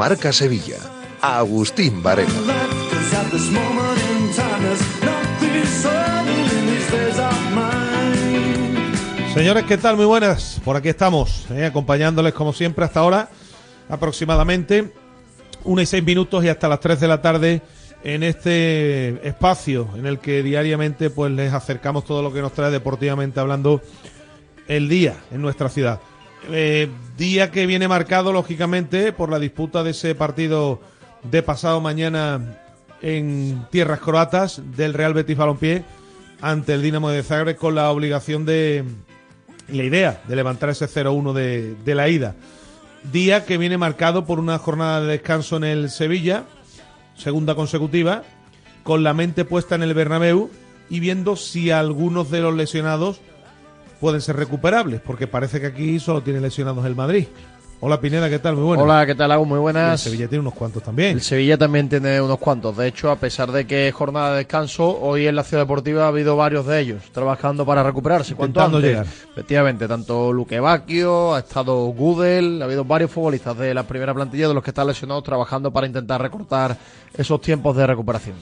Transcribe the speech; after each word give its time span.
Marca 0.00 0.32
Sevilla. 0.32 0.78
Agustín 1.20 2.02
Varela. 2.02 2.30
Señores, 9.34 9.64
¿qué 9.64 9.76
tal? 9.76 9.96
Muy 9.98 10.06
buenas. 10.06 10.58
Por 10.64 10.74
aquí 10.74 10.88
estamos, 10.88 11.44
eh, 11.50 11.66
acompañándoles 11.66 12.32
como 12.32 12.54
siempre 12.54 12.86
hasta 12.86 13.00
ahora, 13.00 13.28
aproximadamente 13.90 14.90
una 15.64 15.82
y 15.82 15.86
seis 15.86 16.02
minutos 16.02 16.42
y 16.46 16.48
hasta 16.48 16.66
las 16.66 16.80
tres 16.80 16.98
de 16.98 17.06
la 17.06 17.20
tarde 17.20 17.60
en 18.02 18.22
este 18.22 19.28
espacio 19.28 19.90
en 19.96 20.06
el 20.06 20.18
que 20.18 20.42
diariamente 20.42 21.10
pues 21.10 21.30
les 21.30 21.52
acercamos 21.52 22.06
todo 22.06 22.22
lo 22.22 22.32
que 22.32 22.40
nos 22.40 22.54
trae 22.54 22.70
deportivamente 22.70 23.38
hablando 23.38 23.82
el 24.66 24.88
día 24.88 25.16
en 25.30 25.42
nuestra 25.42 25.68
ciudad. 25.68 26.00
Eh, 26.48 26.88
día 27.18 27.50
que 27.50 27.66
viene 27.66 27.88
marcado, 27.88 28.32
lógicamente, 28.32 29.12
por 29.12 29.30
la 29.30 29.38
disputa 29.38 29.82
de 29.82 29.90
ese 29.90 30.14
partido 30.14 30.80
de 31.22 31.42
pasado 31.42 31.80
mañana 31.80 32.58
en 33.02 33.66
tierras 33.70 34.00
croatas 34.00 34.62
del 34.76 34.94
Real 34.94 35.14
Betis 35.14 35.36
Balompié 35.36 35.84
ante 36.40 36.74
el 36.74 36.82
Dinamo 36.82 37.10
de 37.10 37.22
Zagreb 37.22 37.56
con 37.56 37.74
la 37.74 37.90
obligación 37.90 38.46
de 38.46 38.84
la 39.68 39.84
idea 39.84 40.22
de 40.26 40.36
levantar 40.36 40.70
ese 40.70 40.86
0-1 40.86 41.32
de, 41.32 41.74
de 41.74 41.94
la 41.94 42.08
ida. 42.08 42.34
Día 43.12 43.44
que 43.44 43.58
viene 43.58 43.78
marcado 43.78 44.26
por 44.26 44.38
una 44.38 44.58
jornada 44.58 45.00
de 45.00 45.08
descanso 45.08 45.56
en 45.56 45.64
el 45.64 45.90
Sevilla, 45.90 46.44
segunda 47.16 47.54
consecutiva, 47.54 48.24
con 48.82 49.02
la 49.02 49.14
mente 49.14 49.44
puesta 49.44 49.74
en 49.74 49.82
el 49.82 49.94
Bernabéu 49.94 50.50
y 50.88 51.00
viendo 51.00 51.36
si 51.36 51.70
algunos 51.70 52.30
de 52.30 52.40
los 52.40 52.54
lesionados 52.54 53.20
pueden 54.00 54.20
ser 54.20 54.36
recuperables, 54.36 55.00
porque 55.00 55.26
parece 55.26 55.60
que 55.60 55.66
aquí 55.66 56.00
solo 56.00 56.22
tiene 56.22 56.40
lesionados 56.40 56.84
el 56.86 56.96
Madrid. 56.96 57.26
Hola 57.82 57.98
Pineda, 57.98 58.28
¿qué 58.28 58.38
tal? 58.38 58.56
Muy 58.56 58.64
buenas. 58.64 58.84
Hola, 58.84 59.06
¿qué 59.06 59.14
tal? 59.14 59.32
Hago 59.32 59.46
muy 59.46 59.58
buenas. 59.58 60.04
el 60.04 60.10
Sevilla 60.10 60.28
tiene 60.28 60.40
unos 60.40 60.52
cuantos 60.52 60.82
también. 60.82 61.12
El 61.12 61.22
Sevilla 61.22 61.56
también 61.56 61.88
tiene 61.88 62.20
unos 62.20 62.38
cuantos. 62.38 62.76
De 62.76 62.86
hecho, 62.86 63.10
a 63.10 63.16
pesar 63.16 63.50
de 63.52 63.66
que 63.66 63.88
es 63.88 63.94
jornada 63.94 64.32
de 64.32 64.38
descanso, 64.38 65.00
hoy 65.00 65.26
en 65.26 65.34
la 65.34 65.44
Ciudad 65.44 65.62
Deportiva 65.62 66.04
ha 66.04 66.08
habido 66.08 66.36
varios 66.36 66.66
de 66.66 66.78
ellos 66.78 67.02
trabajando 67.10 67.64
para 67.64 67.82
recuperarse. 67.82 68.34
¿Cuánto 68.34 68.60
Intentando 68.60 68.86
llegar. 68.86 69.06
Efectivamente, 69.06 69.88
tanto 69.88 70.30
Luque 70.30 70.60
Bacchio, 70.60 71.34
ha 71.34 71.38
estado 71.38 71.86
Gudel, 71.86 72.60
ha 72.60 72.66
habido 72.66 72.84
varios 72.84 73.10
futbolistas 73.10 73.56
de 73.56 73.72
la 73.72 73.84
primera 73.84 74.12
plantilla 74.12 74.48
de 74.48 74.52
los 74.52 74.62
que 74.62 74.72
están 74.72 74.86
lesionados 74.86 75.24
trabajando 75.24 75.72
para 75.72 75.86
intentar 75.86 76.20
recortar 76.20 76.76
esos 77.16 77.40
tiempos 77.40 77.74
de 77.78 77.86
recuperación. 77.86 78.36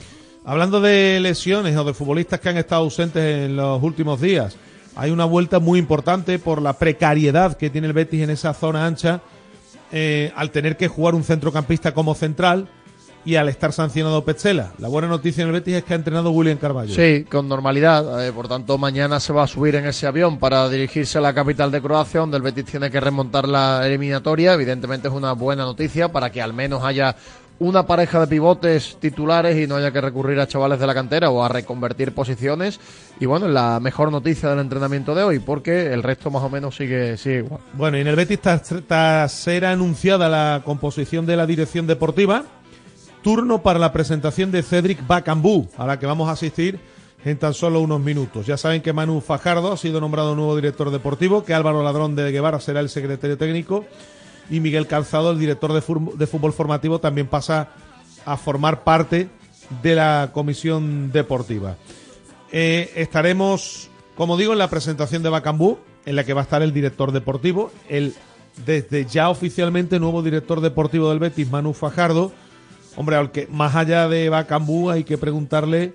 Hablando 0.44 0.80
de 0.80 1.20
lesiones 1.20 1.76
o 1.76 1.84
de 1.84 1.94
futbolistas 1.94 2.40
que 2.40 2.48
han 2.48 2.56
estado 2.56 2.82
ausentes 2.82 3.22
en 3.22 3.54
los 3.54 3.80
últimos 3.80 4.20
días, 4.20 4.56
hay 4.98 5.12
una 5.12 5.24
vuelta 5.24 5.60
muy 5.60 5.78
importante 5.78 6.40
por 6.40 6.60
la 6.60 6.72
precariedad 6.72 7.56
que 7.56 7.70
tiene 7.70 7.86
el 7.86 7.92
Betis 7.92 8.20
en 8.20 8.30
esa 8.30 8.52
zona 8.52 8.84
ancha 8.84 9.20
eh, 9.92 10.32
al 10.34 10.50
tener 10.50 10.76
que 10.76 10.88
jugar 10.88 11.14
un 11.14 11.22
centrocampista 11.22 11.94
como 11.94 12.16
central 12.16 12.68
y 13.24 13.36
al 13.36 13.48
estar 13.48 13.72
sancionado 13.72 14.24
Petzela. 14.24 14.72
La 14.78 14.88
buena 14.88 15.06
noticia 15.06 15.42
en 15.42 15.48
el 15.48 15.52
Betis 15.52 15.76
es 15.76 15.84
que 15.84 15.92
ha 15.92 15.96
entrenado 15.96 16.32
William 16.32 16.58
Carballo. 16.58 16.92
Sí, 16.92 17.24
con 17.30 17.48
normalidad. 17.48 18.26
eh, 18.26 18.32
por 18.32 18.48
tanto, 18.48 18.76
mañana 18.76 19.20
se 19.20 19.32
va 19.32 19.44
a 19.44 19.46
subir 19.46 19.76
en 19.76 19.86
ese 19.86 20.08
avión 20.08 20.38
para 20.38 20.68
dirigirse 20.68 21.18
a 21.18 21.20
la 21.20 21.32
capital 21.32 21.70
de 21.70 21.80
Croacia, 21.80 22.18
donde 22.20 22.38
el 22.38 22.42
Betis 22.42 22.64
tiene 22.64 22.90
que 22.90 22.98
remontar 22.98 23.46
la 23.46 23.86
eliminatoria. 23.86 24.54
Evidentemente 24.54 25.06
es 25.06 25.14
una 25.14 25.32
buena 25.32 25.62
noticia 25.62 26.10
para 26.10 26.30
que 26.30 26.42
al 26.42 26.54
menos 26.54 26.82
haya 26.82 27.14
una 27.60 27.86
pareja 27.86 28.20
de 28.20 28.26
pivotes 28.28 28.96
titulares 29.00 29.56
y 29.56 29.66
no 29.66 29.76
haya 29.76 29.90
que 29.90 30.00
recurrir 30.00 30.38
a 30.38 30.46
chavales 30.46 30.78
de 30.78 30.86
la 30.86 30.94
cantera 30.94 31.30
o 31.30 31.42
a 31.42 31.48
reconvertir 31.48 32.12
posiciones. 32.12 32.78
Y 33.18 33.26
bueno, 33.26 33.48
la 33.48 33.80
mejor 33.80 34.12
noticia 34.12 34.48
del 34.50 34.60
entrenamiento 34.60 35.14
de 35.14 35.24
hoy, 35.24 35.38
porque 35.40 35.92
el 35.92 36.02
resto 36.02 36.30
más 36.30 36.42
o 36.42 36.50
menos 36.50 36.76
sigue, 36.76 37.16
sigue 37.16 37.38
igual. 37.38 37.60
Bueno, 37.74 37.98
y 37.98 38.02
en 38.02 38.06
el 38.06 38.16
Betis, 38.16 38.40
tras 38.40 39.32
ser 39.32 39.64
anunciada 39.64 40.28
la 40.28 40.62
composición 40.64 41.26
de 41.26 41.36
la 41.36 41.46
dirección 41.46 41.86
deportiva, 41.86 42.44
turno 43.22 43.62
para 43.62 43.80
la 43.80 43.92
presentación 43.92 44.52
de 44.52 44.62
Cedric 44.62 45.04
Bacambú, 45.06 45.68
a 45.76 45.86
la 45.86 45.98
que 45.98 46.06
vamos 46.06 46.28
a 46.28 46.32
asistir 46.32 46.78
en 47.24 47.36
tan 47.38 47.54
solo 47.54 47.80
unos 47.80 48.00
minutos. 48.00 48.46
Ya 48.46 48.56
saben 48.56 48.80
que 48.80 48.92
Manu 48.92 49.20
Fajardo 49.20 49.72
ha 49.72 49.76
sido 49.76 50.00
nombrado 50.00 50.36
nuevo 50.36 50.54
director 50.54 50.92
deportivo, 50.92 51.44
que 51.44 51.54
Álvaro 51.54 51.82
Ladrón 51.82 52.14
de 52.14 52.30
Guevara 52.30 52.60
será 52.60 52.78
el 52.78 52.88
secretario 52.88 53.36
técnico 53.36 53.84
y 54.50 54.60
Miguel 54.60 54.86
Calzado, 54.86 55.30
el 55.30 55.38
director 55.38 55.72
de, 55.72 55.80
fútbol 56.26 56.52
formativo, 56.52 56.98
también 56.98 57.26
pasa 57.26 57.68
a 58.24 58.36
formar 58.36 58.84
parte 58.84 59.28
de 59.82 59.94
la 59.94 60.30
comisión 60.32 61.12
deportiva. 61.12 61.76
Eh, 62.50 62.90
estaremos, 62.96 63.90
como 64.16 64.36
digo, 64.36 64.52
en 64.52 64.58
la 64.58 64.70
presentación 64.70 65.22
de 65.22 65.28
Bacambú, 65.28 65.78
en 66.06 66.16
la 66.16 66.24
que 66.24 66.32
va 66.32 66.40
a 66.40 66.44
estar 66.44 66.62
el 66.62 66.72
director 66.72 67.12
deportivo, 67.12 67.70
el 67.88 68.14
desde 68.64 69.04
ya 69.04 69.28
oficialmente 69.28 70.00
nuevo 70.00 70.22
director 70.22 70.60
deportivo 70.60 71.10
del 71.10 71.18
Betis, 71.18 71.50
Manu 71.50 71.72
Fajardo. 71.72 72.32
Hombre, 72.96 73.16
al 73.16 73.30
que 73.30 73.46
más 73.46 73.76
allá 73.76 74.08
de 74.08 74.28
Bacambú 74.28 74.90
hay 74.90 75.04
que 75.04 75.18
preguntarle 75.18 75.94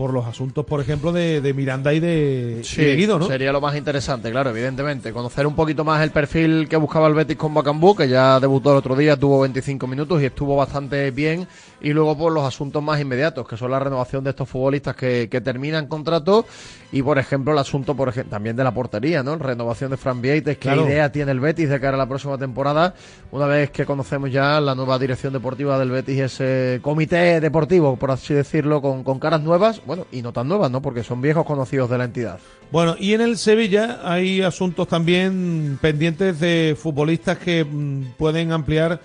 por 0.00 0.14
los 0.14 0.24
asuntos, 0.24 0.64
por 0.64 0.80
ejemplo, 0.80 1.12
de, 1.12 1.42
de 1.42 1.52
Miranda 1.52 1.92
y 1.92 2.00
de, 2.00 2.62
y 2.64 2.80
de 2.80 2.96
Guido, 2.96 3.18
¿no? 3.18 3.26
Sería 3.26 3.52
lo 3.52 3.60
más 3.60 3.76
interesante, 3.76 4.30
claro, 4.30 4.48
evidentemente. 4.48 5.12
Conocer 5.12 5.46
un 5.46 5.54
poquito 5.54 5.84
más 5.84 6.02
el 6.02 6.10
perfil 6.10 6.68
que 6.70 6.78
buscaba 6.78 7.06
el 7.06 7.12
Betis 7.12 7.36
con 7.36 7.52
Bacambú, 7.52 7.94
que 7.94 8.08
ya 8.08 8.40
debutó 8.40 8.70
el 8.70 8.78
otro 8.78 8.96
día, 8.96 9.18
tuvo 9.18 9.40
25 9.40 9.86
minutos 9.86 10.22
y 10.22 10.24
estuvo 10.24 10.56
bastante 10.56 11.10
bien. 11.10 11.46
Y 11.82 11.90
luego 11.90 12.16
por 12.16 12.32
los 12.32 12.44
asuntos 12.44 12.82
más 12.82 12.98
inmediatos, 12.98 13.46
que 13.46 13.58
son 13.58 13.72
la 13.72 13.78
renovación 13.78 14.24
de 14.24 14.30
estos 14.30 14.48
futbolistas 14.48 14.96
que, 14.96 15.28
que 15.30 15.42
terminan 15.42 15.86
contrato 15.86 16.46
y, 16.92 17.02
por 17.02 17.18
ejemplo, 17.18 17.52
el 17.52 17.58
asunto 17.58 17.94
por 17.94 18.08
ejemplo, 18.08 18.30
también 18.30 18.56
de 18.56 18.64
la 18.64 18.74
portería, 18.74 19.22
¿no? 19.22 19.36
Renovación 19.36 19.90
de 19.92 19.96
Fran 19.96 20.20
Vieites, 20.20 20.56
qué 20.58 20.62
Claro. 20.70 20.86
idea 20.86 21.12
tiene 21.12 21.30
el 21.32 21.38
Betis 21.40 21.68
de 21.68 21.78
cara 21.80 21.94
a 21.94 21.98
la 21.98 22.08
próxima 22.08 22.36
temporada, 22.36 22.94
una 23.30 23.46
vez 23.46 23.70
que 23.70 23.86
conocemos 23.86 24.32
ya 24.32 24.60
la 24.60 24.74
nueva 24.74 24.98
dirección 24.98 25.32
deportiva 25.32 25.78
del 25.78 25.90
Betis, 25.90 26.18
ese 26.18 26.80
comité 26.82 27.40
deportivo, 27.40 27.96
por 27.96 28.10
así 28.10 28.34
decirlo, 28.34 28.82
con, 28.82 29.04
con 29.04 29.20
caras 29.20 29.40
nuevas, 29.40 29.80
bueno, 29.86 30.06
y 30.10 30.22
no 30.22 30.32
tan 30.32 30.48
nuevas, 30.48 30.70
¿no? 30.70 30.82
Porque 30.82 31.04
son 31.04 31.20
viejos 31.22 31.44
conocidos 31.46 31.88
de 31.90 31.98
la 31.98 32.04
entidad. 32.04 32.38
Bueno, 32.72 32.96
y 32.98 33.14
en 33.14 33.20
el 33.20 33.36
Sevilla 33.38 34.00
hay 34.04 34.42
asuntos 34.42 34.88
también 34.88 35.78
pendientes 35.80 36.40
de 36.40 36.76
futbolistas 36.78 37.38
que 37.38 37.64
mm, 37.64 38.12
pueden 38.18 38.52
ampliar 38.52 39.00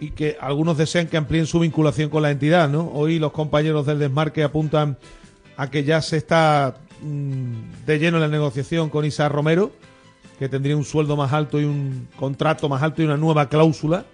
y 0.00 0.10
que 0.10 0.36
algunos 0.40 0.76
desean 0.76 1.06
que 1.06 1.16
amplíen 1.16 1.46
su 1.46 1.60
vinculación 1.60 2.10
con 2.10 2.22
la 2.22 2.30
entidad, 2.30 2.68
¿no? 2.68 2.90
Hoy 2.92 3.18
los 3.18 3.32
compañeros 3.32 3.86
del 3.86 3.98
desmarque 3.98 4.42
apuntan 4.42 4.98
a 5.56 5.70
que 5.70 5.84
ya 5.84 6.02
se 6.02 6.16
está 6.16 6.74
de 7.04 7.98
lleno 7.98 8.16
en 8.16 8.22
la 8.22 8.28
negociación 8.28 8.88
con 8.88 9.04
Isa 9.04 9.28
Romero, 9.28 9.72
que 10.38 10.48
tendría 10.48 10.76
un 10.76 10.84
sueldo 10.84 11.16
más 11.16 11.32
alto 11.32 11.60
y 11.60 11.64
un 11.64 12.08
contrato 12.16 12.68
más 12.68 12.82
alto 12.82 13.02
y 13.02 13.04
una 13.04 13.16
nueva 13.16 13.48
cláusula. 13.48 14.04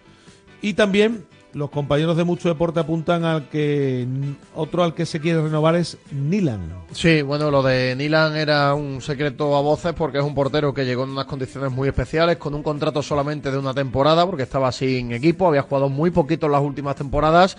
Y 0.62 0.74
también 0.74 1.24
los 1.52 1.70
compañeros 1.70 2.16
de 2.16 2.24
Mucho 2.24 2.48
Deporte 2.48 2.80
apuntan 2.80 3.24
al 3.24 3.48
que 3.48 4.06
otro 4.54 4.84
al 4.84 4.94
que 4.94 5.06
se 5.06 5.20
quiere 5.20 5.42
renovar 5.42 5.74
es 5.74 5.98
Nilan. 6.12 6.60
Sí, 6.92 7.22
bueno, 7.22 7.50
lo 7.50 7.62
de 7.62 7.94
Nilan 7.96 8.36
era 8.36 8.74
un 8.74 9.00
secreto 9.00 9.56
a 9.56 9.60
voces 9.60 9.92
porque 9.94 10.18
es 10.18 10.24
un 10.24 10.34
portero 10.34 10.74
que 10.74 10.84
llegó 10.84 11.04
en 11.04 11.10
unas 11.10 11.24
condiciones 11.24 11.72
muy 11.72 11.88
especiales, 11.88 12.36
con 12.36 12.54
un 12.54 12.62
contrato 12.62 13.02
solamente 13.02 13.50
de 13.50 13.58
una 13.58 13.74
temporada, 13.74 14.26
porque 14.26 14.42
estaba 14.42 14.70
sin 14.70 15.12
equipo, 15.12 15.48
había 15.48 15.62
jugado 15.62 15.88
muy 15.88 16.10
poquito 16.10 16.46
en 16.46 16.52
las 16.52 16.62
últimas 16.62 16.96
temporadas 16.96 17.56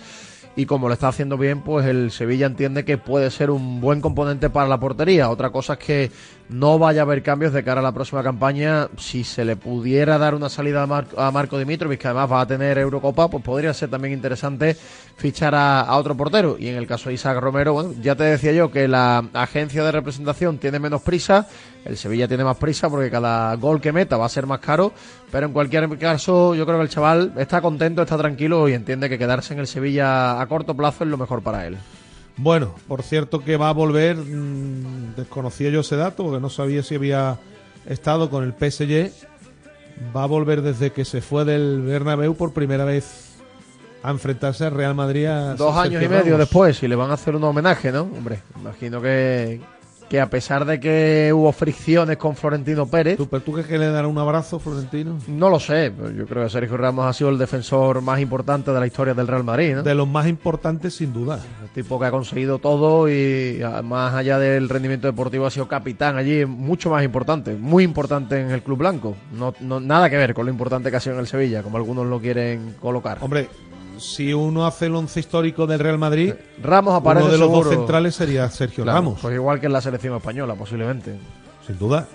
y 0.54 0.66
como 0.66 0.88
lo 0.88 0.94
está 0.94 1.08
haciendo 1.08 1.38
bien, 1.38 1.62
pues 1.62 1.86
el 1.86 2.10
Sevilla 2.10 2.46
entiende 2.46 2.84
que 2.84 2.98
puede 2.98 3.30
ser 3.30 3.50
un 3.50 3.80
buen 3.80 4.00
componente 4.00 4.50
para 4.50 4.68
la 4.68 4.78
portería. 4.78 5.30
Otra 5.30 5.50
cosa 5.50 5.74
es 5.74 5.78
que 5.78 6.10
no 6.52 6.78
vaya 6.78 7.00
a 7.00 7.04
haber 7.04 7.22
cambios 7.22 7.52
de 7.52 7.64
cara 7.64 7.80
a 7.80 7.82
la 7.82 7.92
próxima 7.92 8.22
campaña. 8.22 8.88
Si 8.98 9.24
se 9.24 9.44
le 9.44 9.56
pudiera 9.56 10.18
dar 10.18 10.34
una 10.34 10.48
salida 10.48 10.82
a, 10.82 11.30
Marco 11.30 11.58
Dimitrovic, 11.58 12.00
que 12.00 12.08
además 12.08 12.30
va 12.30 12.40
a 12.42 12.46
tener 12.46 12.78
Eurocopa, 12.78 13.28
pues 13.28 13.42
podría 13.42 13.72
ser 13.74 13.90
también 13.90 14.14
interesante 14.14 14.76
fichar 15.16 15.54
a, 15.54 15.96
otro 15.96 16.16
portero. 16.16 16.56
Y 16.58 16.68
en 16.68 16.76
el 16.76 16.86
caso 16.86 17.08
de 17.08 17.14
Isaac 17.14 17.38
Romero, 17.38 17.72
bueno, 17.72 17.94
ya 18.00 18.14
te 18.14 18.24
decía 18.24 18.52
yo 18.52 18.70
que 18.70 18.88
la 18.88 19.24
agencia 19.32 19.82
de 19.82 19.92
representación 19.92 20.58
tiene 20.58 20.78
menos 20.78 21.02
prisa, 21.02 21.48
el 21.84 21.96
Sevilla 21.96 22.28
tiene 22.28 22.44
más 22.44 22.56
prisa 22.56 22.88
porque 22.88 23.10
cada 23.10 23.54
gol 23.56 23.80
que 23.80 23.92
meta 23.92 24.16
va 24.16 24.26
a 24.26 24.28
ser 24.28 24.46
más 24.46 24.60
caro, 24.60 24.92
pero 25.30 25.46
en 25.46 25.52
cualquier 25.52 25.98
caso 25.98 26.54
yo 26.54 26.64
creo 26.66 26.78
que 26.78 26.84
el 26.84 26.90
chaval 26.90 27.32
está 27.36 27.60
contento, 27.60 28.02
está 28.02 28.16
tranquilo 28.16 28.68
y 28.68 28.74
entiende 28.74 29.08
que 29.08 29.18
quedarse 29.18 29.54
en 29.54 29.60
el 29.60 29.66
Sevilla 29.66 30.40
a 30.40 30.46
corto 30.46 30.74
plazo 30.74 31.04
es 31.04 31.10
lo 31.10 31.18
mejor 31.18 31.42
para 31.42 31.66
él. 31.66 31.78
Bueno, 32.36 32.74
por 32.88 33.02
cierto 33.02 33.40
que 33.44 33.56
va 33.56 33.68
a 33.68 33.72
volver, 33.72 34.16
mmm, 34.16 35.14
desconocía 35.16 35.70
yo 35.70 35.80
ese 35.80 35.96
dato 35.96 36.24
porque 36.24 36.40
no 36.40 36.50
sabía 36.50 36.82
si 36.82 36.94
había 36.94 37.38
estado 37.86 38.30
con 38.30 38.44
el 38.44 38.52
PSG, 38.52 39.12
va 40.16 40.24
a 40.24 40.26
volver 40.26 40.62
desde 40.62 40.90
que 40.90 41.04
se 41.04 41.20
fue 41.20 41.44
del 41.44 41.82
Bernabéu 41.82 42.34
por 42.34 42.52
primera 42.52 42.84
vez 42.84 43.32
a 44.02 44.10
enfrentarse 44.10 44.64
al 44.64 44.72
Real 44.72 44.94
Madrid. 44.94 45.28
Dos 45.56 45.76
años 45.76 46.02
y 46.02 46.08
medio 46.08 46.36
después 46.38 46.82
y 46.82 46.88
le 46.88 46.96
van 46.96 47.10
a 47.10 47.14
hacer 47.14 47.36
un 47.36 47.44
homenaje, 47.44 47.92
¿no? 47.92 48.02
Hombre, 48.02 48.40
imagino 48.58 49.00
que, 49.00 49.60
que 50.12 50.20
a 50.20 50.28
pesar 50.28 50.66
de 50.66 50.78
que 50.78 51.32
hubo 51.34 51.50
fricciones 51.52 52.18
con 52.18 52.36
Florentino 52.36 52.84
Pérez. 52.84 53.16
¿Tú, 53.16 53.26
pero 53.30 53.42
tú 53.42 53.52
crees 53.52 53.66
que 53.66 53.78
le 53.78 53.86
dará 53.86 54.06
un 54.06 54.18
abrazo, 54.18 54.58
Florentino? 54.58 55.16
No 55.26 55.48
lo 55.48 55.58
sé, 55.58 55.90
pero 55.90 56.10
yo 56.10 56.26
creo 56.26 56.44
que 56.44 56.50
Sergio 56.50 56.76
Ramos 56.76 57.06
ha 57.06 57.14
sido 57.14 57.30
el 57.30 57.38
defensor 57.38 58.02
más 58.02 58.20
importante 58.20 58.72
de 58.72 58.78
la 58.78 58.86
historia 58.86 59.14
del 59.14 59.26
Real 59.26 59.42
Madrid, 59.42 59.76
¿no? 59.76 59.82
De 59.82 59.94
los 59.94 60.06
más 60.06 60.26
importantes, 60.28 60.96
sin 60.96 61.14
duda. 61.14 61.40
El 61.62 61.70
tipo 61.70 61.98
que 61.98 62.04
ha 62.04 62.10
conseguido 62.10 62.58
todo 62.58 63.08
y 63.08 63.62
más 63.84 64.12
allá 64.12 64.38
del 64.38 64.68
rendimiento 64.68 65.06
deportivo 65.06 65.46
ha 65.46 65.50
sido 65.50 65.66
capitán 65.66 66.18
allí, 66.18 66.44
mucho 66.44 66.90
más 66.90 67.02
importante, 67.04 67.54
muy 67.54 67.82
importante 67.82 68.38
en 68.38 68.50
el 68.50 68.62
Club 68.62 68.80
Blanco. 68.80 69.16
No, 69.32 69.54
no, 69.60 69.80
nada 69.80 70.10
que 70.10 70.18
ver 70.18 70.34
con 70.34 70.44
lo 70.44 70.52
importante 70.52 70.90
que 70.90 70.96
ha 70.98 71.00
sido 71.00 71.14
en 71.14 71.20
el 71.20 71.26
Sevilla, 71.26 71.62
como 71.62 71.78
algunos 71.78 72.06
lo 72.06 72.20
quieren 72.20 72.74
colocar. 72.78 73.16
Hombre, 73.22 73.48
si 74.02 74.34
uno 74.34 74.66
hace 74.66 74.86
el 74.86 74.94
once 74.94 75.20
histórico 75.20 75.66
del 75.66 75.78
Real 75.78 75.98
Madrid, 75.98 76.34
Ramos 76.62 76.94
aparece 76.94 77.24
uno 77.26 77.32
de 77.32 77.38
los 77.38 77.52
dos 77.52 77.68
centrales 77.68 78.14
sería 78.14 78.48
Sergio 78.50 78.84
Ramos. 78.84 79.20
Pues 79.20 79.34
igual 79.34 79.60
que 79.60 79.66
en 79.66 79.72
la 79.72 79.80
selección 79.80 80.16
española, 80.16 80.54
posiblemente. 80.54 81.18
Sin 81.66 81.78
duda. 81.78 82.06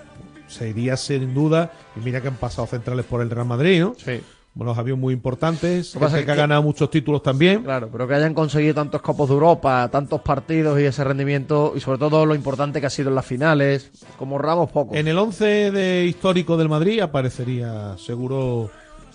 Sería 0.46 0.96
sin 0.96 1.34
duda. 1.34 1.72
Y 1.96 2.00
mira 2.00 2.20
que 2.20 2.28
han 2.28 2.36
pasado 2.36 2.66
centrales 2.66 3.04
por 3.06 3.22
el 3.22 3.30
Real 3.30 3.46
Madrid, 3.46 3.80
¿no? 3.80 3.94
Sí. 3.96 4.20
Bueno, 4.54 4.72
los 4.72 4.78
aviones 4.78 5.00
muy 5.00 5.14
importantes. 5.14 5.92
que, 5.92 6.06
que, 6.06 6.24
que, 6.24 6.32
ha 6.32 6.34
ganado 6.34 6.62
muchos 6.62 6.90
títulos 6.90 7.22
también. 7.22 7.62
Claro, 7.62 7.88
pero 7.92 8.08
que 8.08 8.14
hayan 8.14 8.34
conseguido 8.34 8.74
tantos 8.74 9.00
copos 9.02 9.28
de 9.28 9.34
Europa, 9.34 9.88
tantos 9.90 10.20
partidos 10.20 10.80
y 10.80 10.84
ese 10.84 11.04
rendimiento, 11.04 11.74
y 11.76 11.80
sobre 11.80 11.98
todo 11.98 12.26
lo 12.26 12.34
importante 12.34 12.80
que 12.80 12.86
ha 12.86 12.90
sido 12.90 13.08
en 13.10 13.14
las 13.14 13.26
finales, 13.26 13.90
como 14.18 14.36
Ramos 14.36 14.70
poco. 14.70 14.94
En 14.94 15.06
el 15.06 15.16
once 15.16 15.70
de 15.70 16.06
histórico 16.06 16.56
del 16.56 16.68
Madrid 16.68 17.00
aparecería 17.00 17.96
seguro 17.98 18.70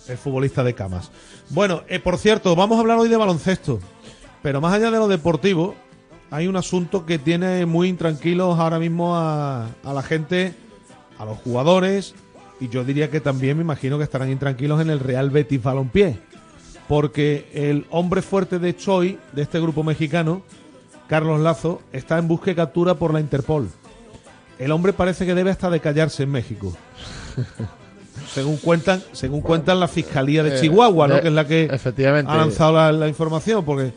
el 0.08 0.18
futbolista 0.18 0.62
de 0.64 0.74
Camas. 0.74 1.10
Bueno, 1.50 1.82
eh, 1.88 1.98
por 1.98 2.18
cierto, 2.18 2.54
vamos 2.56 2.76
a 2.76 2.80
hablar 2.80 2.98
hoy 2.98 3.08
de 3.08 3.16
baloncesto. 3.16 3.80
Pero 4.42 4.60
más 4.60 4.74
allá 4.74 4.90
de 4.90 4.98
lo 4.98 5.08
deportivo, 5.08 5.74
hay 6.30 6.46
un 6.46 6.56
asunto 6.56 7.06
que 7.06 7.18
tiene 7.18 7.64
muy 7.66 7.88
intranquilos 7.88 8.58
ahora 8.58 8.78
mismo 8.78 9.16
a, 9.16 9.68
a 9.82 9.92
la 9.92 10.02
gente, 10.02 10.54
a 11.18 11.24
los 11.24 11.38
jugadores, 11.38 12.14
y 12.60 12.68
yo 12.68 12.84
diría 12.84 13.10
que 13.10 13.20
también 13.20 13.56
me 13.56 13.62
imagino 13.62 13.98
que 13.98 14.04
estarán 14.04 14.30
intranquilos 14.30 14.80
en 14.80 14.90
el 14.90 15.00
Real 15.00 15.30
Betis 15.30 15.62
Balompié. 15.62 16.18
Porque 16.88 17.48
el 17.54 17.86
hombre 17.90 18.20
fuerte 18.20 18.58
de 18.58 18.76
Choi, 18.76 19.18
de 19.32 19.42
este 19.42 19.58
grupo 19.58 19.82
mexicano, 19.82 20.42
Carlos 21.08 21.40
Lazo, 21.40 21.80
está 21.92 22.18
en 22.18 22.28
busca 22.28 22.50
y 22.50 22.54
captura 22.54 22.94
por 22.94 23.12
la 23.12 23.20
Interpol. 23.20 23.70
El 24.58 24.70
hombre 24.70 24.92
parece 24.92 25.26
que 25.26 25.34
debe 25.34 25.50
hasta 25.50 25.70
de 25.70 25.80
callarse 25.80 26.22
en 26.22 26.30
México. 26.30 26.76
según 28.28 28.56
cuentan, 28.56 29.02
según 29.12 29.40
cuentan 29.40 29.80
la 29.80 29.88
Fiscalía 29.88 30.42
de 30.42 30.56
eh, 30.56 30.60
Chihuahua, 30.60 31.08
¿no? 31.08 31.20
que 31.20 31.28
es 31.28 31.34
la 31.34 31.46
que 31.46 31.68
ha 31.70 32.36
lanzado 32.36 32.92
la, 32.92 33.08
información, 33.08 33.64
porque, 33.64 33.92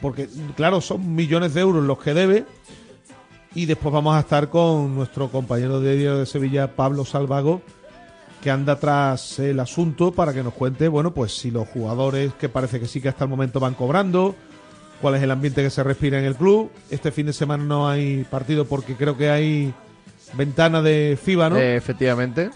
porque, 0.00 0.28
claro, 0.56 0.80
son 0.80 1.14
millones 1.14 1.54
de 1.54 1.60
euros 1.60 1.84
los 1.84 1.98
que 1.98 2.14
debe. 2.14 2.44
Y 3.54 3.64
después 3.64 3.92
vamos 3.92 4.14
a 4.14 4.20
estar 4.20 4.50
con 4.50 4.94
nuestro 4.94 5.28
compañero 5.28 5.80
de 5.80 5.96
Diario 5.96 6.18
de 6.18 6.26
Sevilla, 6.26 6.76
Pablo 6.76 7.06
Salvago, 7.06 7.62
que 8.42 8.50
anda 8.50 8.78
tras 8.78 9.38
el 9.38 9.58
asunto 9.60 10.12
para 10.12 10.34
que 10.34 10.42
nos 10.42 10.52
cuente, 10.52 10.88
bueno, 10.88 11.14
pues 11.14 11.32
si 11.36 11.50
los 11.50 11.66
jugadores 11.68 12.34
que 12.34 12.50
parece 12.50 12.78
que 12.78 12.86
sí 12.86 13.00
que 13.00 13.08
hasta 13.08 13.24
el 13.24 13.30
momento 13.30 13.58
van 13.58 13.72
cobrando, 13.72 14.34
cuál 15.00 15.14
es 15.14 15.22
el 15.22 15.30
ambiente 15.30 15.62
que 15.62 15.70
se 15.70 15.82
respira 15.82 16.18
en 16.18 16.26
el 16.26 16.36
club. 16.36 16.70
Este 16.90 17.10
fin 17.10 17.26
de 17.26 17.32
semana 17.32 17.64
no 17.64 17.88
hay 17.88 18.24
partido 18.24 18.66
porque 18.66 18.94
creo 18.94 19.16
que 19.16 19.30
hay 19.30 19.72
ventana 20.34 20.82
de 20.82 21.18
FIBA, 21.22 21.50
¿no? 21.50 21.56
Eh, 21.56 21.76
efectivamente. 21.76 22.50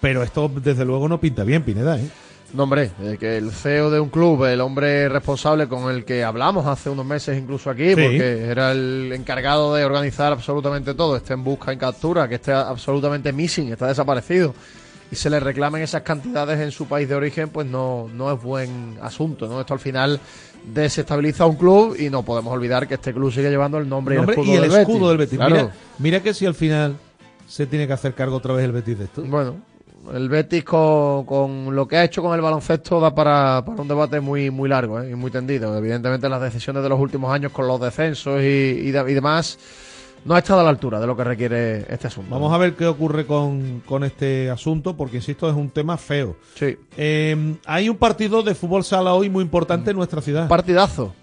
Pero 0.00 0.22
esto, 0.22 0.48
desde 0.48 0.84
luego, 0.84 1.08
no 1.08 1.20
pinta 1.20 1.44
bien, 1.44 1.62
Pineda, 1.62 1.98
¿eh? 1.98 2.08
No, 2.54 2.62
hombre, 2.62 2.90
que 3.20 3.36
el 3.36 3.52
CEO 3.52 3.90
de 3.90 4.00
un 4.00 4.08
club, 4.08 4.44
el 4.46 4.62
hombre 4.62 5.08
responsable 5.10 5.68
con 5.68 5.94
el 5.94 6.06
que 6.06 6.24
hablamos 6.24 6.66
hace 6.66 6.88
unos 6.88 7.04
meses 7.04 7.36
incluso 7.36 7.68
aquí, 7.68 7.90
porque 7.90 8.46
era 8.46 8.72
el 8.72 9.12
encargado 9.12 9.74
de 9.74 9.84
organizar 9.84 10.32
absolutamente 10.32 10.94
todo, 10.94 11.16
esté 11.16 11.34
en 11.34 11.44
busca, 11.44 11.72
en 11.72 11.78
captura, 11.78 12.26
que 12.26 12.36
esté 12.36 12.52
absolutamente 12.52 13.34
missing, 13.34 13.70
está 13.70 13.88
desaparecido, 13.88 14.54
y 15.10 15.16
se 15.16 15.28
le 15.28 15.40
reclamen 15.40 15.82
esas 15.82 16.00
cantidades 16.02 16.58
en 16.60 16.70
su 16.70 16.86
país 16.86 17.06
de 17.06 17.16
origen, 17.16 17.50
pues 17.50 17.66
no, 17.66 18.08
no 18.14 18.32
es 18.32 18.42
buen 18.42 18.96
asunto, 19.02 19.46
¿no? 19.46 19.60
Esto 19.60 19.74
al 19.74 19.80
final 19.80 20.18
desestabiliza 20.72 21.44
un 21.44 21.56
club 21.56 21.96
y 21.98 22.08
no 22.08 22.22
podemos 22.22 22.54
olvidar 22.54 22.88
que 22.88 22.94
este 22.94 23.12
club 23.12 23.30
sigue 23.30 23.50
llevando 23.50 23.76
el 23.76 23.86
nombre, 23.86 24.14
y 24.14 24.18
el 24.18 24.28
escudo, 24.30 24.60
del, 24.62 24.72
escudo 24.72 25.16
Betis. 25.18 25.38
Mira, 25.38 25.70
mira 25.98 26.22
que 26.22 26.32
si 26.32 26.46
al 26.46 26.54
final 26.54 26.96
se 27.46 27.66
tiene 27.66 27.86
que 27.86 27.92
hacer 27.92 28.14
cargo 28.14 28.36
otra 28.36 28.54
vez 28.54 28.64
el 28.64 28.72
Betis 28.72 28.98
de 28.98 29.04
esto. 29.04 29.22
Bueno, 29.22 29.56
el 30.12 30.28
Betis 30.28 30.64
con, 30.64 31.74
lo 31.74 31.88
que 31.88 31.96
ha 31.96 32.04
hecho 32.04 32.22
con 32.22 32.34
el 32.34 32.40
baloncesto 32.40 33.00
da 33.00 33.14
para, 33.14 33.62
un 33.66 33.88
debate 33.88 34.20
muy 34.20 34.50
muy 34.50 34.68
largo 34.68 35.00
¿eh? 35.00 35.10
y 35.10 35.14
muy 35.14 35.30
tendido. 35.30 35.76
Evidentemente 35.76 36.28
las 36.28 36.40
decisiones 36.40 36.82
de 36.82 36.88
los 36.88 36.98
últimos 36.98 37.32
años 37.32 37.52
con 37.52 37.66
los 37.66 37.80
descensos 37.80 38.42
y, 38.42 38.90
demás 38.90 39.58
no 40.24 40.34
ha 40.34 40.38
estado 40.38 40.60
a 40.60 40.64
la 40.64 40.70
altura 40.70 41.00
de 41.00 41.06
lo 41.06 41.16
que 41.16 41.24
requiere 41.24 41.86
este 41.92 42.08
asunto. 42.08 42.30
Vamos 42.30 42.52
a 42.52 42.58
ver 42.58 42.74
qué 42.74 42.86
ocurre 42.86 43.24
con, 43.24 43.82
este 44.04 44.50
asunto, 44.50 44.96
porque 44.96 45.16
insisto, 45.16 45.48
es 45.48 45.54
un 45.54 45.70
tema 45.70 45.96
feo. 45.96 46.36
Sí. 46.54 46.76
Eh, 46.96 47.56
hay 47.64 47.88
un 47.88 47.96
partido 47.96 48.42
de 48.42 48.54
fútbol 48.54 48.84
sala 48.84 49.14
hoy 49.14 49.30
muy 49.30 49.42
importante 49.42 49.90
en 49.90 49.96
nuestra 49.96 50.20
ciudad. 50.20 50.48
Partidazo. 50.48 51.14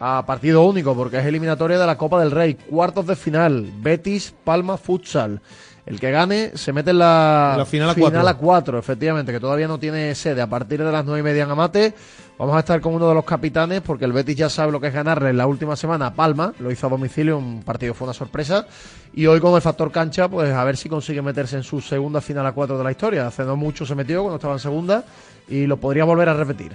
A 0.00 0.26
partido 0.26 0.64
único, 0.64 0.96
porque 0.96 1.18
es 1.18 1.24
eliminatoria 1.24 1.78
de 1.78 1.86
la 1.86 1.96
Copa 1.96 2.20
del 2.20 2.32
Rey. 2.32 2.54
Cuartos 2.54 3.06
de 3.06 3.14
final. 3.14 3.70
Betis, 3.80 4.34
Palma, 4.44 4.76
Futsal. 4.76 5.40
El 5.84 5.98
que 5.98 6.12
gane 6.12 6.52
se 6.54 6.72
mete 6.72 6.90
en 6.90 6.98
la, 6.98 7.66
final, 7.68 8.28
a, 8.28 8.34
cuatro. 8.34 8.78
efectivamente, 8.78 9.32
que 9.32 9.40
todavía 9.40 9.66
no 9.66 9.78
tiene 9.78 10.14
sede. 10.14 10.40
A 10.40 10.46
partir 10.46 10.82
de 10.82 10.92
las 10.92 11.04
nueve 11.04 11.20
y 11.20 11.22
media 11.24 11.42
en 11.42 11.50
Amate, 11.50 11.92
vamos 12.38 12.54
a 12.54 12.60
estar 12.60 12.80
con 12.80 12.94
uno 12.94 13.08
de 13.08 13.14
los 13.14 13.24
capitanes, 13.24 13.80
porque 13.80 14.04
el 14.04 14.12
Betis 14.12 14.36
ya 14.36 14.48
sabe 14.48 14.70
lo 14.70 14.80
que 14.80 14.86
es 14.86 14.94
ganarle 14.94 15.30
en 15.30 15.36
la 15.36 15.46
última 15.48 15.74
semana 15.74 16.06
a 16.06 16.14
Palma. 16.14 16.52
Lo 16.60 16.70
hizo 16.70 16.86
a 16.86 16.90
domicilio, 16.90 17.36
un 17.36 17.64
partido 17.64 17.94
fue 17.94 18.06
una 18.06 18.14
sorpresa. 18.14 18.64
Y 19.12 19.26
hoy 19.26 19.40
con 19.40 19.54
el 19.56 19.60
factor 19.60 19.90
cancha, 19.90 20.28
pues 20.28 20.52
a 20.52 20.62
ver 20.62 20.76
si 20.76 20.88
consigue 20.88 21.20
meterse 21.20 21.56
en 21.56 21.64
su 21.64 21.80
segunda 21.80 22.20
final 22.20 22.46
a 22.46 22.52
cuatro 22.52 22.78
de 22.78 22.84
la 22.84 22.92
historia. 22.92 23.26
Hace 23.26 23.42
no 23.42 23.56
mucho 23.56 23.84
se 23.84 23.96
metió 23.96 24.20
cuando 24.22 24.36
estaba 24.36 24.54
en 24.54 24.60
segunda 24.60 25.04
y 25.48 25.66
lo 25.66 25.78
podría 25.78 26.04
volver 26.04 26.28
a 26.28 26.34
repetir. 26.34 26.72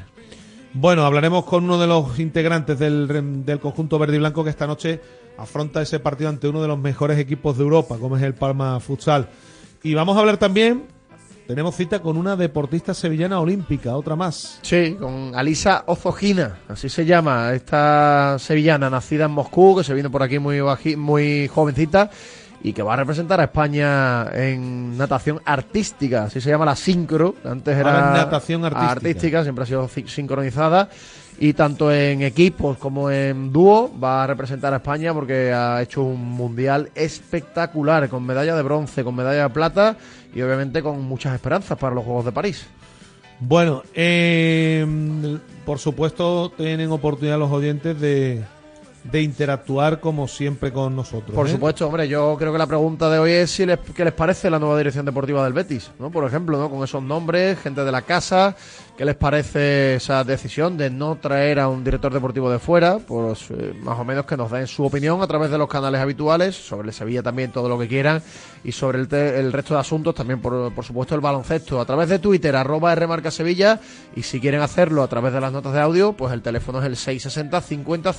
Bueno, 0.74 1.06
hablaremos 1.06 1.46
con 1.46 1.64
uno 1.64 1.80
de 1.80 1.88
los 1.88 2.20
integrantes 2.20 2.78
del, 2.78 3.46
del 3.46 3.60
conjunto 3.62 3.98
verde 3.98 4.18
y 4.18 4.20
blanco 4.20 4.44
que 4.44 4.50
esta 4.50 4.68
noche 4.68 5.00
afronta 5.38 5.82
ese 5.82 6.00
partido 6.00 6.30
ante 6.30 6.48
uno 6.48 6.62
de 6.62 6.68
los 6.68 6.80
mejores 6.80 7.20
equipos 7.20 7.58
de 7.58 7.64
Europa, 7.64 7.98
como 8.00 8.18
es 8.18 8.24
el 8.24 8.34
Palma 8.34 8.80
Futsal. 8.80 9.30
Y 9.84 9.94
vamos 9.94 10.18
a 10.18 10.20
hablar 10.20 10.38
también, 10.38 10.86
tenemos 11.48 11.76
cita 11.76 12.02
con 12.02 12.18
una 12.18 12.36
deportista 12.36 12.94
sevillana 12.94 13.40
olímpica, 13.40 13.96
otra 13.96 14.16
más. 14.16 14.60
Sí, 14.64 14.98
con 15.00 15.34
Alisa 15.34 15.84
Ozogina, 15.86 16.60
así 16.68 16.90
se 16.90 17.06
llama, 17.06 17.54
esta 17.54 18.38
sevillana 18.40 18.90
nacida 18.90 19.26
en 19.26 19.32
Moscú, 19.32 19.78
que 19.78 19.84
se 19.84 19.94
vino 19.94 20.12
por 20.12 20.24
aquí 20.24 20.40
muy, 20.40 20.60
muy 20.98 21.48
jovencita 21.48 22.10
y 22.64 22.74
que 22.74 22.82
va 22.82 22.94
a 22.94 22.98
representar 22.98 23.40
a 23.40 23.46
España 23.46 24.28
en 24.34 24.98
natación 24.98 25.40
artística, 25.46 26.26
así 26.26 26.42
se 26.42 26.50
llama 26.50 26.66
la 26.66 26.76
sincro, 26.76 27.36
antes 27.46 27.78
era 27.78 28.12
natación 28.12 28.66
artística. 28.66 28.92
artística, 28.92 29.44
siempre 29.44 29.64
ha 29.64 29.68
sido 29.68 29.88
sincronizada 29.88 30.90
y 31.40 31.54
tanto 31.54 31.92
en 31.92 32.22
equipos 32.24 32.78
como 32.78 33.12
en 33.12 33.52
dúo 33.54 33.92
va 34.02 34.24
a 34.24 34.28
representar 34.28 34.74
a 34.74 34.78
España 34.78 35.14
porque 35.14 35.54
ha 35.54 35.82
hecho 35.82 36.04
un 36.04 36.24
mundial 36.24 36.90
espectacular 36.96 38.10
con 38.10 38.26
medalla 38.26 38.56
de 38.56 38.64
bronce, 38.64 39.04
con 39.04 39.16
medalla 39.16 39.44
de 39.44 39.50
plata 39.50 39.98
y 40.34 40.42
obviamente 40.42 40.82
con 40.82 41.02
muchas 41.04 41.36
esperanzas 41.36 41.78
para 41.78 41.96
los 41.96 42.04
Juegos 42.04 42.26
de 42.26 42.32
París. 42.32 42.66
Bueno, 43.40 43.84
eh, 43.94 44.86
por 45.64 45.78
supuesto 45.78 46.52
tienen 46.58 46.92
oportunidad 46.92 47.38
los 47.38 47.52
oyentes 47.52 48.00
de, 48.00 48.44
de 49.12 49.22
interactuar 49.22 50.00
como 50.00 50.28
siempre 50.28 50.72
con 50.74 50.96
nosotros. 50.96 51.34
Por 51.34 51.48
¿eh? 51.48 51.52
supuesto, 51.52 51.86
hombre, 51.88 52.08
yo 52.08 52.36
creo 52.38 52.52
que 52.52 52.58
la 52.58 52.68
pregunta 52.68 53.10
de 53.10 53.20
hoy 53.20 53.32
es 53.32 53.52
si 53.52 53.66
les, 53.66 53.80
qué 53.96 54.04
les 54.04 54.14
parece 54.14 54.50
la 54.50 54.60
nueva 54.60 54.78
dirección 54.78 55.06
deportiva 55.06 55.44
del 55.44 55.54
Betis, 55.54 55.92
¿no? 56.00 56.12
Por 56.12 56.26
ejemplo, 56.26 56.58
¿no? 56.60 56.70
Con 56.70 56.84
esos 56.84 57.02
nombres, 57.02 57.60
gente 57.60 57.84
de 57.86 57.92
la 57.92 58.02
casa, 58.02 58.56
¿qué 58.98 59.06
les 59.06 59.16
parece 59.16 59.96
esa 59.96 60.24
decisión 60.24 60.78
de 60.78 60.90
no 60.90 61.16
traer 61.18 61.60
a 61.60 61.70
un 61.70 61.84
director 61.84 62.14
deportivo 62.14 62.50
de 62.52 62.60
fuera? 62.60 62.98
Pues 63.00 63.46
eh, 63.52 63.74
más 63.82 63.98
o 64.00 64.04
menos 64.04 64.26
que 64.26 64.36
nos 64.36 64.52
den 64.52 64.68
su 64.68 64.84
opinión 64.86 65.22
a 65.22 65.28
través 65.28 65.52
de 65.52 65.58
los 65.58 65.70
canales 65.70 66.02
habituales, 66.02 66.56
sobre 66.56 66.90
el 66.90 66.94
Sevilla 66.94 67.24
también 67.24 67.52
todo 67.52 67.70
lo 67.70 67.80
que 67.80 67.88
quieran 67.88 68.22
y 68.64 68.72
sobre 68.74 69.00
el, 69.00 69.08
te- 69.08 69.40
el 69.40 69.54
resto 69.54 69.74
de 69.74 69.80
asuntos 69.80 70.16
también, 70.16 70.42
por, 70.42 70.74
por 70.74 70.84
supuesto, 70.84 71.16
el 71.16 71.22
baloncesto 71.22 71.80
a 71.80 71.86
través 71.86 72.10
de 72.10 72.20
Twitter, 72.20 72.56
arroba 72.56 72.94
Rmarca 72.96 73.32
Sevilla 73.32 73.80
y 74.16 74.24
si 74.24 74.40
quieren 74.42 74.62
hacerlo 74.62 75.04
a 75.04 75.08
través 75.08 75.32
de 75.32 75.40
las 75.42 75.54
notas 75.54 75.74
de 75.74 75.80
audio, 75.80 76.14
pues 76.14 76.34
el 76.34 76.42
teléfono 76.42 76.80
es 76.80 76.86
el 76.86 76.96
660 76.98 77.62
50 77.62 78.14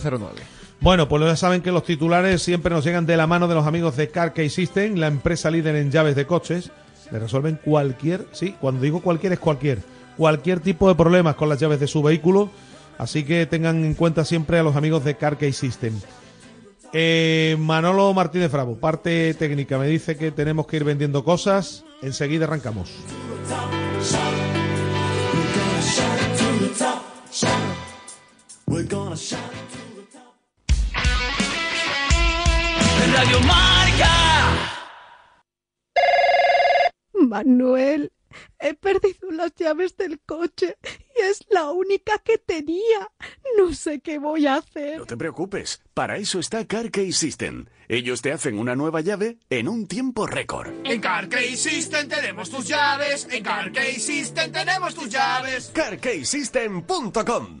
5709. 0.00 0.60
Bueno, 0.80 1.08
pues 1.08 1.22
ya 1.22 1.36
saben 1.36 1.60
que 1.60 1.72
los 1.72 1.84
titulares 1.84 2.42
siempre 2.42 2.74
nos 2.74 2.84
llegan 2.84 3.04
de 3.04 3.16
la 3.16 3.26
mano 3.26 3.48
de 3.48 3.54
los 3.54 3.66
amigos 3.66 3.96
de 3.96 4.08
Car 4.08 4.32
Key 4.32 4.48
System, 4.48 4.96
la 4.96 5.08
empresa 5.08 5.50
líder 5.50 5.76
en 5.76 5.90
llaves 5.90 6.16
de 6.16 6.26
coches. 6.26 6.70
Le 7.10 7.18
resuelven 7.18 7.60
cualquier, 7.62 8.26
sí, 8.32 8.54
cuando 8.60 8.80
digo 8.80 9.02
cualquier 9.02 9.34
es 9.34 9.38
cualquier, 9.38 9.82
cualquier 10.16 10.60
tipo 10.60 10.88
de 10.88 10.94
problemas 10.94 11.34
con 11.34 11.48
las 11.48 11.60
llaves 11.60 11.80
de 11.80 11.86
su 11.86 12.02
vehículo. 12.02 12.50
Así 12.96 13.24
que 13.24 13.46
tengan 13.46 13.84
en 13.84 13.94
cuenta 13.94 14.24
siempre 14.24 14.58
a 14.58 14.62
los 14.62 14.76
amigos 14.76 15.04
de 15.04 15.16
Car 15.16 15.36
Key 15.36 15.52
System. 15.52 15.92
Eh, 16.92 17.56
Manolo 17.58 18.12
Martínez 18.14 18.50
Bravo, 18.50 18.76
parte 18.76 19.32
técnica, 19.34 19.78
me 19.78 19.86
dice 19.86 20.16
que 20.16 20.30
tenemos 20.32 20.66
que 20.66 20.76
ir 20.76 20.84
vendiendo 20.84 21.24
cosas. 21.24 21.84
Enseguida 22.02 22.46
arrancamos. 22.46 22.90
Radio 33.20 33.40
Marca. 33.40 34.14
Manuel, 37.12 38.10
he 38.58 38.72
perdido 38.72 39.30
las 39.30 39.54
llaves 39.56 39.94
del 39.98 40.20
coche 40.20 40.78
y 40.82 41.22
es 41.24 41.44
la 41.50 41.70
única 41.70 42.18
que 42.20 42.38
tenía. 42.38 43.10
No 43.58 43.74
sé 43.74 44.00
qué 44.00 44.18
voy 44.18 44.46
a 44.46 44.54
hacer. 44.54 44.96
No 44.96 45.04
te 45.04 45.18
preocupes, 45.18 45.82
para 45.92 46.16
eso 46.16 46.38
está 46.38 46.66
CarKey 46.66 47.12
System. 47.12 47.66
Ellos 47.88 48.22
te 48.22 48.32
hacen 48.32 48.58
una 48.58 48.74
nueva 48.74 49.02
llave 49.02 49.36
en 49.50 49.68
un 49.68 49.86
tiempo 49.86 50.26
récord. 50.26 50.72
En 50.84 51.02
CarKey 51.02 51.58
System 51.58 52.08
tenemos 52.08 52.48
tus 52.48 52.66
llaves. 52.66 53.28
En 53.30 53.44
CarKey 53.44 54.00
System 54.00 54.50
tenemos 54.50 54.94
tus 54.94 55.10
llaves. 55.10 55.70
CarKeySystem.com 55.74 57.60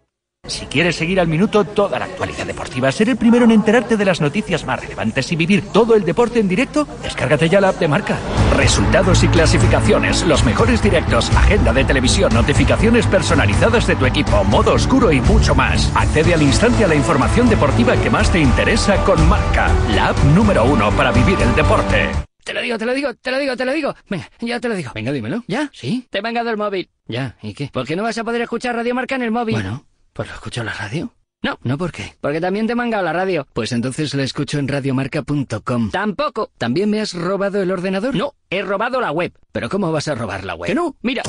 Si 0.47 0.65
quieres 0.65 0.95
seguir 0.95 1.19
al 1.19 1.27
minuto 1.27 1.63
toda 1.63 1.99
la 1.99 2.05
actualidad 2.05 2.47
deportiva, 2.47 2.91
ser 2.91 3.09
el 3.09 3.15
primero 3.15 3.45
en 3.45 3.51
enterarte 3.51 3.95
de 3.95 4.03
las 4.03 4.21
noticias 4.21 4.65
más 4.65 4.81
relevantes 4.81 5.31
y 5.31 5.35
vivir 5.35 5.63
todo 5.71 5.95
el 5.95 6.03
deporte 6.03 6.39
en 6.39 6.47
directo, 6.47 6.87
descárgate 7.03 7.47
ya 7.47 7.61
la 7.61 7.69
app 7.69 7.79
de 7.79 7.87
marca. 7.87 8.17
Resultados 8.57 9.23
y 9.23 9.27
clasificaciones, 9.27 10.25
los 10.25 10.43
mejores 10.43 10.81
directos, 10.81 11.29
agenda 11.37 11.71
de 11.71 11.85
televisión, 11.85 12.33
notificaciones 12.33 13.05
personalizadas 13.05 13.85
de 13.85 13.95
tu 13.95 14.05
equipo, 14.07 14.43
modo 14.43 14.73
oscuro 14.73 15.11
y 15.11 15.21
mucho 15.21 15.53
más. 15.53 15.91
Accede 15.95 16.33
al 16.33 16.41
instante 16.41 16.83
a 16.83 16.87
la 16.87 16.95
información 16.95 17.47
deportiva 17.47 17.95
que 17.97 18.09
más 18.09 18.31
te 18.31 18.39
interesa 18.39 18.97
con 19.05 19.29
marca, 19.29 19.69
la 19.95 20.07
app 20.07 20.17
número 20.35 20.65
uno 20.65 20.91
para 20.91 21.11
vivir 21.11 21.37
el 21.39 21.55
deporte. 21.55 22.09
Te 22.43 22.53
lo 22.55 22.61
digo, 22.61 22.79
te 22.79 22.85
lo 22.87 22.93
digo, 22.95 23.13
te 23.13 23.29
lo 23.29 23.37
digo, 23.37 23.55
te 23.55 23.65
lo 23.65 23.73
digo. 23.73 23.95
Venga, 24.09 24.27
ya 24.39 24.59
te 24.59 24.67
lo 24.67 24.75
digo. 24.75 24.91
Venga, 24.95 25.11
dímelo. 25.11 25.43
¿Ya? 25.47 25.69
¿Sí? 25.71 26.07
Te 26.09 26.19
venga 26.21 26.43
del 26.43 26.57
móvil. 26.57 26.89
Ya, 27.07 27.37
¿y 27.43 27.53
qué? 27.53 27.69
¿Por 27.71 27.85
qué 27.85 27.95
no 27.95 28.01
vas 28.01 28.17
a 28.17 28.23
poder 28.23 28.41
escuchar 28.41 28.75
Radio 28.75 28.95
Marca 28.95 29.15
en 29.15 29.21
el 29.21 29.31
móvil? 29.31 29.53
Bueno, 29.53 29.85
pues 30.21 30.29
lo 30.29 30.35
escucho 30.35 30.59
en 30.59 30.67
la 30.67 30.73
radio. 30.73 31.15
No, 31.41 31.57
no, 31.63 31.79
¿por 31.79 31.91
qué? 31.91 32.13
Porque 32.21 32.39
también 32.39 32.67
te 32.67 32.73
he 32.73 32.75
mangado 32.75 33.03
la 33.03 33.11
radio. 33.11 33.47
Pues 33.53 33.71
entonces 33.71 34.13
la 34.13 34.21
escucho 34.21 34.59
en 34.59 34.67
radiomarca.com. 34.67 35.89
Tampoco. 35.89 36.51
¿También 36.59 36.91
me 36.91 37.01
has 37.01 37.15
robado 37.15 37.59
el 37.59 37.71
ordenador? 37.71 38.13
No, 38.13 38.35
he 38.51 38.61
robado 38.61 39.01
la 39.01 39.09
web. 39.11 39.33
¿Pero 39.51 39.67
cómo 39.67 39.91
vas 39.91 40.07
a 40.07 40.13
robar 40.13 40.43
la 40.43 40.53
web? 40.53 40.67
Que 40.67 40.75
no, 40.75 40.95
mira. 41.01 41.23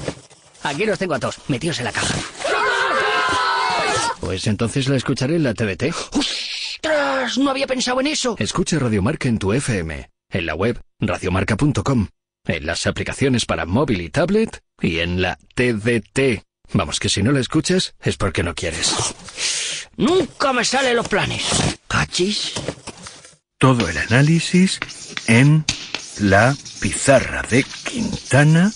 Aquí 0.62 0.84
los 0.84 0.98
tengo 0.98 1.14
a 1.14 1.18
todos, 1.18 1.38
metidos 1.48 1.78
en 1.78 1.86
la 1.86 1.92
caja. 1.92 2.14
Pues 4.20 4.46
entonces 4.46 4.88
la 4.88 4.96
escucharé 4.96 5.34
en 5.36 5.42
la 5.42 5.52
TDT. 5.52 5.92
¡Ostras! 6.12 7.38
No 7.38 7.50
había 7.50 7.66
pensado 7.66 8.00
en 8.00 8.06
eso. 8.06 8.36
Escucha 8.38 8.78
Radiomarca 8.78 9.28
en 9.28 9.38
tu 9.38 9.52
FM, 9.52 10.10
en 10.30 10.46
la 10.46 10.54
web 10.54 10.80
radiomarca.com, 11.00 12.06
en 12.46 12.66
las 12.66 12.86
aplicaciones 12.86 13.46
para 13.46 13.66
móvil 13.66 14.00
y 14.00 14.10
tablet 14.10 14.62
y 14.80 15.00
en 15.00 15.22
la 15.22 15.38
TDT. 15.56 16.44
Vamos, 16.74 16.98
que 16.98 17.08
si 17.08 17.22
no 17.22 17.32
la 17.32 17.40
escuchas 17.40 17.94
es 18.00 18.16
porque 18.16 18.42
no 18.42 18.54
quieres. 18.54 18.94
Nunca 19.96 20.52
me 20.52 20.64
salen 20.64 20.96
los 20.96 21.08
planes. 21.08 21.44
¿Cachis? 21.86 22.52
Todo 23.58 23.88
el 23.88 23.98
análisis 23.98 24.80
en 25.26 25.64
la 26.18 26.56
pizarra 26.80 27.42
de 27.42 27.64
Quintana 27.64 28.72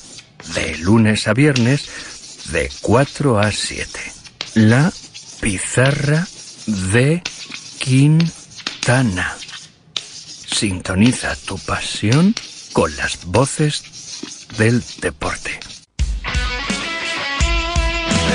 de 0.54 0.78
lunes 0.78 1.26
a 1.26 1.34
viernes 1.34 1.88
de 2.52 2.70
4 2.82 3.38
a 3.38 3.50
7. 3.50 4.00
La 4.54 4.92
pizarra 5.40 6.26
de 6.66 7.22
Quintana. 7.78 9.36
Sintoniza 9.94 11.34
tu 11.36 11.58
pasión 11.58 12.34
con 12.72 12.94
las 12.96 13.24
voces 13.24 13.82
del 14.56 14.82
deporte. 15.00 15.58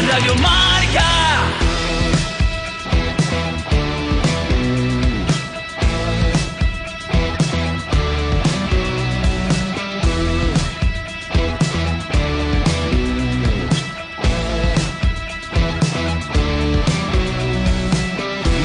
Radio 0.10 0.36
Marca. 0.36 1.10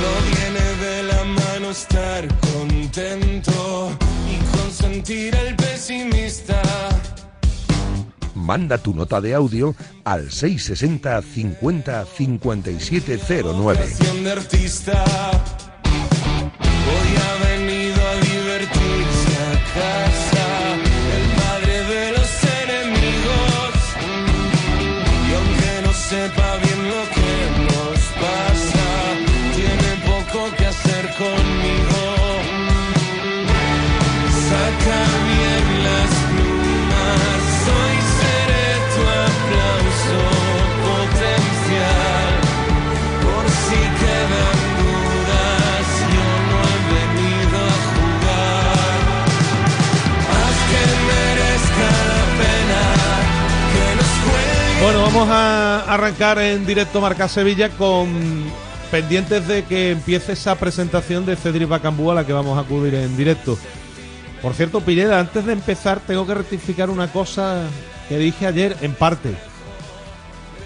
No 0.00 0.12
viene 0.30 0.64
de 0.84 1.02
la 1.02 1.24
mano 1.24 1.70
estar 1.70 2.26
contento 2.52 3.90
y 4.30 4.56
consentir 4.56 5.36
al 5.36 5.54
pesimista. 5.56 6.45
Manda 8.46 8.78
tu 8.78 8.94
nota 8.94 9.20
de 9.20 9.34
audio 9.34 9.74
al 10.04 10.30
660 10.30 11.20
50 11.20 12.06
5709. 12.06 13.80
Pasión 13.80 14.22
de 14.22 14.30
artista. 14.30 15.04
Hoy 16.86 17.10
ha 17.24 17.34
venido 17.48 18.00
a 18.06 18.14
divertirse 18.14 19.32
a 19.42 19.52
casa. 19.74 20.46
El 21.18 21.26
padre 21.42 21.74
de 21.92 22.04
los 22.12 22.30
enemigos. 22.62 23.74
Y 25.26 25.30
aunque 25.34 25.72
no 25.82 25.92
sepa 25.92 26.48
bien 26.62 26.80
lo 26.86 27.02
que 27.16 27.32
nos 27.66 27.98
pasa, 28.22 28.86
tiene 29.56 29.90
poco 30.06 30.38
que 30.56 30.66
hacer 30.66 31.04
conmigo. 31.18 31.55
Vamos 55.16 55.34
a 55.34 55.94
arrancar 55.94 56.38
en 56.38 56.66
directo 56.66 57.00
Marca 57.00 57.26
Sevilla 57.26 57.70
con 57.70 58.06
pendientes 58.90 59.48
de 59.48 59.64
que 59.64 59.92
empiece 59.92 60.32
esa 60.32 60.56
presentación 60.56 61.24
de 61.24 61.36
Cedric 61.36 61.70
Bacambú 61.70 62.10
a 62.10 62.14
la 62.14 62.26
que 62.26 62.34
vamos 62.34 62.58
a 62.58 62.60
acudir 62.60 62.94
en 62.96 63.16
directo. 63.16 63.56
Por 64.42 64.52
cierto, 64.52 64.82
Pineda, 64.82 65.18
antes 65.18 65.46
de 65.46 65.54
empezar 65.54 66.00
tengo 66.00 66.26
que 66.26 66.34
rectificar 66.34 66.90
una 66.90 67.10
cosa 67.10 67.62
que 68.10 68.18
dije 68.18 68.46
ayer 68.46 68.76
en 68.82 68.92
parte. 68.92 69.34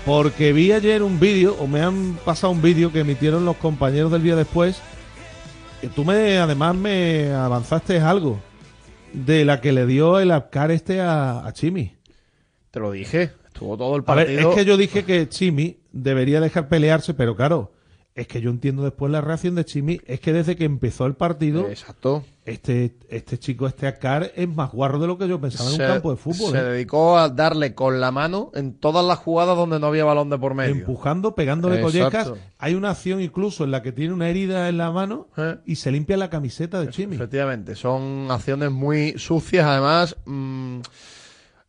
Porque 0.05 0.53
vi 0.53 0.73
ayer 0.73 1.05
un 1.05 1.21
vídeo, 1.21 1.55
o 1.61 1.69
me 1.69 1.83
han 1.83 2.19
pasado 2.25 2.53
un 2.53 2.61
vídeo 2.61 2.91
que 2.91 3.01
emitieron 3.01 3.45
los 3.45 3.57
compañeros 3.57 4.11
del 4.11 4.25
día 4.25 4.35
después, 4.35 4.83
que 5.81 5.87
tú 5.87 6.05
me, 6.05 6.39
además 6.39 6.75
me 6.75 7.33
avanzaste 7.33 8.01
algo 8.01 8.41
de 9.13 9.45
la 9.45 9.61
que 9.61 9.71
le 9.71 9.87
dio 9.87 10.19
el 10.19 10.33
Apcar 10.33 10.73
este 10.73 11.01
a, 11.01 11.47
a 11.47 11.53
Chimi. 11.53 11.95
Te 12.73 12.81
lo 12.81 12.91
dije, 12.91 13.31
estuvo 13.53 13.77
todo 13.77 13.97
el 13.97 14.03
A 14.07 14.15
ver, 14.15 14.27
partido. 14.27 14.51
es 14.51 14.57
que 14.57 14.65
yo 14.65 14.77
dije 14.77 15.05
que 15.05 15.29
Chimi 15.29 15.79
debería 15.93 16.41
dejar 16.41 16.69
pelearse, 16.69 17.15
pero 17.15 17.37
claro, 17.37 17.73
es 18.15 18.27
que 18.27 18.41
yo 18.41 18.51
entiendo 18.51 18.83
después 18.83 19.11
la 19.13 19.21
reacción 19.21 19.55
de 19.55 19.65
Chimi, 19.65 20.01
es 20.07 20.21
que 20.21 20.33
desde 20.33 20.57
que 20.57 20.65
empezó 20.65 21.07
el 21.07 21.15
partido, 21.15 21.69
Exacto. 21.69 22.25
este, 22.45 22.97
este 23.09 23.39
chico, 23.39 23.67
este 23.69 23.87
Acar, 23.87 24.33
es 24.35 24.49
más 24.49 24.73
guarro 24.73 24.99
de 24.99 25.07
lo 25.07 25.17
que 25.17 25.29
yo 25.29 25.41
pensaba 25.41 25.71
en 25.71 25.81
un 25.81 25.87
campo 25.87 26.11
de 26.11 26.17
fútbol. 26.17 26.51
se 26.51 26.59
¿eh? 26.59 26.63
dedicó 26.65 27.17
a 27.17 27.29
darle 27.29 27.73
con 27.75 28.01
la 28.01 28.11
mano 28.11 28.51
en 28.55 28.75
todas 28.75 29.05
las 29.07 29.19
jugadas 29.21 29.57
donde 29.57 29.79
no 29.79 29.87
había 29.87 30.05
balón 30.05 30.29
de 30.29 30.39
por 30.39 30.55
medio. 30.55 30.75
Empujando, 30.75 31.35
pegándole 31.37 31.81
collecas. 31.81 32.33
Hay 32.59 32.75
una 32.75 32.91
acción 32.91 33.21
incluso 33.23 33.63
en 33.65 33.71
la 33.71 33.81
que 33.81 33.93
tiene 33.93 34.13
una 34.13 34.29
herida 34.29 34.69
en 34.69 34.77
la 34.79 34.91
mano 34.91 35.29
Eh. 35.37 35.57
y 35.65 35.77
se 35.77 35.93
limpia 35.93 36.17
la 36.17 36.29
camiseta 36.29 36.81
de 36.81 36.89
Chimi. 36.91 37.15
Efectivamente, 37.15 37.77
son 37.77 38.27
acciones 38.31 38.71
muy 38.73 39.15
sucias, 39.19 39.65
además. 39.65 40.17
mm, 40.27 40.81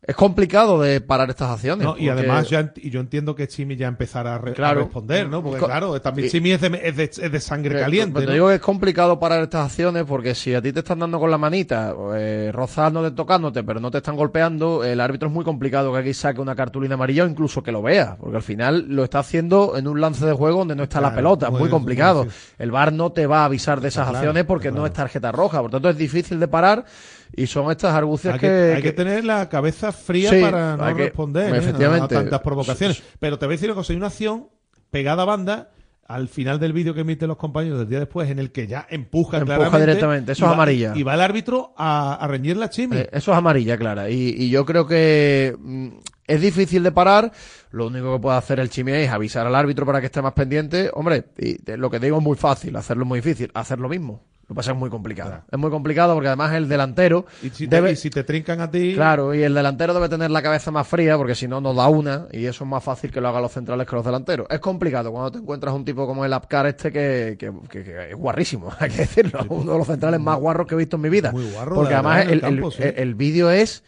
es 0.04 0.16
complicado 0.16 0.80
de 0.80 1.00
parar 1.00 1.30
estas 1.30 1.50
acciones. 1.50 1.86
No, 1.86 1.96
y 1.96 2.08
además 2.08 2.50
ya 2.50 2.72
y 2.74 2.90
yo 2.90 2.98
entiendo 2.98 3.36
que 3.36 3.46
Chimi 3.46 3.76
ya 3.76 3.86
empezará 3.86 4.34
a, 4.34 4.38
re- 4.38 4.50
a 4.50 4.54
Claro. 4.54 4.80
responder, 4.80 5.28
¿no? 5.28 5.44
Porque 5.44 5.60
Co- 5.60 5.66
claro, 5.66 6.00
también 6.00 6.26
y- 6.26 6.30
Chimi 6.30 6.50
es 6.50 6.60
de, 6.60 6.80
es 6.82 6.96
de- 6.96 7.04
es 7.04 7.30
de 7.32 7.40
sangre 7.40 7.78
Eh, 7.78 7.82
caliente. 7.82 8.14
pero 8.14 8.22
te 8.26 8.26
¿no? 8.26 8.32
digo 8.34 8.48
que 8.48 8.56
es 8.56 8.60
complicado 8.60 9.20
parar 9.20 9.42
estas 9.44 9.66
acciones 9.66 10.02
porque 10.04 10.34
si 10.34 10.54
a 10.56 10.60
ti 10.60 10.72
te 10.72 10.80
están 10.80 10.98
dando 10.98 11.20
con 11.20 11.30
la 11.30 11.38
manita, 11.38 11.94
eh, 12.16 12.50
rozándote, 12.52 13.12
tocándote, 13.14 13.62
pero 13.62 13.78
no 13.78 13.92
te 13.92 13.98
están 13.98 14.16
golpeando, 14.16 14.82
el 14.82 15.00
árbitro 15.00 15.28
es 15.28 15.34
muy 15.34 15.44
complicado 15.44 15.92
que 15.92 15.98
aquí 16.00 16.14
saque 16.14 16.40
una 16.40 16.56
cartulina 16.56 16.94
amarilla 16.94 17.22
o 17.22 17.28
incluso 17.28 17.62
que 17.62 17.70
lo 17.70 17.80
vea, 17.80 18.16
porque 18.18 18.36
al 18.36 18.42
final 18.42 18.86
lo 18.88 19.04
está 19.04 19.20
haciendo 19.20 19.76
en 19.76 19.86
un 19.86 20.00
lance 20.00 20.26
de 20.26 20.32
juego 20.32 20.58
donde 20.58 20.74
no 20.74 20.82
está 20.82 21.00
la 21.00 21.14
pelota, 21.14 21.46
es 21.46 21.52
muy- 21.52 21.70
complicado. 21.70 22.26
El 22.58 22.72
VAR 22.72 22.92
no 22.92 23.12
te 23.12 23.26
va 23.28 23.42
a 23.42 23.44
avisar 23.44 23.80
de 23.80 23.86
esas 23.88 24.04
claro, 24.08 24.18
acciones 24.18 24.44
porque 24.46 24.72
no 24.72 24.84
es 24.84 24.92
tarjeta 24.92 25.30
roja, 25.30 25.60
por 25.62 25.70
tanto 25.70 25.88
es 25.88 25.96
difícil 25.96 26.40
de 26.40 26.48
parar 26.48 26.84
y 27.34 27.46
son 27.46 27.70
estas 27.70 27.94
argucias 27.94 28.34
Hay 28.34 28.40
que, 28.40 28.46
que, 28.46 28.72
hay 28.76 28.82
que 28.82 28.92
tener 28.92 29.24
la 29.24 29.48
cabeza 29.48 29.92
fría 29.92 30.30
Sí, 30.30 30.40
para 30.40 30.76
no 30.76 30.96
que- 30.96 31.04
responder 31.04 31.54
¿eh? 31.54 31.58
efectivamente. 31.58 32.14
a 32.14 32.20
tantas 32.20 32.40
provocaciones. 32.40 33.02
Pero 33.18 33.38
te 33.38 33.46
voy 33.46 33.54
a 33.54 33.56
decir 33.56 33.68
una 33.70 33.76
cosa, 33.76 33.92
hay 33.92 33.96
una 33.96 34.06
acción 34.08 34.48
pegada 34.90 35.22
a 35.22 35.26
banda 35.26 35.70
al 36.04 36.28
final 36.28 36.60
del 36.60 36.74
vídeo 36.74 36.92
que 36.92 37.00
emiten 37.02 37.28
los 37.28 37.38
compañeros 37.38 37.78
del 37.78 37.88
día 37.88 37.98
después, 38.00 38.28
en 38.28 38.38
el 38.38 38.52
que 38.52 38.66
ya 38.66 38.86
empuja, 38.90 39.38
Empuja 39.38 39.56
claramente, 39.56 39.86
directamente, 39.86 40.32
eso 40.32 40.44
es 40.44 40.50
va- 40.50 40.54
amarilla. 40.54 40.92
Y 40.94 41.02
va 41.04 41.14
el 41.14 41.20
árbitro 41.22 41.72
a, 41.76 42.14
a 42.16 42.26
reñirle 42.26 42.64
a 42.66 42.68
Chimi. 42.70 42.96
Eh, 42.98 43.08
eso 43.12 43.32
es 43.32 43.38
amarilla, 43.38 43.78
clara. 43.78 44.10
Y, 44.10 44.34
y 44.36 44.50
yo 44.50 44.66
creo 44.66 44.86
que 44.86 45.56
mm, 45.58 45.88
es 46.26 46.40
difícil 46.42 46.82
de 46.82 46.92
parar. 46.92 47.32
Lo 47.70 47.86
único 47.86 48.12
que 48.14 48.20
puede 48.20 48.36
hacer 48.36 48.60
el 48.60 48.68
Chimi 48.68 48.92
es 48.92 49.10
avisar 49.10 49.46
al 49.46 49.54
árbitro 49.54 49.86
para 49.86 50.00
que 50.00 50.06
esté 50.06 50.20
más 50.20 50.34
pendiente. 50.34 50.90
Hombre, 50.92 51.24
y 51.38 51.56
lo 51.76 51.88
que 51.88 51.98
digo 51.98 52.18
es 52.18 52.22
muy 52.22 52.36
fácil, 52.36 52.76
hacerlo 52.76 53.04
es 53.04 53.08
muy 53.08 53.20
difícil. 53.20 53.50
Hacer 53.54 53.78
lo 53.78 53.88
mismo. 53.88 54.22
Lo 54.52 54.54
que 54.54 54.58
pasa 54.58 54.72
es 54.72 54.76
muy 54.76 54.90
complicado. 54.90 55.40
Es 55.50 55.58
muy 55.58 55.70
complicado 55.70 56.12
porque 56.12 56.28
además 56.28 56.52
el 56.52 56.68
delantero 56.68 57.24
y, 57.42 57.48
si 57.48 57.66
te, 57.66 57.76
debe... 57.76 57.92
y 57.92 57.96
si 57.96 58.10
te 58.10 58.22
trincan 58.22 58.60
a 58.60 58.70
ti... 58.70 58.92
Claro, 58.92 59.34
y 59.34 59.42
el 59.42 59.54
delantero 59.54 59.94
debe 59.94 60.10
tener 60.10 60.30
la 60.30 60.42
cabeza 60.42 60.70
más 60.70 60.86
fría 60.86 61.16
porque 61.16 61.34
si 61.34 61.48
no 61.48 61.62
nos 61.62 61.74
da 61.74 61.88
una 61.88 62.26
y 62.32 62.44
eso 62.44 62.64
es 62.64 62.70
más 62.70 62.84
fácil 62.84 63.10
que 63.10 63.18
lo 63.22 63.28
hagan 63.28 63.40
los 63.40 63.52
centrales 63.52 63.86
que 63.86 63.96
los 63.96 64.04
delanteros. 64.04 64.46
Es 64.50 64.60
complicado 64.60 65.10
cuando 65.10 65.32
te 65.32 65.38
encuentras 65.38 65.74
un 65.74 65.86
tipo 65.86 66.06
como 66.06 66.26
el 66.26 66.32
Apcar 66.34 66.66
este 66.66 66.92
que, 66.92 67.36
que, 67.38 67.50
que- 67.70 67.82
que 67.82 68.10
es 68.10 68.14
guarrísimo, 68.14 68.70
hay 68.78 68.90
que 68.90 68.98
decirlo, 68.98 69.40
uno 69.48 69.72
de 69.72 69.78
los 69.78 69.86
centrales 69.86 70.20
más 70.20 70.38
guarros 70.38 70.66
que 70.66 70.74
he 70.74 70.78
visto 70.78 70.96
en 70.96 71.02
mi 71.02 71.08
vida. 71.08 71.32
Muy 71.32 71.50
guarro, 71.50 71.76
porque 71.76 71.94
además 71.94 72.26
el, 72.26 72.44
el 72.44 72.58
el- 72.62 72.72
sí. 73.08 73.14
vídeo 73.14 73.50
es, 73.50 73.82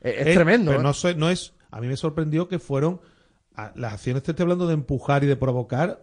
es, 0.00 0.34
tremendo. 0.34 0.72
Pero 0.72 0.80
¿eh? 0.80 0.84
no, 0.84 0.92
sé- 0.92 1.14
no 1.14 1.30
es... 1.30 1.54
A 1.70 1.80
mí 1.80 1.86
me 1.86 1.96
sorprendió 1.96 2.48
que 2.48 2.58
fueron... 2.58 3.00
a- 3.54 3.70
las 3.76 3.92
acciones 3.92 4.24
te 4.24 4.32
estoy 4.32 4.42
hablando 4.42 4.66
de 4.66 4.74
empujar 4.74 5.22
y 5.22 5.28
de 5.28 5.36
provocar. 5.36 6.00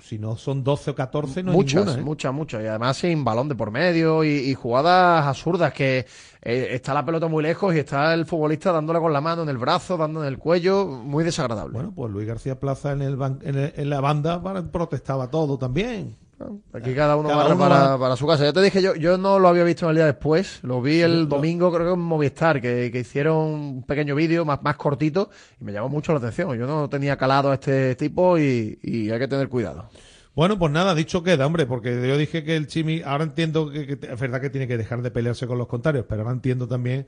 Si 0.00 0.18
no 0.18 0.36
son 0.36 0.64
12 0.64 0.90
o 0.90 0.94
14, 0.94 1.42
no 1.44 1.52
hay 1.52 1.56
muchas, 1.56 1.84
ninguna, 1.84 2.00
¿eh? 2.00 2.04
muchas, 2.04 2.34
muchas. 2.34 2.62
Y 2.62 2.66
además 2.66 2.96
sin 2.96 3.24
balón 3.24 3.48
de 3.48 3.54
por 3.54 3.70
medio 3.70 4.24
y, 4.24 4.28
y 4.28 4.54
jugadas 4.54 5.24
absurdas 5.24 5.72
que 5.72 6.04
eh, 6.42 6.68
está 6.72 6.92
la 6.92 7.04
pelota 7.06 7.28
muy 7.28 7.42
lejos 7.42 7.74
y 7.74 7.78
está 7.78 8.12
el 8.12 8.26
futbolista 8.26 8.72
dándole 8.72 8.98
con 8.98 9.12
la 9.12 9.20
mano 9.20 9.44
en 9.44 9.48
el 9.48 9.56
brazo, 9.56 9.96
dando 9.96 10.22
en 10.22 10.28
el 10.28 10.38
cuello. 10.38 10.84
Muy 10.86 11.22
desagradable. 11.24 11.74
Bueno, 11.74 11.92
pues 11.94 12.12
Luis 12.12 12.26
García 12.26 12.58
Plaza 12.58 12.92
en, 12.92 13.02
el 13.02 13.16
ban- 13.16 13.38
en, 13.42 13.56
el- 13.56 13.72
en 13.76 13.88
la 13.90 14.00
banda 14.00 14.42
protestaba 14.70 15.30
todo 15.30 15.58
también. 15.58 16.16
Aquí 16.72 16.94
cada 16.94 17.16
uno 17.16 17.28
Cada 17.28 17.42
barre 17.44 17.54
uno 17.54 17.62
para, 17.62 17.74
va- 17.88 17.98
para 17.98 18.16
su 18.16 18.26
casa. 18.26 18.44
Ya 18.44 18.52
te 18.52 18.60
dije, 18.62 18.82
yo, 18.82 18.94
yo 18.94 19.16
no 19.18 19.38
lo 19.38 19.48
había 19.48 19.64
visto 19.64 19.86
en 19.86 19.90
el 19.90 19.96
día 19.96 20.06
después. 20.06 20.60
Lo 20.62 20.82
vi 20.82 21.00
el 21.00 21.28
domingo, 21.28 21.72
creo 21.72 21.86
que 21.86 21.92
en 21.94 22.00
Movistar, 22.00 22.60
que, 22.60 22.90
que 22.92 23.00
hicieron 23.00 23.36
un 23.36 23.82
pequeño 23.84 24.14
vídeo 24.14 24.44
más, 24.44 24.62
más 24.62 24.76
cortito 24.76 25.30
y 25.60 25.64
me 25.64 25.72
llamó 25.72 25.88
mucho 25.88 26.12
la 26.12 26.18
atención. 26.18 26.56
Yo 26.58 26.66
no 26.66 26.88
tenía 26.88 27.16
calado 27.16 27.50
a 27.50 27.54
este 27.54 27.94
tipo 27.96 28.38
y, 28.38 28.78
y 28.82 29.10
hay 29.10 29.18
que 29.18 29.28
tener 29.28 29.48
cuidado. 29.48 29.88
Bueno, 30.34 30.58
pues 30.58 30.72
nada, 30.72 30.94
dicho 30.96 31.22
queda, 31.22 31.46
hombre, 31.46 31.64
porque 31.66 32.08
yo 32.08 32.18
dije 32.18 32.42
que 32.42 32.56
el 32.56 32.66
Chimi, 32.66 33.02
ahora 33.02 33.22
entiendo 33.24 33.70
que, 33.70 33.86
que 33.86 33.92
es 34.12 34.18
verdad 34.20 34.40
que 34.40 34.50
tiene 34.50 34.66
que 34.66 34.76
dejar 34.76 35.00
de 35.00 35.12
pelearse 35.12 35.46
con 35.46 35.58
los 35.58 35.68
contrarios, 35.68 36.06
pero 36.08 36.22
ahora 36.22 36.32
entiendo 36.34 36.66
también 36.66 37.06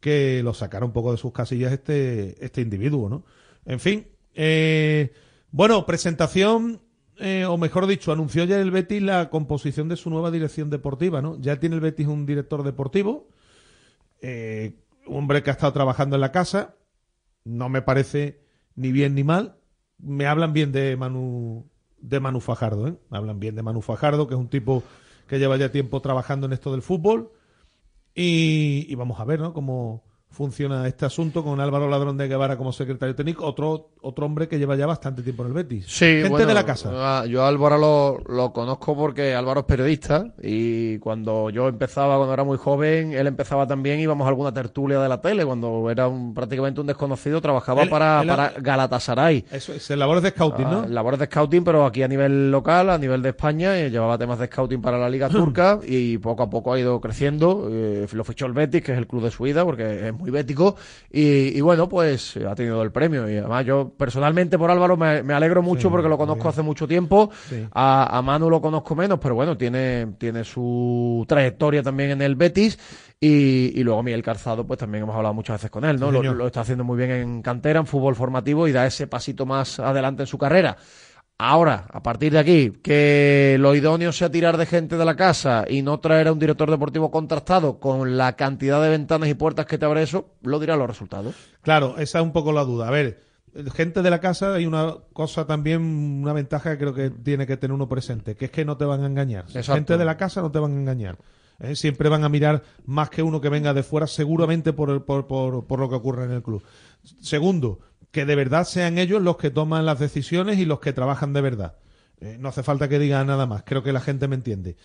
que 0.00 0.42
lo 0.44 0.52
sacara 0.52 0.84
un 0.84 0.92
poco 0.92 1.10
de 1.12 1.16
sus 1.18 1.32
casillas 1.32 1.72
este, 1.72 2.44
este 2.44 2.60
individuo, 2.60 3.08
¿no? 3.08 3.24
En 3.64 3.80
fin, 3.80 4.06
eh, 4.34 5.12
bueno, 5.50 5.86
presentación, 5.86 6.82
eh, 7.18 7.44
o 7.44 7.56
mejor 7.56 7.86
dicho, 7.86 8.12
anunció 8.12 8.44
ya 8.44 8.60
el 8.60 8.70
Betis 8.70 9.02
la 9.02 9.30
composición 9.30 9.88
de 9.88 9.96
su 9.96 10.10
nueva 10.10 10.30
dirección 10.30 10.70
deportiva, 10.70 11.20
¿no? 11.22 11.40
Ya 11.40 11.58
tiene 11.58 11.76
el 11.76 11.80
Betis 11.80 12.06
un 12.06 12.26
director 12.26 12.62
deportivo, 12.62 13.28
eh, 14.20 14.76
hombre 15.06 15.42
que 15.42 15.50
ha 15.50 15.54
estado 15.54 15.72
trabajando 15.72 16.16
en 16.16 16.20
la 16.20 16.32
casa, 16.32 16.76
no 17.44 17.68
me 17.68 17.82
parece 17.82 18.40
ni 18.74 18.92
bien 18.92 19.14
ni 19.14 19.24
mal. 19.24 19.56
Me 19.98 20.26
hablan 20.26 20.52
bien 20.52 20.70
de 20.70 20.96
Manu, 20.96 21.68
de 21.98 22.20
Manu 22.20 22.40
Fajardo, 22.40 22.88
¿eh? 22.88 22.94
Me 23.10 23.18
hablan 23.18 23.40
bien 23.40 23.56
de 23.56 23.62
Manu 23.62 23.82
Fajardo, 23.82 24.28
que 24.28 24.34
es 24.34 24.40
un 24.40 24.48
tipo 24.48 24.84
que 25.26 25.38
lleva 25.38 25.56
ya 25.56 25.72
tiempo 25.72 26.00
trabajando 26.00 26.46
en 26.46 26.52
esto 26.52 26.70
del 26.70 26.82
fútbol. 26.82 27.32
Y, 28.14 28.86
y 28.88 28.94
vamos 28.94 29.18
a 29.20 29.24
ver, 29.24 29.40
¿no? 29.40 29.52
Cómo 29.52 30.07
funciona 30.30 30.86
este 30.86 31.04
asunto 31.06 31.42
con 31.42 31.58
Álvaro 31.60 31.88
Ladrón 31.88 32.16
de 32.16 32.28
Guevara 32.28 32.56
como 32.56 32.72
secretario 32.72 33.14
técnico, 33.14 33.44
otro, 33.44 33.90
otro 34.02 34.26
hombre 34.26 34.46
que 34.46 34.58
lleva 34.58 34.76
ya 34.76 34.86
bastante 34.86 35.22
tiempo 35.22 35.42
en 35.42 35.48
el 35.48 35.54
Betis. 35.54 35.86
Sí, 35.88 36.04
Gente 36.04 36.28
bueno, 36.28 36.46
de 36.46 36.54
la 36.54 36.64
casa. 36.64 37.24
Yo 37.26 37.42
a 37.42 37.48
Álvaro 37.48 37.78
lo, 37.78 38.18
lo 38.28 38.52
conozco 38.52 38.96
porque 38.96 39.34
Álvaro 39.34 39.60
es 39.60 39.66
periodista 39.66 40.26
y 40.42 40.98
cuando 40.98 41.50
yo 41.50 41.66
empezaba, 41.68 42.16
cuando 42.16 42.34
era 42.34 42.44
muy 42.44 42.56
joven, 42.58 43.12
él 43.14 43.26
empezaba 43.26 43.66
también, 43.66 43.98
íbamos 44.00 44.26
a 44.26 44.28
alguna 44.28 44.52
tertulia 44.52 45.00
de 45.00 45.08
la 45.08 45.20
tele, 45.20 45.44
cuando 45.44 45.90
era 45.90 46.06
un, 46.06 46.34
prácticamente 46.34 46.80
un 46.80 46.86
desconocido, 46.86 47.40
trabajaba 47.40 47.82
Él- 47.82 47.88
para, 47.88 48.20
él- 48.22 48.28
para 48.28 48.52
Galatasaray. 48.58 49.44
Eso 49.50 49.72
es, 49.72 49.90
labores 49.90 50.22
de 50.22 50.30
scouting, 50.30 50.66
Ah, 50.66 50.70
¿no? 50.70 50.88
labores 50.88 51.18
de 51.18 51.26
scouting, 51.26 51.64
pero 51.64 51.84
aquí 51.84 52.02
a 52.02 52.08
nivel 52.08 52.50
local, 52.50 52.90
a 52.90 52.98
nivel 52.98 53.22
de 53.22 53.30
España, 53.30 53.78
eh, 53.80 53.90
llevaba 53.90 54.16
temas 54.18 54.38
de 54.38 54.46
scouting 54.46 54.80
para 54.82 54.98
la 54.98 55.10
Liga 55.10 55.28
Turca 55.30 55.80
y 55.84 56.18
poco 56.18 56.44
a 56.44 56.50
poco 56.50 56.72
ha 56.72 56.78
ido 56.78 57.00
creciendo. 57.00 57.68
eh, 57.70 58.06
lo 58.12 58.24
fichó 58.24 58.46
el 58.46 58.52
Betis, 58.52 58.82
que 58.82 58.92
es 58.92 58.98
el 58.98 59.06
club 59.06 59.22
de 59.24 59.30
su 59.30 59.42
vida, 59.44 59.64
porque 59.64 60.08
es 60.08 60.17
muy 60.18 60.30
bético. 60.30 60.76
Y, 61.10 61.56
y 61.56 61.60
bueno, 61.60 61.88
pues 61.88 62.36
eh, 62.36 62.46
ha 62.46 62.54
tenido 62.54 62.82
el 62.82 62.92
premio. 62.92 63.28
Y 63.30 63.36
además, 63.36 63.64
yo 63.64 63.92
personalmente 63.96 64.58
por 64.58 64.70
Álvaro 64.70 64.96
me, 64.96 65.22
me 65.22 65.34
alegro 65.34 65.62
mucho 65.62 65.88
Sí, 65.88 65.88
porque 65.90 66.08
lo 66.08 66.18
conozco 66.18 66.48
hace 66.48 66.62
mucho 66.62 66.86
tiempo. 66.88 67.30
Sí. 67.48 67.66
A, 67.72 68.18
a 68.18 68.22
Manu 68.22 68.50
lo 68.50 68.60
conozco 68.60 68.94
menos, 68.94 69.18
pero 69.20 69.34
bueno, 69.34 69.56
tiene, 69.56 70.08
tiene 70.18 70.44
su 70.44 71.24
trayectoria 71.28 71.82
también 71.82 72.10
en 72.10 72.22
el 72.22 72.34
Betis. 72.34 72.78
Y, 73.20 73.72
y 73.74 73.82
luego 73.82 74.02
Miguel 74.02 74.22
Calzado, 74.22 74.64
pues 74.66 74.78
también 74.78 75.02
hemos 75.02 75.16
hablado 75.16 75.34
muchas 75.34 75.56
veces 75.56 75.70
con 75.70 75.84
él, 75.84 75.98
¿no? 75.98 76.08
Sí, 76.08 76.22
lo, 76.22 76.34
lo 76.34 76.46
está 76.46 76.60
haciendo 76.60 76.84
muy 76.84 76.96
bien 76.96 77.10
en 77.10 77.42
cantera, 77.42 77.80
en 77.80 77.86
fútbol 77.86 78.14
formativo 78.14 78.68
y 78.68 78.72
da 78.72 78.86
ese 78.86 79.08
pasito 79.08 79.44
más 79.44 79.80
adelante 79.80 80.22
en 80.22 80.26
su 80.28 80.38
carrera. 80.38 80.76
Ahora, 81.40 81.86
a 81.92 82.02
partir 82.02 82.32
de 82.32 82.40
aquí, 82.40 82.72
que 82.82 83.56
lo 83.60 83.72
idóneo 83.76 84.10
sea 84.10 84.28
tirar 84.28 84.56
de 84.56 84.66
gente 84.66 84.96
de 84.96 85.04
la 85.04 85.14
casa 85.14 85.64
y 85.68 85.82
no 85.82 86.00
traer 86.00 86.26
a 86.26 86.32
un 86.32 86.40
director 86.40 86.68
deportivo 86.68 87.12
contrastado 87.12 87.78
con 87.78 88.16
la 88.16 88.34
cantidad 88.34 88.82
de 88.82 88.88
ventanas 88.88 89.28
y 89.28 89.34
puertas 89.34 89.66
que 89.66 89.78
te 89.78 89.84
abre 89.84 90.02
eso, 90.02 90.30
lo 90.42 90.58
dirán 90.58 90.80
los 90.80 90.88
resultados. 90.88 91.36
Claro, 91.62 91.94
esa 91.98 92.18
es 92.18 92.24
un 92.24 92.32
poco 92.32 92.50
la 92.50 92.64
duda. 92.64 92.88
A 92.88 92.90
ver, 92.90 93.22
gente 93.72 94.02
de 94.02 94.10
la 94.10 94.18
casa 94.18 94.54
hay 94.54 94.66
una 94.66 94.96
cosa 95.12 95.46
también, 95.46 95.80
una 95.80 96.32
ventaja 96.32 96.72
que 96.72 96.78
creo 96.78 96.92
que 96.94 97.10
tiene 97.10 97.46
que 97.46 97.56
tener 97.56 97.72
uno 97.72 97.88
presente, 97.88 98.34
que 98.34 98.46
es 98.46 98.50
que 98.50 98.64
no 98.64 98.76
te 98.76 98.84
van 98.84 99.04
a 99.04 99.06
engañar. 99.06 99.44
Exacto. 99.44 99.74
Gente 99.74 99.96
de 99.96 100.04
la 100.04 100.16
casa 100.16 100.42
no 100.42 100.50
te 100.50 100.58
van 100.58 100.72
a 100.72 100.80
engañar. 100.80 101.18
¿eh? 101.60 101.76
Siempre 101.76 102.08
van 102.08 102.24
a 102.24 102.28
mirar 102.28 102.64
más 102.84 103.10
que 103.10 103.22
uno 103.22 103.40
que 103.40 103.48
venga 103.48 103.72
de 103.74 103.84
fuera, 103.84 104.08
seguramente 104.08 104.72
por, 104.72 104.90
el- 104.90 105.02
por, 105.02 105.28
por, 105.28 105.64
por 105.68 105.78
lo 105.78 105.88
que 105.88 105.94
ocurre 105.94 106.24
en 106.24 106.32
el 106.32 106.42
club. 106.42 106.64
Segundo, 107.20 107.78
que 108.10 108.24
de 108.24 108.34
verdad 108.34 108.64
sean 108.64 108.98
ellos 108.98 109.22
los 109.22 109.36
que 109.36 109.50
toman 109.50 109.86
las 109.86 109.98
decisiones 109.98 110.58
y 110.58 110.64
los 110.64 110.80
que 110.80 110.92
trabajan 110.92 111.32
de 111.32 111.40
verdad. 111.40 111.76
Eh, 112.20 112.36
no 112.40 112.48
hace 112.48 112.62
falta 112.62 112.88
que 112.88 112.98
diga 112.98 113.24
nada 113.24 113.46
más, 113.46 113.62
creo 113.64 113.82
que 113.82 113.92
la 113.92 114.00
gente 114.00 114.28
me 114.28 114.34
entiende. 114.34 114.76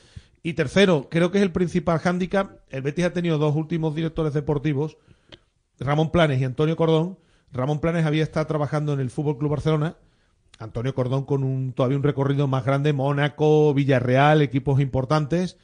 Y 0.43 0.53
tercero, 0.53 1.07
creo 1.09 1.31
que 1.31 1.37
es 1.37 1.43
el 1.43 1.51
principal 1.51 1.99
hándicap. 1.99 2.59
El 2.69 2.81
Betis 2.81 3.05
ha 3.05 3.13
tenido 3.13 3.37
dos 3.37 3.55
últimos 3.55 3.95
directores 3.95 4.33
deportivos, 4.33 4.97
Ramón 5.79 6.11
Planes 6.11 6.41
y 6.41 6.43
Antonio 6.43 6.75
Cordón, 6.75 7.17
Ramón 7.51 7.79
Planes 7.79 8.05
había 8.05 8.23
estado 8.23 8.47
trabajando 8.47 8.93
en 8.93 8.99
el 8.99 9.09
Fútbol 9.09 9.37
Club 9.37 9.51
Barcelona. 9.51 9.95
Antonio 10.59 10.93
Cordón 10.93 11.25
con 11.25 11.43
un 11.43 11.73
todavía 11.73 11.97
un 11.97 12.03
recorrido 12.03 12.47
más 12.47 12.65
grande, 12.65 12.93
Mónaco, 12.93 13.73
Villarreal, 13.73 14.41
equipos 14.41 14.79
importantes. 14.79 15.57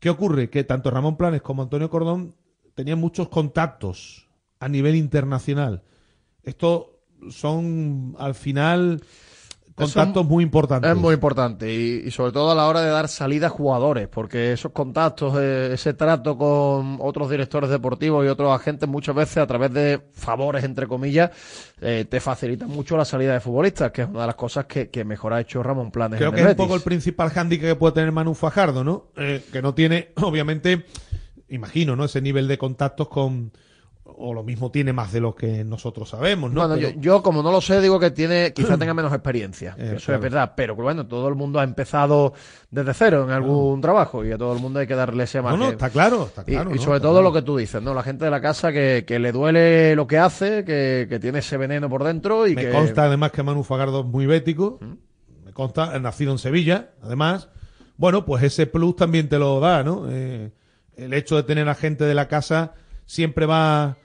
¿Qué 0.00 0.10
ocurre? 0.10 0.50
Que 0.50 0.64
tanto 0.64 0.90
Ramón 0.90 1.16
Planes 1.16 1.42
como 1.42 1.62
Antonio 1.62 1.88
Cordón 1.88 2.34
tenían 2.74 2.98
muchos 2.98 3.28
contactos 3.28 4.28
a 4.60 4.68
nivel 4.68 4.96
internacional. 4.96 5.82
Esto 6.44 7.00
son 7.30 8.14
al 8.18 8.34
final 8.34 9.02
contactos 9.74 10.24
muy 10.24 10.44
importantes. 10.44 10.90
Es 10.90 10.96
muy 10.96 11.14
importante 11.14 11.72
y, 11.72 12.02
y 12.06 12.10
sobre 12.10 12.32
todo 12.32 12.52
a 12.52 12.54
la 12.54 12.66
hora 12.66 12.80
de 12.80 12.90
dar 12.90 13.08
salida 13.08 13.48
a 13.48 13.50
jugadores, 13.50 14.08
porque 14.08 14.52
esos 14.52 14.72
contactos, 14.72 15.34
eh, 15.38 15.70
ese 15.72 15.94
trato 15.94 16.38
con 16.38 16.98
otros 17.00 17.30
directores 17.30 17.70
deportivos 17.70 18.24
y 18.24 18.28
otros 18.28 18.54
agentes 18.54 18.88
muchas 18.88 19.14
veces 19.14 19.38
a 19.38 19.46
través 19.46 19.72
de 19.72 20.00
favores, 20.12 20.64
entre 20.64 20.86
comillas, 20.86 21.30
eh, 21.80 22.06
te 22.08 22.20
facilita 22.20 22.66
mucho 22.66 22.96
la 22.96 23.04
salida 23.04 23.32
de 23.32 23.40
futbolistas, 23.40 23.90
que 23.90 24.02
es 24.02 24.08
una 24.08 24.22
de 24.22 24.26
las 24.28 24.36
cosas 24.36 24.66
que, 24.66 24.90
que 24.90 25.04
mejor 25.04 25.32
ha 25.32 25.40
hecho 25.40 25.62
Ramón 25.62 25.90
Planes. 25.90 26.18
Creo 26.18 26.30
en 26.30 26.36
que 26.36 26.40
el 26.42 26.46
es 26.48 26.52
un 26.52 26.56
poco 26.56 26.76
el 26.76 26.82
principal 26.82 27.30
hándicap 27.30 27.68
que 27.68 27.74
puede 27.76 27.94
tener 27.94 28.12
Manu 28.12 28.34
Fajardo, 28.34 28.84
¿no? 28.84 29.08
Eh, 29.16 29.44
que 29.52 29.60
no 29.60 29.74
tiene, 29.74 30.12
obviamente, 30.22 30.86
imagino, 31.48 31.96
¿no? 31.96 32.04
Ese 32.04 32.20
nivel 32.20 32.48
de 32.48 32.58
contactos 32.58 33.08
con. 33.08 33.52
O 34.06 34.34
lo 34.34 34.42
mismo 34.42 34.70
tiene 34.70 34.92
más 34.92 35.12
de 35.12 35.20
lo 35.20 35.34
que 35.34 35.64
nosotros 35.64 36.10
sabemos, 36.10 36.52
¿no? 36.52 36.60
Bueno, 36.60 36.74
Pero- 36.74 36.90
yo, 36.96 37.00
yo 37.00 37.22
como 37.22 37.42
no 37.42 37.50
lo 37.50 37.62
sé, 37.62 37.80
digo 37.80 37.98
que 37.98 38.10
tiene, 38.10 38.52
quizás 38.52 38.78
tenga 38.78 38.92
menos 38.92 39.10
experiencia. 39.14 39.74
Eh, 39.78 39.94
eso 39.96 40.06
claro. 40.06 40.18
es 40.18 40.22
verdad. 40.22 40.52
Pero 40.54 40.74
bueno, 40.76 41.06
todo 41.06 41.26
el 41.28 41.34
mundo 41.34 41.58
ha 41.58 41.64
empezado 41.64 42.34
desde 42.70 42.92
cero 42.92 43.24
en 43.24 43.30
algún 43.30 43.80
trabajo 43.80 44.22
y 44.22 44.30
a 44.30 44.36
todo 44.36 44.52
el 44.52 44.60
mundo 44.60 44.78
hay 44.80 44.86
que 44.86 44.94
darle 44.94 45.24
ese 45.24 45.38
No, 45.38 45.44
margen. 45.44 45.60
no, 45.60 45.68
está 45.70 45.88
claro, 45.88 46.24
está 46.26 46.44
claro. 46.44 46.70
y, 46.70 46.74
¿no? 46.74 46.82
sobre 46.82 46.96
Está 46.98 47.08
todo 47.08 47.14
claro. 47.20 47.28
lo 47.28 47.32
que 47.32 47.42
tú 47.42 47.56
dices, 47.56 47.80
¿no? 47.82 47.94
La 47.94 48.02
gente 48.02 48.26
de 48.26 48.30
la 48.30 48.42
casa 48.42 48.72
que, 48.72 49.04
que 49.06 49.18
le 49.18 49.32
duele 49.32 49.96
lo 49.96 50.06
que 50.06 50.18
hace, 50.18 50.64
que, 50.66 51.06
que 51.08 51.18
tiene 51.18 51.38
ese 51.38 51.56
veneno 51.56 51.88
por 51.88 52.04
dentro 52.04 52.46
y 52.46 52.54
Me 52.54 52.66
que... 52.66 52.70
consta 52.72 53.04
además 53.06 53.32
que 53.32 53.42
Manu 53.42 53.62
Fajardo 53.64 54.00
es 54.00 54.06
muy 54.06 54.26
bético. 54.26 54.78
Me 55.44 55.52
consta, 55.52 55.98
nacido 55.98 56.32
en 56.32 56.38
Sevilla, 56.38 56.90
además. 57.02 57.48
Bueno, 57.96 58.26
pues 58.26 58.42
ese 58.42 58.66
plus 58.66 58.96
también 58.96 59.30
te 59.30 59.38
lo 59.38 59.60
da, 59.60 59.82
¿no? 59.82 60.04
Eh, 60.10 60.52
el 60.96 61.14
hecho 61.14 61.36
de 61.36 61.42
tener 61.44 61.68
a 61.70 61.74
gente 61.74 62.04
de 62.04 62.14
la 62.14 62.28
casa 62.28 62.74
siempre 63.06 63.46
va. 63.46 63.96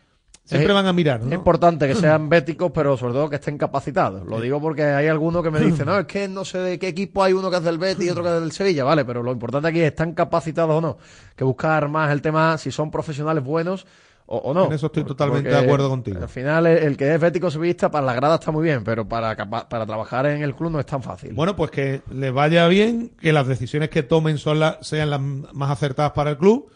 Siempre 0.43 0.73
van 0.73 0.87
a 0.87 0.93
mirar, 0.93 1.21
Es 1.21 1.31
importante 1.31 1.87
que 1.87 1.93
sean 1.93 2.27
béticos, 2.29 2.71
pero 2.73 2.97
sobre 2.97 3.13
todo 3.13 3.29
que 3.29 3.35
estén 3.35 3.55
capacitados. 3.59 4.25
Lo 4.25 4.41
digo 4.41 4.59
porque 4.59 4.81
hay 4.81 5.07
alguno 5.07 5.43
que 5.43 5.51
me 5.51 5.59
dice, 5.59 5.85
no, 5.85 5.99
es 5.99 6.07
que 6.07 6.27
no 6.27 6.43
sé 6.43 6.57
de 6.57 6.79
qué 6.79 6.87
equipo 6.87 7.23
hay 7.23 7.33
uno 7.33 7.51
que 7.51 7.57
es 7.57 7.63
del 7.63 7.77
Betis 7.77 8.07
y 8.07 8.09
otro 8.09 8.23
que 8.23 8.29
es 8.29 8.41
del 8.41 8.51
Sevilla, 8.51 8.83
vale, 8.83 9.05
pero 9.05 9.21
lo 9.21 9.31
importante 9.31 9.67
aquí 9.67 9.79
es 9.79 9.89
están 9.89 10.13
capacitados 10.13 10.75
o 10.75 10.81
no. 10.81 10.97
Que 11.35 11.43
buscar 11.43 11.87
más 11.87 12.11
el 12.11 12.23
tema 12.23 12.57
si 12.57 12.71
son 12.71 12.89
profesionales 12.89 13.43
buenos 13.43 13.85
o, 14.31 14.37
o 14.37 14.53
no. 14.53 14.65
En 14.65 14.73
eso 14.73 14.87
estoy 14.87 15.03
totalmente 15.03 15.49
porque 15.49 15.61
de 15.61 15.65
acuerdo 15.67 15.89
contigo. 15.89 16.19
Al 16.21 16.29
final, 16.29 16.67
el, 16.67 16.97
que 16.97 17.13
es 17.13 17.19
bético 17.19 17.49
sevillista 17.49 17.89
para 17.89 18.05
la 18.05 18.13
grada 18.13 18.35
está 18.35 18.51
muy 18.51 18.63
bien, 18.63 18.83
pero 18.83 19.07
para, 19.07 19.35
para 19.35 19.85
trabajar 19.85 20.27
en 20.27 20.43
el 20.43 20.55
club 20.55 20.71
no 20.71 20.79
es 20.79 20.85
tan 20.85 21.01
fácil. 21.01 21.33
Bueno, 21.33 21.55
pues 21.55 21.71
que 21.71 22.01
les 22.11 22.31
vaya 22.31 22.67
bien, 22.67 23.11
que 23.19 23.33
las 23.33 23.47
decisiones 23.47 23.89
que 23.89 24.03
tomen 24.03 24.37
son 24.37 24.59
sean 24.81 25.09
las 25.09 25.19
más 25.19 25.71
acertadas 25.71 26.11
para 26.11 26.31
el 26.31 26.37
club 26.37 26.71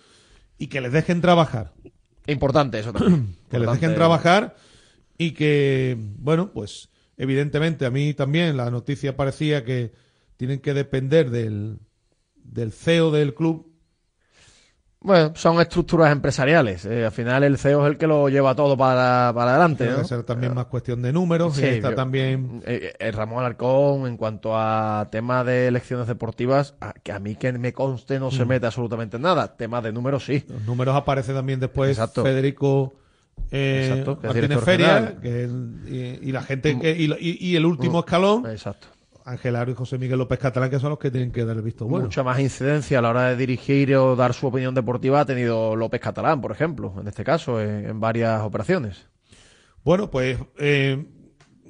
y 0.58 0.68
que 0.68 0.82
les 0.82 0.92
dejen 0.92 1.22
trabajar. 1.22 1.74
Importante 2.28 2.80
eso 2.80 2.94
también. 2.94 3.36
que 3.50 3.60
les 3.60 3.72
dejen 3.72 3.96
trabajar 3.96 4.56
y 5.18 5.32
que, 5.32 5.98
bueno, 5.98 6.52
pues 6.54 6.90
evidentemente 7.18 7.86
a 7.86 7.92
mí 7.92 8.14
también 8.14 8.58
la 8.58 8.72
noticia 8.72 9.16
parecía 9.16 9.64
que 9.64 9.94
tienen 10.38 10.60
que 10.60 10.74
depender 10.74 11.30
del, 11.30 11.80
del 12.36 12.72
CEO 12.72 13.12
del 13.12 13.34
club. 13.34 13.73
Bueno, 15.04 15.34
son 15.36 15.60
estructuras 15.60 16.12
empresariales. 16.14 16.86
Eh, 16.86 17.06
al 17.06 17.12
final 17.12 17.44
el 17.44 17.58
CEO 17.58 17.86
es 17.86 17.92
el 17.92 17.98
que 17.98 18.08
lo 18.08 18.30
lleva 18.30 18.56
todo 18.56 18.78
para, 18.78 19.32
para 19.36 19.52
adelante. 19.52 19.84
Tiene 19.84 20.00
¿no? 20.00 20.06
ser 20.06 20.24
también 20.24 20.54
más 20.54 20.68
cuestión 20.68 21.02
de 21.02 21.12
números. 21.12 21.56
Sí, 21.58 21.62
y 21.66 21.68
está 21.68 21.90
yo- 21.90 21.96
también. 21.96 22.64
Eh, 22.66 22.94
eh, 22.98 23.12
Ramón 23.12 23.40
Alarcón, 23.40 24.08
en 24.08 24.16
cuanto 24.16 24.58
a 24.58 25.08
tema 25.12 25.44
de 25.44 25.68
elecciones 25.68 26.08
deportivas, 26.08 26.76
a, 26.80 26.94
que 26.94 27.12
a 27.12 27.20
mí 27.20 27.36
que 27.36 27.52
me 27.52 27.74
conste 27.74 28.18
no 28.18 28.32
se 28.32 28.46
Mm. 28.46 28.48
mete 28.48 28.66
absolutamente 28.66 29.18
en 29.18 29.24
nada. 29.24 29.56
Tema 29.58 29.82
de 29.82 29.92
números 29.92 30.24
sí. 30.26 30.46
Los 30.48 30.62
números 30.64 30.96
aparecen 30.96 31.36
también 31.36 31.60
después 31.60 31.90
Exacto. 31.92 32.24
Federico 32.24 32.94
eh, 33.52 33.88
Exacto, 33.90 34.20
que 34.20 34.28
Martínez 34.28 34.60
Feria 34.62 35.16
que 35.22 35.44
el- 35.44 35.82
y, 35.88 36.30
y 36.30 36.32
la 36.32 36.44
gente 36.44 36.80
que, 36.80 36.92
y, 36.92 37.12
y- 37.20 37.38
y 37.50 37.56
el 37.56 37.66
último 37.66 38.00
escalón 38.00 38.46
Exacto. 38.50 38.88
Ángel 39.26 39.56
Aro 39.56 39.72
y 39.72 39.76
José 39.76 39.98
Miguel 39.98 40.20
López 40.20 40.40
Catalán 40.40 40.70
que 40.70 40.80
son 40.80 40.90
los 40.92 41.00
que 41.00 41.12
tienen 41.12 41.32
que 41.32 41.46
dar 41.46 41.56
el 41.56 41.62
visto 41.62 41.86
bueno 41.86 42.06
Mucha 42.06 42.24
más 42.24 42.40
incidencia 42.40 43.00
a 43.00 43.02
la 43.02 43.10
hora 43.10 43.30
de 43.30 43.36
dirigir 43.38 43.96
o 43.96 44.16
dar 44.16 44.34
su 44.34 44.48
opinión 44.48 44.74
deportiva 44.76 45.22
ha 45.22 45.26
tenido 45.26 45.76
López 45.76 46.02
Catalán, 46.02 46.42
por 46.42 46.52
ejemplo, 46.52 46.94
en 47.00 47.08
este 47.08 47.24
caso, 47.24 47.60
en, 47.62 47.86
en 47.90 48.00
varias 48.00 48.42
operaciones. 48.42 49.08
Bueno, 49.84 50.10
pues 50.10 50.38
eh, 50.60 51.06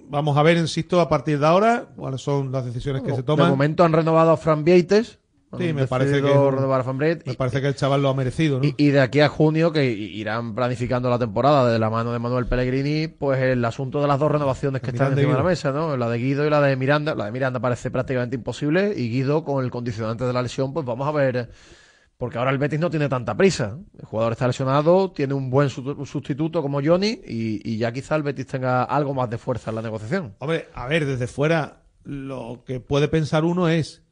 vamos 0.07 0.37
a 0.37 0.43
ver, 0.43 0.57
insisto, 0.57 0.99
a 1.01 1.09
partir 1.09 1.39
de 1.39 1.45
ahora 1.47 1.87
cuáles 1.95 2.21
son 2.21 2.51
las 2.51 2.65
decisiones 2.65 3.01
que 3.01 3.11
se 3.11 3.17
De 3.17 3.23
toman. 3.23 3.49
momento 3.49 3.83
han 3.83 3.93
renovado 3.93 4.31
a 4.31 4.37
Fran 4.37 4.63
Vieites. 4.63 5.19
Sí, 5.57 5.73
me 5.73 5.87
parece 5.87 6.21
que- 6.21 6.33
Me 7.25 7.33
parece 7.35 7.61
que 7.61 7.67
el 7.67 7.75
chaval 7.75 8.01
lo 8.01 8.09
ha 8.09 8.13
merecido, 8.13 8.59
¿no? 8.59 8.65
Y, 8.65 8.75
y 8.77 8.89
de 8.89 9.01
aquí 9.01 9.19
a 9.19 9.29
junio, 9.29 9.71
que 9.71 9.85
irán 9.91 10.55
planificando 10.55 11.09
la 11.09 11.19
temporada 11.19 11.71
de 11.71 11.79
la 11.79 11.89
mano 11.89 12.11
de 12.13 12.19
Manuel 12.19 12.45
Pellegrini, 12.47 13.07
pues 13.07 13.39
el 13.41 13.63
asunto 13.65 14.01
de 14.01 14.07
las 14.07 14.19
dos 14.19 14.31
renovaciones 14.31 14.81
que 14.81 14.91
están 14.91 15.07
encima 15.19 15.33
de 15.37 15.43
la 15.43 15.49
mesa, 15.49 15.71
¿no? 15.71 15.97
La 15.97 16.09
de 16.09 16.17
Guido 16.17 16.45
y 16.45 16.49
la 16.49 16.61
de 16.61 16.75
Miranda. 16.75 17.15
La 17.15 17.25
de 17.25 17.31
Miranda 17.31 17.59
parece 17.59 17.91
prácticamente 17.91 18.35
imposible 18.35 18.93
y 18.95 19.09
Guido, 19.09 19.43
con 19.43 19.63
el 19.63 19.71
condicionante 19.71 20.23
de 20.25 20.33
la 20.33 20.41
lesión, 20.41 20.73
pues 20.73 20.85
vamos 20.85 21.07
a 21.07 21.11
ver. 21.11 21.49
Porque 22.15 22.37
ahora 22.37 22.51
el 22.51 22.57
Betis 22.57 22.79
no 22.79 22.89
tiene 22.89 23.09
tanta 23.09 23.35
prisa. 23.35 23.77
El 23.99 24.05
jugador 24.05 24.33
está 24.33 24.47
lesionado, 24.47 25.11
tiene 25.11 25.33
un 25.33 25.49
buen 25.49 25.69
su- 25.69 26.05
sustituto 26.05 26.61
como 26.61 26.79
Johnny 26.81 27.19
y, 27.25 27.59
y 27.69 27.77
ya 27.77 27.91
quizá 27.91 28.15
el 28.15 28.23
Betis 28.23 28.47
tenga 28.47 28.83
algo 28.83 29.13
más 29.13 29.29
de 29.29 29.37
fuerza 29.37 29.71
en 29.71 29.75
la 29.75 29.81
negociación. 29.81 30.35
Hombre, 30.39 30.67
a 30.73 30.87
ver, 30.87 31.05
desde 31.05 31.27
fuera, 31.27 31.81
lo 32.03 32.63
que 32.65 32.79
puede 32.79 33.07
pensar 33.09 33.43
uno 33.43 33.67
es, 33.67 34.03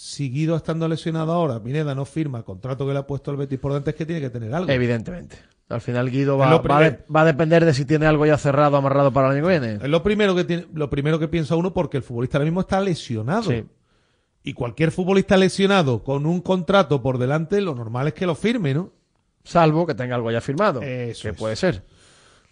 si 0.00 0.30
Guido 0.30 0.54
estando 0.54 0.86
lesionado 0.86 1.32
ahora, 1.32 1.60
Pineda 1.60 1.92
no 1.92 2.04
firma 2.04 2.38
el 2.38 2.44
contrato 2.44 2.86
que 2.86 2.92
le 2.92 3.00
ha 3.00 3.06
puesto 3.06 3.32
el 3.32 3.36
Betis 3.36 3.58
por 3.58 3.72
delante, 3.72 3.90
es 3.90 3.96
que 3.96 4.06
tiene 4.06 4.20
que 4.20 4.30
tener 4.30 4.54
algo. 4.54 4.70
Evidentemente. 4.70 5.36
Al 5.68 5.80
final 5.80 6.08
Guido 6.08 6.38
va, 6.38 6.56
va, 6.60 6.80
de- 6.82 7.04
va 7.14 7.22
a 7.22 7.24
depender 7.24 7.64
de 7.64 7.74
si 7.74 7.84
tiene 7.84 8.06
algo 8.06 8.24
ya 8.24 8.38
cerrado, 8.38 8.76
amarrado 8.76 9.12
para 9.12 9.26
el 9.28 9.36
año 9.36 9.46
que 9.48 9.58
viene. 9.58 9.72
Es 9.82 9.88
lo 9.90 10.02
primero 10.04 10.36
que 10.36 10.44
tiene, 10.44 10.66
lo 10.72 10.88
primero 10.88 11.18
que 11.18 11.26
piensa 11.26 11.56
uno 11.56 11.74
porque 11.74 11.96
el 11.96 12.04
futbolista 12.04 12.38
ahora 12.38 12.44
mismo 12.44 12.60
está 12.60 12.80
lesionado. 12.80 13.50
Sí. 13.50 13.64
Y 14.44 14.52
cualquier 14.52 14.92
futbolista 14.92 15.36
lesionado 15.36 16.04
con 16.04 16.26
un 16.26 16.42
contrato 16.42 17.02
por 17.02 17.18
delante, 17.18 17.60
lo 17.60 17.74
normal 17.74 18.06
es 18.06 18.14
que 18.14 18.24
lo 18.24 18.36
firme, 18.36 18.74
¿no? 18.74 18.92
Salvo 19.42 19.84
que 19.84 19.94
tenga 19.96 20.14
algo 20.14 20.30
ya 20.30 20.40
firmado. 20.40 20.80
Eso 20.80 21.22
que 21.22 21.28
es. 21.30 21.36
puede 21.36 21.56
ser. 21.56 21.82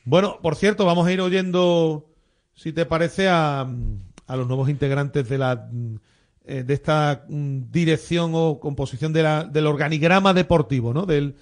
Bueno, 0.04 0.38
por 0.42 0.56
cierto, 0.56 0.84
vamos 0.84 1.06
a 1.06 1.12
ir 1.12 1.20
oyendo, 1.20 2.10
si 2.54 2.72
te 2.72 2.86
parece, 2.86 3.28
a, 3.28 3.60
a 3.60 4.36
los 4.36 4.46
nuevos 4.48 4.68
integrantes 4.68 5.28
de 5.28 5.38
la 5.38 5.70
eh, 6.46 6.62
de 6.62 6.74
esta 6.74 7.24
mm, 7.28 7.70
dirección 7.70 8.32
o 8.34 8.58
composición 8.60 9.12
de 9.12 9.22
la, 9.22 9.44
del 9.44 9.66
organigrama 9.66 10.32
deportivo, 10.32 10.94
¿no? 10.94 11.06
Del, 11.06 11.36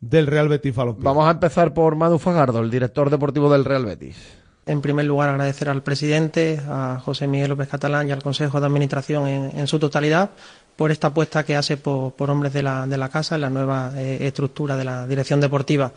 del 0.00 0.26
Real 0.26 0.48
Betis 0.48 0.74
Balompié. 0.74 1.04
Vamos 1.04 1.26
a 1.26 1.32
empezar 1.32 1.72
por 1.74 1.96
Manu 1.96 2.18
Fajardo, 2.18 2.60
el 2.60 2.70
director 2.70 3.10
deportivo 3.10 3.50
del 3.52 3.64
Real 3.64 3.84
Betis. 3.84 4.16
En 4.64 4.80
primer 4.80 5.06
lugar, 5.06 5.28
agradecer 5.30 5.68
al 5.68 5.82
presidente, 5.82 6.60
a 6.68 7.00
José 7.04 7.26
Miguel 7.26 7.50
López 7.50 7.68
Catalán 7.68 8.08
y 8.08 8.12
al 8.12 8.22
Consejo 8.22 8.60
de 8.60 8.66
Administración 8.66 9.26
en, 9.26 9.58
en 9.58 9.66
su 9.66 9.80
totalidad 9.80 10.30
por 10.76 10.90
esta 10.90 11.08
apuesta 11.08 11.44
que 11.44 11.56
hace 11.56 11.76
por, 11.76 12.12
por 12.14 12.30
hombres 12.30 12.52
de 12.52 12.62
la, 12.62 12.86
de 12.86 12.96
la 12.96 13.08
casa 13.08 13.34
en 13.34 13.42
la 13.42 13.50
nueva 13.50 13.92
eh, 13.96 14.18
estructura 14.26 14.76
de 14.76 14.84
la 14.84 15.06
dirección 15.06 15.40
deportiva. 15.40 15.92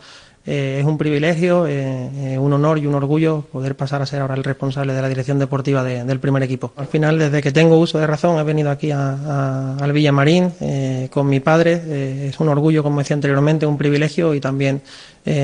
Eh, 0.48 0.78
es 0.80 0.86
un 0.86 0.96
privilegio, 0.96 1.66
eh, 1.66 2.08
eh, 2.34 2.38
un 2.38 2.52
honor 2.52 2.78
y 2.78 2.86
un 2.86 2.94
orgullo 2.94 3.44
poder 3.50 3.74
pasar 3.74 4.00
a 4.00 4.06
ser 4.06 4.20
ahora 4.20 4.34
el 4.36 4.44
responsable 4.44 4.94
de 4.94 5.02
la 5.02 5.08
dirección 5.08 5.40
deportiva 5.40 5.82
de- 5.82 6.04
del 6.04 6.20
primer 6.20 6.40
equipo. 6.44 6.72
Al 6.76 6.86
final, 6.86 7.18
desde 7.18 7.42
que 7.42 7.50
tengo 7.50 7.76
uso 7.78 7.98
de 7.98 8.06
razón, 8.06 8.38
he 8.38 8.44
venido 8.44 8.70
aquí 8.70 8.92
a- 8.92 9.76
al 9.76 9.92
Villamarín 9.92 10.52
eh, 10.60 11.08
con 11.10 11.26
mi 11.28 11.40
padre. 11.40 12.28
Es 12.28 12.38
un 12.38 12.48
orgullo, 12.48 12.84
como 12.84 13.00
decía 13.00 13.14
anteriormente, 13.14 13.66
un 13.66 13.76
privilegio 13.76 14.34
y 14.34 14.40
también 14.40 14.82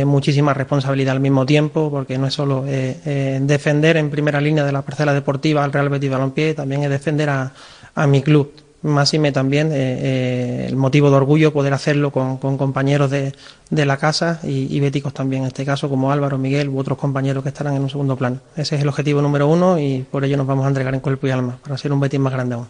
muchísima 0.07 0.55
responsabilidad 0.55 1.15
al 1.17 1.21
mismo 1.21 1.45
tiempo, 1.45 1.91
porque 1.91 2.17
no 2.17 2.29
es 2.29 2.35
solo 2.35 2.65
defender 2.65 3.97
en 3.97 4.11
primera 4.11 4.41
línea 4.41 4.65
de 4.65 4.71
la 4.71 4.83
parcela 4.83 5.13
deportiva 5.13 5.65
al 5.65 5.73
Real 5.73 5.89
Betis 5.89 6.09
Balompié, 6.11 6.55
también 6.55 6.85
es 6.85 6.91
defender 6.91 7.29
a 7.31 8.07
mi 8.07 8.23
club. 8.23 8.53
Más 8.83 9.15
y 9.15 9.19
me 9.19 9.31
también 9.31 9.71
eh, 9.71 9.75
eh, 9.77 10.67
el 10.69 10.77
motivo 10.77 11.09
de 11.09 11.17
orgullo 11.17 11.53
poder 11.53 11.73
hacerlo 11.73 12.11
con, 12.11 12.37
compañeros 12.39 13.11
de, 13.11 13.33
de 13.71 13.87
la 13.87 13.97
casa 13.97 14.41
y, 14.43 14.75
y 14.75 14.81
béticos 14.81 15.15
también, 15.15 15.43
en 15.43 15.49
este 15.49 15.65
caso 15.65 15.89
como 15.89 16.11
Álvaro, 16.11 16.37
Miguel 16.37 16.69
u 16.69 16.79
otros 16.79 16.99
compañeros 16.99 17.45
que 17.45 17.51
estarán 17.51 17.77
en 17.77 17.83
un 17.83 17.91
segundo 17.91 18.17
plano. 18.17 18.41
Ese 18.57 18.75
es 18.75 18.83
el 18.83 18.89
objetivo 18.89 19.23
número 19.23 19.47
uno 19.47 19.79
y 19.79 20.05
por 20.11 20.25
ello 20.25 20.37
nos 20.37 20.47
vamos 20.47 20.65
a 20.65 20.69
entregar 20.69 20.95
en 20.95 21.01
cuerpo 21.01 21.29
y 21.29 21.31
alma, 21.31 21.59
para 21.63 21.79
ser 21.79 21.93
un 21.93 22.01
Betis 22.01 22.19
más 22.19 22.33
grande 22.33 22.57
aún. 22.57 22.67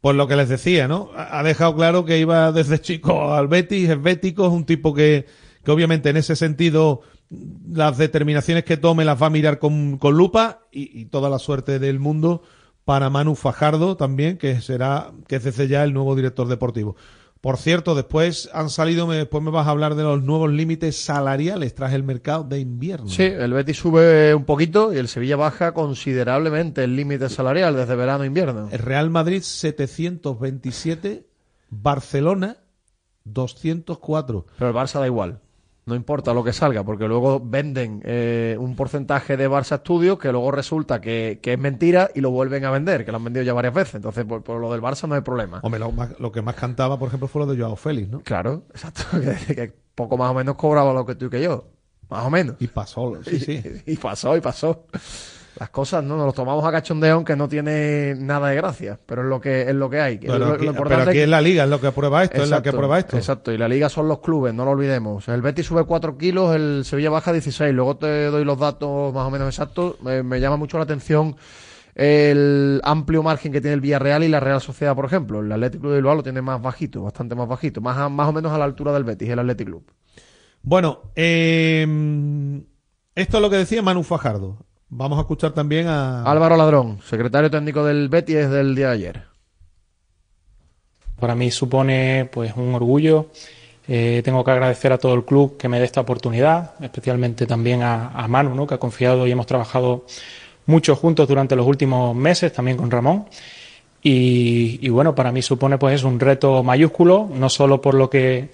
Pues 0.00 0.14
lo 0.14 0.28
que 0.28 0.36
les 0.36 0.48
decía, 0.48 0.86
¿no? 0.86 1.10
Ha 1.16 1.42
dejado 1.42 1.74
claro 1.74 2.04
que 2.04 2.18
iba 2.18 2.52
desde 2.52 2.80
chico 2.80 3.34
al 3.34 3.48
Betis, 3.48 3.90
es 3.90 4.00
bético, 4.00 4.46
es 4.46 4.52
un 4.52 4.64
tipo 4.64 4.94
que, 4.94 5.26
que 5.64 5.70
obviamente 5.70 6.10
en 6.10 6.16
ese 6.16 6.36
sentido 6.36 7.02
las 7.70 7.98
determinaciones 7.98 8.64
que 8.64 8.76
tome 8.76 9.04
las 9.04 9.20
va 9.20 9.26
a 9.26 9.30
mirar 9.30 9.58
con, 9.58 9.98
lupa 10.00 10.60
y 10.70 11.06
toda 11.06 11.28
la 11.28 11.38
suerte 11.38 11.78
del 11.78 11.98
mundo 11.98 12.42
para 12.88 13.10
Manu 13.10 13.34
Fajardo 13.34 13.98
también, 13.98 14.38
que 14.38 14.62
será, 14.62 15.10
que 15.26 15.36
es 15.36 15.44
desde 15.44 15.68
ya 15.68 15.84
el 15.84 15.92
nuevo 15.92 16.16
director 16.16 16.48
deportivo. 16.48 16.96
Por 17.42 17.58
cierto, 17.58 17.94
después 17.94 18.48
han 18.54 18.70
salido, 18.70 19.06
me- 19.06 19.16
después 19.16 19.42
me 19.44 19.50
vas 19.50 19.66
a 19.66 19.70
hablar 19.72 19.94
de 19.94 20.04
los 20.04 20.22
nuevos 20.22 20.50
límites 20.50 20.96
salariales 20.96 21.74
tras 21.74 21.92
el 21.92 22.02
mercado 22.02 22.44
de 22.44 22.60
invierno. 22.60 23.06
Sí, 23.10 23.24
el 23.24 23.52
Betis 23.52 23.76
sube 23.76 24.34
un 24.34 24.46
poquito 24.46 24.94
y 24.94 24.96
el 24.96 25.06
Sevilla 25.08 25.36
baja 25.36 25.74
considerablemente 25.74 26.82
el 26.82 26.96
límite 26.96 27.28
salarial 27.28 27.76
desde 27.76 27.94
verano 27.94 28.22
a 28.22 28.26
invierno. 28.26 28.68
El 28.72 28.78
Real 28.78 29.10
Madrid 29.10 29.42
727, 29.42 31.26
Barcelona 31.68 32.56
204. 33.24 34.46
Pero 34.58 34.70
el 34.70 34.74
Barça 34.76 34.98
da 34.98 35.06
igual. 35.06 35.40
No 35.88 35.94
importa 35.96 36.32
lo 36.34 36.44
que 36.44 36.52
salga, 36.52 36.84
porque 36.84 37.08
luego 37.08 37.40
venden 37.42 38.00
eh, 38.04 38.56
un 38.60 38.76
porcentaje 38.76 39.36
de 39.36 39.48
Barça 39.48 39.78
Studios 39.78 40.18
que 40.18 40.30
luego 40.30 40.50
resulta 40.50 41.00
que, 41.00 41.40
que 41.42 41.54
es 41.54 41.58
mentira 41.58 42.10
y 42.14 42.20
lo 42.20 42.30
vuelven 42.30 42.64
a 42.66 42.70
vender, 42.70 43.04
que 43.04 43.10
lo 43.10 43.16
han 43.16 43.24
vendido 43.24 43.42
ya 43.44 43.54
varias 43.54 43.74
veces. 43.74 43.94
Entonces, 43.96 44.24
por, 44.24 44.42
por 44.44 44.60
lo 44.60 44.70
del 44.70 44.80
Barça 44.82 45.08
no 45.08 45.14
hay 45.14 45.22
problema. 45.22 45.60
Hombre, 45.62 45.80
lo, 45.80 45.90
más- 45.90 46.18
lo 46.20 46.30
que 46.30 46.42
más 46.42 46.54
cantaba, 46.54 46.98
por 46.98 47.08
ejemplo, 47.08 47.26
fue 47.26 47.44
lo 47.46 47.52
de 47.52 47.60
Joao 47.60 47.74
Félix, 47.76 48.08
¿no? 48.10 48.20
Claro, 48.20 48.64
exacto. 48.70 49.02
Que, 49.46 49.54
que 49.54 49.72
poco 49.94 50.16
más 50.16 50.30
o 50.30 50.34
menos 50.34 50.54
cobraba 50.56 50.92
lo 50.92 51.04
que 51.06 51.14
tú 51.14 51.24
y 51.26 51.30
que 51.30 51.42
yo. 51.42 51.64
Más 52.10 52.24
o 52.24 52.30
menos. 52.30 52.56
Y 52.60 52.68
pasó, 52.68 53.18
sí, 53.24 53.40
sí. 53.40 53.62
Y, 53.86 53.96
pasó, 53.96 54.36
y 54.36 54.40
pasó. 54.40 54.86
Las 55.58 55.70
cosas 55.70 56.04
no 56.04 56.16
nos 56.16 56.26
los 56.26 56.34
tomamos 56.34 56.64
a 56.64 56.70
cachondeo 56.70 57.14
aunque 57.16 57.34
no 57.34 57.48
tiene 57.48 58.14
nada 58.16 58.48
de 58.50 58.56
gracia, 58.56 58.98
pero 59.06 59.22
es 59.22 59.28
lo 59.28 59.40
que 59.40 59.62
es 59.62 59.74
lo 59.74 59.90
que 59.90 60.00
hay. 60.00 60.18
Pero, 60.18 60.38
Lo- 60.38 60.46
lo 60.46 60.54
aquí, 60.54 60.66
importante 60.66 60.88
pero 60.88 61.00
aquí 61.02 61.08
es 61.10 61.14
que- 61.14 61.22
es 61.24 61.28
la 61.28 61.40
liga, 61.40 61.64
es 61.64 61.70
lo 61.70 61.80
que 61.80 61.86
aprueba 61.88 62.22
esto, 62.22 62.42
es 62.42 62.48
la 62.50 62.62
que 62.62 62.68
aprueba 62.68 62.98
esto. 62.98 63.16
Exacto, 63.16 63.52
y 63.52 63.58
la 63.58 63.66
liga 63.68 63.88
son 63.88 64.06
los 64.06 64.20
clubes, 64.20 64.54
no 64.54 64.64
lo 64.64 64.70
olvidemos. 64.72 65.26
El 65.28 65.42
Betis 65.42 65.66
sube 65.66 65.84
4 65.84 66.16
kilos, 66.16 66.54
el 66.54 66.82
Sevilla 66.84 67.10
baja 67.10 67.32
16. 67.32 67.74
Luego 67.74 67.96
te 67.96 68.26
doy 68.26 68.44
los 68.44 68.58
datos 68.58 69.12
más 69.12 69.26
o 69.26 69.30
menos 69.30 69.48
exactos. 69.48 70.00
Me, 70.00 70.22
me 70.22 70.38
llama 70.40 70.56
mucho 70.56 70.76
la 70.78 70.84
atención 70.84 71.34
el 71.96 72.80
amplio 72.84 73.24
margen 73.24 73.50
que 73.50 73.60
tiene 73.60 73.74
el 73.74 73.80
Villarreal 73.80 74.22
y 74.22 74.28
la 74.28 74.38
Real 74.38 74.60
Sociedad, 74.60 74.94
por 74.94 75.06
ejemplo. 75.06 75.40
El 75.40 75.50
Atlético 75.50 75.88
de 75.90 75.96
Bilbao 75.96 76.14
lo 76.14 76.22
tiene 76.22 76.40
más 76.40 76.62
bajito, 76.62 77.02
bastante 77.02 77.34
más 77.34 77.48
bajito, 77.48 77.80
más, 77.80 77.96
a- 77.98 78.08
más 78.08 78.28
o 78.28 78.32
menos 78.32 78.52
a 78.52 78.58
la 78.58 78.64
altura 78.64 78.92
del 78.92 79.02
Betis, 79.02 79.28
el 79.28 79.40
Athletic 79.40 79.66
Club. 79.66 79.90
Bueno, 80.62 81.10
eh, 81.16 82.62
esto 83.16 83.36
es 83.38 83.42
lo 83.42 83.50
que 83.50 83.56
decía 83.56 83.82
Manu 83.82 84.04
Fajardo. 84.04 84.64
Vamos 84.90 85.18
a 85.18 85.22
escuchar 85.22 85.52
también 85.52 85.86
a... 85.86 86.22
Álvaro 86.22 86.56
Ladrón, 86.56 87.00
secretario 87.04 87.50
técnico 87.50 87.84
del 87.84 88.08
Betis 88.08 88.36
desde 88.36 88.60
el 88.60 88.74
día 88.74 88.88
de 88.88 88.94
ayer. 88.94 89.22
Para 91.20 91.34
mí 91.34 91.50
supone 91.50 92.28
pues 92.32 92.54
un 92.56 92.74
orgullo. 92.74 93.26
Eh, 93.86 94.22
tengo 94.24 94.42
que 94.44 94.50
agradecer 94.50 94.92
a 94.92 94.98
todo 94.98 95.14
el 95.14 95.24
club 95.24 95.58
que 95.58 95.68
me 95.68 95.78
dé 95.78 95.84
esta 95.84 96.00
oportunidad, 96.00 96.72
especialmente 96.80 97.46
también 97.46 97.82
a, 97.82 98.08
a 98.08 98.28
Manu, 98.28 98.54
¿no? 98.54 98.66
que 98.66 98.74
ha 98.74 98.78
confiado 98.78 99.26
y 99.26 99.30
hemos 99.30 99.46
trabajado 99.46 100.06
mucho 100.64 100.96
juntos 100.96 101.28
durante 101.28 101.56
los 101.56 101.66
últimos 101.66 102.14
meses, 102.16 102.52
también 102.52 102.78
con 102.78 102.90
Ramón. 102.90 103.26
Y, 104.02 104.78
y 104.80 104.88
bueno, 104.88 105.14
para 105.14 105.32
mí 105.32 105.42
supone 105.42 105.76
pues 105.76 106.02
un 106.04 106.18
reto 106.18 106.62
mayúsculo, 106.62 107.28
no 107.30 107.50
solo 107.50 107.80
por 107.80 107.94
lo 107.94 108.08
que 108.08 108.48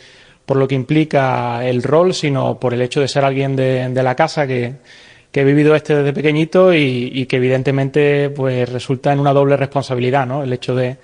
por 0.47 0.59
lo 0.59 0.69
que 0.69 0.75
implica 0.75 1.65
el 1.67 1.83
rol, 1.83 2.13
sino 2.13 2.61
por 2.61 2.75
el 2.75 2.83
hecho 2.83 3.01
de 3.01 3.09
ser 3.09 3.25
alguien 3.25 3.57
de, 3.57 3.89
de 3.89 4.03
la 4.03 4.15
casa 4.15 4.47
que, 4.47 4.75
que 5.35 5.41
he 5.41 5.45
vivido 5.45 5.75
este 5.75 5.97
desde 5.97 6.13
pequeñito 6.13 6.73
y, 6.73 7.27
que 7.27 7.39
evidentemente 7.39 8.31
pues 8.31 8.69
resulta 8.69 9.13
en 9.13 9.19
una 9.19 9.33
doble 9.33 9.57
responsabilidad, 9.57 10.29
¿no? 10.29 10.45
El 10.45 10.53
hecho 10.53 10.77
de 10.77 10.99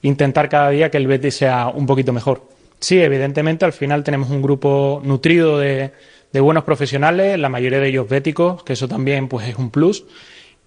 intentar 0.00 0.48
cada 0.48 0.70
día 0.70 0.90
que 0.90 0.96
el 0.96 1.06
Betis 1.06 1.36
sea 1.36 1.68
un 1.68 1.84
poquito 1.84 2.10
mejor. 2.10 2.48
Sí, 2.80 2.98
evidentemente 2.98 3.66
al 3.66 3.74
final 3.74 4.02
tenemos 4.02 4.30
un 4.30 4.40
grupo 4.40 5.02
nutrido 5.04 5.58
de, 5.58 5.92
buenos 6.32 6.64
profesionales, 6.64 7.38
la 7.38 7.50
mayoría 7.50 7.78
de 7.78 7.88
ellos 7.88 8.08
béticos, 8.08 8.62
que 8.62 8.72
eso 8.72 8.88
también 8.88 9.28
pues 9.28 9.48
es 9.48 9.56
un 9.56 9.68
plus. 9.68 10.06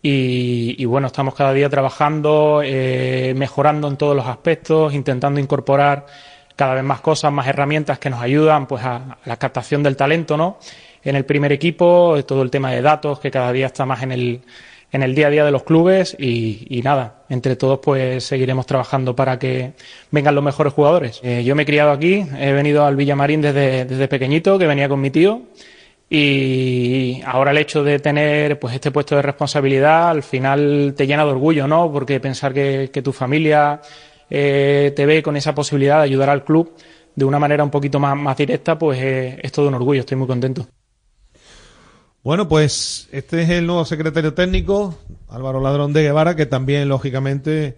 Y, 0.04 0.86
bueno, 0.86 1.08
estamos 1.08 1.34
cada 1.34 1.54
día 1.54 1.70
trabajando, 1.70 2.62
eh, 2.64 3.34
mejorando 3.36 3.88
en 3.88 3.98
todos 3.98 4.16
los 4.16 4.28
aspectos, 4.28 4.94
intentando 4.94 5.40
incorporar 5.40 6.06
cada 6.56 6.76
vez 6.76 6.84
más 6.84 7.02
cosas, 7.02 7.34
más 7.34 7.48
herramientas 7.48 7.98
que 7.98 8.12
nos 8.12 8.22
ayudan 8.22 8.68
pues 8.68 8.84
a 8.84 9.18
la 9.26 9.38
captación 9.38 9.82
del 9.82 9.96
talento, 9.96 10.38
¿no? 10.38 10.60
En 11.08 11.16
el 11.16 11.24
primer 11.24 11.54
equipo, 11.54 12.22
todo 12.28 12.42
el 12.42 12.52
tema 12.52 12.72
de 12.72 12.82
datos 12.82 13.22
que 13.22 13.32
cada 13.32 13.54
día 13.54 13.68
está 13.68 13.86
más 13.86 14.04
en 14.04 14.12
el, 14.12 14.42
en 14.92 15.04
el 15.04 15.16
día 15.16 15.28
a 15.28 15.30
día 15.30 15.46
de 15.46 15.52
los 15.52 15.64
clubes 15.64 16.18
y, 16.20 16.82
nada, 16.84 17.24
entre 17.30 17.56
todos 17.56 17.80
pues 17.80 18.26
seguiremos 18.26 18.66
trabajando 18.66 19.16
para 19.16 19.40
que 19.40 19.72
vengan 20.12 20.36
los 20.36 20.44
mejores 20.44 20.74
jugadores. 20.74 21.22
Eh, 21.24 21.46
yo 21.46 21.56
me 21.56 21.64
he 21.64 21.66
criado 21.66 21.92
aquí, 21.92 22.26
he 22.38 22.52
venido 22.52 22.86
al 22.86 22.98
Villamarín 22.98 23.42
desde, 23.42 24.08
pequeñito, 24.10 24.60
que 24.60 24.68
venía 24.68 24.90
con 24.90 25.00
mi 25.00 25.10
tío 25.10 25.44
y 26.10 27.22
ahora 27.26 27.52
el 27.52 27.58
hecho 27.58 27.86
de 27.86 28.00
tener 28.00 28.60
pues 28.60 28.74
este 28.74 28.92
puesto 28.92 29.16
de 29.16 29.22
responsabilidad 29.22 30.10
al 30.10 30.24
final 30.24 30.94
te 30.94 31.08
llena 31.08 31.24
de 31.24 31.32
orgullo, 31.32 31.70
¿no? 31.70 31.90
Porque 31.90 32.20
pensar 32.20 32.54
que, 32.54 32.90
tu 33.02 33.14
familia 33.14 33.80
eh, 34.30 34.92
te 34.94 35.06
ve 35.06 35.24
con 35.24 35.38
esa 35.38 35.56
posibilidad 35.56 36.00
de 36.00 36.04
ayudar 36.04 36.30
al 36.30 36.44
club 36.44 36.74
de 37.16 37.24
una 37.24 37.40
manera 37.40 37.64
un 37.64 37.72
poquito 37.72 37.98
más, 37.98 38.18
más 38.18 38.36
directa, 38.36 38.78
pues 38.78 39.00
eh, 39.02 39.40
es 39.42 39.54
todo 39.54 39.70
un 39.70 39.74
orgullo, 39.74 40.02
estoy 40.02 40.18
muy 40.18 40.28
contento. 40.28 40.68
Bueno, 42.28 42.50
pues 42.50 43.08
este 43.14 43.44
es 43.44 43.50
el 43.52 43.68
nuevo 43.68 43.86
secretario 43.86 44.34
técnico, 44.34 44.98
Álvaro 45.30 45.62
Ladrón 45.62 45.94
de 45.94 46.04
Guevara, 46.04 46.36
que 46.36 46.46
también, 46.46 46.90
lógicamente, 46.90 47.78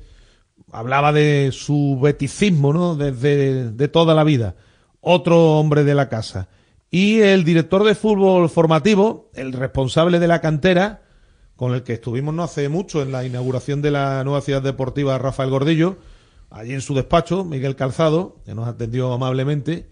hablaba 0.72 1.14
de 1.14 1.52
su 1.54 2.00
beticismo, 2.02 2.74
¿no? 2.74 2.96
Desde 2.96 3.70
de 3.70 3.88
toda 3.90 4.16
la 4.16 4.24
vida. 4.24 4.56
Otro 5.02 5.60
hombre 5.60 5.84
de 5.84 5.94
la 5.94 6.10
casa. 6.10 6.48
Y 6.90 7.20
el 7.20 7.44
director 7.44 7.84
de 7.84 7.94
fútbol 7.94 8.50
formativo, 8.50 9.30
el 9.36 9.54
responsable 9.54 10.18
de 10.18 10.28
la 10.28 10.42
cantera, 10.42 11.04
con 11.56 11.76
el 11.76 11.84
que 11.84 11.94
estuvimos 11.94 12.34
no 12.34 12.42
hace 12.42 12.70
mucho 12.70 13.04
en 13.04 13.12
la 13.12 13.24
inauguración 13.24 13.84
de 13.84 13.92
la 13.92 14.24
nueva 14.24 14.42
ciudad 14.42 14.64
deportiva 14.64 15.20
Rafael 15.20 15.52
Gordillo, 15.52 15.98
allí 16.50 16.74
en 16.74 16.82
su 16.82 16.96
despacho, 16.96 17.46
Miguel 17.46 17.76
Calzado, 17.76 18.38
que 18.46 18.56
nos 18.56 18.68
atendió 18.68 19.14
amablemente, 19.14 19.92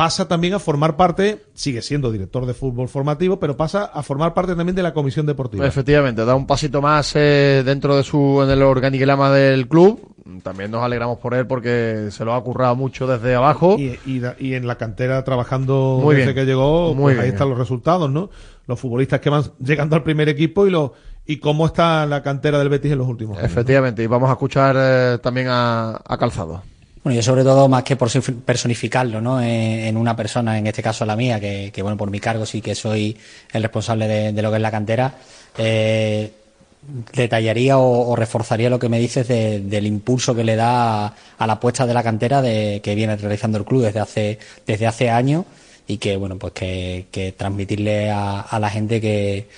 pasa 0.00 0.26
también 0.26 0.54
a 0.54 0.58
formar 0.58 0.96
parte, 0.96 1.42
sigue 1.52 1.82
siendo 1.82 2.10
director 2.10 2.46
de 2.46 2.54
fútbol 2.54 2.88
formativo, 2.88 3.38
pero 3.38 3.54
pasa 3.58 3.84
a 3.84 4.02
formar 4.02 4.32
parte 4.32 4.54
también 4.54 4.74
de 4.74 4.82
la 4.82 4.94
comisión 4.94 5.26
deportiva. 5.26 5.66
Efectivamente, 5.66 6.24
da 6.24 6.34
un 6.34 6.46
pasito 6.46 6.80
más 6.80 7.12
eh, 7.16 7.62
dentro 7.66 7.94
de 7.94 8.02
su 8.02 8.40
en 8.42 8.48
el 8.48 8.62
organigrama 8.62 9.30
del 9.30 9.68
club. 9.68 10.00
También 10.42 10.70
nos 10.70 10.82
alegramos 10.82 11.18
por 11.18 11.34
él 11.34 11.46
porque 11.46 12.08
se 12.12 12.24
lo 12.24 12.32
ha 12.34 12.42
currado 12.42 12.74
mucho 12.76 13.06
desde 13.06 13.34
abajo. 13.34 13.76
Y, 13.78 13.98
y 14.06 14.20
da- 14.20 14.36
y 14.38 14.54
en 14.54 14.66
la 14.66 14.76
cantera 14.76 15.22
trabajando 15.22 15.98
Muy 16.02 16.14
desde 16.16 16.32
bien. 16.32 16.46
que 16.46 16.50
llegó, 16.50 16.94
Muy 16.94 17.12
pues 17.12 17.24
ahí 17.24 17.28
están 17.32 17.50
los 17.50 17.58
resultados, 17.58 18.10
¿no? 18.10 18.30
Los 18.66 18.80
futbolistas 18.80 19.20
que 19.20 19.28
van 19.28 19.42
llegando 19.62 19.96
al 19.96 20.02
primer 20.02 20.30
equipo 20.30 20.66
y 20.66 20.70
lo 20.70 20.94
y 21.26 21.36
cómo 21.36 21.66
está 21.66 22.06
la 22.06 22.22
cantera 22.22 22.58
del 22.58 22.70
Betis 22.70 22.92
en 22.92 22.98
los 22.98 23.06
últimos 23.06 23.36
años. 23.36 23.50
Efectivamente, 23.50 24.02
y 24.02 24.06
vamos 24.06 24.30
a 24.30 24.32
escuchar 24.32 24.76
eh, 24.78 25.18
también 25.22 25.48
a, 25.50 26.00
a 26.06 26.16
Calzado. 26.16 26.62
Bueno, 27.02 27.16
yo 27.16 27.22
sobre 27.22 27.44
todo 27.44 27.66
más 27.68 27.82
que 27.82 27.96
por 27.96 28.10
personificarlo, 28.44 29.22
¿no? 29.22 29.40
En, 29.40 29.48
en 29.48 29.96
una 29.96 30.14
persona, 30.14 30.58
en 30.58 30.66
este 30.66 30.82
caso 30.82 31.06
la 31.06 31.16
mía, 31.16 31.40
que, 31.40 31.70
que, 31.72 31.80
bueno, 31.82 31.96
por 31.96 32.10
mi 32.10 32.20
cargo 32.20 32.44
sí 32.44 32.60
que 32.60 32.74
soy 32.74 33.16
el 33.52 33.62
responsable 33.62 34.06
de, 34.32 34.42
lo 34.42 34.50
que 34.50 34.56
es 34.56 34.62
la 34.62 34.70
cantera, 34.70 35.14
eh, 35.56 36.30
detallaría 37.14 37.78
o, 37.78 38.14
reforzaría 38.16 38.68
lo 38.70 38.78
que 38.78 38.88
me 38.90 38.98
dices 38.98 39.28
de- 39.28 39.60
del 39.60 39.86
impulso 39.86 40.34
que 40.34 40.44
le 40.44 40.56
da 40.56 41.06
a, 41.06 41.14
a 41.38 41.46
la 41.46 41.54
apuesta 41.54 41.86
de 41.86 41.94
la 41.94 42.02
cantera 42.02 42.42
de, 42.42 42.80
que 42.82 42.94
viene 42.94 43.16
realizando 43.16 43.56
el 43.58 43.64
club 43.64 43.82
desde 43.82 44.00
hace, 44.00 44.38
desde 44.66 44.86
hace 44.86 45.08
años 45.10 45.44
y 45.86 45.96
que, 45.98 46.16
bueno, 46.16 46.38
pues 46.38 46.52
que, 46.52 47.06
que 47.10 47.32
transmitirle 47.32 48.10
a, 48.10 48.40
a 48.40 48.58
la 48.60 48.68
gente 48.70 49.00
que, 49.00 49.48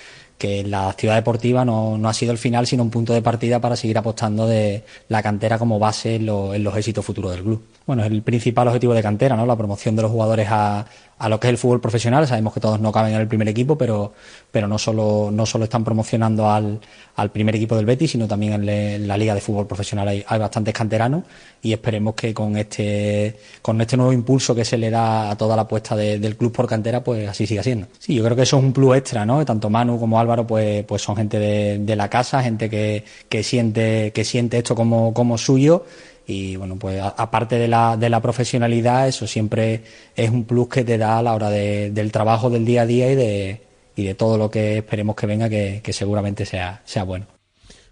que 0.43 0.65
la 0.65 0.89
actividad 0.89 1.15
deportiva 1.15 1.65
no, 1.65 1.97
no 1.97 2.09
ha 2.09 2.13
sido 2.13 2.33
el 2.33 2.39
final, 2.39 2.67
sino 2.67 2.83
un 2.83 2.91
punto 2.91 3.13
de 3.13 3.23
partida 3.23 3.61
para 3.61 3.77
seguir 3.77 3.97
apostando 3.97 4.49
de 4.49 4.83
la 5.09 5.23
cantera 5.23 5.57
como 5.57 5.79
base 5.79 6.17
en, 6.17 6.29
en 6.29 6.65
los 6.65 6.77
éxitos 6.77 7.07
futuros 7.07 7.31
del 7.31 7.45
club. 7.45 7.63
Bueno, 7.87 8.05
es 8.05 8.11
el 8.11 8.23
principal 8.23 8.69
objetivo 8.69 8.95
de 8.95 9.03
cantera, 9.03 9.37
¿no? 9.37 9.45
La 9.47 9.57
promoción 9.57 9.97
de 9.97 10.03
los 10.03 10.11
jugadores 10.11 10.47
a, 10.51 10.87
a 11.19 11.29
lo 11.29 11.41
que 11.41 11.49
es 11.49 11.51
el 11.51 11.59
fútbol 11.59 11.81
profesional. 11.81 12.27
Sabemos 12.27 12.53
que 12.55 12.61
todos 12.61 12.79
no 12.81 12.93
caben 12.93 13.15
en 13.15 13.21
el 13.21 13.27
primer 13.29 13.49
equipo, 13.49 13.77
pero, 13.77 14.13
pero 14.51 14.69
no 14.69 14.79
solo, 14.79 15.31
no 15.33 15.47
solo 15.47 15.65
están 15.65 15.83
promocionando 15.85 16.49
al, 16.49 16.81
al 17.17 17.31
primer 17.31 17.57
equipo 17.57 17.75
del 17.77 17.85
Betis, 17.87 18.13
sino 18.13 18.29
también 18.29 18.69
en, 18.69 19.09
la 19.09 19.17
Liga 19.17 19.35
de 19.35 19.41
Fútbol 19.41 19.67
Profesional 19.67 20.07
hay, 20.09 20.25
hay 20.27 20.39
bastantes 20.39 20.73
canteranos 20.75 21.25
y 21.61 21.73
esperemos 21.73 22.15
que 22.15 22.33
con 22.33 22.57
este, 22.57 23.37
con 23.61 23.81
este 23.81 23.97
nuevo 23.97 24.13
impulso 24.13 24.55
que 24.55 24.65
se 24.65 24.79
le 24.79 24.91
da 24.91 25.31
a 25.31 25.37
toda 25.37 25.57
la 25.57 25.63
apuesta 25.63 25.97
de- 25.97 26.19
del 26.19 26.37
club 26.37 26.53
por 26.53 26.67
cantera, 26.69 27.03
pues 27.03 27.29
así 27.29 27.47
siga 27.47 27.63
siendo. 27.63 27.89
Sí, 27.99 28.15
yo 28.15 28.23
creo 28.25 28.37
que 28.37 28.43
eso 28.43 28.59
es 28.59 28.63
un 28.65 28.73
plus 28.73 28.97
extra, 28.97 29.27
¿no? 29.27 29.45
Tanto 29.45 29.71
Manu 29.71 29.99
como 29.99 30.19
Álvaro, 30.21 30.47
pues, 30.47 30.85
pues 30.85 31.03
son 31.03 31.17
gente 31.17 31.39
de, 31.39 31.79
de 31.79 31.97
la 31.97 32.09
casa, 32.09 32.43
gente 32.43 32.71
que, 32.71 33.05
que 33.29 33.43
siente, 33.43 34.13
que 34.13 34.25
siente 34.25 34.59
esto 34.59 34.75
como, 34.75 35.13
como 35.15 35.37
suyo 35.39 35.85
y 36.33 36.57
bueno, 36.57 36.77
pues 36.79 37.01
aparte 37.01 37.57
de 37.57 37.69
la, 37.69 37.97
de 37.97 38.09
la 38.11 38.21
profesionalidad, 38.21 39.09
eso 39.09 39.27
siempre 39.27 39.83
es 40.17 40.31
un 40.31 40.45
plus 40.45 40.69
que 40.69 40.85
te 40.85 40.99
da 40.99 41.19
a 41.19 41.23
la 41.23 41.35
hora 41.35 41.51
de- 41.51 41.91
del 41.91 42.11
trabajo 42.13 42.51
del 42.51 42.65
día 42.65 42.83
a 42.83 42.87
día 42.87 43.11
y 43.13 43.15
de, 43.15 43.63
y 43.97 44.05
de 44.05 44.15
todo 44.15 44.39
lo 44.39 44.51
que 44.51 44.79
esperemos 44.79 45.17
que 45.17 45.27
venga, 45.27 45.49
que, 45.49 45.81
que 45.83 45.93
seguramente 45.93 46.47
sea, 46.47 46.83
sea 46.85 47.05
bueno. 47.05 47.27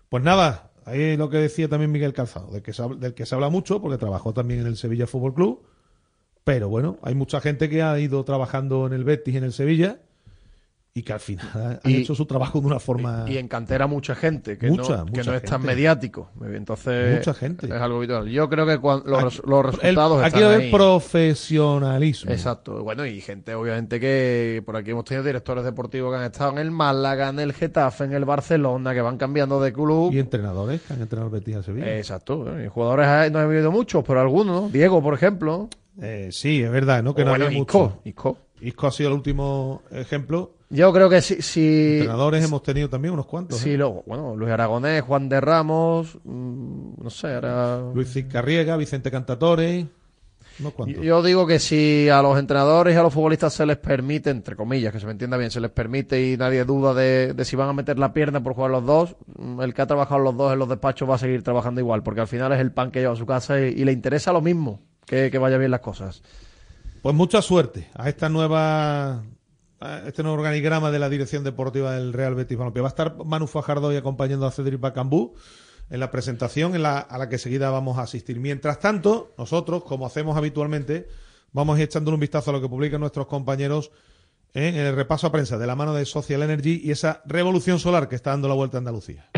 Pues 0.08 0.22
nada, 0.24 0.70
ahí 0.86 1.16
lo 1.16 1.30
que 1.30 1.36
decía 1.38 1.68
también 1.68 1.92
Miguel 1.92 2.12
Calzado, 2.12 2.50
del 2.50 2.62
que, 2.62 2.72
del 2.98 3.14
que 3.14 3.26
se 3.26 3.34
habla 3.34 3.48
mucho, 3.48 3.80
porque 3.80 3.98
trabajó 3.98 4.32
también 4.32 4.60
en 4.60 4.66
el 4.66 4.76
Sevilla 4.76 5.06
Fútbol 5.06 5.34
Club. 5.34 5.62
Pero 6.42 6.68
bueno, 6.68 6.98
hay 7.02 7.14
mucha 7.14 7.40
gente 7.40 7.68
que 7.68 7.82
ha 7.82 7.98
ido 8.00 8.24
trabajando 8.24 8.86
en 8.86 8.92
el 8.94 9.04
Betis 9.04 9.34
y 9.34 9.36
en 9.36 9.44
el 9.44 9.52
Sevilla 9.52 9.98
y 10.92 11.02
que 11.02 11.12
al 11.12 11.20
final 11.20 11.80
han 11.84 11.90
Y- 11.90 11.96
hecho 11.98 12.16
su 12.16 12.26
trabajo 12.26 12.60
de 12.60 12.66
una 12.66 12.80
forma... 12.80 13.24
Y 13.28 13.38
en 13.38 13.46
cantera 13.46 13.86
mucha 13.86 14.16
gente, 14.16 14.58
que 14.58 14.68
Mucha, 14.68 14.98
no, 14.98 15.06
que 15.06 15.22
no 15.22 15.34
es 15.34 15.42
tan 15.42 15.60
gente. 15.60 15.66
mediático. 15.68 16.30
Entonces, 16.44 17.18
Mucha 17.18 17.32
gente. 17.32 17.66
es 17.66 17.72
algo 17.72 17.98
habitual. 17.98 18.28
Yo 18.28 18.48
creo 18.48 18.66
que 18.66 18.78
cuan- 18.78 19.02
los, 19.06 19.18
Aquí- 19.18 19.24
res- 19.36 19.42
los 19.46 19.64
el- 19.66 19.72
resultados 19.80 20.22
aquí 20.24 20.38
están 20.40 20.60
ahí. 20.60 20.70
profesionalismo. 20.72 22.32
Exacto. 22.32 22.82
Bueno, 22.82 23.06
y 23.06 23.20
gente, 23.20 23.54
obviamente, 23.54 24.00
que 24.00 24.62
por 24.66 24.76
aquí 24.76 24.90
hemos 24.90 25.04
tenido 25.04 25.24
directores 25.24 25.64
deportivos 25.64 26.12
que 26.12 26.18
han 26.18 26.24
estado 26.30 26.52
en 26.52 26.58
el 26.58 26.70
Málaga, 26.70 27.28
en 27.28 27.38
el 27.38 27.52
Getafe, 27.52 28.04
en 28.04 28.12
el 28.12 28.24
Barcelona, 28.24 28.92
que 28.92 29.00
van 29.00 29.16
cambiando 29.16 29.60
de 29.60 29.72
club. 29.72 30.12
Y 30.12 30.18
entrenadores 30.18 30.80
que 30.82 30.92
han 30.94 31.02
entrenado 31.02 31.30
Betis 31.30 31.56
a 31.56 31.62
Sevilla. 31.62 31.96
Exacto. 31.96 32.46
Y 32.62 32.66
jugadores 32.68 33.30
no 33.30 33.38
he 33.40 33.42
habido 33.42 33.70
muchos, 33.70 34.02
pero 34.04 34.20
algunos. 34.20 34.62
¿no? 34.62 34.68
Diego, 34.70 35.00
por 35.02 35.14
ejemplo. 35.14 35.68
Eh, 36.02 36.30
sí, 36.32 36.62
es 36.62 36.70
verdad, 36.70 37.02
¿no? 37.02 37.14
Que 37.14 37.22
O 37.22 37.24
no 37.26 37.30
bueno, 37.30 37.44
había 37.46 37.58
Isco, 37.58 37.78
mucho. 37.84 38.00
Isco. 38.04 38.38
Isco 38.60 38.86
ha 38.86 38.90
sido 38.92 39.10
el 39.10 39.14
último 39.14 39.82
ejemplo. 39.90 40.54
Yo 40.72 40.92
creo 40.92 41.10
que 41.10 41.20
si... 41.20 41.42
si 41.42 41.94
Entrenadores 41.94 42.44
hemos 42.44 42.62
tenido 42.62 42.88
también 42.88 43.12
unos 43.12 43.26
cuantos. 43.26 43.58
Sí, 43.58 43.72
¿eh? 43.72 43.76
luego, 43.76 44.04
bueno, 44.06 44.36
Luis 44.36 44.52
Aragonés, 44.52 45.02
Juan 45.02 45.28
de 45.28 45.40
Ramos, 45.40 46.16
mm, 46.22 47.02
no 47.02 47.10
sé, 47.10 47.34
ahora... 47.34 47.82
Luis 47.92 48.16
Carriega, 48.30 48.76
Vicente 48.76 49.10
Cantatore, 49.10 49.88
unos 50.60 50.72
cuantos. 50.74 51.02
Yo 51.02 51.22
digo 51.24 51.44
que 51.44 51.58
si 51.58 52.08
a 52.08 52.22
los 52.22 52.38
entrenadores 52.38 52.94
y 52.94 52.98
a 52.98 53.02
los 53.02 53.12
futbolistas 53.12 53.52
se 53.52 53.66
les 53.66 53.78
permite, 53.78 54.30
entre 54.30 54.54
comillas, 54.54 54.92
que 54.92 55.00
se 55.00 55.06
me 55.06 55.12
entienda 55.12 55.36
bien, 55.36 55.50
se 55.50 55.60
les 55.60 55.72
permite 55.72 56.24
y 56.24 56.36
nadie 56.36 56.64
duda 56.64 56.94
de, 56.94 57.34
de 57.34 57.44
si 57.44 57.56
van 57.56 57.68
a 57.68 57.72
meter 57.72 57.98
la 57.98 58.12
pierna 58.12 58.40
por 58.40 58.54
jugar 58.54 58.70
los 58.70 58.86
dos, 58.86 59.16
mm, 59.38 59.60
el 59.62 59.74
que 59.74 59.82
ha 59.82 59.86
trabajado 59.86 60.20
los 60.20 60.36
dos 60.36 60.52
en 60.52 60.58
los 60.60 60.68
despachos 60.68 61.10
va 61.10 61.16
a 61.16 61.18
seguir 61.18 61.42
trabajando 61.42 61.80
igual, 61.80 62.04
porque 62.04 62.20
al 62.20 62.28
final 62.28 62.52
es 62.52 62.60
el 62.60 62.70
pan 62.70 62.92
que 62.92 63.00
lleva 63.00 63.14
a 63.14 63.16
su 63.16 63.26
casa 63.26 63.60
y, 63.60 63.70
y 63.70 63.84
le 63.84 63.90
interesa 63.90 64.32
lo 64.32 64.40
mismo, 64.40 64.80
que, 65.04 65.32
que 65.32 65.38
vaya 65.38 65.58
bien 65.58 65.72
las 65.72 65.80
cosas. 65.80 66.22
Pues 67.02 67.14
mucha 67.16 67.42
suerte 67.42 67.88
a 67.94 68.08
esta 68.08 68.28
nueva 68.28 69.22
este 70.06 70.22
nuevo 70.22 70.38
organigrama 70.38 70.90
de 70.90 70.98
la 70.98 71.08
dirección 71.08 71.44
deportiva 71.44 71.92
del 71.92 72.12
Real 72.12 72.34
Betis 72.34 72.58
Balompié. 72.58 72.82
Va 72.82 72.88
a 72.88 72.90
estar 72.90 73.16
Manu 73.24 73.46
Fajardo 73.46 73.92
y 73.92 73.96
acompañando 73.96 74.46
a 74.46 74.50
Cedric 74.50 74.80
Bacambú 74.80 75.34
en 75.88 76.00
la 76.00 76.10
presentación 76.10 76.74
en 76.74 76.82
la, 76.82 76.98
a 76.98 77.18
la 77.18 77.28
que 77.28 77.38
seguida 77.38 77.70
vamos 77.70 77.98
a 77.98 78.02
asistir. 78.02 78.38
Mientras 78.40 78.78
tanto, 78.78 79.34
nosotros, 79.38 79.84
como 79.84 80.06
hacemos 80.06 80.36
habitualmente, 80.36 81.08
vamos 81.52 81.78
echando 81.78 82.12
un 82.12 82.20
vistazo 82.20 82.50
a 82.50 82.52
lo 82.52 82.60
que 82.60 82.68
publican 82.68 83.00
nuestros 83.00 83.26
compañeros 83.26 83.90
en 84.54 84.76
el 84.76 84.94
repaso 84.94 85.26
a 85.26 85.32
prensa 85.32 85.58
de 85.58 85.66
la 85.66 85.76
mano 85.76 85.94
de 85.94 86.04
Social 86.04 86.42
Energy 86.42 86.80
y 86.84 86.90
esa 86.90 87.22
revolución 87.24 87.78
solar 87.78 88.08
que 88.08 88.16
está 88.16 88.30
dando 88.30 88.48
la 88.48 88.54
vuelta 88.54 88.76
a 88.76 88.78
Andalucía. 88.78 89.30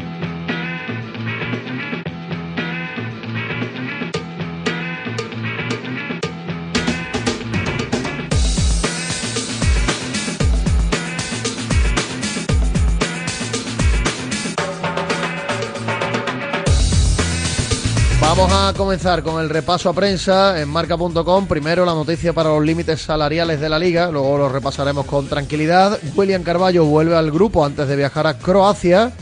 Vamos 18.34 18.50
a 18.50 18.72
comenzar 18.74 19.22
con 19.22 19.42
el 19.42 19.50
repaso 19.50 19.90
a 19.90 19.92
prensa 19.92 20.58
en 20.58 20.66
marca.com. 20.66 21.46
Primero 21.46 21.84
la 21.84 21.92
noticia 21.92 22.32
para 22.32 22.48
los 22.48 22.64
límites 22.64 23.02
salariales 23.02 23.60
de 23.60 23.68
la 23.68 23.78
liga, 23.78 24.10
luego 24.10 24.38
lo 24.38 24.48
repasaremos 24.48 25.04
con 25.04 25.28
tranquilidad. 25.28 25.98
William 26.16 26.42
Carballo 26.42 26.86
vuelve 26.86 27.14
al 27.14 27.30
grupo 27.30 27.62
antes 27.62 27.86
de 27.86 27.94
viajar 27.94 28.26
a 28.26 28.38
Croacia 28.38 29.12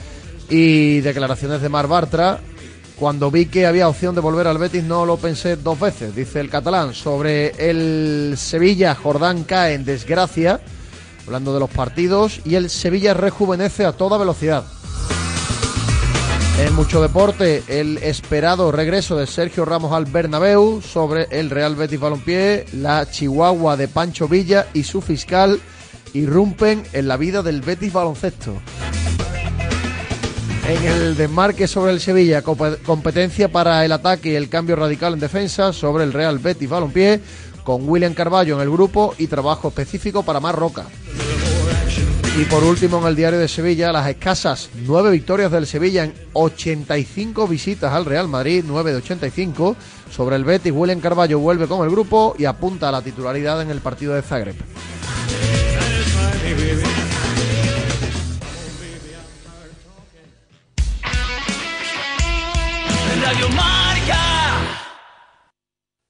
y 0.48 1.00
declaraciones 1.00 1.60
de 1.60 1.68
Mar 1.68 1.88
Bartra. 1.88 2.38
Cuando 2.94 3.32
vi 3.32 3.46
que 3.46 3.66
había 3.66 3.88
opción 3.88 4.14
de 4.14 4.20
volver 4.20 4.46
al 4.46 4.58
Betis 4.58 4.84
no 4.84 5.04
lo 5.04 5.16
pensé 5.16 5.56
dos 5.56 5.80
veces, 5.80 6.14
dice 6.14 6.38
el 6.38 6.48
catalán. 6.48 6.94
Sobre 6.94 7.48
el 7.68 8.36
Sevilla, 8.38 8.94
Jordán 8.94 9.42
cae 9.42 9.74
en 9.74 9.84
desgracia, 9.84 10.60
hablando 11.26 11.52
de 11.52 11.58
los 11.58 11.70
partidos, 11.70 12.40
y 12.44 12.54
el 12.54 12.70
Sevilla 12.70 13.12
rejuvenece 13.12 13.84
a 13.84 13.90
toda 13.90 14.18
velocidad. 14.18 14.66
En 16.60 16.74
mucho 16.74 17.00
deporte, 17.00 17.62
el 17.68 17.98
esperado 17.98 18.70
regreso 18.70 19.16
de 19.16 19.26
Sergio 19.26 19.64
Ramos 19.64 19.92
al 19.92 20.04
Bernabéu 20.04 20.82
sobre 20.82 21.26
el 21.30 21.48
Real 21.50 21.74
Betis 21.74 21.98
Balompié, 21.98 22.66
la 22.74 23.10
Chihuahua 23.10 23.76
de 23.76 23.88
Pancho 23.88 24.28
Villa 24.28 24.66
y 24.74 24.82
su 24.82 25.00
fiscal 25.00 25.58
irrumpen 26.12 26.82
en 26.92 27.08
la 27.08 27.16
vida 27.16 27.42
del 27.42 27.62
Betis 27.62 27.92
Baloncesto. 27.92 28.52
En 30.68 30.84
el 30.84 31.16
desmarque 31.16 31.66
sobre 31.66 31.92
el 31.92 32.00
Sevilla, 32.00 32.44
compe- 32.44 32.78
competencia 32.82 33.50
para 33.50 33.84
el 33.84 33.92
ataque 33.92 34.32
y 34.32 34.34
el 34.36 34.48
cambio 34.48 34.76
radical 34.76 35.14
en 35.14 35.20
defensa 35.20 35.72
sobre 35.72 36.04
el 36.04 36.12
Real 36.12 36.38
Betis 36.38 36.68
Balompié, 36.68 37.20
con 37.64 37.88
William 37.88 38.14
Carballo 38.14 38.56
en 38.56 38.62
el 38.62 38.70
grupo 38.70 39.14
y 39.18 39.26
trabajo 39.26 39.68
específico 39.68 40.22
para 40.22 40.40
Mar 40.40 40.56
Roca. 40.56 40.84
Y 42.40 42.46
por 42.46 42.64
último, 42.64 42.98
en 43.02 43.06
el 43.06 43.16
diario 43.16 43.38
de 43.38 43.48
Sevilla, 43.48 43.92
las 43.92 44.08
escasas 44.08 44.70
nueve 44.86 45.10
victorias 45.10 45.52
del 45.52 45.66
Sevilla 45.66 46.04
en 46.04 46.14
85 46.32 47.46
visitas 47.46 47.92
al 47.92 48.06
Real 48.06 48.28
Madrid, 48.28 48.64
9 48.66 48.92
de 48.92 48.96
85. 48.96 49.76
Sobre 50.10 50.36
el 50.36 50.44
Betis, 50.44 50.72
William 50.74 51.00
Carballo 51.00 51.38
vuelve 51.38 51.68
con 51.68 51.84
el 51.84 51.90
grupo 51.90 52.34
y 52.38 52.46
apunta 52.46 52.88
a 52.88 52.92
la 52.92 53.02
titularidad 53.02 53.60
en 53.60 53.68
el 53.68 53.82
partido 53.82 54.14
de 54.14 54.22
Zagreb. 54.22 54.56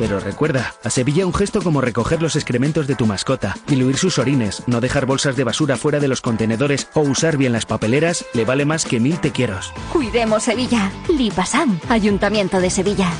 Pero 0.00 0.18
recuerda, 0.18 0.74
a 0.82 0.88
Sevilla 0.88 1.26
un 1.26 1.34
gesto 1.34 1.60
como 1.60 1.82
recoger 1.82 2.22
los 2.22 2.34
excrementos 2.34 2.86
de 2.86 2.94
tu 2.94 3.04
mascota, 3.04 3.54
diluir 3.66 3.98
sus 3.98 4.18
orines, 4.18 4.62
no 4.66 4.80
dejar 4.80 5.04
bolsas 5.04 5.36
de 5.36 5.44
basura 5.44 5.76
fuera 5.76 6.00
de 6.00 6.08
los 6.08 6.22
contenedores 6.22 6.88
o 6.94 7.02
usar 7.02 7.36
bien 7.36 7.52
las 7.52 7.66
papeleras 7.66 8.24
le 8.32 8.46
vale 8.46 8.64
más 8.64 8.86
que 8.86 8.98
mil 8.98 9.20
te 9.20 9.30
quieros. 9.30 9.74
Cuidemos 9.92 10.44
Sevilla. 10.44 10.90
Lipasan, 11.06 11.78
Ayuntamiento 11.90 12.62
de 12.62 12.70
Sevilla. 12.70 13.12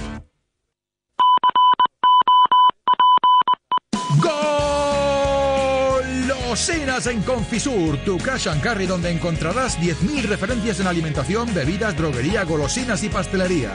Golosinas 6.47 7.09
en 7.09 7.21
Confisur, 7.25 7.99
tu 8.07 8.16
cash 8.16 8.49
and 8.49 8.62
carry 8.62 8.87
donde 8.87 9.11
encontrarás 9.11 9.79
10.000 9.79 10.23
referencias 10.23 10.81
en 10.81 10.87
alimentación, 10.87 11.53
bebidas, 11.53 11.95
droguería, 11.95 12.45
golosinas 12.45 13.05
y 13.05 13.11
pastelería. 13.11 13.75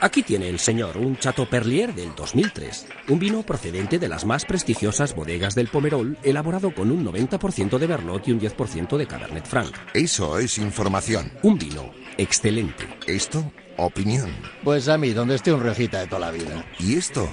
Aquí 0.00 0.22
tiene 0.22 0.48
el 0.48 0.60
señor 0.60 0.96
un 0.96 1.16
Chateau 1.16 1.48
Perlier 1.48 1.92
del 1.92 2.14
2003, 2.14 2.86
un 3.08 3.18
vino 3.18 3.42
procedente 3.42 3.98
de 3.98 4.08
las 4.08 4.24
más 4.24 4.44
prestigiosas 4.44 5.12
bodegas 5.12 5.56
del 5.56 5.68
Pomerol, 5.68 6.16
elaborado 6.22 6.72
con 6.72 6.92
un 6.92 7.04
90% 7.04 7.78
de 7.78 7.88
Merlot 7.88 8.28
y 8.28 8.32
un 8.32 8.40
10% 8.40 8.96
de 8.96 9.06
Cabernet 9.08 9.44
Franc. 9.44 9.74
Eso 9.94 10.38
es 10.38 10.58
información. 10.58 11.32
Un 11.42 11.58
vino 11.58 11.90
excelente. 12.16 12.88
Esto, 13.08 13.52
opinión. 13.76 14.30
Pues 14.62 14.88
a 14.88 14.98
mí, 14.98 15.10
donde 15.10 15.34
esté 15.34 15.52
un 15.52 15.62
riojita 15.62 15.98
de 15.98 16.06
toda 16.06 16.20
la 16.20 16.30
vida. 16.30 16.64
Y 16.78 16.96
esto, 16.96 17.28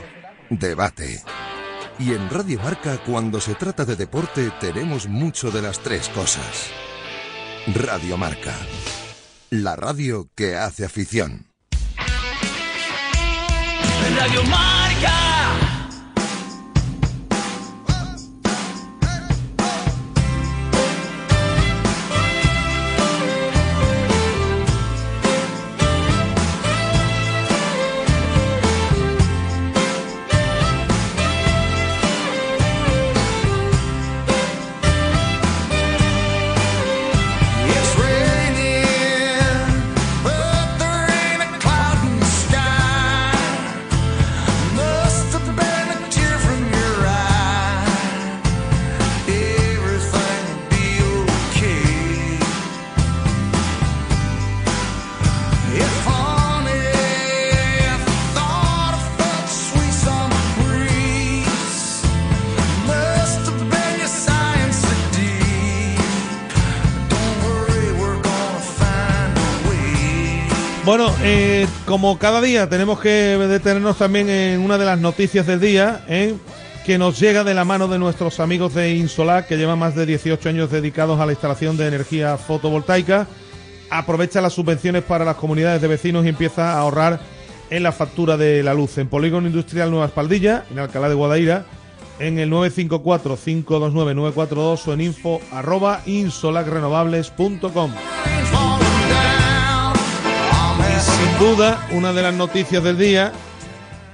debate. 0.49 1.21
Y 1.99 2.13
en 2.13 2.29
Radio 2.31 2.59
Marca, 2.59 2.97
cuando 3.05 3.39
se 3.39 3.53
trata 3.53 3.85
de 3.85 3.95
deporte, 3.95 4.51
tenemos 4.59 5.07
mucho 5.07 5.51
de 5.51 5.61
las 5.61 5.79
tres 5.81 6.09
cosas. 6.09 6.71
Radio 7.75 8.17
Marca. 8.17 8.55
La 9.51 9.75
radio 9.75 10.29
que 10.35 10.55
hace 10.55 10.83
afición. 10.83 11.54
Radio 14.15 14.43
Marca. 14.43 14.84
Eh, 71.27 71.65
como 71.87 72.19
cada 72.19 72.39
día 72.39 72.69
tenemos 72.69 72.99
que 72.99 73.09
detenernos 73.09 73.97
también 73.97 74.29
en 74.29 74.59
una 74.59 74.77
de 74.77 74.85
las 74.85 74.99
noticias 74.99 75.47
del 75.47 75.59
día, 75.59 76.05
¿eh? 76.07 76.35
que 76.85 76.99
nos 76.99 77.19
llega 77.19 77.43
de 77.43 77.55
la 77.55 77.65
mano 77.65 77.87
de 77.87 77.97
nuestros 77.97 78.39
amigos 78.39 78.75
de 78.75 78.93
Insolac, 78.93 79.47
que 79.47 79.57
llevan 79.57 79.79
más 79.79 79.95
de 79.95 80.05
18 80.05 80.49
años 80.49 80.69
dedicados 80.69 81.19
a 81.19 81.25
la 81.25 81.31
instalación 81.31 81.77
de 81.77 81.87
energía 81.87 82.37
fotovoltaica. 82.37 83.25
Aprovecha 83.89 84.39
las 84.39 84.53
subvenciones 84.53 85.03
para 85.03 85.25
las 85.25 85.37
comunidades 85.37 85.81
de 85.81 85.87
vecinos 85.87 86.25
y 86.25 86.29
empieza 86.29 86.73
a 86.73 86.79
ahorrar 86.79 87.19
en 87.71 87.81
la 87.81 87.91
factura 87.91 88.37
de 88.37 88.61
la 88.61 88.75
luz. 88.75 88.99
En 88.99 89.07
Polígono 89.07 89.47
Industrial 89.47 89.89
Nueva 89.89 90.05
Espaldilla, 90.05 90.65
en 90.69 90.77
Alcalá 90.77 91.09
de 91.09 91.15
Guadaira, 91.15 91.65
en 92.19 92.37
el 92.37 92.51
954-529-942 92.51 94.87
o 94.87 94.93
en 94.93 95.01
info 95.01 95.41
arroba 95.51 96.01
insolacrenovables.com. 96.05 97.93
duda, 101.39 101.85
una 101.91 102.13
de 102.13 102.21
las 102.21 102.33
noticias 102.33 102.81
del 102.83 102.97
día, 102.97 103.33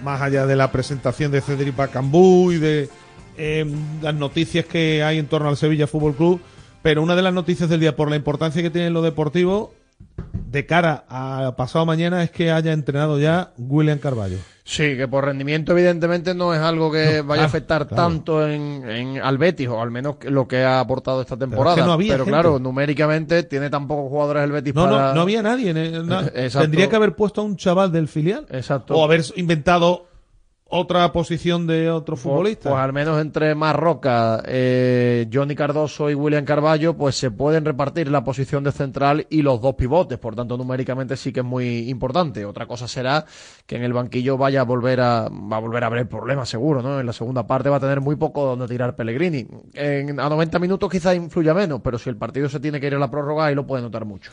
más 0.03 0.22
allá 0.22 0.47
de 0.47 0.55
la 0.55 0.72
presentación 0.72 1.32
de 1.32 1.41
Cedric 1.41 1.76
Bacambú 1.76 2.51
y 2.51 2.57
de 2.57 2.89
eh, 3.38 3.65
las 4.01 4.15
noticias 4.15 4.65
que 4.65 5.03
hay 5.03 5.19
en 5.19 5.28
torno 5.28 5.47
al 5.47 5.57
Sevilla 5.57 5.86
Fútbol 5.86 6.15
Club, 6.15 6.41
pero 6.82 7.03
una 7.03 7.15
de 7.15 7.22
las 7.22 7.34
noticias 7.34 7.69
del 7.69 7.80
día, 7.80 7.95
por 7.95 8.09
la 8.09 8.15
importancia 8.15 8.61
que 8.61 8.72
tiene 8.72 8.88
en 8.88 8.93
lo 8.93 9.03
deportivo, 9.03 9.72
de 10.49 10.66
cara 10.66 11.06
a 11.10 11.54
pasado 11.58 11.86
mañana, 11.86 12.24
es 12.24 12.32
que 12.32 12.52
haya 12.52 12.74
entrenado 12.74 13.20
ya 13.20 13.52
William 13.58 13.99
Carballo. 13.99 14.38
Sí, 14.64 14.95
que 14.95 15.08
por 15.08 15.26
rendimiento 15.26 15.72
evidentemente 15.72 16.34
no 16.36 16.54
es 16.54 16.60
algo 16.62 16.91
que 16.91 17.18
No, 17.18 17.24
vaya 17.24 17.24
claro, 17.26 17.41
a 17.41 17.45
afectar 17.45 17.88
claro. 17.88 18.04
tanto 18.04 18.47
en, 18.47 18.88
en 18.89 19.18
al 19.22 19.38
Betis, 19.38 19.68
o 19.68 19.82
al 19.82 19.91
menos 19.91 20.18
lo 20.24 20.47
que 20.47 20.64
ha 20.64 20.80
aportado 20.80 21.20
esta 21.22 21.36
temporada. 21.36 21.76
que 21.76 21.82
no 21.82 21.91
había 21.91 22.16
gente. 22.16 22.30
claro, 22.30 22.60
numéricamente 22.60 23.43
tiene 23.43 23.70
tan 23.70 23.88
pocos 23.88 24.10
jugadores 24.10 24.43
el 24.43 24.52
Betis 24.52 24.76
No, 24.76 24.84
para... 24.84 25.08
no, 25.10 25.16
no 25.16 25.22
había 25.22 25.41
nadie. 25.41 25.74
na-. 25.74 26.26
Tendría 26.52 26.89
que 26.89 26.95
haber 26.95 27.16
puesto 27.16 27.41
a 27.41 27.43
un 27.43 27.58
chaval 27.58 27.91
del 27.91 28.08
filial. 28.08 28.45
Exacto. 28.49 28.93
O 28.95 29.04
haber 29.04 29.24
inventado 29.36 30.06
otra 30.72 31.11
posición 31.11 31.67
de 31.67 31.89
otro 31.91 32.15
Pues- 32.15 32.24
futbolista. 32.24 32.69
Pues, 32.69 32.82
al 32.82 32.93
menos 32.93 33.19
entre 33.22 33.53
Marroca, 33.55 34.41
eh, 34.45 35.28
Johnny 35.32 35.53
Cardoso 35.53 36.09
y 36.09 36.15
William 36.15 36.45
Carballo, 36.45 36.95
pues 36.95 37.15
se 37.15 37.30
pueden 37.30 37.65
repartir 37.65 38.09
la 38.09 38.24
posición 38.24 38.63
de 38.63 38.72
central 38.72 39.28
y 39.30 39.41
los 39.41 39.61
dos 39.61 39.76
pivotes. 39.76 40.17
Por 40.17 40.36
tanto, 40.36 40.57
numéricamente 40.57 41.17
sí 41.17 41.32
que 41.34 41.41
es 41.41 41.45
muy 41.45 41.89
importante. 41.89 42.45
Otra 42.45 42.65
cosa 42.65 42.88
será 42.88 43.26
que 43.65 43.76
en 43.76 43.84
el 43.84 43.93
banquillo 43.93 44.38
vaya 44.38 44.61
a 44.61 44.63
volver 44.63 45.01
a, 45.01 45.30
va 45.30 45.57
a 45.57 45.59
volver 45.59 45.84
a 45.84 45.88
haber 45.88 46.07
problemas, 46.07 46.47
seguro, 46.49 46.82
¿no? 46.82 46.99
En 46.99 47.05
la 47.05 47.13
segunda 47.13 47.45
parte 47.45 47.69
va 47.69 47.76
a 47.78 47.80
tener 47.82 47.99
muy 48.01 48.15
poco 48.15 48.45
donde 48.45 48.67
tirar 48.67 48.95
Pellegrini. 48.95 49.45
En, 49.74 50.19
a 50.19 50.30
90 50.30 50.57
minutos 50.59 50.89
quizás 50.89 51.15
influya 51.15 51.53
menos, 51.53 51.82
pero 51.84 51.99
si 51.99 52.09
el 52.09 52.15
partido 52.15 52.47
se 52.47 52.59
tiene 52.61 52.80
que 52.80 52.88
ir 52.88 52.95
a 52.95 52.99
la 52.99 53.11
prórroga, 53.11 53.45
ahí 53.45 53.55
lo 53.55 53.67
puede 53.67 53.84
notar 53.84 54.05
mucho. 54.05 54.32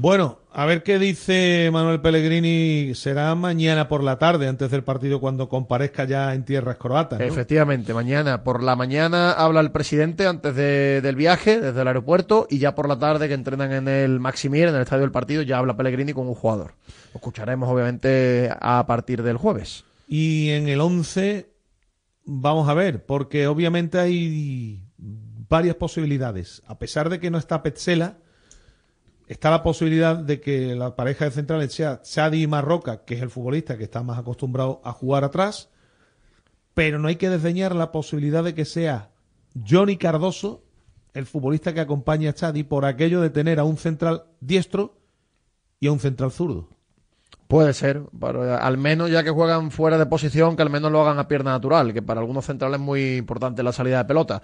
Bueno, 0.00 0.38
a 0.52 0.64
ver 0.64 0.84
qué 0.84 0.98
dice 1.00 1.70
Manuel 1.72 2.00
Pellegrini. 2.00 2.94
Será 2.94 3.34
mañana 3.34 3.88
por 3.88 4.04
la 4.04 4.16
tarde, 4.16 4.46
antes 4.46 4.70
del 4.70 4.84
partido, 4.84 5.18
cuando 5.20 5.48
comparezca 5.48 6.04
ya 6.04 6.34
en 6.34 6.44
tierras 6.44 6.76
croatas. 6.76 7.18
¿no? 7.18 7.24
Efectivamente, 7.24 7.92
mañana 7.92 8.44
por 8.44 8.62
la 8.62 8.76
mañana 8.76 9.32
habla 9.32 9.60
el 9.60 9.72
presidente 9.72 10.26
antes 10.28 10.54
de- 10.54 11.00
del 11.02 11.16
viaje 11.16 11.60
desde 11.60 11.80
el 11.82 11.88
aeropuerto 11.88 12.46
y 12.48 12.58
ya 12.58 12.76
por 12.76 12.88
la 12.88 12.96
tarde 12.98 13.26
que 13.26 13.34
entrenan 13.34 13.72
en 13.72 13.88
el 13.88 14.20
Maximir, 14.20 14.68
en 14.68 14.76
el 14.76 14.82
estadio 14.82 15.02
del 15.02 15.10
partido, 15.10 15.42
ya 15.42 15.58
habla 15.58 15.76
Pellegrini 15.76 16.12
con 16.12 16.28
un 16.28 16.34
jugador. 16.36 16.74
Lo 17.12 17.18
escucharemos 17.18 17.68
obviamente 17.68 18.50
a 18.60 18.86
partir 18.86 19.24
del 19.24 19.36
jueves. 19.36 19.84
Y 20.06 20.50
en 20.50 20.68
el 20.68 20.80
11, 20.80 21.50
vamos 22.24 22.68
a 22.68 22.74
ver, 22.74 23.04
porque 23.04 23.48
obviamente 23.48 23.98
hay 23.98 24.80
varias 25.48 25.74
posibilidades. 25.74 26.62
A 26.68 26.78
pesar 26.78 27.08
de 27.08 27.18
que 27.18 27.30
no 27.32 27.38
está 27.38 27.64
Petzela, 27.64 28.18
está 29.28 29.50
la 29.50 29.62
posibilidad 29.62 30.16
de 30.16 30.40
que 30.40 30.74
la 30.74 30.96
pareja 30.96 31.26
de 31.26 31.30
centrales 31.30 31.72
sea 31.72 32.02
Chadi 32.02 32.42
y 32.42 32.46
Marroca, 32.46 33.04
que 33.04 33.14
es 33.14 33.22
el 33.22 33.30
futbolista 33.30 33.76
que 33.76 33.84
está 33.84 34.02
más 34.02 34.18
acostumbrado 34.18 34.80
a 34.84 34.92
jugar 34.92 35.22
atrás, 35.22 35.68
pero 36.74 36.98
no 36.98 37.08
hay 37.08 37.16
que 37.16 37.28
desdeñar 37.28 37.74
la 37.74 37.92
posibilidad 37.92 38.42
de 38.42 38.54
que 38.54 38.64
sea 38.64 39.10
Johnny 39.68 39.98
Cardoso, 39.98 40.64
el 41.12 41.26
futbolista 41.26 41.74
que 41.74 41.80
acompaña 41.80 42.30
a 42.30 42.34
Chadi, 42.34 42.62
por 42.62 42.86
aquello 42.86 43.20
de 43.20 43.30
tener 43.30 43.60
a 43.60 43.64
un 43.64 43.76
central 43.76 44.24
diestro 44.40 44.98
y 45.78 45.88
a 45.88 45.92
un 45.92 46.00
central 46.00 46.32
zurdo. 46.32 46.77
Puede 47.48 47.72
ser, 47.72 48.02
pero 48.20 48.44
eh, 48.46 48.58
al 48.60 48.76
menos 48.76 49.10
ya 49.10 49.24
que 49.24 49.30
juegan 49.30 49.70
fuera 49.70 49.96
de 49.96 50.04
posición, 50.04 50.54
que 50.54 50.60
al 50.60 50.68
menos 50.68 50.92
lo 50.92 51.00
hagan 51.00 51.18
a 51.18 51.26
pierna 51.28 51.50
natural, 51.52 51.94
que 51.94 52.02
para 52.02 52.20
algunos 52.20 52.44
centrales 52.44 52.78
es 52.78 52.84
muy 52.84 53.16
importante 53.16 53.62
la 53.62 53.72
salida 53.72 53.96
de 53.98 54.04
pelota. 54.04 54.42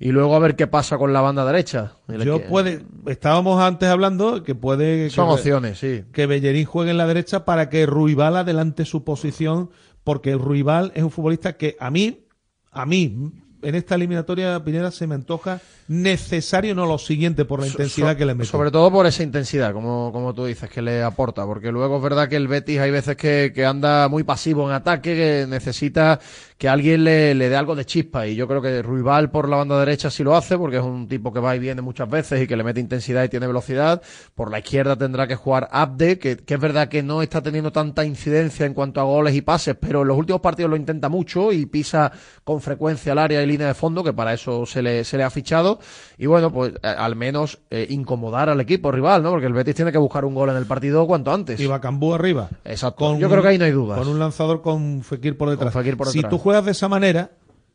Y 0.00 0.12
luego 0.12 0.34
a 0.34 0.38
ver 0.38 0.56
qué 0.56 0.66
pasa 0.66 0.96
con 0.96 1.12
la 1.12 1.20
banda 1.20 1.44
derecha. 1.44 1.92
Yo 2.08 2.38
que- 2.40 2.46
puede, 2.48 2.86
estábamos 3.06 3.60
antes 3.60 3.90
hablando 3.90 4.42
que 4.42 4.54
puede 4.54 5.10
Son 5.10 5.26
que, 5.28 5.34
opciones, 5.34 5.78
sí. 5.78 6.04
que 6.10 6.24
Bellerín 6.26 6.64
juegue 6.64 6.90
en 6.90 6.96
la 6.96 7.06
derecha 7.06 7.44
para 7.44 7.68
que 7.68 7.84
Ruibal 7.84 8.34
adelante 8.38 8.86
su 8.86 9.04
posición, 9.04 9.68
porque 10.02 10.34
Ruibal 10.34 10.90
es 10.94 11.02
un 11.02 11.10
futbolista 11.10 11.58
que 11.58 11.76
a 11.78 11.90
mí, 11.90 12.26
a 12.70 12.86
mí, 12.86 13.30
en 13.62 13.74
esta 13.74 13.94
eliminatoria 13.94 14.62
Pineda 14.64 14.90
se 14.90 15.06
me 15.06 15.14
antoja 15.14 15.60
necesario, 15.88 16.74
no 16.74 16.84
lo 16.86 16.98
siguiente, 16.98 17.44
por 17.44 17.60
la 17.60 17.66
intensidad 17.66 18.12
So- 18.12 18.16
que 18.18 18.26
le 18.26 18.34
mete. 18.34 18.48
Sobre 18.50 18.70
todo 18.70 18.90
por 18.90 19.06
esa 19.06 19.22
intensidad, 19.22 19.72
como, 19.72 20.10
como 20.12 20.34
tú 20.34 20.44
dices, 20.44 20.68
que 20.68 20.82
le 20.82 21.02
aporta. 21.02 21.46
Porque 21.46 21.72
luego 21.72 21.96
es 21.96 22.02
verdad 22.02 22.28
que 22.28 22.36
el 22.36 22.46
Betis 22.46 22.78
hay 22.78 22.90
veces 22.90 23.16
que, 23.16 23.52
que 23.54 23.64
anda 23.64 24.08
muy 24.08 24.22
pasivo 24.22 24.68
en 24.68 24.74
ataque, 24.74 25.14
que 25.16 25.46
necesita 25.48 26.20
que 26.58 26.68
alguien 26.68 27.04
le, 27.04 27.34
le 27.34 27.48
dé 27.48 27.56
algo 27.56 27.74
de 27.74 27.84
chispa. 27.86 28.26
Y 28.26 28.34
yo 28.34 28.46
creo 28.46 28.60
que 28.60 28.82
Ruibal 28.82 29.30
por 29.30 29.48
la 29.48 29.56
banda 29.56 29.78
derecha 29.78 30.10
sí 30.10 30.22
lo 30.24 30.36
hace, 30.36 30.58
porque 30.58 30.76
es 30.76 30.82
un 30.82 31.08
tipo 31.08 31.32
que 31.32 31.40
va 31.40 31.56
y 31.56 31.58
viene 31.58 31.80
muchas 31.80 32.10
veces 32.10 32.42
y 32.42 32.46
que 32.46 32.56
le 32.56 32.64
mete 32.64 32.80
intensidad 32.80 33.24
y 33.24 33.28
tiene 33.28 33.46
velocidad. 33.46 34.02
Por 34.34 34.50
la 34.50 34.58
izquierda 34.58 34.96
tendrá 34.96 35.26
que 35.26 35.36
jugar 35.36 35.68
Abde, 35.72 36.18
que, 36.18 36.36
que 36.36 36.54
es 36.54 36.60
verdad 36.60 36.88
que 36.88 37.02
no 37.02 37.22
está 37.22 37.40
teniendo 37.42 37.72
tanta 37.72 38.04
incidencia 38.04 38.66
en 38.66 38.74
cuanto 38.74 39.00
a 39.00 39.04
goles 39.04 39.34
y 39.34 39.40
pases, 39.40 39.76
pero 39.80 40.02
en 40.02 40.08
los 40.08 40.18
últimos 40.18 40.42
partidos 40.42 40.70
lo 40.70 40.76
intenta 40.76 41.08
mucho 41.08 41.50
y 41.52 41.64
pisa 41.66 42.12
con 42.44 42.60
frecuencia 42.60 43.12
al 43.12 43.18
área 43.18 43.42
y 43.42 43.46
línea 43.48 43.66
de 43.66 43.74
fondo, 43.74 44.04
que 44.04 44.12
para 44.12 44.32
eso 44.32 44.66
se 44.66 44.82
le, 44.82 45.04
se 45.04 45.16
le 45.16 45.24
ha 45.24 45.30
fichado. 45.30 45.80
Y 46.16 46.26
bueno, 46.26 46.52
pues 46.52 46.74
eh, 46.82 46.86
al 46.86 47.16
menos 47.16 47.58
eh, 47.70 47.86
incomodar 47.90 48.48
al 48.48 48.60
equipo 48.60 48.92
rival, 48.92 49.22
¿no? 49.22 49.30
Porque 49.30 49.46
el 49.46 49.52
Betis 49.52 49.74
tiene 49.74 49.92
que 49.92 49.98
buscar 49.98 50.24
un 50.24 50.34
gol 50.34 50.50
en 50.50 50.56
el 50.56 50.66
partido 50.66 51.06
cuanto 51.06 51.32
antes. 51.32 51.58
Y 51.58 51.66
Bacambú 51.66 52.14
arriba. 52.14 52.48
Exacto. 52.64 53.18
Yo 53.18 53.28
creo 53.28 53.42
que 53.42 53.48
ahí 53.48 53.58
no 53.58 53.64
hay 53.64 53.72
dudas. 53.72 53.98
Con 53.98 54.08
un 54.08 54.18
lanzador 54.18 54.62
con 54.62 55.02
Fekir 55.02 55.36
por 55.36 55.50
detrás. 55.50 55.72
Con 55.72 55.82
Fekir 55.82 55.96
por 55.96 56.08
Si 56.08 56.22
tú 56.22 56.38
juegas 56.38 56.64
de 56.64 56.72
esa 56.72 56.88
manera, 56.88 57.32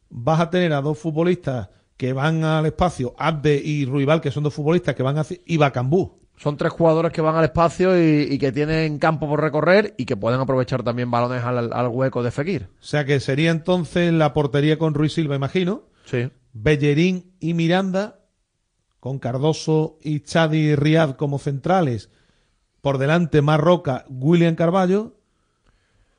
vas 0.10 0.40
a 0.40 0.50
tener 0.50 0.74
a 0.74 0.82
dos 0.82 0.98
futbolistas 0.98 1.70
que 1.98 2.14
van 2.14 2.44
al 2.44 2.66
espacio, 2.66 3.14
Abde 3.18 3.62
y 3.64 3.86
Ruibal, 3.86 4.22
que 4.22 4.32
son 4.32 4.44
dos 4.44 4.54
futbolistas 4.54 4.96
que 4.96 5.04
van 5.04 5.18
hacia... 5.18 5.38
y 5.46 5.58
Bacambú. 5.58 6.23
Son 6.44 6.58
tres 6.58 6.74
jugadores 6.74 7.14
que 7.14 7.22
van 7.22 7.38
al 7.38 7.46
espacio 7.46 7.98
y, 7.98 8.28
y 8.30 8.38
que 8.38 8.52
tienen 8.52 9.00
campo 9.00 9.30
por 9.30 9.40
recorrer 9.40 9.96
y 9.98 10.04
que 10.04 10.18
pueden 10.18 10.42
aprovechar 10.42 10.84
también 10.84 11.10
balones 11.10 11.42
al, 11.42 11.72
al 11.72 11.88
hueco 11.88 12.22
de 12.22 12.32
Fekir. 12.32 12.68
O 12.82 12.84
sea 12.84 13.06
que 13.06 13.22
sería 13.22 13.50
entonces 13.50 14.12
la 14.12 14.34
portería 14.34 14.78
con 14.78 14.94
Ruiz 14.94 15.14
Silva, 15.14 15.38
imagino. 15.38 15.84
Sí. 16.04 16.30
Bellerín 16.52 17.32
y 17.40 17.54
Miranda, 17.54 18.20
con 19.00 19.20
Cardoso 19.20 19.98
y 20.02 20.20
Chadi 20.20 20.76
Riad 20.76 21.12
como 21.12 21.40
centrales. 21.40 22.10
Por 22.82 22.98
delante, 22.98 23.42
Marroca, 23.42 24.04
William 24.10 24.56
Carballo. 24.56 25.16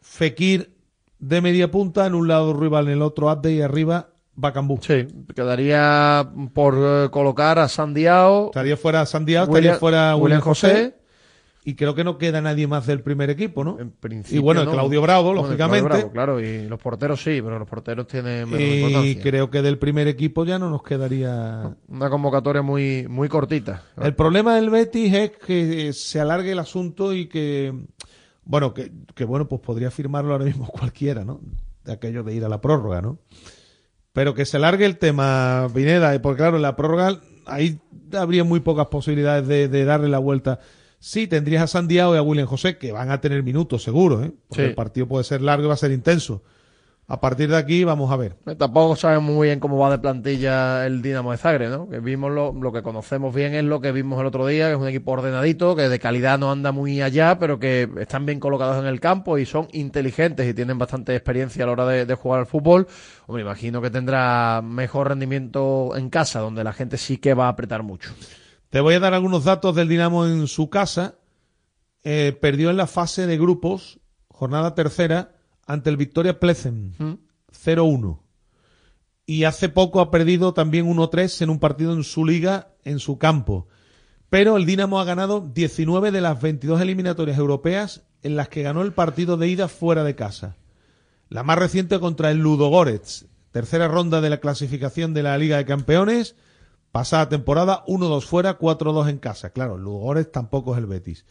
Fekir 0.01 0.75
de 1.19 1.43
media 1.43 1.71
punta, 1.71 2.07
en 2.07 2.15
un 2.15 2.29
lado 2.29 2.55
rival, 2.55 2.87
en 2.87 2.95
el 2.95 3.03
otro 3.03 3.29
Abde 3.29 3.53
y 3.53 3.61
arriba 3.61 4.14
Bacambú. 4.37 4.79
Sí, 4.83 5.07
quedaría 5.35 6.29
por 6.53 6.75
eh, 6.79 7.09
colocar 7.11 7.59
a 7.59 7.69
Sandiao. 7.69 8.47
Estaría 8.47 8.77
fuera 8.77 9.07
Sandiao, 9.07 9.45
estaría 9.45 9.77
fuera 9.77 10.17
William 10.17 10.41
José. 10.41 10.69
José. 10.69 10.95
Y 11.67 11.77
creo 11.77 11.95
que 11.95 12.05
no 12.05 12.19
queda 12.19 12.43
nadie 12.43 12.67
más 12.67 12.87
del 12.87 13.01
primer 13.01 13.31
equipo, 13.31 13.65
¿no? 13.65 13.79
principio, 13.99 14.39
y 14.39 14.43
bueno, 14.43 14.67
¿no? 14.67 14.73
Claudio 14.73 15.01
Bravo, 15.01 15.29
Bueno, 15.33 15.43
lógicamente. 15.45 15.87
Claudio 15.87 16.11
Bravo, 16.11 16.13
claro, 16.13 16.41
y 16.41 16.69
los 16.69 16.79
porteros 16.79 17.23
sí, 17.23 17.41
pero 17.43 17.59
los 17.59 17.67
porteros 17.67 18.07
tienen 18.07 18.51
menos 18.51 18.61
y 18.61 18.81
importancia. 18.81 19.23
creo 19.23 19.51
que 19.51 19.63
del 19.63 19.79
primer 19.79 20.07
equipo 20.07 20.45
ya 20.45 20.59
no 20.59 20.69
nos 20.69 20.83
quedaría. 20.83 21.75
Una 21.89 22.11
convocatoria 22.11 22.61
muy, 22.61 23.07
muy 23.09 23.31
cortita. 23.31 23.83
El 23.97 24.15
problema 24.15 24.57
del 24.57 24.69
Betis 24.69 25.15
es 25.15 25.31
que 25.39 25.89
eh, 25.89 25.93
se 25.95 26.21
alargue 26.21 26.53
el 26.53 26.59
asunto 26.59 27.15
y 27.15 27.29
que, 27.29 27.73
bueno, 28.45 28.75
que, 28.75 28.93
que, 29.15 29.25
bueno, 29.25 29.49
pues 29.49 29.63
podría 29.63 29.91
firmarlo 29.91 30.33
ahora 30.33 30.45
mismo 30.45 30.67
cualquiera, 30.69 31.25
¿no? 31.25 31.41
De 31.83 31.95
aquello 31.95 32.23
de 32.25 32.35
ir 32.35 32.45
a 32.45 32.49
la 32.51 32.61
prórroga, 32.61 33.01
¿no? 33.01 33.21
Pero 34.15 34.33
que 34.33 34.47
se 34.47 34.57
alargue 34.57 34.87
el 34.87 34.97
tema, 34.97 35.67
Pineda, 35.75 36.19
porque 36.23 36.39
claro, 36.39 36.57
en 36.57 36.63
la 36.63 36.77
prórroga 36.77 37.21
ahí 37.45 37.79
habría 38.17 38.45
muy 38.45 38.61
pocas 38.61 38.87
posibilidades 38.87 39.47
de, 39.47 39.69
de 39.69 39.85
darle 39.85 40.09
la 40.09 40.19
vuelta. 40.19 40.61
Sí, 41.01 41.27
tendrías 41.27 41.63
a 41.65 41.67
Sandiao 41.67 42.15
y 42.15 42.17
a 42.19 42.23
William 42.23 42.47
José, 42.47 42.79
que 42.79 42.91
van 42.93 43.11
a 43.11 43.21
tener 43.21 43.43
minutos, 43.43 43.83
seguro, 43.83 44.23
¿eh? 44.25 44.33
Porque 44.49 44.63
Sí. 44.63 44.69
el 44.71 44.75
partido 44.75 45.07
puede 45.07 45.25
ser 45.25 45.43
largo 45.43 45.65
y 45.65 45.69
va 45.69 45.75
a 45.75 45.77
ser 45.77 45.91
intenso. 45.91 46.43
A 47.07 47.21
partir 47.21 47.51
de 47.51 47.57
aquí, 47.59 47.85
vamos 47.85 48.11
a 48.11 48.17
ver. 48.17 48.37
Eh, 48.47 48.55
Tampoco 48.55 48.97
sabemos 48.97 49.35
muy 49.35 49.49
bien 49.49 49.61
cómo 49.61 49.77
va 49.77 49.91
de 49.91 49.99
plantilla 49.99 50.87
el 50.87 51.03
Dinamo 51.03 51.33
de 51.33 51.37
Zagreb, 51.37 51.71
¿no? 51.71 51.89
Que 51.89 52.01
vimos 52.01 52.33
lo, 52.33 52.55
lo 52.55 52.73
que 52.73 52.83
conocemos 52.83 53.35
bien 53.35 53.55
es 53.55 53.63
lo 53.65 53.83
que 53.83 53.93
vimos 53.93 54.19
el 54.21 54.27
otro 54.27 54.47
día, 54.47 54.69
que 54.69 54.73
es 54.73 54.79
un 54.79 54.89
equipo 54.89 55.13
ordenadito, 55.13 55.77
que 55.77 55.91
de 55.91 55.99
calidad 55.99 56.39
no 56.39 56.51
anda 56.51 56.73
muy 56.73 57.03
allá, 57.03 57.39
pero 57.39 57.59
que 57.59 57.91
están 57.99 58.25
bien 58.25 58.41
colocados 58.41 58.79
en 58.79 58.87
el 58.87 59.01
campo 59.01 59.37
y 59.37 59.45
son 59.45 59.69
inteligentes 59.73 60.49
y 60.49 60.55
tienen 60.55 60.79
bastante 60.79 61.15
experiencia 61.15 61.65
a 61.65 61.67
la 61.67 61.73
hora 61.73 61.87
de, 61.87 62.07
de 62.07 62.15
jugar 62.15 62.41
al 62.41 62.47
fútbol. 62.47 62.87
Hombre, 63.27 63.43
imagino 63.43 63.83
que 63.83 63.91
tendrá 63.91 64.63
mejor 64.63 65.09
rendimiento 65.09 65.95
en 65.97 66.09
casa, 66.09 66.41
donde 66.41 66.65
la 66.65 66.73
gente 66.73 66.97
sí 66.97 67.19
que 67.19 67.35
va 67.35 67.47
a 67.47 67.51
apretar 67.51 67.83
mucho. 67.83 68.13
Te 68.71 68.81
voy 68.81 68.95
a 68.95 69.01
dar 69.01 69.13
algunos 69.13 69.45
datos 69.45 69.75
del 69.77 69.89
Dinamo 69.89 70.27
en 70.27 70.47
su 70.47 70.71
casa. 70.71 71.17
Eh, 72.03 72.37
perdió 72.41 72.71
en 72.71 72.77
la 72.77 72.87
fase 72.87 73.27
de 73.27 73.39
grupos, 73.39 74.01
jornada 74.29 74.75
tercera, 74.75 75.34
ante 75.67 75.91
el 75.91 75.97
Victoria 75.97 76.39
Plezen, 76.39 77.19
0-1. 77.53 78.21
Y 79.27 79.45
hace 79.45 79.69
poco 79.69 80.01
ha 80.01 80.11
perdido 80.11 80.53
también 80.53 80.87
1-3 80.87 81.43
en 81.43 81.51
un 81.51 81.59
partido 81.59 81.93
en 81.93 82.05
su 82.05 82.25
liga, 82.25 82.75
en 82.85 82.99
su 82.99 83.19
campo. 83.19 83.69
Pero 84.29 84.57
el 84.57 84.67
Dinamo 84.67 85.01
ha 85.01 85.05
ganado 85.05 85.41
19 85.55 86.11
de 86.11 86.21
las 86.21 86.41
22 86.41 86.81
eliminatorias 86.81 87.39
europeas 87.39 88.05
en 88.23 88.37
las 88.37 88.49
que 88.49 88.63
ganó 88.63 88.83
el 88.83 88.93
partido 88.93 89.37
de 89.37 89.49
ida 89.49 89.69
fuera 89.69 90.05
de 90.05 90.15
casa. 90.15 90.57
La 91.29 91.43
más 91.43 91.59
reciente 91.59 92.01
contra 92.01 92.31
el 92.31 92.39
Ludogorets, 92.39 93.27
tercera 93.53 93.89
ronda 93.89 94.21
de 94.21 94.31
la 94.31 94.41
clasificación 94.41 95.15
de 95.15 95.23
la 95.23 95.39
Liga 95.39 95.57
de 95.57 95.65
Campeones, 95.65 96.37
pasada 96.91 97.29
temporada 97.29 97.85
1-2 97.87 98.23
fuera, 98.23 98.59
4-2 98.59 99.09
en 99.09 99.19
casa. 99.19 99.51
Claro, 99.51 99.77
el 99.77 99.83
Ludogorets 99.83 100.33
tampoco 100.33 100.73
es 100.73 100.79
el 100.79 100.87
Betis. 100.87 101.25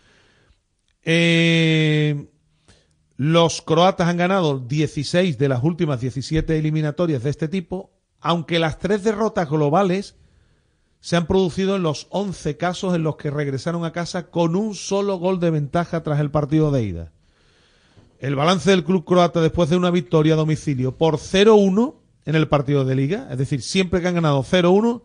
Eh, 1.04 2.30
los 3.16 3.62
croatas 3.62 4.08
han 4.08 4.18
ganado 4.18 4.60
16 4.60 5.38
de 5.38 5.50
las 5.50 5.64
últimas 5.64 6.02
17 6.02 6.58
eliminatorias 6.58 7.24
de 7.24 7.30
este 7.30 7.48
tipo, 7.48 7.92
aunque 8.20 8.60
las 8.60 8.80
tres 8.80 9.04
derrotas 9.04 9.50
globales 9.50 10.16
se 11.00 11.18
han 11.18 11.28
producido 11.28 11.76
en 11.76 11.84
los 11.84 12.08
11 12.12 12.58
casos 12.58 12.96
en 12.96 13.04
los 13.04 13.18
que 13.18 13.30
regresaron 13.30 13.84
a 13.84 13.92
casa 13.92 14.32
con 14.32 14.56
un 14.56 14.74
solo 14.74 15.18
gol 15.18 15.40
de 15.40 15.50
ventaja 15.50 16.02
tras 16.02 16.20
el 16.22 16.32
partido 16.32 16.72
de 16.72 16.84
ida. 16.84 17.12
El 18.20 18.38
balance 18.38 18.70
del 18.70 18.86
club 18.86 19.04
croata 19.04 19.42
después 19.42 19.70
de 19.70 19.76
una 19.76 19.92
victoria 19.92 20.36
a 20.36 20.38
domicilio 20.38 20.98
por 20.98 21.18
0-1 21.18 21.96
en 22.26 22.36
el 22.36 22.48
partido 22.48 22.86
de 22.86 22.96
liga, 22.96 23.28
es 23.30 23.38
decir, 23.38 23.62
siempre 23.62 24.02
que 24.02 24.08
han 24.08 24.16
ganado 24.16 24.42
0-1, 24.44 25.02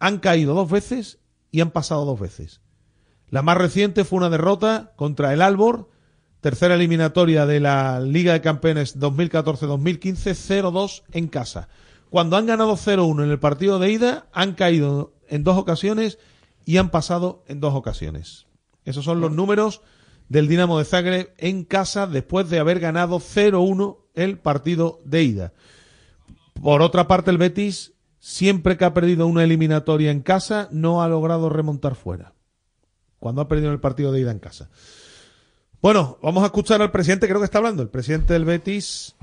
han 0.00 0.18
caído 0.18 0.54
dos 0.54 0.68
veces 0.68 1.20
y 1.52 1.60
han 1.60 1.70
pasado 1.70 2.04
dos 2.04 2.18
veces. 2.18 2.60
La 3.30 3.42
más 3.42 3.56
reciente 3.56 4.04
fue 4.04 4.16
una 4.16 4.30
derrota 4.30 4.92
contra 4.96 5.32
el 5.32 5.40
Albor, 5.40 5.88
tercera 6.40 6.74
eliminatoria 6.74 7.46
de 7.46 7.60
la 7.60 8.00
Liga 8.00 8.32
de 8.32 8.40
Campeones 8.40 8.98
2014-2015, 8.98 10.34
0-2 10.34 11.02
en 11.12 11.28
casa. 11.28 11.68
Cuando 12.10 12.36
han 12.36 12.46
ganado 12.46 12.76
0-1 12.76 13.24
en 13.24 13.30
el 13.30 13.38
partido 13.38 13.78
de 13.78 13.90
ida, 13.90 14.26
han 14.32 14.54
caído 14.54 15.12
en 15.28 15.44
dos 15.44 15.58
ocasiones 15.58 16.18
y 16.64 16.78
han 16.78 16.90
pasado 16.90 17.44
en 17.48 17.60
dos 17.60 17.74
ocasiones. 17.74 18.46
Esos 18.84 19.04
son 19.04 19.20
los 19.20 19.32
números 19.32 19.82
del 20.28 20.48
Dinamo 20.48 20.78
de 20.78 20.84
Zagreb 20.84 21.34
en 21.38 21.64
casa 21.64 22.06
después 22.06 22.48
de 22.48 22.58
haber 22.58 22.80
ganado 22.80 23.18
0-1 23.18 23.98
el 24.14 24.38
partido 24.38 25.00
de 25.04 25.22
ida. 25.22 25.52
Por 26.62 26.82
otra 26.82 27.06
parte, 27.06 27.30
el 27.30 27.38
Betis, 27.38 27.92
siempre 28.18 28.76
que 28.76 28.84
ha 28.84 28.94
perdido 28.94 29.26
una 29.26 29.44
eliminatoria 29.44 30.10
en 30.10 30.22
casa, 30.22 30.68
no 30.70 31.02
ha 31.02 31.08
logrado 31.08 31.48
remontar 31.48 31.94
fuera. 31.94 32.34
Cuando 33.18 33.42
ha 33.42 33.48
perdido 33.48 33.72
el 33.72 33.80
partido 33.80 34.12
de 34.12 34.20
ida 34.20 34.30
en 34.30 34.38
casa. 34.38 34.70
Bueno, 35.80 36.18
vamos 36.22 36.42
a 36.42 36.46
escuchar 36.46 36.82
al 36.82 36.90
presidente, 36.90 37.28
creo 37.28 37.38
que 37.38 37.44
está 37.44 37.58
hablando, 37.58 37.82
el 37.82 37.88
presidente 37.88 38.32
del 38.32 38.44
Betis, 38.44 39.14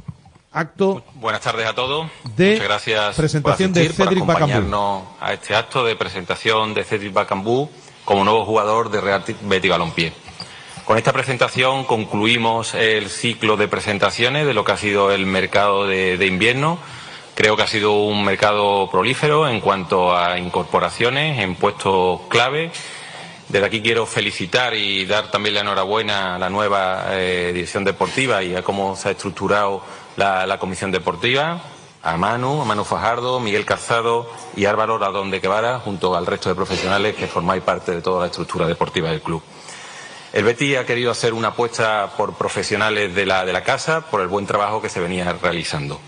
acto 0.53 1.03
Buenas 1.15 1.41
tardes 1.41 1.67
a 1.67 1.75
todos. 1.75 2.09
De 2.37 2.51
Muchas 2.51 2.65
gracias 2.65 3.15
presentación 3.17 3.73
por 3.73 3.73
de 3.73 3.81
asistir, 3.81 3.97
por 3.97 4.07
Cedric 4.07 4.23
acompañarnos 4.23 5.03
a 5.19 5.33
este 5.33 5.53
acto 5.53 5.83
de 5.83 5.97
presentación 5.97 6.73
de 6.73 6.85
Cedric 6.85 7.11
Bacambú 7.11 7.69
como 8.05 8.23
nuevo 8.23 8.45
jugador 8.45 8.89
de 8.89 9.01
Real 9.01 9.25
Betis 9.41 9.69
Balompié. 9.69 10.13
Con 10.85 10.97
esta 10.97 11.11
presentación 11.11 11.83
concluimos 11.83 12.73
el 12.73 13.09
ciclo 13.09 13.57
de 13.57 13.67
presentaciones 13.67 14.45
de 14.47 14.53
lo 14.53 14.63
que 14.63 14.71
ha 14.71 14.77
sido 14.77 15.11
el 15.11 15.25
mercado 15.25 15.85
de, 15.87 16.17
de 16.17 16.25
invierno. 16.25 16.77
Creo 17.35 17.57
que 17.57 17.63
ha 17.63 17.67
sido 17.67 18.03
un 18.03 18.23
mercado 18.23 18.89
prolífero 18.89 19.49
en 19.49 19.59
cuanto 19.59 20.15
a 20.15 20.39
incorporaciones 20.39 21.39
en 21.39 21.55
puestos 21.55 22.21
clave. 22.29 22.71
Desde 23.47 23.67
aquí 23.67 23.81
quiero 23.81 24.07
felicitar 24.07 24.73
y 24.73 25.05
dar 25.05 25.29
también 25.29 25.53
la 25.53 25.61
enhorabuena 25.61 26.35
a 26.35 26.39
la 26.39 26.49
nueva 26.49 27.05
eh, 27.11 27.51
dirección 27.53 27.83
deportiva 27.83 28.41
y 28.41 28.55
a 28.55 28.63
cómo 28.63 28.95
se 28.95 29.09
ha 29.09 29.11
estructurado 29.11 29.83
la, 30.17 30.57
comisión 30.57 30.91
deportiva, 30.91 31.61
a 32.01 32.17
Manu, 32.17 32.61
a 32.61 32.65
Manu 32.65 32.83
Fajardo, 32.83 33.39
Miguel 33.39 33.63
Calzado 33.63 34.31
y 34.55 34.65
Álvaro 34.65 34.97
Radón 34.97 35.29
de 35.29 35.41
Quevara, 35.41 35.79
junto 35.79 36.15
al 36.15 36.25
resto 36.25 36.49
de 36.49 36.55
profesionales 36.55 37.15
que 37.15 37.27
formáis 37.27 37.61
parte 37.61 37.91
de 37.91 38.01
toda 38.01 38.21
la 38.21 38.27
estructura 38.27 38.65
deportiva 38.65 39.11
del 39.11 39.21
club. 39.21 39.43
El 40.33 40.43
Betis 40.43 40.77
ha 40.77 40.85
querido 40.85 41.11
hacer 41.11 41.33
una 41.33 41.49
apuesta 41.49 42.13
por 42.17 42.33
profesionales 42.33 43.13
de 43.13 43.27
la, 43.27 43.45
de 43.45 43.53
la 43.53 43.63
casa, 43.63 44.01
por 44.09 44.21
el 44.21 44.27
buen 44.27 44.47
trabajo 44.47 44.81
que 44.81 44.89
se 44.89 44.99
venía 44.99 45.31
realizando. 45.33 45.99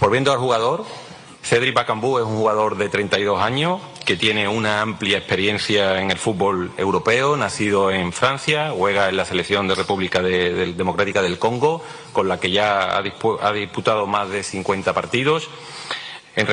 Volviendo 0.00 0.32
al 0.32 0.38
jugador, 0.38 0.84
Cedric 1.42 1.72
Bacambú 1.72 2.18
es 2.18 2.24
un 2.24 2.36
jugador 2.36 2.76
de 2.76 2.88
32 2.88 3.40
años 3.40 3.80
que 4.04 4.16
tiene 4.16 4.46
una 4.48 4.80
amplia 4.82 5.18
experiencia 5.18 6.00
en 6.00 6.10
el 6.10 6.18
fútbol 6.18 6.72
europeo, 6.76 7.36
nacido 7.36 7.90
en 7.90 8.12
Francia, 8.12 8.72
juega 8.76 9.08
en 9.08 9.16
la 9.16 9.24
selección 9.24 9.66
de 9.66 9.74
República 9.74 10.20
Democrática 10.20 11.22
del 11.22 11.38
Congo, 11.38 11.82
con 12.12 12.28
la 12.28 12.38
que 12.38 12.50
ya 12.50 12.96
ha, 12.96 13.02
dispu- 13.02 13.38
ha 13.40 13.52
disputado 13.52 14.06
más 14.06 14.28
de 14.28 14.42
50 14.42 14.92
partidos. 14.92 15.48
En 16.36 16.48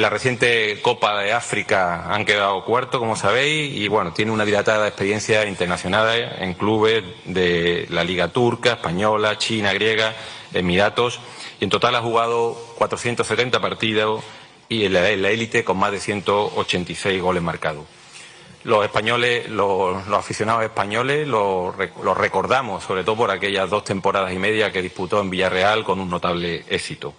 la 0.00 0.10
reciente 0.10 0.80
Copa 0.80 1.18
de 1.20 1.32
África 1.32 2.06
han 2.14 2.24
quedado 2.24 2.64
cuarto, 2.64 3.00
como 3.00 3.16
sabéis, 3.16 3.74
y 3.76 3.88
bueno, 3.88 4.12
tiene 4.12 4.30
una 4.30 4.44
dilatada 4.44 4.86
experiencia 4.86 5.44
internacional 5.46 6.36
en 6.38 6.54
clubes 6.54 7.02
de 7.24 7.86
la 7.90 8.04
Liga 8.04 8.28
Turca, 8.28 8.74
Española, 8.74 9.36
China, 9.36 9.72
Griega, 9.72 10.14
Emiratos, 10.52 11.18
y 11.60 11.64
en 11.64 11.70
total 11.70 11.96
ha 11.96 12.00
jugado 12.00 12.56
470 12.78 13.60
partidos 13.60 14.22
y 14.68 14.84
en 14.84 14.92
la 14.92 15.08
élite 15.08 15.64
con 15.64 15.78
más 15.78 15.92
de 15.92 16.00
186 16.00 17.20
goles 17.20 17.42
marcados. 17.42 17.84
Los 18.64 18.82
españoles, 18.82 19.48
los, 19.50 20.08
aficionados 20.08 20.64
españoles, 20.64 21.28
los 21.28 21.76
recordamos, 22.16 22.82
sobre 22.82 23.04
todo 23.04 23.16
por 23.16 23.30
aquellas 23.30 23.68
dos 23.68 23.84
temporadas 23.84 24.32
y 24.32 24.38
media 24.38 24.72
que 24.72 24.80
disputó 24.80 25.20
en 25.20 25.28
Villarreal 25.28 25.84
con 25.84 26.00
un 26.00 26.08
notable 26.08 26.64
éxito. 26.68 27.14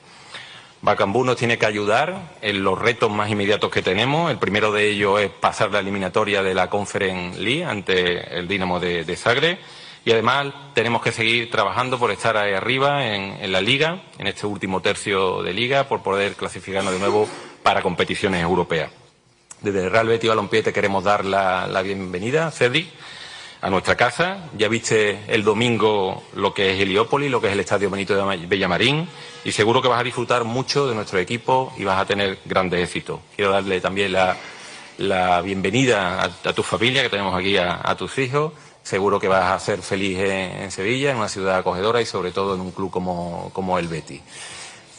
Bacambú 0.81 1.23
nos 1.23 1.37
tiene 1.37 1.57
que 1.57 1.65
ayudar 1.65 2.35
en 2.41 2.63
los 2.63 2.77
retos 2.77 3.09
más 3.09 3.29
inmediatos 3.29 3.71
que 3.71 3.81
tenemos. 3.81 4.29
El 4.29 4.37
primero 4.37 4.71
de 4.71 4.89
ellos 4.89 5.19
es 5.19 5.31
pasar 5.31 5.71
la 5.71 5.79
eliminatoria 5.79 6.43
de 6.43 6.53
la 6.53 6.69
Conference 6.69 7.39
League 7.39 7.63
ante 7.63 8.37
el 8.37 8.47
Dinamo 8.47 8.79
de, 8.79 9.03
de 9.03 9.15
Zagreb. 9.15 9.57
Y 10.05 10.11
además 10.11 10.53
tenemos 10.75 11.01
que 11.01 11.11
seguir 11.11 11.49
trabajando 11.49 11.97
por 11.97 12.11
estar 12.11 12.37
ahí 12.37 12.53
arriba 12.53 13.07
en, 13.07 13.51
la 13.51 13.59
liga, 13.59 14.03
en 14.19 14.27
este 14.27 14.45
último 14.45 14.79
tercio 14.79 15.41
de 15.41 15.51
liga, 15.51 15.87
por 15.89 16.03
poder 16.03 16.35
clasificarnos 16.35 16.93
de 16.93 16.99
nuevo 16.99 17.27
para 17.63 17.81
competiciones 17.81 18.43
europeas. 18.43 18.91
Desde 19.61 19.89
Real 19.89 20.07
Betis 20.07 20.29
Balompié 20.29 20.61
te 20.61 20.71
queremos 20.71 21.03
dar 21.03 21.25
la, 21.25 21.81
bienvenida, 21.81 22.51
Cedric, 22.51 22.87
a 23.61 23.71
nuestra 23.71 23.95
casa. 23.95 24.47
Ya 24.55 24.67
viste 24.67 25.21
el 25.27 25.43
domingo 25.43 26.21
lo 26.35 26.53
que 26.53 26.75
es 26.75 26.79
Heliópolis, 26.79 27.31
lo 27.31 27.41
que 27.41 27.47
es 27.47 27.53
el 27.53 27.61
Estadio 27.61 27.89
Benito 27.89 28.15
de 28.15 28.37
Villamarín, 28.45 29.09
y 29.43 29.53
seguro 29.53 29.81
que 29.81 29.87
vas 29.87 30.01
a 30.01 30.03
disfrutar 30.03 30.43
mucho 30.43 30.87
de 30.87 30.93
nuestro 30.93 31.17
equipo 31.17 31.73
y 31.79 31.83
vas 31.83 31.99
a 31.99 32.05
tener 32.05 32.37
grandes 32.45 32.83
éxitos. 32.83 33.21
Quiero 33.35 33.49
darle 33.49 33.81
también 33.81 34.13
la, 34.13 35.41
bienvenida 35.41 36.23
a, 36.23 36.53
tu 36.53 36.61
familia, 36.61 37.01
que 37.01 37.09
tenemos 37.09 37.33
aquí 37.33 37.57
a 37.57 37.95
tus 37.97 38.19
hijos. 38.19 38.53
Seguro 38.85 39.19
que 39.19 39.27
vas 39.27 39.51
a 39.51 39.59
ser 39.59 39.81
feliz 39.81 40.19
en, 40.19 40.69
Sevilla, 40.69 41.09
en 41.09 41.17
una 41.17 41.27
ciudad 41.27 41.57
acogedora 41.57 42.01
y 42.01 42.05
sobre 42.05 42.29
todo 42.29 42.53
en 42.53 42.61
un 42.61 42.69
club 42.69 42.91
como, 42.91 43.79
el 43.79 43.87
Betis. 43.87 44.21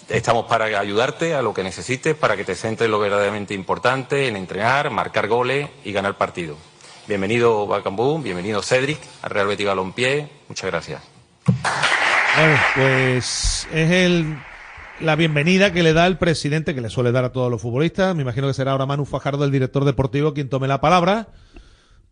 Estamos 0.08 0.46
para 0.46 0.64
ayudarte 0.64 1.36
a 1.36 1.42
lo 1.42 1.54
que 1.54 1.62
necesites, 1.62 2.16
para 2.16 2.36
que 2.36 2.42
te 2.42 2.56
centres 2.56 2.86
en 2.86 2.90
lo 2.90 2.98
verdaderamente 2.98 3.54
importante, 3.54 4.26
en 4.26 4.34
entrenar, 4.34 4.90
marcar 4.90 5.28
goles 5.28 5.68
y 5.84 5.92
ganar 5.92 6.18
partidos. 6.18 6.58
Bienvenido 7.06 7.64
Bacambú, 7.68 8.20
bienvenido 8.20 8.60
Cedric, 8.60 8.98
al 9.22 9.30
Real 9.30 9.46
Betis 9.46 9.66
Balompié. 9.66 10.30
Muchas 10.48 10.68
gracias. 10.68 11.02
Bueno, 12.36 12.58
pues 12.74 13.68
es 13.72 14.24
la 14.98 15.14
bienvenida 15.14 15.72
que 15.72 15.84
le 15.84 15.92
da 15.92 16.08
el 16.08 16.18
presidente, 16.18 16.74
que 16.74 16.80
le 16.80 16.90
suele 16.90 17.12
dar 17.12 17.22
a 17.22 17.30
todos 17.30 17.52
los 17.52 17.62
futbolistas. 17.62 18.16
Me 18.16 18.22
imagino 18.22 18.48
que 18.48 18.54
será 18.54 18.72
ahora 18.72 18.84
Manu 18.84 19.04
Fajardo, 19.04 19.44
el 19.44 19.52
director 19.52 19.84
deportivo, 19.84 20.34
quien 20.34 20.48
tome 20.48 20.66
la 20.66 20.80
palabra 20.80 21.28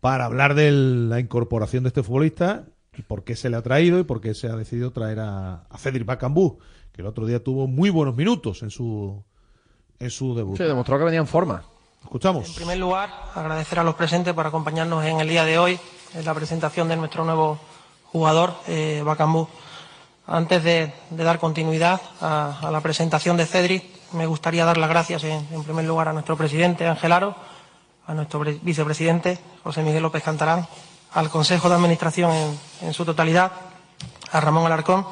para 0.05 0.25
hablar 0.25 0.53
de 0.53 0.69
la 0.71 1.19
incorporación 1.19 1.81
de 1.81 1.87
este 1.87 2.03
futbolista 2.03 2.65
y 2.95 3.01
por 3.01 3.23
qué 3.23 3.35
se 3.35 3.49
le 3.49 3.57
ha 3.57 3.63
traído 3.63 3.97
y 3.97 4.03
por 4.03 4.21
qué 4.21 4.35
se 4.35 4.45
ha 4.47 4.55
decidido 4.55 4.91
traer 4.91 5.19
a, 5.19 5.63
a 5.67 5.77
Cedric 5.79 6.05
Bacambú, 6.05 6.59
que 6.91 7.01
el 7.01 7.07
otro 7.07 7.25
día 7.25 7.43
tuvo 7.43 7.65
muy 7.65 7.89
buenos 7.89 8.15
minutos 8.15 8.61
en 8.61 8.69
su, 8.69 9.23
en 9.97 10.11
su 10.11 10.35
debut. 10.35 10.59
Sí, 10.59 10.63
demostró 10.63 10.99
que 10.99 11.05
venía 11.05 11.21
en 11.21 11.25
forma. 11.25 11.63
Escuchamos. 12.03 12.49
En 12.49 12.53
primer 12.53 12.77
lugar, 12.77 13.09
agradecer 13.33 13.79
a 13.79 13.83
los 13.83 13.95
presentes 13.95 14.31
por 14.35 14.45
acompañarnos 14.45 15.03
en 15.05 15.21
el 15.21 15.27
día 15.27 15.43
de 15.43 15.57
hoy 15.57 15.79
en 16.13 16.23
la 16.23 16.35
presentación 16.35 16.87
de 16.87 16.97
nuestro 16.97 17.25
nuevo 17.25 17.57
jugador, 18.03 18.53
eh, 18.67 19.01
Bacambú. 19.03 19.47
Antes 20.27 20.63
de, 20.63 20.93
de 21.09 21.23
dar 21.23 21.39
continuidad 21.39 21.99
a, 22.21 22.59
a 22.61 22.69
la 22.69 22.81
presentación 22.81 23.37
de 23.37 23.47
Cedric, 23.47 23.83
me 24.13 24.27
gustaría 24.27 24.65
dar 24.65 24.77
las 24.77 24.89
gracias 24.91 25.23
en, 25.23 25.47
en 25.51 25.63
primer 25.63 25.85
lugar 25.85 26.09
a 26.09 26.13
nuestro 26.13 26.37
presidente 26.37 26.85
Ángel 26.85 27.11
Aro, 27.11 27.35
a 28.07 28.13
nuestro 28.13 28.39
pre- 28.39 28.59
vicepresidente 28.61 29.39
José 29.63 29.81
Miguel 29.83 30.03
López 30.03 30.23
Cantarán, 30.23 30.67
al 31.13 31.29
Consejo 31.29 31.69
de 31.69 31.75
Administración 31.75 32.31
en, 32.81 32.93
su 32.93 33.05
totalidad, 33.05 33.51
a 34.31 34.39
Ramón 34.41 34.65
Alarcón, 34.65 35.05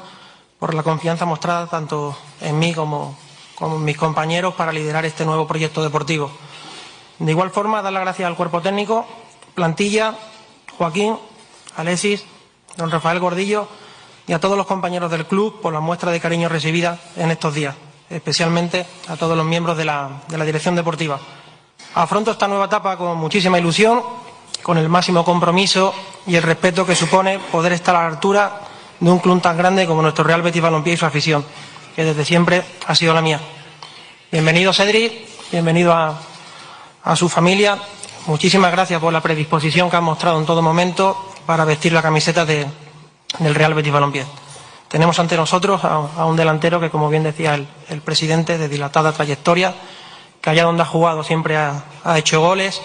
por 0.60 0.74
la 0.74 0.84
confianza 0.84 1.26
mostrada 1.26 1.68
tanto 1.68 2.16
en 2.42 2.60
mí 2.60 2.74
como, 2.74 3.18
en 3.62 3.84
mis 3.86 3.98
compañeros 3.98 4.54
para 4.56 4.72
liderar 4.72 5.06
este 5.06 5.26
nuevo 5.26 5.48
proyecto 5.48 5.82
deportivo. 5.84 6.32
De 7.20 7.32
igual 7.32 7.52
forma, 7.52 7.82
dar 7.82 7.94
las 7.94 8.04
gracias 8.04 8.28
al 8.28 8.36
cuerpo 8.36 8.62
técnico, 8.62 9.06
plantilla, 9.56 10.16
Joaquín, 10.78 11.18
Alexis, 11.78 12.26
don 12.78 12.92
Rafael 12.92 13.20
Gordillo 13.20 13.68
y 14.28 14.34
a 14.34 14.40
todos 14.40 14.58
los 14.58 14.66
compañeros 14.68 15.12
del 15.12 15.26
club 15.26 15.62
por 15.62 15.74
la 15.74 15.80
muestra 15.80 16.12
de 16.12 16.20
cariño 16.20 16.50
recibida 16.50 17.00
en 17.16 17.32
estos 17.32 17.54
días, 17.54 17.76
especialmente 18.10 18.86
a 19.08 19.16
todos 19.16 19.38
los 19.38 19.46
miembros 19.46 19.78
de 19.78 19.86
la 19.86 20.22
dirección 20.46 20.76
deportiva. 20.76 21.20
Afronto 21.96 22.32
esta 22.32 22.48
nueva 22.48 22.66
etapa 22.66 22.98
con 22.98 23.18
muchísima 23.18 23.60
ilusión, 23.60 24.02
con 24.64 24.78
el 24.78 24.90
máximo 24.90 25.24
compromiso 25.24 25.94
y 26.26 26.36
el 26.36 26.44
respeto 26.44 26.86
que 26.86 26.96
supone 26.96 27.38
poder 27.40 27.74
estar 27.74 27.96
a 27.96 28.02
la 28.02 28.08
altura 28.08 28.62
de 29.00 29.12
un 29.12 29.20
club 29.20 29.42
tan 29.42 29.58
grande 29.58 29.86
como 29.86 30.02
nuestro 30.02 30.24
Real 30.24 30.42
Betis 30.42 30.62
Balompié 30.62 30.94
y 30.94 30.98
su 30.98 31.06
afición, 31.06 31.46
que 31.96 32.04
desde 32.04 32.26
siempre 32.26 32.64
ha 32.88 32.96
sido 32.96 33.14
la 33.14 33.22
mía. 33.22 33.40
Bienvenido 34.32 34.74
Cedric, 34.74 35.12
bienvenido 35.52 35.94
a, 35.94 36.18
su 37.16 37.30
familia. 37.30 37.78
Muchísimas 38.26 38.72
gracias 38.72 39.00
por 39.02 39.12
la 39.14 39.22
predisposición 39.22 39.90
que 39.90 39.98
han 39.98 40.04
mostrado 40.06 40.40
en 40.40 40.46
todo 40.46 40.62
momento 40.62 41.32
para 41.46 41.66
vestir 41.66 41.92
la 41.92 42.02
camiseta 42.02 42.46
de- 42.46 42.66
del 43.40 43.54
Real 43.54 43.74
Betis 43.74 43.92
Balompié. 43.94 44.26
Tenemos 44.88 45.20
ante 45.20 45.36
nosotros 45.36 45.84
a, 45.84 46.26
un 46.26 46.36
delantero 46.38 46.80
que, 46.80 46.90
como 46.90 47.10
bien 47.10 47.24
decía 47.24 47.54
el 47.56 48.02
presidente, 48.02 48.58
de 48.58 48.70
dilatada 48.70 49.12
trayectoria, 49.12 49.74
que 50.44 50.50
allá 50.50 50.66
donde 50.66 50.84
ha 50.84 50.86
jugado 50.86 51.24
siempre 51.24 51.56
ha, 51.56 51.86
hecho 52.18 52.42
goles 52.42 52.82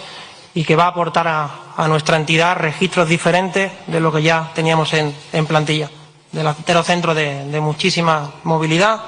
y 0.54 0.62
que 0.62 0.76
va 0.76 0.84
a 0.84 0.88
aportar 0.88 1.26
a, 1.26 1.88
nuestra 1.88 2.16
entidad 2.16 2.56
registros 2.56 3.08
diferentes 3.08 3.72
de 3.88 4.00
lo 4.00 4.12
que 4.12 4.22
ya 4.22 4.52
teníamos 4.54 4.92
en, 4.94 5.12
plantilla. 5.46 5.90
Delantero 6.30 6.84
centro 6.84 7.14
de, 7.14 7.60
muchísima 7.60 8.30
movilidad, 8.44 9.00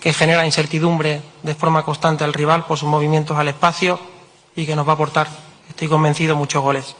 que 0.00 0.14
genera 0.14 0.46
incertidumbre 0.46 1.20
de 1.42 1.54
forma 1.54 1.82
constante 1.82 2.24
al 2.24 2.32
rival 2.32 2.64
por 2.64 2.78
sus 2.78 2.88
movimientos 2.88 3.36
al 3.36 3.48
espacio 3.48 4.00
y 4.56 4.64
que 4.64 4.74
nos 4.74 4.86
va 4.88 4.92
a 4.92 4.94
aportar, 4.94 5.28
estoy 5.68 5.88
convencido, 5.88 6.36
muchos 6.36 6.62
goles. 6.62 6.96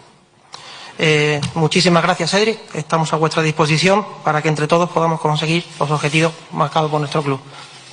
Eh, 0.98 1.40
muchísimas 1.54 2.02
gracias, 2.02 2.30
Cedric. 2.30 2.58
Estamos 2.74 3.10
a 3.14 3.16
vuestra 3.16 3.42
disposición 3.42 4.04
para 4.22 4.42
que 4.42 4.48
entre 4.48 4.68
todos 4.68 4.90
podamos 4.90 5.18
conseguir 5.18 5.64
los 5.80 5.90
objetivos 5.90 6.32
marcados 6.52 6.90
por 6.90 7.00
nuestro 7.00 7.22
club. 7.22 7.40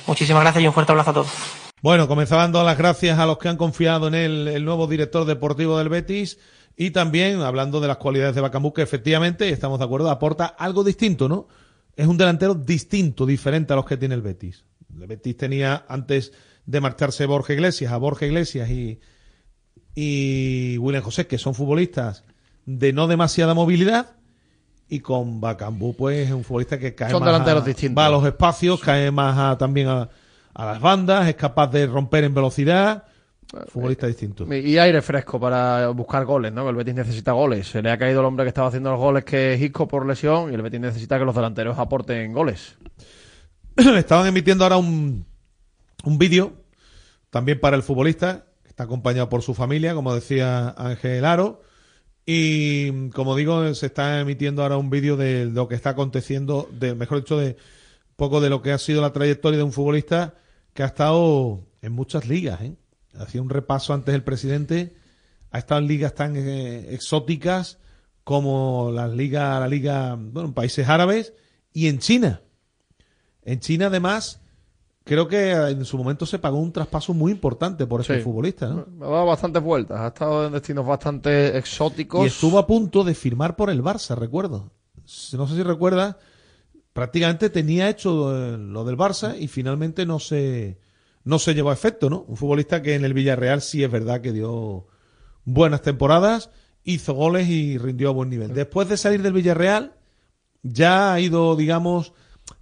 Muchísimas 0.06 0.42
gracias 0.42 0.62
y 0.62 0.66
un 0.66 0.74
fuerte 0.74 0.92
abrazo 0.92 1.10
a 1.10 1.14
todos. 1.14 1.61
Bueno, 1.82 2.06
comenzaban 2.08 2.52
dando 2.52 2.64
las 2.64 2.78
gracias 2.78 3.18
a 3.18 3.26
los 3.26 3.38
que 3.38 3.48
han 3.48 3.56
confiado 3.56 4.06
en 4.08 4.14
él, 4.14 4.48
el 4.48 4.64
nuevo 4.64 4.86
director 4.86 5.24
deportivo 5.24 5.78
del 5.78 5.88
Betis, 5.88 6.38
y 6.76 6.92
también 6.92 7.40
hablando 7.42 7.80
de 7.80 7.88
las 7.88 7.96
cualidades 7.96 8.34
de 8.36 8.40
Bacambú, 8.40 8.72
que 8.72 8.82
efectivamente, 8.82 9.48
estamos 9.50 9.78
de 9.80 9.84
acuerdo, 9.84 10.08
aporta 10.08 10.46
algo 10.46 10.84
distinto, 10.84 11.28
¿no? 11.28 11.48
Es 11.96 12.06
un 12.06 12.16
delantero 12.16 12.54
distinto, 12.54 13.26
diferente 13.26 13.72
a 13.72 13.76
los 13.76 13.84
que 13.84 13.96
tiene 13.96 14.14
el 14.14 14.22
Betis. 14.22 14.64
El 14.98 15.06
Betis 15.08 15.36
tenía, 15.36 15.84
antes 15.88 16.32
de 16.64 16.80
marcharse 16.80 17.26
Borja 17.26 17.52
Iglesias, 17.52 17.92
a 17.92 17.96
Borja 17.96 18.26
Iglesias 18.26 18.70
y, 18.70 19.00
y 19.94 20.78
William 20.78 21.02
José, 21.02 21.26
que 21.26 21.36
son 21.38 21.54
futbolistas 21.54 22.24
de 22.64 22.92
no 22.92 23.08
demasiada 23.08 23.54
movilidad, 23.54 24.14
y 24.88 25.00
con 25.00 25.40
Bacambú, 25.40 25.96
pues, 25.96 26.28
es 26.28 26.32
un 26.32 26.44
futbolista 26.44 26.78
que 26.78 26.94
cae 26.94 27.10
Son 27.10 27.20
más 27.20 27.28
delanteros 27.32 27.62
a- 27.62 27.66
distintos. 27.66 27.98
va 28.00 28.06
a 28.06 28.10
los 28.10 28.24
espacios, 28.24 28.78
cae 28.80 29.10
más 29.10 29.36
a- 29.36 29.58
también 29.58 29.88
a, 29.88 30.08
a 30.54 30.66
las 30.66 30.80
bandas, 30.80 31.28
es 31.28 31.36
capaz 31.36 31.68
de 31.68 31.86
romper 31.86 32.24
en 32.24 32.34
velocidad. 32.34 33.04
Futbolista 33.68 34.06
distinto. 34.06 34.52
Y 34.54 34.78
aire 34.78 35.02
fresco 35.02 35.38
para 35.38 35.88
buscar 35.88 36.24
goles, 36.24 36.52
¿no? 36.52 36.64
Que 36.64 36.70
el 36.70 36.76
Betis 36.76 36.94
necesita 36.94 37.32
goles. 37.32 37.66
Se 37.68 37.82
le 37.82 37.90
ha 37.90 37.98
caído 37.98 38.20
el 38.20 38.26
hombre 38.26 38.44
que 38.44 38.48
estaba 38.48 38.68
haciendo 38.68 38.90
los 38.90 38.98
goles, 38.98 39.24
que 39.24 39.54
es 39.54 39.60
Isco 39.60 39.86
por 39.86 40.06
lesión, 40.06 40.50
y 40.50 40.54
el 40.54 40.62
Betis 40.62 40.80
necesita 40.80 41.18
que 41.18 41.24
los 41.24 41.34
delanteros 41.34 41.78
aporten 41.78 42.32
goles. 42.32 42.76
Estaban 43.76 44.26
emitiendo 44.26 44.64
ahora 44.64 44.78
un, 44.78 45.26
un 46.04 46.18
vídeo 46.18 46.54
también 47.28 47.60
para 47.60 47.76
el 47.76 47.82
futbolista, 47.82 48.46
que 48.62 48.70
está 48.70 48.84
acompañado 48.84 49.28
por 49.28 49.42
su 49.42 49.54
familia, 49.54 49.94
como 49.94 50.14
decía 50.14 50.70
Ángel 50.70 51.24
Aro. 51.24 51.62
Y 52.24 53.10
como 53.10 53.36
digo, 53.36 53.74
se 53.74 53.86
está 53.86 54.20
emitiendo 54.20 54.62
ahora 54.62 54.76
un 54.76 54.88
vídeo 54.88 55.16
de 55.16 55.46
lo 55.46 55.68
que 55.68 55.74
está 55.74 55.90
aconteciendo, 55.90 56.68
de, 56.72 56.94
mejor 56.94 57.18
dicho, 57.18 57.36
de 57.36 57.56
poco 58.16 58.40
de 58.40 58.48
lo 58.48 58.62
que 58.62 58.72
ha 58.72 58.78
sido 58.78 59.02
la 59.02 59.12
trayectoria 59.12 59.58
de 59.58 59.64
un 59.64 59.72
futbolista 59.72 60.34
que 60.74 60.82
ha 60.82 60.86
estado 60.86 61.60
en 61.82 61.92
muchas 61.92 62.26
ligas. 62.26 62.60
¿eh? 62.62 62.74
Hacía 63.18 63.42
un 63.42 63.50
repaso 63.50 63.92
antes 63.94 64.14
el 64.14 64.22
presidente. 64.24 64.94
Ha 65.50 65.58
estado 65.58 65.80
en 65.80 65.86
ligas 65.88 66.14
tan 66.14 66.34
eh, 66.36 66.94
exóticas 66.94 67.78
como 68.24 68.90
las 68.92 69.10
ligas, 69.12 69.60
la 69.60 69.68
liga, 69.68 70.14
bueno, 70.18 70.48
en 70.48 70.54
países 70.54 70.88
árabes 70.88 71.34
y 71.72 71.88
en 71.88 71.98
China. 71.98 72.40
En 73.44 73.58
China, 73.60 73.86
además, 73.86 74.40
creo 75.04 75.26
que 75.26 75.50
en 75.50 75.84
su 75.84 75.98
momento 75.98 76.24
se 76.24 76.38
pagó 76.38 76.58
un 76.58 76.72
traspaso 76.72 77.12
muy 77.12 77.32
importante 77.32 77.86
por 77.86 78.00
ese 78.00 78.18
Sí. 78.18 78.22
futbolista, 78.22 78.68
¿no? 78.68 78.86
Ha 79.04 79.10
dado 79.10 79.26
bastantes 79.26 79.62
vueltas, 79.62 79.98
ha 80.00 80.06
estado 80.08 80.46
en 80.46 80.52
destinos 80.52 80.86
bastante 80.86 81.58
exóticos. 81.58 82.22
Y 82.24 82.28
estuvo 82.28 82.58
a 82.58 82.66
punto 82.66 83.02
de 83.02 83.14
firmar 83.14 83.56
por 83.56 83.68
el 83.68 83.82
Barça, 83.82 84.14
recuerdo. 84.16 84.70
No 85.32 85.46
sé 85.48 85.56
si 85.56 85.62
recuerdas, 85.64 86.14
prácticamente 86.92 87.50
tenía 87.50 87.88
hecho 87.88 88.34
eh, 88.34 88.58
lo 88.58 88.84
del 88.84 88.96
Barça 88.96 89.36
y 89.38 89.48
finalmente 89.48 90.06
no 90.06 90.18
se, 90.18 90.78
no 91.24 91.38
se 91.38 91.54
llevó 91.54 91.70
a 91.70 91.74
efecto, 91.74 92.10
¿no? 92.10 92.24
Un 92.28 92.36
futbolista 92.36 92.82
que 92.82 92.94
en 92.94 93.04
el 93.04 93.14
Villarreal 93.14 93.62
sí 93.62 93.82
es 93.82 93.90
verdad 93.90 94.20
que 94.20 94.32
dio 94.32 94.86
buenas 95.44 95.82
temporadas, 95.82 96.50
hizo 96.84 97.14
goles 97.14 97.48
y 97.48 97.78
rindió 97.78 98.10
a 98.10 98.12
buen 98.12 98.30
nivel. 98.30 98.54
Después 98.54 98.88
de 98.88 98.96
salir 98.96 99.22
del 99.22 99.32
Villarreal, 99.32 99.94
ya 100.62 101.12
ha 101.12 101.20
ido, 101.20 101.56
digamos, 101.56 102.12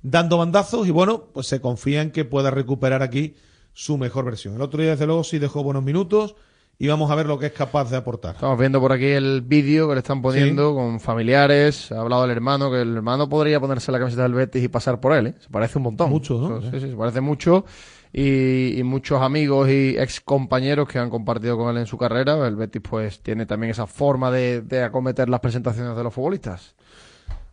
dando 0.02 0.38
bandazos 0.38 0.86
y 0.86 0.90
bueno, 0.90 1.28
pues 1.32 1.46
se 1.46 1.60
confía 1.60 2.02
en 2.02 2.10
que 2.10 2.24
pueda 2.24 2.50
recuperar 2.50 3.02
aquí 3.02 3.34
su 3.72 3.98
mejor 3.98 4.24
versión. 4.24 4.54
El 4.54 4.62
otro 4.62 4.80
día, 4.80 4.92
desde 4.92 5.06
luego, 5.06 5.24
sí 5.24 5.38
dejó 5.38 5.62
buenos 5.62 5.82
minutos 5.82 6.36
y 6.82 6.88
vamos 6.88 7.10
a 7.10 7.14
ver 7.14 7.26
lo 7.26 7.38
que 7.38 7.44
es 7.44 7.52
capaz 7.52 7.90
de 7.90 7.98
aportar. 7.98 8.36
Estamos 8.36 8.58
viendo 8.58 8.80
por 8.80 8.90
aquí 8.90 9.04
el 9.04 9.42
vídeo 9.42 9.86
que 9.86 9.92
le 9.92 9.98
están 9.98 10.22
poniendo 10.22 10.74
con 10.74 10.98
familiares. 10.98 11.92
Ha 11.92 12.00
hablado 12.00 12.24
el 12.24 12.30
hermano, 12.30 12.70
que 12.70 12.80
el 12.80 12.96
hermano 12.96 13.28
podría 13.28 13.60
ponerse 13.60 13.92
la 13.92 13.98
camiseta 13.98 14.22
del 14.22 14.32
Betis 14.32 14.64
y 14.64 14.68
pasar 14.68 14.98
por 14.98 15.12
él. 15.12 15.26
¿eh? 15.26 15.34
Se 15.40 15.50
parece 15.50 15.76
un 15.76 15.84
montón. 15.84 16.08
Mucho, 16.08 16.38
¿no? 16.38 16.62
Sí, 16.62 16.80
sí, 16.80 16.88
se 16.88 16.96
parece 16.96 17.20
mucho. 17.20 17.66
Y, 18.14 18.78
y 18.78 18.82
muchos 18.82 19.20
amigos 19.20 19.68
y 19.68 19.98
ex 19.98 20.22
compañeros 20.22 20.88
que 20.88 20.98
han 20.98 21.10
compartido 21.10 21.58
con 21.58 21.68
él 21.68 21.82
en 21.82 21.86
su 21.86 21.98
carrera. 21.98 22.46
El 22.48 22.56
Betis, 22.56 22.80
pues, 22.80 23.20
tiene 23.20 23.44
también 23.44 23.72
esa 23.72 23.86
forma 23.86 24.30
de, 24.30 24.62
de 24.62 24.82
acometer 24.82 25.28
las 25.28 25.40
presentaciones 25.40 25.94
de 25.94 26.02
los 26.02 26.14
futbolistas. 26.14 26.76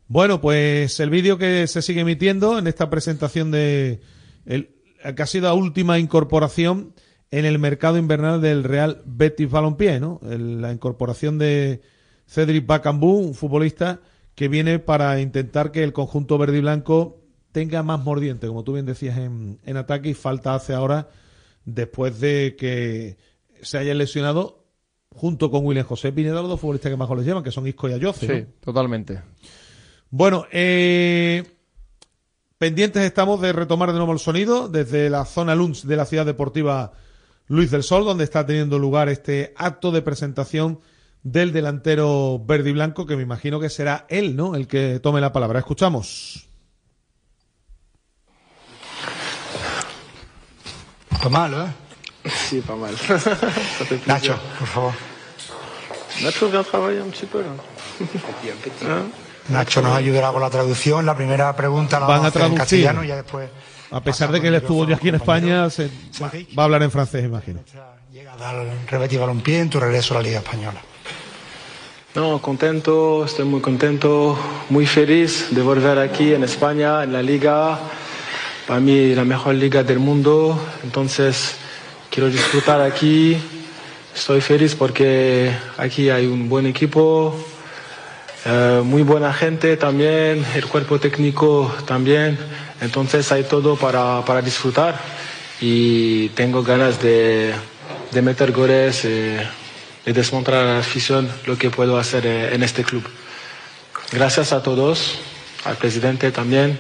Bueno, 0.08 0.40
pues 0.40 1.02
el 1.02 1.10
vídeo 1.10 1.38
que 1.38 1.68
se 1.68 1.82
sigue 1.82 2.00
emitiendo 2.00 2.58
en 2.60 2.68
esta 2.68 2.90
presentación 2.90 3.52
de 3.52 4.00
el 4.46 4.70
que 5.14 5.22
ha 5.22 5.26
sido 5.26 5.48
la 5.48 5.54
última 5.54 6.00
incorporación 6.00 6.94
en 7.32 7.46
el 7.46 7.60
mercado 7.60 7.98
invernal 7.98 8.42
del 8.42 8.64
Real 8.64 9.02
Betis 9.06 9.50
Balompié, 9.50 10.00
¿no? 10.00 10.20
La 10.24 10.72
incorporación 10.72 11.38
de 11.38 11.82
Cedric 12.26 12.66
Bacambú, 12.66 13.18
un 13.18 13.34
futbolista 13.34 14.00
que 14.36 14.48
viene 14.48 14.80
para 14.80 15.20
intentar 15.20 15.72
que 15.72 15.84
el 15.84 15.94
conjunto 15.94 16.38
verde 16.38 16.58
y 16.58 16.62
blanco 16.62 17.22
tenga 17.52 17.84
más 17.84 18.04
mordiente, 18.04 18.48
como 18.48 18.64
tú 18.64 18.74
bien 18.74 18.86
decías 18.86 19.18
en, 19.18 19.60
en 19.66 19.78
ataque, 19.78 20.10
y 20.10 20.14
falta 20.14 20.54
hace 20.56 20.74
ahora 20.74 21.10
después 21.66 22.20
de 22.20 22.56
que 22.58 23.18
se 23.62 23.78
haya 23.78 23.94
lesionado 23.94 24.66
junto 25.10 25.50
con 25.50 25.66
William 25.66 25.86
José 25.86 26.12
Pineda, 26.12 26.42
los 26.42 26.50
dos 26.50 26.60
futbolistas 26.60 26.92
que 26.92 26.98
más 26.98 27.08
goles 27.08 27.26
llevan, 27.26 27.44
que 27.44 27.52
son 27.52 27.68
Isco 27.68 27.90
y 27.90 27.94
Ayoce. 27.94 28.28
Sí, 28.28 28.42
¿no? 28.42 28.48
totalmente. 28.62 29.22
Bueno, 30.10 30.46
eh, 30.52 31.44
pendientes 32.58 33.04
estamos 33.04 33.42
de 33.42 33.52
retomar 33.52 33.92
de 33.92 33.98
nuevo 33.98 34.14
el 34.14 34.20
sonido 34.20 34.70
desde 34.70 35.10
la 35.10 35.26
zona 35.26 35.56
Lunch 35.56 35.84
de 35.84 35.96
la 35.96 36.06
ciudad 36.06 36.26
deportiva 36.26 36.94
Luis 37.48 37.72
del 37.72 37.84
Sol, 37.84 38.04
donde 38.04 38.24
está 38.24 38.46
teniendo 38.46 38.78
lugar 38.78 39.10
este 39.10 39.54
acto 39.56 39.92
de 39.92 40.02
presentación 40.02 40.80
del 41.24 41.54
delantero 41.54 42.40
verde 42.46 42.70
y 42.70 42.74
blanco, 42.74 43.06
que 43.06 43.16
me 43.16 43.24
imagino 43.24 43.60
que 43.60 43.70
será 43.70 44.06
él, 44.10 44.36
¿no? 44.36 44.56
El 44.56 44.68
que 44.68 45.00
tome 45.00 45.22
la 45.22 45.32
palabra. 45.32 45.60
Escuchamos. 45.60 46.48
Pas 51.22 51.32
mal, 51.32 51.54
¿eh? 51.54 52.30
Si, 52.30 52.62
pas 52.62 52.78
mal. 52.78 52.96
Nacho, 54.06 54.38
por 54.60 54.68
favor. 54.68 54.94
Nacho 56.22 56.50
vient 56.50 56.66
travailler 56.66 57.02
un 57.02 57.12
là. 57.12 57.56
Hein 58.82 59.12
Nacho 59.50 59.82
nos 59.82 59.96
ayudará 59.96 60.32
con 60.32 60.42
la 60.42 60.50
traducción. 60.50 61.06
La 61.06 61.16
primera 61.16 61.56
pregunta 61.56 62.00
la 62.00 62.08
Van 62.08 62.18
vamos 62.18 62.24
a 62.24 62.28
a 62.28 62.30
hacer 62.30 62.42
en 62.42 62.56
traducir. 62.56 62.58
castellano 62.58 63.04
y 63.04 63.08
ya 63.08 63.16
después 63.16 63.50
A 63.92 64.02
pesar 64.02 64.32
de 64.32 64.42
que 64.42 64.48
él 64.50 64.56
estuvo 64.56 64.86
ya 64.88 64.96
aquí 64.96 65.10
en 65.10 65.16
España, 65.16 65.70
se- 65.70 65.90
va, 66.22 66.32
va 66.58 66.64
a 66.64 66.66
hablar 66.66 66.84
en 66.84 66.92
francés, 66.92 67.24
imagino. 67.24 67.60
al 68.40 68.68
Rebeti 68.88 69.18
Balompié 69.18 69.60
en 69.60 69.70
tu 69.70 69.80
regreso 69.80 70.14
a 70.14 70.18
la 70.18 70.24
Liga 70.24 70.40
Española. 70.40 70.80
No, 72.16 72.42
contento, 72.42 73.26
estoy 73.26 73.46
muy 73.46 73.62
contento, 73.62 74.38
muy 74.70 74.86
feliz 74.88 75.48
de 75.52 75.62
volver 75.62 76.00
aquí 76.00 76.34
en 76.34 76.44
España, 76.44 77.04
en 77.04 77.14
la 77.14 77.22
liga. 77.22 77.80
Para 78.68 78.80
mí 78.80 79.14
la 79.16 79.24
mejor 79.24 79.56
liga 79.56 79.84
del 79.84 80.00
mundo, 80.00 80.60
entonces 80.84 81.56
quiero 82.10 82.30
disfrutar 82.30 82.82
aquí. 82.82 83.38
Estoy 84.16 84.42
feliz 84.42 84.74
porque 84.76 85.52
aquí 85.78 86.10
hay 86.10 86.26
un 86.26 86.50
buen 86.50 86.66
equipo, 86.66 87.36
eh, 88.46 88.82
muy 88.84 89.04
buena 89.04 89.32
gente 89.32 89.78
también, 89.78 90.44
el 90.56 90.66
cuerpo 90.66 91.00
técnico 91.00 91.72
también. 91.86 92.38
Entonces 92.82 93.32
hay 93.32 93.44
todo 93.44 93.76
para, 93.76 94.24
para 94.26 94.42
disfrutar 94.42 95.00
y 95.60 96.30
tengo 96.30 96.64
ganas 96.64 97.02
de, 97.02 97.54
de 98.12 98.22
meter 98.22 98.52
goles 98.52 99.04
eh, 99.06 99.48
y 100.06 100.12
desmostrar 100.12 100.62
a 100.64 100.74
la 100.74 100.80
afición 100.80 101.30
lo 101.46 101.58
que 101.58 101.70
puedo 101.70 101.98
hacer 101.98 102.26
eh, 102.26 102.54
en 102.54 102.64
este 102.64 102.84
club. 102.84 103.04
Gracias 104.12 104.54
a 104.54 104.62
todos, 104.62 105.20
al 105.66 105.76
presidente 105.76 106.32
también 106.32 106.80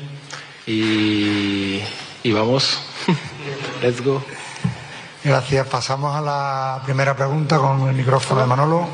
y, 0.65 1.81
y 2.23 2.31
vamos. 2.31 2.79
Let's 3.81 4.03
go. 4.03 4.23
Gracias. 5.23 5.67
Pasamos 5.67 6.15
a 6.15 6.21
la 6.21 6.81
primera 6.85 7.15
pregunta 7.15 7.57
con 7.57 7.89
el 7.89 7.95
micrófono 7.95 8.41
de 8.41 8.47
Manolo. 8.47 8.87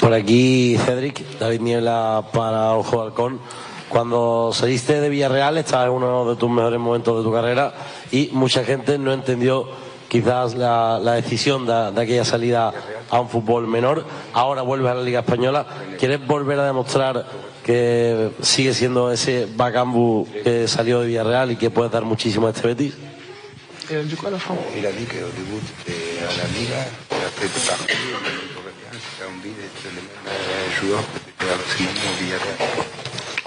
Por 0.00 0.12
aquí, 0.12 0.76
Cedric, 0.84 1.38
David 1.38 1.60
Niebla 1.60 2.24
para 2.32 2.72
Ojo 2.72 3.02
Halcón. 3.02 3.40
Cuando 3.90 4.52
saliste 4.54 5.00
de 5.00 5.08
Villarreal, 5.08 5.58
estabas 5.58 5.88
en 5.88 5.92
uno 5.94 6.30
de 6.30 6.36
tus 6.36 6.48
mejores 6.48 6.78
momentos 6.78 7.18
de 7.18 7.24
tu 7.24 7.32
carrera 7.32 7.74
y 8.12 8.30
mucha 8.30 8.62
gente 8.62 8.98
no 8.98 9.12
entendió 9.12 9.66
quizás 10.06 10.54
la, 10.54 11.00
la 11.00 11.14
decisión 11.14 11.66
de, 11.66 11.90
de 11.90 12.00
aquella 12.00 12.24
salida 12.24 12.72
a 13.10 13.20
un 13.20 13.28
fútbol 13.28 13.66
menor. 13.66 14.04
Ahora 14.32 14.62
vuelves 14.62 14.92
a 14.92 14.94
la 14.94 15.02
Liga 15.02 15.20
Española. 15.20 15.66
¿Quieres 15.98 16.24
volver 16.24 16.60
a 16.60 16.66
demostrar 16.66 17.26
que 17.64 18.30
sigue 18.40 18.74
siendo 18.74 19.10
ese 19.10 19.48
Bacambu 19.56 20.24
que 20.44 20.68
salió 20.68 21.00
de 21.00 21.08
Villarreal 21.08 21.50
y 21.50 21.56
que 21.56 21.70
puede 21.70 21.90
dar 21.90 22.04
muchísimo 22.04 22.46
a 22.46 22.50
este 22.50 22.68
Betis? 22.68 22.94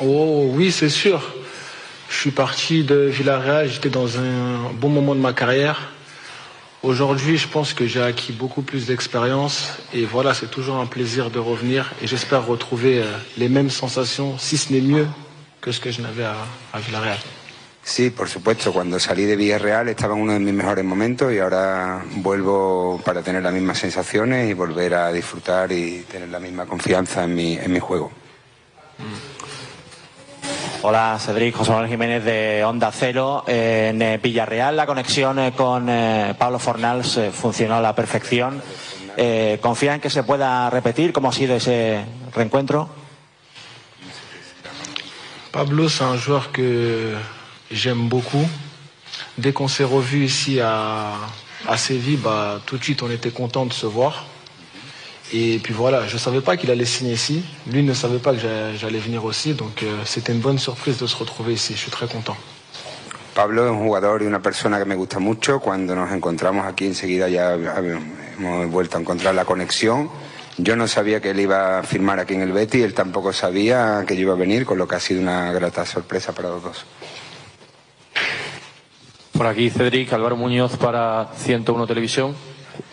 Oh 0.05 0.49
oui, 0.51 0.71
c'est 0.71 0.89
sûr. 0.89 1.21
Je 2.09 2.17
suis 2.17 2.31
parti 2.31 2.83
de 2.83 3.05
Villarreal, 3.05 3.69
j'étais 3.69 3.89
dans 3.89 4.17
un 4.17 4.71
bon 4.73 4.89
moment 4.89 5.15
de 5.15 5.21
ma 5.21 5.31
carrière. 5.31 5.93
Aujourd'hui, 6.81 7.37
je 7.37 7.47
pense 7.47 7.73
que 7.73 7.87
j'ai 7.87 8.01
acquis 8.01 8.33
beaucoup 8.33 8.63
plus 8.63 8.85
d'expérience 8.87 9.77
et 9.93 10.03
voilà, 10.03 10.33
c'est 10.33 10.51
toujours 10.51 10.75
un 10.75 10.87
plaisir 10.87 11.29
de 11.29 11.39
revenir 11.39 11.93
et 12.01 12.07
j'espère 12.07 12.45
retrouver 12.45 12.99
euh, 12.99 13.05
les 13.37 13.47
mêmes 13.47 13.69
sensations, 13.69 14.37
si 14.37 14.57
ce 14.57 14.73
n'est 14.73 14.81
mieux 14.81 15.07
que 15.61 15.71
ce 15.71 15.79
que 15.79 15.89
je 15.89 16.01
n'avais 16.01 16.25
à, 16.25 16.35
à 16.73 16.79
Villarreal. 16.81 17.17
Sí, 17.85 18.09
por 18.09 18.27
supuesto, 18.27 18.73
cuando 18.73 18.99
salí 18.99 19.23
de 19.23 19.37
Villarreal 19.37 19.87
estaba 19.87 20.15
en 20.15 20.21
uno 20.21 20.33
de 20.33 20.39
mis 20.39 20.53
mejores 20.53 20.83
momentos 20.83 21.31
y 21.31 21.39
ahora 21.39 22.03
vuelvo 22.17 23.01
para 23.05 23.21
tener 23.21 23.41
las 23.41 23.53
mismas 23.53 23.77
sensaciones 23.77 24.49
y 24.49 24.53
volver 24.53 24.95
a 24.95 25.13
disfrutar 25.13 25.71
y 25.71 26.03
tener 26.11 26.27
la 26.27 26.39
misma 26.39 26.65
confianza 26.65 27.23
en 27.23 27.35
mi, 27.35 27.55
en 27.55 27.71
mi 27.71 27.79
juego. 27.79 28.11
Hola, 30.85 31.17
Cedric, 31.17 31.55
José 31.55 31.71
Manuel 31.71 31.89
Jiménez 31.89 32.25
de 32.25 32.61
Onda 32.65 32.91
Cero. 32.91 33.45
En 33.47 34.01
eh, 34.01 34.17
Villarreal 34.17 34.75
la 34.75 34.85
conexión 34.85 35.39
eh, 35.39 35.53
con 35.53 35.87
eh, 35.87 36.35
Pablo 36.37 36.59
Fornals 36.59 37.21
funcionó 37.31 37.75
a 37.75 37.81
la 37.81 37.95
perfección. 37.95 38.61
¿Confía 39.61 39.95
en 39.95 40.01
que 40.01 40.09
se 40.09 40.23
pueda 40.23 40.69
repetir 40.69 41.13
cómo 41.13 41.29
ha 41.29 41.31
sido 41.31 41.55
ese 41.55 42.03
reencuentro? 42.35 42.89
Pablo, 45.53 45.87
c'est 45.87 46.03
un 46.03 46.17
joueur 46.17 46.51
que 46.51 47.15
j'aime 47.71 48.09
beaucoup. 48.09 48.45
Dès 49.37 49.53
qu'on 49.53 49.69
s'est 49.69 49.85
revu 49.85 50.25
ici 50.25 50.59
à, 50.59 51.13
à 51.65 51.77
Séville, 51.77 52.17
bah, 52.17 52.59
tout 52.65 52.77
de 52.77 52.83
suite 52.83 53.01
on 53.03 53.09
était 53.09 53.31
content 53.31 53.65
de 53.65 53.71
se 53.71 53.85
voir. 53.85 54.25
Et 55.31 55.59
puis 55.63 55.73
voilà, 55.73 56.05
je 56.07 56.13
ne 56.15 56.19
savais 56.19 56.41
pas 56.41 56.57
qu'il 56.57 56.69
allait 56.69 56.85
signer 56.85 57.13
ici. 57.13 57.43
Lui 57.71 57.81
ne 57.83 57.93
savait 57.93 58.19
pas 58.19 58.33
que 58.33 58.39
j'a- 58.39 58.75
j'allais 58.75 58.99
venir 58.99 59.23
aussi. 59.23 59.53
Donc 59.53 59.81
euh, 59.81 60.01
c'était 60.05 60.33
une 60.33 60.41
bonne 60.41 60.59
surprise 60.59 60.97
de 60.99 61.07
se 61.07 61.15
retrouver 61.15 61.53
ici. 61.53 61.73
Je 61.73 61.79
suis 61.79 61.91
très 61.91 62.07
content. 62.07 62.35
Pablo 63.33 63.65
es 63.65 63.71
un 63.71 63.79
jugador 63.79 64.21
y 64.21 64.25
una 64.27 64.41
persona 64.41 64.77
que 64.77 64.85
me 64.85 64.95
gusta 64.95 65.17
mucho. 65.19 65.59
Cuando 65.59 65.95
nos 65.95 66.11
encontramos 66.11 66.67
aquí 66.67 66.85
enseguida 66.85 67.29
ya 67.29 67.53
hemos 67.55 68.69
vuelto 68.69 68.97
a 68.97 69.01
encontrar 69.01 69.33
la 69.33 69.45
conexión. 69.45 70.09
Yo 70.59 70.75
no 70.75 70.87
sabía 70.87 71.19
que 71.19 71.31
él 71.31 71.39
iba 71.39 71.79
a 71.79 71.83
firmar 71.83 72.19
aquí 72.19 72.35
en 72.35 72.41
el 72.41 72.51
Betis, 72.51 72.83
él 72.83 72.93
tampoco 72.93 73.33
sabía 73.33 74.03
que 74.07 74.15
yo 74.15 74.21
iba 74.21 74.33
a 74.33 74.37
venir, 74.37 74.65
con 74.67 74.77
lo 74.77 74.87
que 74.87 74.93
ha 74.95 74.99
sido 74.99 75.19
una 75.19 75.51
grata 75.51 75.83
sorpresa 75.83 76.31
para 76.33 76.49
los 76.49 76.61
dos. 76.61 76.85
Por 79.31 79.47
aquí 79.47 79.71
Cedric, 79.71 80.13
Álvaro 80.13 80.35
Muñoz 80.35 80.77
para 80.77 81.29
101 81.37 81.87
Televisión. 81.87 82.35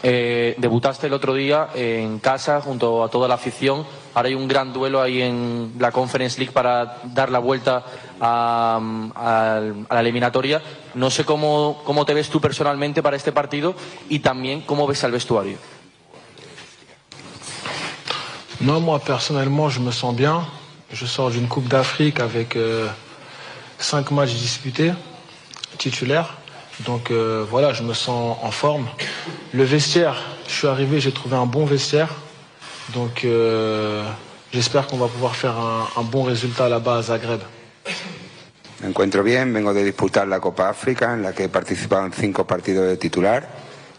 Eh, 0.02 0.54
debutaste 0.58 1.06
el 1.06 1.12
otro 1.14 1.34
día 1.34 1.68
en 1.74 2.18
casa 2.18 2.60
junto 2.60 3.02
a 3.04 3.08
toda 3.08 3.28
la 3.28 3.34
afición. 3.34 3.86
Ahora 4.14 4.28
hay 4.28 4.34
un 4.34 4.48
gran 4.48 4.72
duelo 4.72 5.00
ahí 5.00 5.22
en 5.22 5.74
la 5.78 5.90
Conference 5.92 6.38
League 6.38 6.52
para 6.52 6.98
dar 7.04 7.30
la 7.30 7.38
vuelta 7.38 7.84
a, 8.20 8.78
a- 9.14 9.56
a 9.88 9.94
la 9.94 10.00
eliminatoria. 10.00 10.60
No 10.94 11.10
sé 11.10 11.24
cómo, 11.24 11.82
cómo 11.84 12.04
te 12.04 12.12
ves 12.14 12.28
tú 12.28 12.40
personalmente 12.40 13.02
para 13.02 13.16
este 13.16 13.32
partido 13.32 13.74
y 14.08 14.18
también 14.20 14.62
cómo 14.62 14.86
ves 14.86 15.04
al 15.04 15.12
vestuario. 15.12 15.56
Non, 18.60 18.80
moi 18.84 18.98
personnellement, 19.00 19.70
je 19.70 19.80
me 19.80 19.90
sens 19.92 20.14
bien. 20.14 20.44
Je 20.92 21.06
sors 21.06 21.30
d'une 21.32 21.48
Coupe 21.48 21.68
d'Afrique 21.68 22.20
avec 22.20 22.56
euh, 22.56 22.88
cinq 23.78 24.10
matchs 24.10 24.34
disputés, 24.34 24.92
titulaires. 25.78 26.28
Donc 26.86 27.10
euh, 27.10 27.44
voilà, 27.48 27.72
je 27.72 27.82
me 27.82 27.94
sens 27.94 28.38
en 28.42 28.50
forme. 28.50 28.86
Le 29.52 29.64
vestiaire, 29.64 30.16
je 30.46 30.52
suis 30.52 30.66
arrivé, 30.66 31.00
j'ai 31.00 31.12
trouvé 31.12 31.36
un 31.36 31.46
bon 31.46 31.64
vestiaire. 31.64 32.08
Donc 32.94 33.24
euh, 33.24 34.02
j'espère 34.52 34.86
qu'on 34.86 34.96
va 34.96 35.08
pouvoir 35.08 35.36
faire 35.36 35.56
un, 35.56 36.02
bon 36.02 36.22
résultat 36.22 36.68
là-bas 36.68 36.98
à 36.98 37.02
Zagreb. 37.02 37.40
Me 38.82 38.88
encuentro 38.88 39.22
bien, 39.22 39.52
vengo 39.52 39.74
de 39.74 39.84
disputar 39.84 40.26
la 40.26 40.40
Copa 40.40 40.70
África, 40.70 41.12
en 41.12 41.22
la 41.22 41.32
que 41.32 41.44
he 41.44 41.48
participado 41.48 42.06
en 42.06 42.12
cinco 42.12 42.46
partidos 42.46 42.88
de 42.88 42.96
titular 42.96 43.46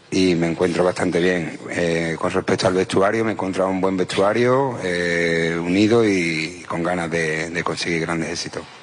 y 0.09 0.35
me 0.35 0.47
encuentro 0.47 0.83
bastante 0.83 1.19
bien. 1.19 1.57
Eh, 1.69 2.15
con 2.19 2.31
respecto 2.31 2.67
al 2.67 2.73
vestuario, 2.73 3.23
me 3.23 3.31
he 3.31 3.33
encontrado 3.33 3.69
un 3.69 3.79
buen 3.79 3.95
vestuario, 3.95 4.77
eh, 4.83 5.55
unido 5.57 6.03
y 6.03 6.65
con 6.67 6.83
ganas 6.83 7.09
de, 7.11 7.49
de 7.51 7.63
conseguir 7.63 8.01
grandes 8.01 8.29
éxitos. 8.29 8.80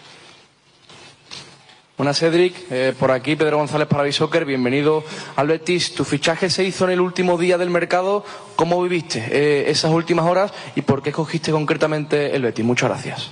Buenas, 1.99 2.21
Cedric. 2.21 2.55
Eh, 2.71 2.95
por 2.97 3.11
aquí, 3.11 3.35
Pedro 3.35 3.59
González 3.59 3.89
para 3.89 4.05
Bisoccer. 4.05 4.45
Bienvenido 4.45 5.03
al 5.35 5.49
Betis. 5.49 5.95
Tu 5.95 6.05
fichaje 6.05 6.49
se 6.49 6.63
hizo 6.63 6.85
en 6.85 6.93
el 6.93 7.01
último 7.01 7.37
día 7.37 7.59
del 7.59 7.71
mercado. 7.71 8.25
¿Cómo 8.55 8.81
viviste 8.81 9.19
eh, 9.33 9.65
esas 9.69 9.91
últimas 9.91 10.25
horas 10.27 10.53
y 10.77 10.83
por 10.83 11.03
qué 11.03 11.11
escogiste 11.11 11.51
concretamente 11.51 12.37
el 12.37 12.43
Betis? 12.43 12.65
Muchas 12.65 12.89
gracias. 12.91 13.31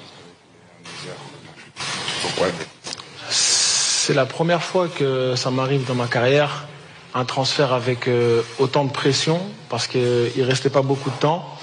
C'est 3.31 4.15
la 4.17 4.27
première 4.27 4.61
fois 4.65 4.89
que 4.89 5.37
ça 5.37 5.53
m'arrive 5.53 5.87
dans 5.87 5.95
ma 5.95 6.09
carrière, 6.09 6.67
un 7.15 7.25
transfert 7.25 7.73
avec 7.73 8.09
euh, 8.09 8.43
autant 8.59 8.85
de 8.85 8.91
pression, 8.91 9.41
parce 9.69 9.87
qu'il 9.87 10.33
ne 10.37 10.45
restait 10.45 10.71
pas 10.71 10.83
beaucoup 10.83 11.11
de 11.11 11.17
temps. 11.21 11.57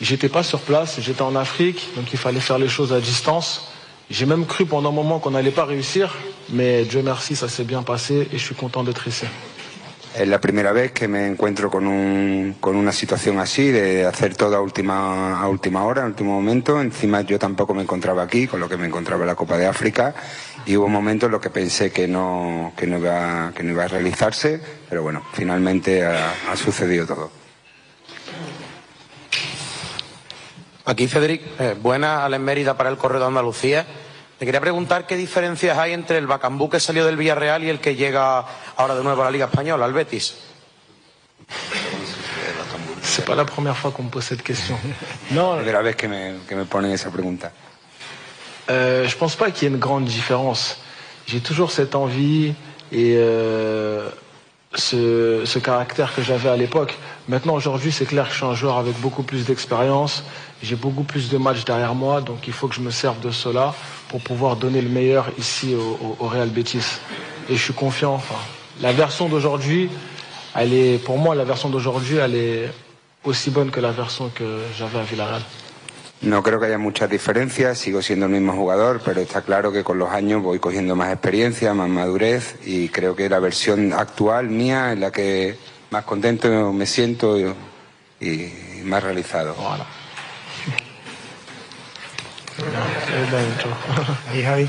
J'étais 0.00 0.28
pas 0.28 0.42
sur 0.42 0.58
place, 0.58 0.98
j'étais 1.00 1.22
en 1.22 1.36
Afrique, 1.36 1.90
donc 1.94 2.12
il 2.12 2.18
fallait 2.18 2.40
faire 2.40 2.58
les 2.58 2.68
choses 2.68 2.92
à 2.92 2.98
distance. 3.00 3.68
J'ai 4.12 4.26
même 4.26 4.44
cru 4.44 4.66
pendant 4.66 4.90
un 4.90 4.92
moment 5.02 5.18
qu'on 5.20 5.30
n'allait 5.30 5.50
pas 5.60 5.64
réussir, 5.64 6.14
mais 6.50 6.84
Dieu 6.84 7.02
merci, 7.02 7.34
ça 7.34 7.48
s'est 7.48 7.64
bien 7.64 7.82
passé 7.82 8.28
et 8.30 8.36
je 8.36 8.44
suis 8.44 8.54
content 8.54 8.84
d'être 8.84 9.08
ici. 9.08 9.24
Es 10.14 10.26
la 10.26 10.38
primera 10.38 10.74
vez 10.74 10.90
que 10.92 11.08
me 11.08 11.26
encuentro 11.26 11.70
con, 11.70 11.86
un- 11.86 12.52
con 12.60 12.76
una 12.76 12.92
situación 12.92 13.38
así, 13.38 13.70
de 13.70 14.04
hacer 14.04 14.36
todo 14.36 14.54
a 14.56 14.60
última, 14.60 15.40
a 15.40 15.48
última 15.48 15.84
hora, 15.84 16.02
en 16.02 16.08
último 16.08 16.34
momento. 16.34 16.78
Encima 16.82 17.22
yo 17.22 17.38
tampoco 17.38 17.72
me 17.72 17.80
encontraba 17.80 18.22
aquí, 18.22 18.46
con 18.46 18.60
lo 18.60 18.68
que 18.68 18.76
me 18.76 18.86
encontraba 18.86 19.22
en 19.22 19.28
la 19.28 19.34
Copa 19.34 19.56
de 19.56 19.66
África. 19.66 20.14
Y 20.66 20.76
hubo 20.76 20.88
momentos 20.88 21.28
en 21.28 21.32
los 21.32 21.40
que 21.40 21.48
pensé 21.48 21.90
que 21.90 22.06
no, 22.06 22.74
que 22.76 22.86
no, 22.86 22.98
iba, 22.98 23.52
que 23.56 23.62
no 23.62 23.70
iba 23.72 23.84
a 23.84 23.88
realizarse, 23.88 24.60
pero 24.90 25.02
bueno, 25.02 25.22
finalmente 25.32 26.04
ha, 26.04 26.34
ha 26.52 26.56
sucedido 26.56 27.06
todo. 27.06 27.30
Aquí, 30.84 31.08
Cedric, 31.08 31.40
eh, 31.58 31.74
buena 31.80 32.24
Alex 32.26 32.42
Mérida 32.42 32.76
para 32.76 32.90
el 32.90 32.98
corredor 32.98 33.22
de 33.22 33.28
Andalucía. 33.28 33.86
Te 34.42 34.46
quería 34.46 34.60
preguntar 34.60 35.06
qué 35.06 35.16
diferencias 35.16 35.78
hay 35.78 35.92
entre 35.92 36.18
el 36.18 36.26
Bacambú 36.26 36.68
que 36.68 36.80
salió 36.80 37.06
del 37.06 37.16
Villarreal 37.16 37.62
y 37.62 37.68
el 37.68 37.78
que 37.78 37.94
llega 37.94 38.44
ahora 38.76 38.96
de 38.96 39.04
nuevo 39.04 39.22
a 39.22 39.26
la 39.26 39.30
Liga 39.30 39.44
Española, 39.44 39.84
al 39.84 39.92
Betis. 39.92 40.34
C'est 43.04 43.24
pas 43.24 43.36
la 43.36 43.44
première 43.44 43.76
fois 43.76 43.92
qu'on 43.92 44.02
me 44.02 44.10
pose 44.10 44.24
cette 44.24 44.42
question. 44.42 44.76
Non, 45.30 45.58
Primera 45.58 45.82
vez 45.82 45.94
que 45.94 46.08
me, 46.08 46.40
que 46.48 46.56
me 46.56 46.64
ponen 46.64 46.90
esa 46.90 47.08
pregunta. 47.12 47.52
Euh, 48.68 49.06
je 49.06 49.16
pense 49.16 49.36
pas 49.36 49.52
qu'il 49.52 49.62
y 49.62 49.70
ait 49.70 49.74
une 49.74 49.78
grande 49.78 50.06
différence. 50.06 50.78
J'ai 51.28 51.38
toujours 51.38 51.70
cette 51.70 51.94
envie 51.94 52.52
et 52.90 53.14
euh, 53.18 54.08
ce, 54.74 55.44
ce 55.44 55.58
caractère 55.60 56.16
que 56.16 56.22
j'avais 56.22 56.48
à 56.48 56.56
l'époque. 56.56 56.98
Maintenant, 57.28 57.54
aujourd'hui, 57.54 57.92
c'est 57.92 58.06
clair 58.06 58.24
que 58.24 58.32
je 58.32 58.38
suis 58.38 58.46
un 58.46 58.56
joueur 58.56 58.78
avec 58.78 58.98
beaucoup 58.98 59.22
plus 59.22 59.44
d'expérience. 59.46 60.24
J'ai 60.64 60.74
beaucoup 60.74 61.04
plus 61.04 61.30
de 61.30 61.38
matchs 61.38 61.64
derrière 61.64 61.94
moi, 61.94 62.20
donc 62.20 62.48
il 62.48 62.52
faut 62.52 62.66
que 62.66 62.74
je 62.74 62.80
me 62.80 62.90
serve 62.90 63.20
de 63.20 63.30
cela 63.30 63.72
pour 64.12 64.20
pouvoir 64.20 64.54
donner 64.56 64.80
le 64.80 64.88
meilleur 64.88 65.24
ici 65.38 65.74
au, 65.74 65.98
au- 66.06 66.16
au 66.24 66.28
Real 66.28 66.48
Betis. 66.50 66.86
Et 67.50 67.56
je 67.56 67.62
suis 67.62 67.74
confiant. 67.74 68.14
Enfin, 68.14 68.36
la 68.80 68.92
version 68.92 69.28
d'aujourd'hui, 69.28 69.90
elle 70.54 70.72
est, 70.72 70.98
pour 71.04 71.18
moi, 71.18 71.34
la 71.34 71.44
version 71.44 71.68
d'aujourd'hui, 71.70 72.18
elle 72.18 72.36
est 72.36 72.70
aussi 73.24 73.50
bonne 73.50 73.70
que 73.72 73.80
la 73.80 73.90
version 73.90 74.30
que 74.32 74.44
j'avais 74.78 75.00
à 75.00 75.02
Villarreal. 75.02 75.42
No 76.22 76.40
creo 76.40 76.60
que 76.60 76.66
haya 76.66 76.78
muchas 76.78 77.10
diferencias, 77.10 77.78
sigo 77.78 78.00
siendo 78.00 78.26
el 78.26 78.32
mismo 78.32 78.52
jugador, 78.52 79.00
pero 79.04 79.20
está 79.20 79.42
claro 79.42 79.72
que 79.72 79.82
con 79.82 79.98
los 79.98 80.08
años 80.10 80.40
voy 80.40 80.60
cogiendo 80.60 80.94
más 80.94 81.10
experiencia, 81.12 81.74
más 81.74 81.88
madurez 81.88 82.58
y 82.64 82.90
creo 82.90 83.16
que 83.16 83.28
la 83.28 83.40
versión 83.40 83.92
actual 83.92 84.48
mía 84.48 84.92
es 84.92 85.00
la 85.00 85.10
que 85.10 85.56
más 85.90 86.04
contento 86.04 86.72
me 86.72 86.86
siento 86.86 87.36
y, 88.20 88.52
más 88.84 89.02
realizado. 89.02 89.56
Ahí, 94.30 94.42
Javi. 94.42 94.68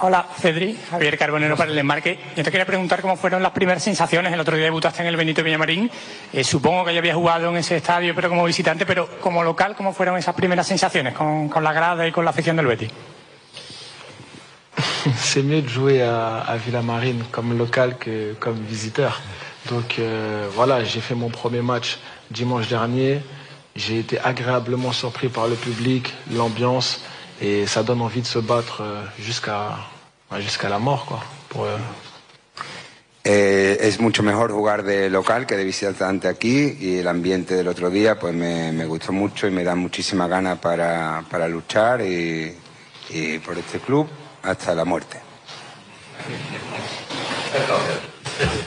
Hola, 0.00 0.26
Cedri, 0.40 0.76
Javier 0.90 1.16
Carbonero 1.16 1.56
para 1.56 1.70
el 1.70 1.78
Enmarque. 1.78 2.18
Yo 2.36 2.42
te 2.42 2.50
quería 2.50 2.66
preguntar 2.66 3.00
cómo 3.00 3.16
fueron 3.16 3.42
las 3.42 3.52
primeras 3.52 3.82
sensaciones. 3.82 4.32
El 4.32 4.40
otro 4.40 4.56
día 4.56 4.64
debutaste 4.64 5.02
en 5.02 5.08
el 5.08 5.16
Benito 5.16 5.42
Villamarín. 5.42 5.90
Eh, 6.32 6.42
supongo 6.44 6.84
que 6.84 6.92
ya 6.92 6.98
habías 6.98 7.16
jugado 7.16 7.48
en 7.50 7.56
ese 7.56 7.76
estadio, 7.76 8.14
pero 8.14 8.28
como 8.28 8.44
visitante, 8.44 8.84
pero 8.84 9.08
como 9.20 9.42
local, 9.42 9.74
¿cómo 9.76 9.92
fueron 9.92 10.18
esas 10.18 10.34
primeras 10.34 10.66
sensaciones 10.66 11.14
con, 11.14 11.48
con 11.48 11.62
la 11.62 11.72
grada 11.72 12.06
y 12.06 12.12
con 12.12 12.24
la 12.24 12.30
afición 12.30 12.56
del 12.56 12.66
Betis? 12.66 12.90
c'est 15.16 15.42
mieux 15.42 15.62
de 15.62 15.68
jouer 15.68 16.02
à, 16.02 16.38
à 16.38 16.56
Villamarine 16.56 17.22
comme 17.30 17.56
local 17.56 17.96
que 17.98 18.34
comme 18.40 18.58
visiteur. 18.68 19.20
Donc 19.70 19.98
euh, 19.98 20.46
voilà, 20.54 20.84
j'ai 20.84 21.00
fait 21.00 21.14
mon 21.14 21.30
premier 21.30 21.62
match 21.62 21.98
dimanche 22.30 22.68
dernier. 22.68 23.20
J'ai 23.76 23.98
été 23.98 24.18
agréablement 24.20 24.92
surpris 24.92 25.28
par 25.28 25.48
le 25.48 25.56
public, 25.56 26.12
l'ambiance, 26.32 27.00
et 27.44 27.66
ça 27.66 27.82
donne 27.82 28.00
envie 28.00 28.22
de 28.22 28.26
se 28.26 28.38
battre 28.38 28.80
euh, 28.80 29.02
jusqu'à 29.18 29.76
jusqu'à 30.38 30.68
la 30.68 30.78
mort, 30.78 31.04
quoi. 31.06 31.20
Pour, 31.48 31.64
euh, 31.64 31.76
Eh, 33.26 33.78
es 33.80 34.00
mucho 34.00 34.22
mejor 34.22 34.50
jugar 34.50 34.82
de 34.82 35.08
local 35.08 35.46
que 35.46 35.56
de 35.56 35.64
visitante 35.64 36.28
aquí 36.28 36.76
y 36.78 36.98
el 36.98 37.08
ambiente 37.08 37.54
del 37.54 37.68
otro 37.68 37.88
día 37.88 38.18
pues 38.18 38.34
me, 38.34 38.70
me 38.70 38.84
gustó 38.84 39.12
mucho 39.12 39.46
y 39.46 39.50
me 39.50 39.64
da 39.64 39.74
muchísima 39.74 40.28
ganas 40.28 40.58
para, 40.58 41.24
para 41.30 41.48
luchar 41.48 42.02
y, 42.02 42.54
y 43.08 43.38
por 43.38 43.56
este 43.56 43.78
club 43.78 44.06
hasta 44.42 44.74
la 44.74 44.84
muerte. 44.84 45.20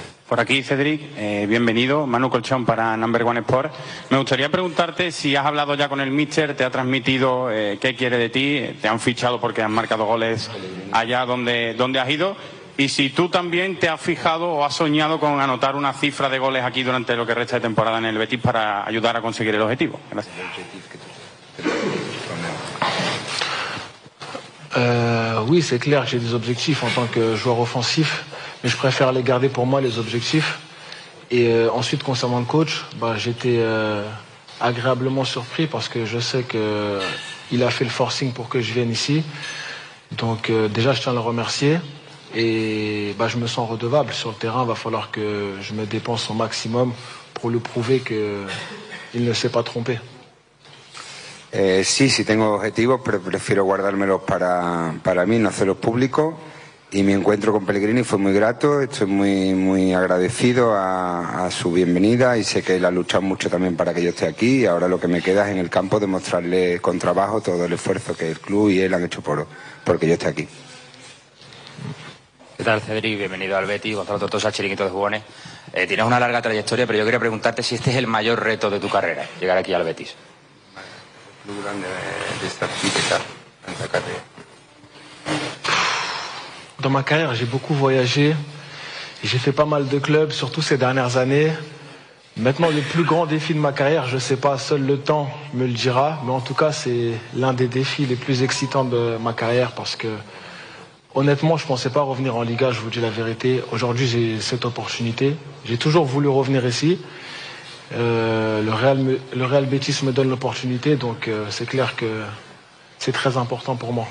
Por 0.28 0.42
aquí, 0.42 0.62
Cedric, 0.62 1.02
eh, 1.16 1.46
bienvenido. 1.48 2.06
Manu 2.06 2.30
Colchón 2.30 2.66
para 2.66 2.98
Number 2.98 3.24
One 3.24 3.40
Sport. 3.40 3.72
Me 4.10 4.18
gustaría 4.18 4.50
preguntarte 4.50 5.14
si 5.14 5.38
has 5.38 5.46
hablado 5.46 5.74
ya 5.76 5.88
con 5.88 6.02
el 6.02 6.12
míster, 6.12 6.54
te 6.54 6.66
ha 6.66 6.70
transmitido 6.70 7.50
eh, 7.50 7.78
qué 7.80 7.96
quiere 7.96 8.18
de 8.18 8.28
ti, 8.28 8.62
te 8.82 8.90
han 8.90 9.00
fichado 9.00 9.40
porque 9.40 9.62
has 9.62 9.70
marcado 9.70 10.04
goles 10.06 10.52
allá 10.92 11.26
donde, 11.26 11.76
donde 11.76 12.02
has 12.02 12.10
ido 12.10 12.36
y 12.76 12.90
si 12.90 13.10
tú 13.10 13.30
también 13.30 13.80
te 13.80 13.88
has 13.88 14.02
fijado 14.02 14.50
o 14.50 14.66
has 14.66 14.76
soñado 14.76 15.18
con 15.18 15.40
anotar 15.40 15.78
una 15.78 15.94
cifra 15.94 16.28
de 16.28 16.40
goles 16.40 16.64
aquí 16.64 16.84
durante 16.84 17.16
lo 17.16 17.26
que 17.26 17.34
resta 17.34 17.56
de 17.56 17.62
temporada 17.62 17.98
en 17.98 18.06
el 18.06 18.18
Betis 18.18 18.42
para 18.42 18.86
ayudar 18.86 19.16
a 19.16 19.22
conseguir 19.22 19.56
el 19.56 19.62
objetivo. 19.62 19.98
Gracias. 20.12 20.36
Euh, 24.76 25.42
oui, 25.48 25.62
c'est 25.62 25.80
clair, 25.80 26.06
j'ai 26.06 26.20
des 26.20 26.34
objectifs 26.34 26.84
en 26.84 26.90
tant 26.90 27.06
que 27.06 27.36
joueur 27.36 27.60
offensif, 27.60 28.26
mais 28.64 28.70
je 28.70 28.76
préfère 28.76 29.12
les 29.12 29.24
garder 29.24 29.50
pour 29.50 29.66
moi, 29.66 29.80
les 29.80 29.98
objectifs. 29.98 30.60
Et 31.32 31.48
euh, 31.48 31.70
ensuite, 31.72 32.04
concernant 32.04 32.40
le 32.40 32.46
coach, 32.46 32.86
bah, 33.00 33.16
j'étais 33.18 33.58
euh, 33.60 34.04
agréablement 34.60 35.26
surpris 35.26 35.68
parce 35.68 35.90
que 35.90 36.06
je 36.06 36.20
sais 36.20 36.44
que 36.44 37.00
il 37.52 37.64
a 37.64 37.70
fait 37.70 37.86
le 37.86 37.90
forcing 37.90 38.34
pour 38.34 38.50
que 38.50 38.62
je 38.62 38.74
vienne 38.74 38.92
ici. 38.92 39.24
Donc 40.18 40.50
euh, 40.50 40.68
déjà, 40.68 40.94
je 40.94 41.02
tiens 41.02 41.12
à 41.12 41.16
le 41.16 41.22
remercier. 41.22 41.80
Et 42.36 43.16
bah, 43.18 43.28
je 43.30 43.38
me 43.38 43.48
sens 43.48 43.70
redevable 43.70 44.14
sur 44.14 44.30
le 44.30 44.36
terrain. 44.36 44.64
Il 44.64 44.68
va 44.68 44.76
falloir 44.76 45.12
que 45.12 45.54
je 45.62 45.74
me 45.74 45.86
dépense 45.86 46.30
au 46.30 46.34
maximum 46.34 46.94
pour 47.34 47.50
lui 47.50 47.60
prouver 47.60 48.00
qu'il 48.00 49.24
ne 49.24 49.34
s'est 49.34 49.50
pas 49.50 49.64
trompé. 49.64 50.00
Eh, 51.60 51.84
sí, 51.84 52.08
sí 52.08 52.24
tengo 52.24 52.54
objetivos, 52.54 53.02
pero 53.04 53.20
prefiero 53.20 53.64
guardármelos 53.64 54.22
para, 54.22 54.94
para 55.02 55.26
mí, 55.26 55.40
no 55.40 55.50
hacerlos 55.50 55.78
públicos. 55.78 56.36
Y 56.92 57.02
mi 57.02 57.14
encuentro 57.14 57.52
con 57.52 57.66
Pellegrini 57.66 58.04
fue 58.04 58.20
muy 58.20 58.32
grato, 58.32 58.80
estoy 58.80 59.08
muy, 59.08 59.56
muy 59.56 59.92
agradecido 59.92 60.76
a, 60.76 61.50
su 61.50 61.72
bienvenida 61.72 62.38
y 62.38 62.44
sé 62.44 62.62
que 62.62 62.76
él 62.76 62.86
ha 62.86 62.92
luchado 62.92 63.24
mucho 63.24 63.50
también 63.50 63.76
para 63.76 63.92
que 63.92 64.04
yo 64.04 64.10
esté 64.10 64.28
aquí 64.28 64.62
y 64.62 64.66
ahora 64.68 64.88
lo 64.88 65.00
que 65.00 65.08
me 65.08 65.20
queda 65.24 65.48
es 65.48 65.54
en 65.54 65.58
el 65.58 65.72
campo 65.72 66.00
demostrarle 66.00 66.80
con 66.80 67.00
trabajo 67.00 67.42
todo 67.42 67.66
el 67.66 67.74
esfuerzo 67.74 68.16
que 68.16 68.30
el 68.30 68.40
club 68.40 68.70
y 68.70 68.82
él 68.82 68.94
han 68.94 69.06
hecho 69.06 69.22
por, 69.22 69.48
por 69.84 69.98
que 69.98 70.08
yo 70.08 70.14
esté 70.14 70.28
aquí. 70.28 70.48
¿Qué 72.56 72.64
tal, 72.64 72.82
Cedric? 72.82 73.18
Bienvenido 73.18 73.58
al 73.58 73.66
Betis, 73.66 73.96
Gonzalo 73.96 74.20
Tortosa, 74.20 74.52
Chiringuito 74.52 74.84
de 74.84 74.92
Jugones. 74.92 75.24
Eh, 75.74 75.88
tienes 75.88 76.06
una 76.06 76.20
larga 76.20 76.40
trayectoria, 76.40 76.86
pero 76.86 77.00
yo 77.00 77.06
quería 77.06 77.20
preguntarte 77.20 77.64
si 77.64 77.74
este 77.74 77.90
es 77.90 77.98
el 77.98 78.06
mayor 78.06 78.44
reto 78.44 78.70
de 78.70 78.80
tu 78.80 78.90
carrera, 78.90 79.26
llegar 79.40 79.58
aquí 79.58 79.74
al 79.74 79.84
Betis. 79.84 80.16
Dans 86.80 86.90
ma 86.90 87.04
carrière, 87.04 87.34
j'ai 87.36 87.46
beaucoup 87.46 87.74
voyagé. 87.74 88.36
J'ai 89.24 89.38
fait 89.38 89.52
pas 89.52 89.66
mal 89.66 89.88
de 89.88 89.98
clubs, 89.98 90.32
surtout 90.32 90.62
ces 90.62 90.78
dernières 90.78 91.18
années. 91.18 91.52
Maintenant, 92.36 92.70
le 92.70 92.82
plus 92.82 93.04
grand 93.04 93.26
défi 93.26 93.54
de 93.54 93.60
ma 93.60 93.72
carrière, 93.72 94.08
je 94.08 94.16
ne 94.16 94.20
sais 94.20 94.36
pas, 94.36 94.58
seul 94.58 94.86
le 94.86 95.00
temps 95.00 95.30
me 95.54 95.66
le 95.66 95.74
dira, 95.74 96.22
mais 96.26 96.32
en 96.32 96.40
tout 96.40 96.54
cas, 96.54 96.72
c'est 96.72 97.14
l'un 97.34 97.54
des 97.54 97.68
défis 97.68 98.06
les 98.06 98.16
plus 98.16 98.44
excitants 98.44 98.86
de 98.86 99.18
ma 99.18 99.34
carrière 99.34 99.72
parce 99.72 99.96
que, 99.96 100.08
honnêtement, 101.16 101.58
je 101.58 101.64
ne 101.64 101.68
pensais 101.68 101.90
pas 101.90 102.02
revenir 102.02 102.36
en 102.36 102.44
Liga, 102.44 102.72
je 102.72 102.80
vous 102.80 102.90
dis 102.90 103.00
la 103.00 103.10
vérité. 103.10 103.64
Aujourd'hui, 103.72 104.06
j'ai 104.06 104.40
cette 104.40 104.66
opportunité. 104.66 105.36
J'ai 105.66 105.78
toujours 105.78 106.06
voulu 106.06 106.28
revenir 106.28 106.66
ici. 106.66 107.00
Euh, 107.94 108.62
le, 108.62 108.74
Real, 108.74 109.20
le 109.34 109.46
Real 109.46 109.66
Betis 109.66 110.04
me 110.04 110.12
donne 110.12 110.30
l'opportunité, 110.30 110.96
donc 110.98 111.28
euh, 111.28 111.46
c'est 111.50 111.66
clair 111.66 111.96
que 111.96 112.24
c'est 113.00 113.14
très 113.14 113.38
important 113.38 113.76
pour 113.76 113.94
moi. 113.94 114.08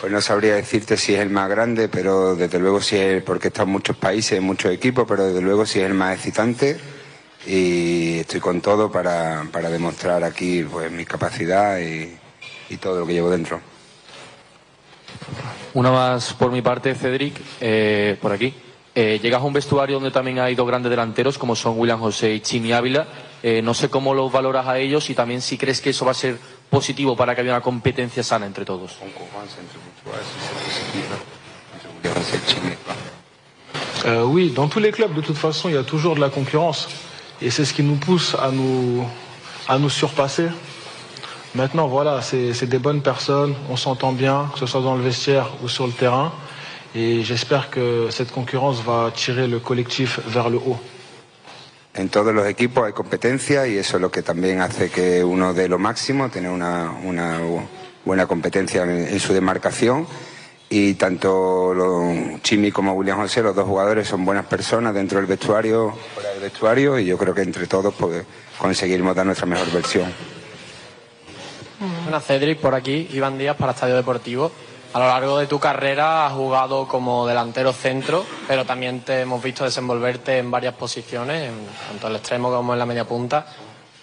Pues 0.00 0.12
no 0.12 0.20
sabría 0.20 0.54
decirte 0.54 0.96
si 0.96 1.14
es 1.14 1.20
el 1.20 1.30
más 1.30 1.48
grande, 1.48 1.88
pero 1.88 2.36
desde 2.36 2.58
luego 2.58 2.80
sí 2.80 2.96
es, 2.96 3.22
porque 3.22 3.48
está 3.48 3.62
en 3.62 3.70
muchos 3.70 3.96
países, 3.96 4.38
en 4.38 4.44
muchos 4.44 4.70
equipos, 4.70 5.06
pero 5.08 5.24
desde 5.24 5.40
luego 5.40 5.66
sí 5.66 5.80
es 5.80 5.86
el 5.86 5.94
más 5.94 6.14
excitante 6.14 6.78
y 7.46 8.18
estoy 8.20 8.38
con 8.38 8.60
todo 8.60 8.92
para, 8.92 9.44
para 9.50 9.70
demostrar 9.70 10.22
aquí 10.22 10.62
pues 10.62 10.92
mi 10.92 11.04
capacidad 11.04 11.80
y, 11.80 12.16
y 12.68 12.76
todo 12.76 13.00
lo 13.00 13.06
que 13.06 13.14
llevo 13.14 13.30
dentro. 13.30 13.60
Una 15.74 15.90
más 15.90 16.32
por 16.34 16.52
mi 16.52 16.62
parte, 16.62 16.94
Cedric, 16.94 17.34
eh, 17.60 18.16
por 18.20 18.32
aquí. 18.32 18.54
Eh, 19.00 19.20
llegas 19.22 19.40
a 19.40 19.44
un 19.44 19.52
vestuario 19.52 19.94
donde 19.94 20.10
también 20.10 20.40
hay 20.40 20.56
dos 20.56 20.66
grandes 20.66 20.90
delanteros, 20.90 21.38
como 21.38 21.54
son 21.54 21.78
William 21.78 22.00
José 22.00 22.34
y 22.34 22.40
Chimi 22.40 22.72
Ávila. 22.72 23.06
Eh, 23.44 23.62
no 23.62 23.72
sé 23.72 23.88
cómo 23.88 24.12
los 24.12 24.32
valoras 24.32 24.66
a 24.66 24.76
ellos 24.80 25.08
y 25.08 25.14
también 25.14 25.40
si 25.40 25.56
crees 25.56 25.80
que 25.80 25.90
eso 25.90 26.04
va 26.04 26.10
a 26.10 26.14
ser 26.14 26.36
positivo 26.68 27.14
para 27.14 27.32
que 27.32 27.42
haya 27.42 27.52
una 27.52 27.60
competencia 27.60 28.24
sana 28.24 28.44
entre 28.44 28.64
todos. 28.64 28.98
Euh, 34.04 34.24
oui, 34.24 34.50
dans 34.50 34.66
tous 34.66 34.80
les 34.80 34.90
clubs, 34.90 35.14
de 35.14 35.22
toute 35.22 35.36
façon, 35.36 35.68
il 35.68 35.76
y 35.76 35.78
a 35.78 35.84
toujours 35.84 36.16
de 36.16 36.20
la 36.20 36.30
concurrence. 36.30 36.88
Et 37.40 37.50
c'est 37.50 37.64
ce 37.64 37.72
qui 37.72 37.84
nous 37.84 37.98
pousse 38.00 38.34
à 38.34 38.50
nous, 38.50 39.06
à 39.68 39.78
nous 39.78 39.90
surpasser. 39.90 40.48
Maintenant, 41.54 41.86
voilà, 41.86 42.20
c'est 42.20 42.52
c'est 42.52 42.66
des 42.66 42.80
bonnes 42.80 43.02
personnes, 43.02 43.54
on 43.70 43.76
s'entend 43.76 44.10
bien, 44.12 44.50
que 44.52 44.58
ce 44.58 44.66
soit 44.66 44.80
dans 44.80 44.96
le 44.96 45.02
vestiaire 45.04 45.50
ou 45.62 45.68
sur 45.68 45.86
le 45.86 45.92
terrain. 45.92 46.32
Et 46.94 47.22
j'espère 47.22 47.68
que 47.70 48.08
cette 48.10 48.32
concurrence 48.32 48.82
va 48.82 49.10
tirer 49.14 49.46
le 49.46 49.58
collectif 49.60 50.20
vers 50.26 50.48
le 50.48 50.56
haut. 50.56 50.78
En 51.94 52.08
todos 52.08 52.32
los 52.32 52.46
equipos 52.46 52.86
hay 52.86 52.92
competencia 52.92 53.66
y 53.66 53.76
eso 53.76 53.96
es 53.96 54.00
lo 54.00 54.10
que 54.10 54.22
también 54.22 54.60
hace 54.60 54.88
que 54.90 55.22
uno 55.24 55.52
dé 55.52 55.68
lo 55.68 55.78
máximo, 55.78 56.28
tener 56.30 56.50
una, 56.50 56.92
una 57.04 57.38
buena 58.04 58.26
competencia 58.26 58.84
en, 58.84 58.90
en 59.08 59.20
su 59.20 59.32
demarcación. 59.32 60.06
Y 60.70 60.94
tanto 60.94 61.72
lo- 61.74 62.38
Chimi 62.42 62.70
como 62.70 62.92
William 62.92 63.18
José, 63.18 63.42
los 63.42 63.54
dos 63.56 63.66
jugadores, 63.66 64.06
son 64.06 64.24
buenas 64.24 64.44
personas 64.46 64.94
dentro 64.94 65.18
del 65.18 65.26
vestuario, 65.26 65.94
fuera 66.14 66.30
del 66.30 66.40
vestuario, 66.40 66.98
y 66.98 67.06
yo 67.06 67.16
creo 67.18 67.34
que 67.34 67.40
entre 67.42 67.66
todos 67.66 67.94
pues, 67.94 68.22
conseguiremos 68.58 69.16
dar 69.16 69.24
nuestra 69.26 69.46
mejor 69.46 69.70
versión. 69.72 70.12
Buenas, 72.04 72.24
Cedric, 72.26 72.58
por 72.58 72.74
aquí, 72.74 73.08
Iván 73.12 73.38
Díaz 73.38 73.56
para 73.56 73.72
Estadio 73.72 73.96
Deportivo. 73.96 74.50
A 74.94 74.98
lo 74.98 75.06
largo 75.06 75.38
de 75.38 75.46
tu 75.46 75.58
carrera 75.60 76.26
has 76.26 76.32
jugado 76.32 76.88
como 76.88 77.26
delantero 77.26 77.72
centro, 77.72 78.24
pero 78.46 78.64
también 78.64 79.00
te 79.00 79.20
hemos 79.20 79.42
visto 79.42 79.64
desenvolverte 79.64 80.38
en 80.38 80.50
varias 80.50 80.74
posiciones, 80.74 81.48
en- 81.50 81.66
tanto 81.88 82.08
el 82.08 82.16
extremo 82.16 82.50
como 82.50 82.72
en 82.72 82.78
la 82.78 82.86
media 82.86 83.04
punta. 83.06 83.46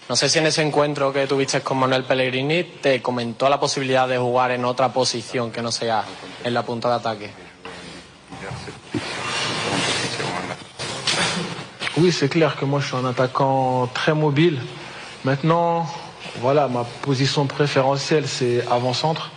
No 0.07 0.15
sé 0.15 0.29
si 0.29 0.37
en 0.37 0.45
ese 0.45 0.61
encuentro 0.61 1.11
que 1.11 1.25
tuviste 1.25 1.61
con 1.61 1.77
Manuel 1.79 2.03
Pellegrini 2.03 2.63
te 2.63 3.01
comentó 3.01 3.49
la 3.49 3.59
posibilidad 3.59 4.07
de 4.07 4.19
jugar 4.19 4.51
en 4.51 4.63
otra 4.63 4.89
posición 4.93 5.51
que 5.51 5.63
no 5.63 5.71
sea 5.71 6.03
en 6.43 6.53
la 6.53 6.61
punta 6.61 6.89
de 6.89 6.95
ataque. 6.95 7.31
Oui, 11.97 12.11
c'est 12.11 12.29
clair 12.29 12.55
que 12.55 12.65
moi 12.65 12.79
je 12.81 12.87
suis 12.87 12.95
un 12.97 13.05
attaquant 13.05 13.87
très 13.93 14.13
mobile. 14.13 14.59
Maintenant, 15.23 15.87
voilà, 16.41 16.67
ma 16.67 16.83
position 17.01 17.47
préférentielle 17.47 18.27
c'est 18.27 18.63
avant-centre. 18.69 19.31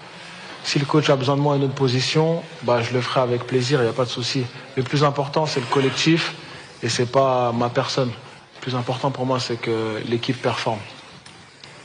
Si 0.68 0.78
le 0.78 0.84
coach 0.84 1.08
a 1.08 1.16
besoin 1.16 1.36
de 1.38 1.40
moi 1.40 1.54
à 1.54 1.56
une 1.56 1.64
autre 1.64 1.80
position, 1.86 2.42
bah, 2.64 2.82
je 2.82 2.92
le 2.92 3.00
ferai 3.00 3.20
avec 3.20 3.44
plaisir, 3.46 3.80
il 3.80 3.84
n'y 3.84 3.88
a 3.88 3.94
pas 3.94 4.04
de 4.04 4.10
souci. 4.10 4.44
Le 4.76 4.82
plus 4.82 5.02
important 5.02 5.46
c'est 5.46 5.60
le 5.60 5.66
collectif 5.66 6.34
et 6.82 6.90
c'est 6.90 7.10
pas 7.10 7.52
ma 7.52 7.70
personne. 7.70 8.10
Le 8.10 8.60
plus 8.60 8.74
important 8.74 9.10
pour 9.10 9.24
moi 9.24 9.40
c'est 9.40 9.58
que 9.58 10.02
l'équipe 10.10 10.36
performe. 10.42 10.80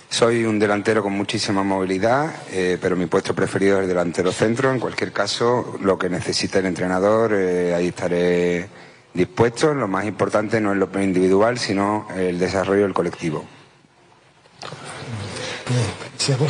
Soy 0.10 0.44
un 0.44 0.60
delantero 0.60 1.02
con 1.02 1.14
muchísima 1.14 1.64
movilidad, 1.64 2.30
eh, 2.52 2.78
pero 2.82 2.98
mi 2.98 3.06
puesto 3.06 3.34
preferido 3.34 3.78
es 3.78 3.84
el 3.84 3.88
delantero 3.88 4.34
centro. 4.34 4.70
En 4.70 4.80
cualquier 4.82 5.14
caso, 5.14 5.78
lo 5.80 5.98
que 5.98 6.10
necesite 6.10 6.60
el 6.60 6.66
entrenador, 6.66 7.32
eh, 7.34 7.74
ahí 7.74 7.88
estaré 7.88 8.68
dispuesto. 9.14 9.74
Lo 9.74 9.88
más 9.88 10.04
importante 10.04 10.60
no 10.60 10.74
es 10.74 10.78
lo 10.78 10.90
individual, 11.02 11.58
sino 11.58 12.08
el 12.18 12.38
desarrollo 12.38 12.84
del 12.84 12.94
colectivo. 12.94 13.46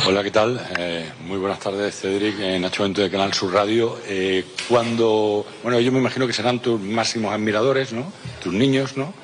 Hola, 0.06 0.22
¿qué 0.22 0.30
tal? 0.30 0.60
Eh, 0.76 1.08
muy 1.24 1.38
buenas 1.38 1.60
tardes, 1.60 2.00
Cedric, 2.00 2.38
eh, 2.40 2.58
Nacho 2.58 2.82
Bento 2.82 3.00
de 3.00 3.10
Canal 3.10 3.32
Sur 3.32 3.52
Radio. 3.52 3.98
Eh, 4.06 4.44
cuando, 4.68 5.46
bueno, 5.62 5.78
yo 5.78 5.92
me 5.92 5.98
imagino 6.00 6.26
que 6.26 6.32
serán 6.32 6.58
tus 6.58 6.80
máximos 6.80 7.32
admiradores, 7.32 7.92
¿no? 7.92 8.12
Tus 8.42 8.52
niños, 8.52 8.96
¿no? 8.96 9.14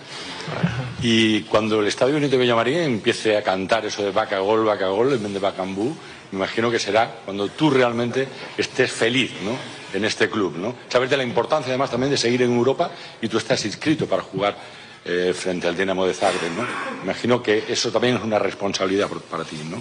Y 1.02 1.42
cuando 1.42 1.80
el 1.80 1.88
Estadio 1.88 2.14
Benito 2.14 2.38
Villamarín 2.38 2.78
empiece 2.78 3.36
a 3.36 3.42
cantar 3.42 3.84
eso 3.84 4.02
de 4.02 4.12
vaca 4.12 4.38
gol, 4.38 4.64
vaca 4.64 4.86
gol, 4.88 5.12
en 5.12 5.22
vez 5.22 5.32
de 5.32 5.38
bacambú, 5.38 5.94
me 6.30 6.38
imagino 6.38 6.70
que 6.70 6.78
será 6.78 7.22
cuando 7.24 7.48
tú 7.48 7.70
realmente 7.70 8.28
estés 8.56 8.92
feliz, 8.92 9.32
¿no? 9.42 9.56
En 9.92 10.04
este 10.04 10.30
club, 10.30 10.56
¿no? 10.56 10.74
Saber 10.88 11.08
de 11.08 11.16
la 11.16 11.24
importancia 11.24 11.70
además 11.70 11.90
también 11.90 12.10
de 12.10 12.16
seguir 12.16 12.42
en 12.42 12.52
Europa 12.52 12.90
y 13.20 13.28
tú 13.28 13.38
estás 13.38 13.64
inscrito 13.64 14.06
para 14.06 14.22
jugar 14.22 14.56
eh, 15.04 15.32
frente 15.34 15.66
al 15.66 15.76
Dinamo 15.76 16.04
de 16.06 16.14
Zagreb, 16.14 16.52
¿no? 16.56 16.64
Imagino 17.04 17.42
que 17.42 17.64
eso 17.68 17.90
también 17.90 18.16
es 18.16 18.22
una 18.22 18.38
responsabilidad 18.38 19.08
para 19.30 19.44
ti, 19.44 19.56
¿no? 19.70 19.76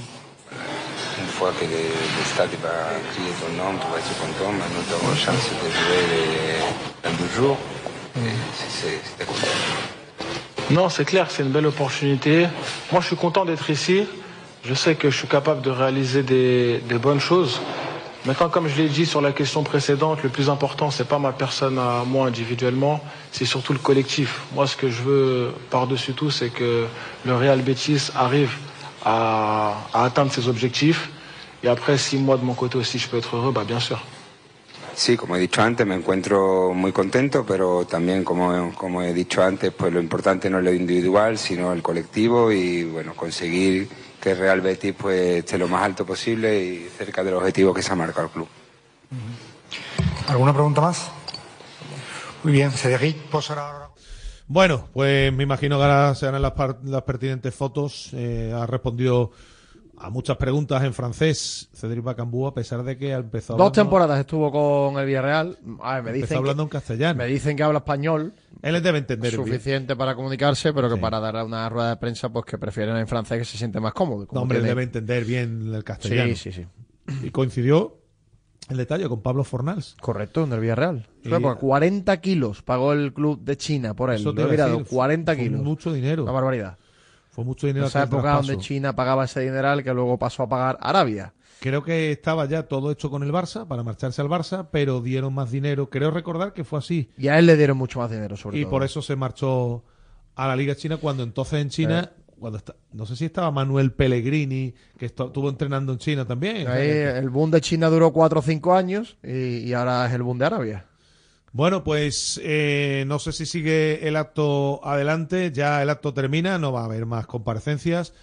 Une 1.22 1.28
fois 1.38 1.52
que 1.60 1.68
le, 1.68 1.84
le 1.84 2.24
stade 2.34 2.56
va 2.64 2.90
crier 3.14 3.34
ton 3.42 3.52
nom, 3.58 3.78
tu 3.78 3.88
vas 3.92 4.00
être 4.00 4.16
content. 4.20 4.52
Maintenant, 4.54 4.84
tu 4.88 4.94
auras 4.96 5.16
chance 5.18 5.50
de 5.52 5.70
jouer 5.70 6.60
dans 7.04 7.12
deux 7.12 7.30
jours. 7.36 7.58
C'est- 8.82 9.26
content. 9.26 9.48
Non, 10.70 10.88
c'est 10.90 11.04
clair, 11.06 11.28
c'est 11.30 11.44
une 11.44 11.50
belle 11.50 11.66
opportunité. 11.68 12.48
Moi, 12.92 13.02
je 13.02 13.08
suis 13.08 13.16
content 13.18 13.44
d'être 13.44 13.70
ici. 13.70 14.06
Je 14.64 14.74
sais 14.74 14.96
que 14.96 15.10
je 15.10 15.18
suis 15.18 15.28
capable 15.28 15.62
de 15.62 15.70
réaliser 15.72 16.24
des, 16.24 16.80
des 16.88 16.98
bonnes 16.98 17.20
choses. 17.20 17.60
Maintenant, 18.26 18.50
comme 18.50 18.68
je 18.68 18.76
l'ai 18.76 18.90
dit 18.90 19.06
sur 19.06 19.22
la 19.22 19.32
question 19.32 19.64
précédente, 19.64 20.24
le 20.24 20.30
plus 20.30 20.50
important, 20.50 20.92
c'est 20.92 21.08
pas 21.08 21.20
ma 21.20 21.32
personne 21.32 21.80
à 21.80 22.04
moi 22.06 22.28
individuellement, 22.28 23.00
c'est 23.32 23.46
surtout 23.46 23.72
le 23.72 23.80
collectif. 23.80 24.42
Moi, 24.54 24.68
ce 24.68 24.76
que 24.76 24.90
je 24.90 25.02
veux 25.02 25.54
par-dessus 25.70 26.14
tout, 26.14 26.30
c'est 26.30 26.50
que 26.50 26.86
le 27.26 27.36
Real 27.36 27.62
Betis 27.62 28.10
arrive 28.16 28.52
à, 29.06 29.88
atteindre 29.94 30.34
ses 30.34 30.50
objectifs. 30.50 31.10
Et 31.64 31.70
après, 31.70 31.98
si 31.98 32.18
moi, 32.18 32.36
de 32.38 32.44
mon 32.44 32.56
côté 32.56 32.78
aussi, 32.78 33.00
je 33.00 33.08
peux 33.08 33.18
être 33.18 33.38
heureux, 33.38 33.54
bah, 33.54 33.64
bien 33.66 33.80
sûr. 33.80 34.00
Sí, 34.96 35.16
como 35.16 35.38
he 35.38 35.40
dicho 35.40 35.62
antes, 35.62 35.88
me 35.88 35.96
encuentro 35.96 36.74
muy 36.74 36.92
contento, 36.92 37.46
pero 37.46 37.86
también, 37.86 38.26
como, 38.26 38.74
como 38.76 39.02
he 39.02 39.14
dicho 39.14 39.42
antes, 39.42 39.72
pues 39.72 39.94
lo 39.94 40.02
importante 40.02 40.50
no 40.50 40.58
es 40.58 40.66
lo 40.66 40.74
individual, 40.74 41.38
sino 41.38 41.72
el 41.72 41.82
colectivo 41.82 42.52
y, 42.52 42.84
bueno, 42.84 43.14
conseguir 43.16 43.88
que 44.22 44.36
Real 44.36 44.62
Betis 44.62 44.94
pues, 44.98 45.38
esté 45.40 45.58
lo 45.58 45.68
más 45.68 45.84
alto 45.84 46.06
posible 46.06 46.64
y 46.64 46.90
cerca 46.98 47.24
del 47.24 47.36
objetivo 47.36 47.74
que 47.74 47.82
se 47.82 47.92
ha 47.92 47.96
marcado 47.96 48.28
el 48.28 48.32
club. 48.34 48.48
¿Alguna 50.28 50.54
pregunta 50.54 50.82
más? 50.82 51.08
Muy 52.44 52.54
bien, 52.54 52.72
Cedric 52.72 53.18
posará 53.30 53.70
ahora. 53.70 53.90
Bueno, 54.48 54.88
pues 54.94 55.32
me 55.34 55.44
imagino 55.44 55.78
que 55.78 55.84
ahora 55.84 56.16
se 56.16 56.26
harán 56.28 56.42
las, 56.42 56.54
par- 56.54 56.80
las 56.84 57.04
pertinentes 57.04 57.54
fotos. 57.54 58.10
Eh, 58.14 58.54
ha 58.56 58.66
respondido 58.66 59.32
a 60.02 60.10
muchas 60.10 60.38
preguntas 60.38 60.84
en 60.84 60.94
francés 60.94 61.70
Cedric 61.74 62.04
Bacambú, 62.04 62.48
a 62.48 62.54
pesar 62.54 62.84
de 62.84 62.98
que 62.98 63.14
ha 63.14 63.18
empezado 63.18 63.58
Dos 63.58 63.68
hablando- 63.68 63.82
temporadas 63.84 64.20
estuvo 64.20 64.52
con 64.52 65.00
el 65.00 65.06
Villarreal. 65.06 65.58
A 65.82 65.96
ver, 65.96 66.04
me 66.04 66.10
Empezó 66.12 66.26
dicen 66.26 66.38
hablando 66.38 66.64
que, 66.64 66.68
en 66.68 66.70
castellano. 66.70 67.18
Me 67.18 67.26
dicen 67.28 67.56
que 67.58 67.64
habla 67.64 67.80
español. 67.80 68.34
Él 68.62 68.82
debe 68.82 68.98
entender 69.00 69.32
bien. 69.32 69.46
Suficiente 69.46 69.96
para 69.96 70.16
comunicarse, 70.16 70.74
pero 70.74 70.90
que 70.90 70.98
para 70.98 71.20
dar 71.20 71.44
una 71.44 71.68
rueda 71.70 71.90
de 71.92 71.98
prensa, 71.98 72.30
pues 72.30 72.46
que 72.46 72.58
prefieren 72.58 72.96
en 72.98 73.08
francés 73.08 73.38
que 73.40 73.46
se 73.46 73.58
siente 73.58 73.80
más 73.80 73.94
cómodo. 73.94 74.28
No, 74.32 74.42
hombre, 74.42 74.62
debe 74.62 74.84
entender 74.84 75.26
bien 75.26 75.74
el 75.74 75.84
castellano. 75.84 76.34
Sí, 76.36 76.52
sí, 76.52 76.64
sí. 76.64 76.66
Y 77.24 77.32
coincidió 77.32 77.98
el 78.70 78.78
detalle 78.78 79.08
con 79.10 79.22
Pablo 79.22 79.44
Fornals. 79.44 79.96
Correcto, 80.00 80.44
en 80.44 80.54
el 80.54 80.60
Villarreal. 80.60 81.08
Y- 81.24 81.28
Una 81.28 81.38
época, 81.38 81.56
40 81.56 82.22
kilos 82.22 82.62
pagó 82.62 82.94
el 82.94 83.14
club 83.14 83.42
de 83.44 83.58
China 83.58 83.94
por 83.96 84.12
él. 84.12 84.18
Eso 84.22 84.34
te 84.34 84.42
Lo 84.44 84.48
he 84.48 84.52
mirado, 84.52 84.78
decir, 84.78 84.88
40 84.96 85.34
fue 85.36 85.44
kilos. 85.44 85.62
mucho 85.62 85.92
dinero. 85.92 86.24
Una 86.24 86.32
barbaridad. 86.32 86.78
Fue 87.40 87.46
mucho 87.46 87.68
dinero 87.68 87.86
esa 87.88 88.00
época 88.18 88.34
donde 88.34 88.54
China 88.62 88.96
pagaba 88.96 89.24
ese 89.24 89.40
dineral 89.40 89.82
que 89.84 89.94
luego 89.94 90.18
pasó 90.20 90.44
a 90.44 90.50
pagar 90.50 90.78
Arabia. 90.82 91.34
Creo 91.62 91.84
que 91.84 92.12
estaba 92.12 92.46
ya 92.46 92.64
todo 92.64 92.92
hecho 92.92 93.10
con 93.10 93.24
el 93.24 93.32
Barça 93.32 93.66
para 93.68 93.82
marcharse 93.84 94.22
al 94.22 94.28
Barça, 94.28 94.68
pero 94.72 95.02
dieron 95.02 95.34
más 95.34 95.52
dinero. 95.52 95.90
Creo 95.90 96.12
recordar 96.12 96.54
que 96.54 96.64
fue 96.64 96.80
así. 96.80 97.10
Y 97.18 97.28
a 97.30 97.38
él 97.40 97.46
le 97.46 97.56
dieron 97.58 97.78
mucho 97.78 98.00
más 98.00 98.10
dinero, 98.12 98.36
sobre 98.38 98.60
y 98.60 98.62
todo. 98.64 98.72
por 98.72 98.84
eso 98.84 99.02
se 99.02 99.16
marchó 99.16 99.84
a 100.36 100.48
la 100.48 100.56
Liga 100.56 100.76
China 100.76 100.98
cuando 100.98 101.24
entonces 101.24 101.62
en 101.62 101.70
China, 101.70 102.12
cuando 102.40 102.58
está, 102.58 102.76
no 102.94 103.06
sé 103.06 103.16
si 103.18 103.26
estaba 103.26 103.52
Manuel 103.52 103.92
Pellegrini, 103.92 104.74
que 104.98 105.14
estu- 105.14 105.28
estuvo 105.28 105.50
entrenando 105.50 105.92
en 105.94 106.00
China 106.00 106.26
también. 106.26 106.68
Ahí 106.68 106.88
el 106.90 107.30
boom 107.30 107.52
de 107.52 107.60
China 107.62 107.90
duró 107.90 108.12
4 108.14 108.40
o 108.40 108.42
5 108.42 108.74
años 108.74 109.18
y, 109.24 109.58
y 109.68 109.74
ahora 109.74 110.06
es 110.08 110.14
el 110.14 110.24
boom 110.24 110.38
de 110.40 110.46
Arabia. 110.46 110.86
Bueno, 111.52 111.84
pues 111.84 112.40
eh, 112.44 113.06
no 113.08 113.18
sé 113.18 113.32
si 113.32 113.46
sigue 113.48 114.08
el 114.08 114.16
acto 114.18 114.86
adelante, 114.86 115.52
ya 115.52 115.82
el 115.82 115.90
acto 115.90 116.14
termina, 116.14 116.60
no 116.60 116.72
va 116.72 116.82
a 116.82 116.86
haber 116.86 117.08
más 117.08 117.26
comparecencias, 117.26 118.14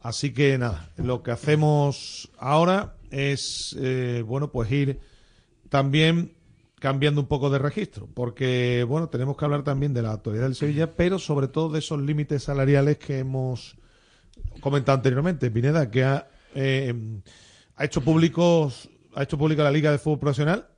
así 0.00 0.32
que 0.32 0.56
nada, 0.56 0.90
lo 0.96 1.24
que 1.24 1.32
hacemos 1.32 2.30
ahora 2.38 2.94
es, 3.10 3.76
eh, 3.80 4.22
bueno, 4.24 4.52
pues 4.52 4.70
ir 4.70 5.00
también 5.68 6.34
cambiando 6.78 7.20
un 7.20 7.26
poco 7.26 7.50
de 7.50 7.58
registro, 7.58 8.08
porque, 8.14 8.84
bueno, 8.84 9.08
tenemos 9.08 9.36
que 9.36 9.44
hablar 9.44 9.64
también 9.64 9.92
de 9.92 10.02
la 10.02 10.12
actualidad 10.12 10.44
del 10.44 10.54
Sevilla, 10.54 10.94
pero 10.94 11.18
sobre 11.18 11.48
todo 11.48 11.70
de 11.70 11.80
esos 11.80 12.00
límites 12.00 12.44
salariales 12.44 12.98
que 12.98 13.18
hemos 13.18 13.76
comentado 14.60 14.96
anteriormente. 14.96 15.50
Pineda, 15.50 15.90
que 15.90 16.04
ha, 16.04 16.28
eh, 16.54 16.94
ha 17.74 17.84
hecho 17.84 18.00
públicos, 18.02 18.88
ha 19.16 19.24
hecho 19.24 19.38
pública 19.38 19.64
la 19.64 19.72
Liga 19.72 19.90
de 19.90 19.98
Fútbol 19.98 20.20
Profesional 20.20 20.68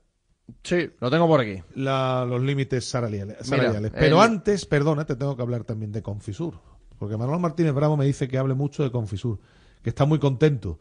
Sí, 0.63 0.89
lo 0.99 1.09
tengo 1.11 1.27
por 1.27 1.41
aquí. 1.41 1.61
la- 1.75 2.25
los 2.27 2.41
límites 2.41 2.85
salariales. 2.85 3.37
Mira. 3.49 3.63
Pero 3.99 4.17
el- 4.17 4.21
antes, 4.29 4.65
perdona, 4.65 5.05
te 5.05 5.15
tengo 5.15 5.35
que 5.35 5.41
hablar 5.41 5.63
también 5.63 5.91
de 5.91 6.01
Confisur. 6.01 6.59
Porque 6.97 7.15
Manuel 7.17 7.39
Martínez 7.39 7.73
Bravo 7.73 7.95
me 7.95 8.05
dice 8.05 8.27
que 8.27 8.37
hable 8.37 8.53
mucho 8.55 8.83
de 8.83 8.91
Confisur, 8.91 9.39
que 9.81 9.89
está 9.89 10.05
muy 10.05 10.19
contento. 10.19 10.79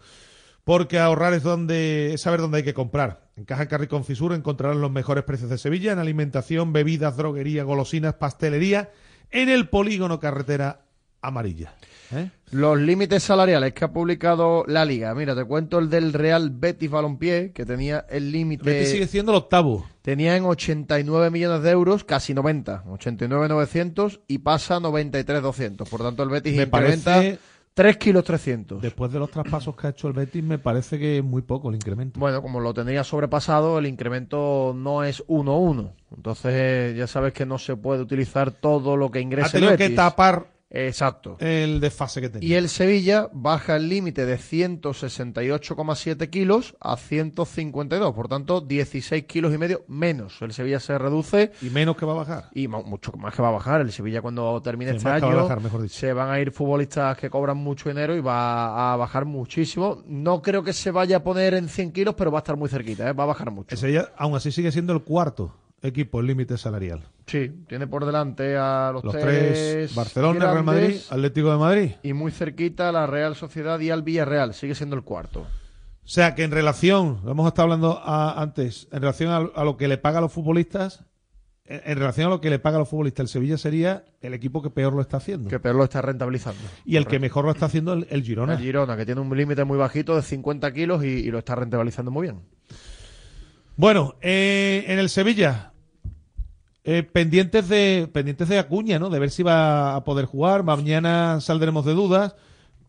Porque 0.64 0.98
ahorrar 0.98 1.32
es 1.32 1.42
donde 1.42 2.12
es 2.14 2.20
saber 2.22 2.40
dónde 2.40 2.58
hay 2.58 2.62
que 2.64 2.74
comprar. 2.74 3.28
En 3.36 3.44
Caja 3.44 3.68
Carri 3.68 3.86
Confisur 3.86 4.34
encontrarán 4.34 4.80
los 4.80 4.90
mejores 4.90 5.24
precios 5.24 5.48
de 5.48 5.56
Sevilla 5.58 5.92
en 5.92 5.98
alimentación, 5.98 6.72
bebidas, 6.72 7.16
droguería, 7.16 7.62
golosinas, 7.64 8.14
pastelería, 8.14 8.90
en 9.30 9.48
el 9.48 9.68
polígono 9.68 10.18
carretera 10.20 10.82
amarilla. 11.22 11.74
¿eh? 12.12 12.30
Los 12.50 12.78
límites 12.78 13.22
salariales 13.22 13.72
que 13.74 13.84
ha 13.84 13.92
publicado 13.92 14.64
la 14.66 14.84
liga. 14.84 15.14
Mira, 15.14 15.34
te 15.36 15.44
cuento 15.44 15.78
el 15.78 15.90
del 15.90 16.12
Real 16.12 16.50
Betis 16.50 16.90
Balompié, 16.90 17.52
que 17.52 17.66
tenía 17.66 18.06
el 18.08 18.32
límite... 18.32 18.64
Betis 18.64 18.90
sigue 18.90 19.06
siendo 19.06 19.32
el 19.32 19.38
octavo. 19.38 19.84
Tenía 20.02 20.36
en 20.36 20.44
89 20.44 21.30
millones 21.30 21.62
de 21.62 21.70
euros, 21.70 22.04
casi 22.04 22.32
90. 22.34 22.84
89.900 22.84 24.20
y 24.28 24.38
pasa 24.38 24.76
a 24.76 24.80
93.200. 24.80 25.88
Por 25.88 26.00
tanto, 26.02 26.22
el 26.22 26.30
Betis 26.30 26.56
Me 26.56 26.62
incrementa 26.64 27.16
parece- 27.16 27.38
3 27.74 27.96
kilos 27.96 28.24
300. 28.24 28.82
Después 28.82 29.12
de 29.12 29.18
los 29.20 29.30
traspasos 29.30 29.76
que 29.76 29.86
ha 29.86 29.90
hecho 29.90 30.08
el 30.08 30.14
Betis, 30.14 30.42
me 30.42 30.58
parece 30.58 30.98
que 30.98 31.18
es 31.18 31.24
muy 31.24 31.42
poco 31.42 31.68
el 31.68 31.76
incremento. 31.76 32.18
Bueno, 32.18 32.42
como 32.42 32.58
lo 32.58 32.74
tendría 32.74 33.04
sobrepasado, 33.04 33.78
el 33.78 33.86
incremento 33.86 34.72
no 34.76 35.04
es 35.04 35.24
1-1. 35.28 35.92
Entonces, 36.16 36.96
ya 36.96 37.06
sabes 37.06 37.32
que 37.32 37.46
no 37.46 37.56
se 37.58 37.76
puede 37.76 38.02
utilizar 38.02 38.50
todo 38.50 38.96
lo 38.96 39.10
que 39.12 39.20
ha 39.20 39.22
ingrese 39.22 39.58
el 39.58 39.62
tenido 39.62 39.76
que 39.76 39.84
Betis. 39.84 39.96
tapar 39.96 40.57
Exacto. 40.70 41.36
el 41.40 41.80
desfase 41.80 42.20
que 42.20 42.28
tenía. 42.28 42.48
Y 42.48 42.54
el 42.54 42.68
Sevilla 42.68 43.30
baja 43.32 43.76
el 43.76 43.88
límite 43.88 44.26
de 44.26 44.36
168,7 44.36 46.30
kilos 46.30 46.76
a 46.80 46.96
152. 46.96 48.14
Por 48.14 48.28
tanto, 48.28 48.60
16 48.60 49.24
kilos 49.24 49.54
y 49.54 49.58
medio 49.58 49.84
menos. 49.88 50.40
El 50.42 50.52
Sevilla 50.52 50.80
se 50.80 50.98
reduce. 50.98 51.52
Y 51.62 51.70
menos 51.70 51.96
que 51.96 52.04
va 52.04 52.12
a 52.12 52.16
bajar. 52.16 52.44
Y 52.54 52.68
mucho 52.68 53.12
más 53.12 53.34
que 53.34 53.42
va 53.42 53.48
a 53.48 53.52
bajar. 53.52 53.80
El 53.80 53.92
Sevilla 53.92 54.20
cuando 54.20 54.60
termine 54.62 54.92
este 54.92 55.04
va 55.04 55.14
a 55.14 55.16
año 55.16 55.36
bajar, 55.36 55.60
mejor 55.60 55.82
dicho. 55.82 55.98
se 55.98 56.12
van 56.12 56.30
a 56.30 56.40
ir 56.40 56.52
futbolistas 56.52 57.16
que 57.16 57.30
cobran 57.30 57.56
mucho 57.56 57.88
dinero 57.88 58.14
y 58.14 58.20
va 58.20 58.92
a 58.92 58.96
bajar 58.96 59.24
muchísimo. 59.24 60.02
No 60.06 60.42
creo 60.42 60.62
que 60.62 60.72
se 60.72 60.90
vaya 60.90 61.18
a 61.18 61.22
poner 61.22 61.54
en 61.54 61.68
100 61.68 61.92
kilos, 61.92 62.14
pero 62.14 62.30
va 62.30 62.38
a 62.38 62.40
estar 62.40 62.56
muy 62.56 62.68
cerquita. 62.68 63.08
¿eh? 63.08 63.12
Va 63.12 63.24
a 63.24 63.28
bajar 63.28 63.50
mucho. 63.50 63.68
El 63.70 63.78
Sevilla, 63.78 64.12
aún 64.16 64.34
así, 64.36 64.52
sigue 64.52 64.70
siendo 64.70 64.92
el 64.92 65.02
cuarto 65.02 65.54
equipo 65.82 66.20
en 66.20 66.26
límite 66.26 66.58
salarial. 66.58 67.02
Sí, 67.26 67.50
tiene 67.68 67.86
por 67.86 68.06
delante 68.06 68.56
a 68.56 68.90
los, 68.92 69.04
Los 69.04 69.14
tres, 69.16 69.94
Barcelona, 69.94 70.50
Real 70.52 70.64
Madrid, 70.64 70.96
Atlético 71.10 71.50
de 71.52 71.58
Madrid. 71.58 71.90
Y 72.02 72.12
muy 72.14 72.30
cerquita 72.32 72.90
la 72.90 73.06
Real 73.06 73.36
Sociedad 73.36 73.78
y 73.80 73.90
al 73.90 74.02
Villarreal. 74.02 74.54
Sigue 74.54 74.74
siendo 74.74 74.96
el 74.96 75.02
cuarto. 75.02 75.40
O 75.40 76.10
sea 76.10 76.34
que 76.34 76.42
en 76.42 76.50
relación, 76.50 77.20
lo 77.24 77.32
hemos 77.32 77.46
estado 77.46 77.64
hablando 77.64 78.00
a- 78.02 78.40
antes, 78.40 78.88
en 78.92 79.00
relación 79.02 79.30
a, 79.30 79.36
a 79.60 79.64
lo 79.64 79.76
que 79.76 79.88
le 79.88 79.98
paga 79.98 80.18
a 80.18 80.20
los 80.22 80.32
futbolistas, 80.32 81.04
en, 81.66 81.82
en 81.84 81.98
relación 81.98 82.28
a 82.28 82.30
lo 82.30 82.40
que 82.40 82.48
le 82.48 82.58
paga 82.58 82.76
a 82.76 82.78
los 82.80 82.88
futbolistas, 82.88 83.24
el 83.24 83.28
Sevilla 83.28 83.58
sería 83.58 84.06
el 84.22 84.32
equipo 84.32 84.62
que 84.62 84.70
peor 84.70 84.94
lo 84.94 85.02
está 85.02 85.18
haciendo. 85.18 85.50
Que 85.50 85.60
peor 85.60 85.74
lo 85.76 85.84
está 85.84 86.00
rentabilizando. 86.00 86.62
y 86.86 86.96
el 86.96 87.06
que 87.06 87.18
mejor 87.18 87.44
lo 87.44 87.50
está 87.50 87.66
haciendo 87.66 87.92
el, 87.92 88.06
el 88.08 88.22
Girona. 88.22 88.54
El 88.54 88.60
Girona, 88.60 88.96
que 88.96 89.04
tiene 89.04 89.20
un 89.20 89.36
límite 89.36 89.64
muy 89.64 89.76
bajito 89.76 90.16
de 90.16 90.22
50 90.22 90.72
kilos 90.72 91.04
y, 91.04 91.08
y 91.08 91.30
lo 91.30 91.38
está 91.40 91.54
rentabilizando 91.56 92.10
muy 92.10 92.22
bien. 92.28 92.40
Bueno, 93.78 94.16
eh, 94.22 94.86
en 94.88 94.98
el 94.98 95.08
Sevilla, 95.08 95.72
eh, 96.82 97.04
pendientes 97.04 97.68
de 97.68 98.10
pendientes 98.12 98.48
de 98.48 98.58
Acuña, 98.58 98.98
¿no? 98.98 99.08
De 99.08 99.20
ver 99.20 99.30
si 99.30 99.44
va 99.44 99.94
a 99.94 100.02
poder 100.02 100.26
jugar. 100.26 100.64
Mañana 100.64 101.40
saldremos 101.40 101.84
de 101.84 101.94
dudas. 101.94 102.34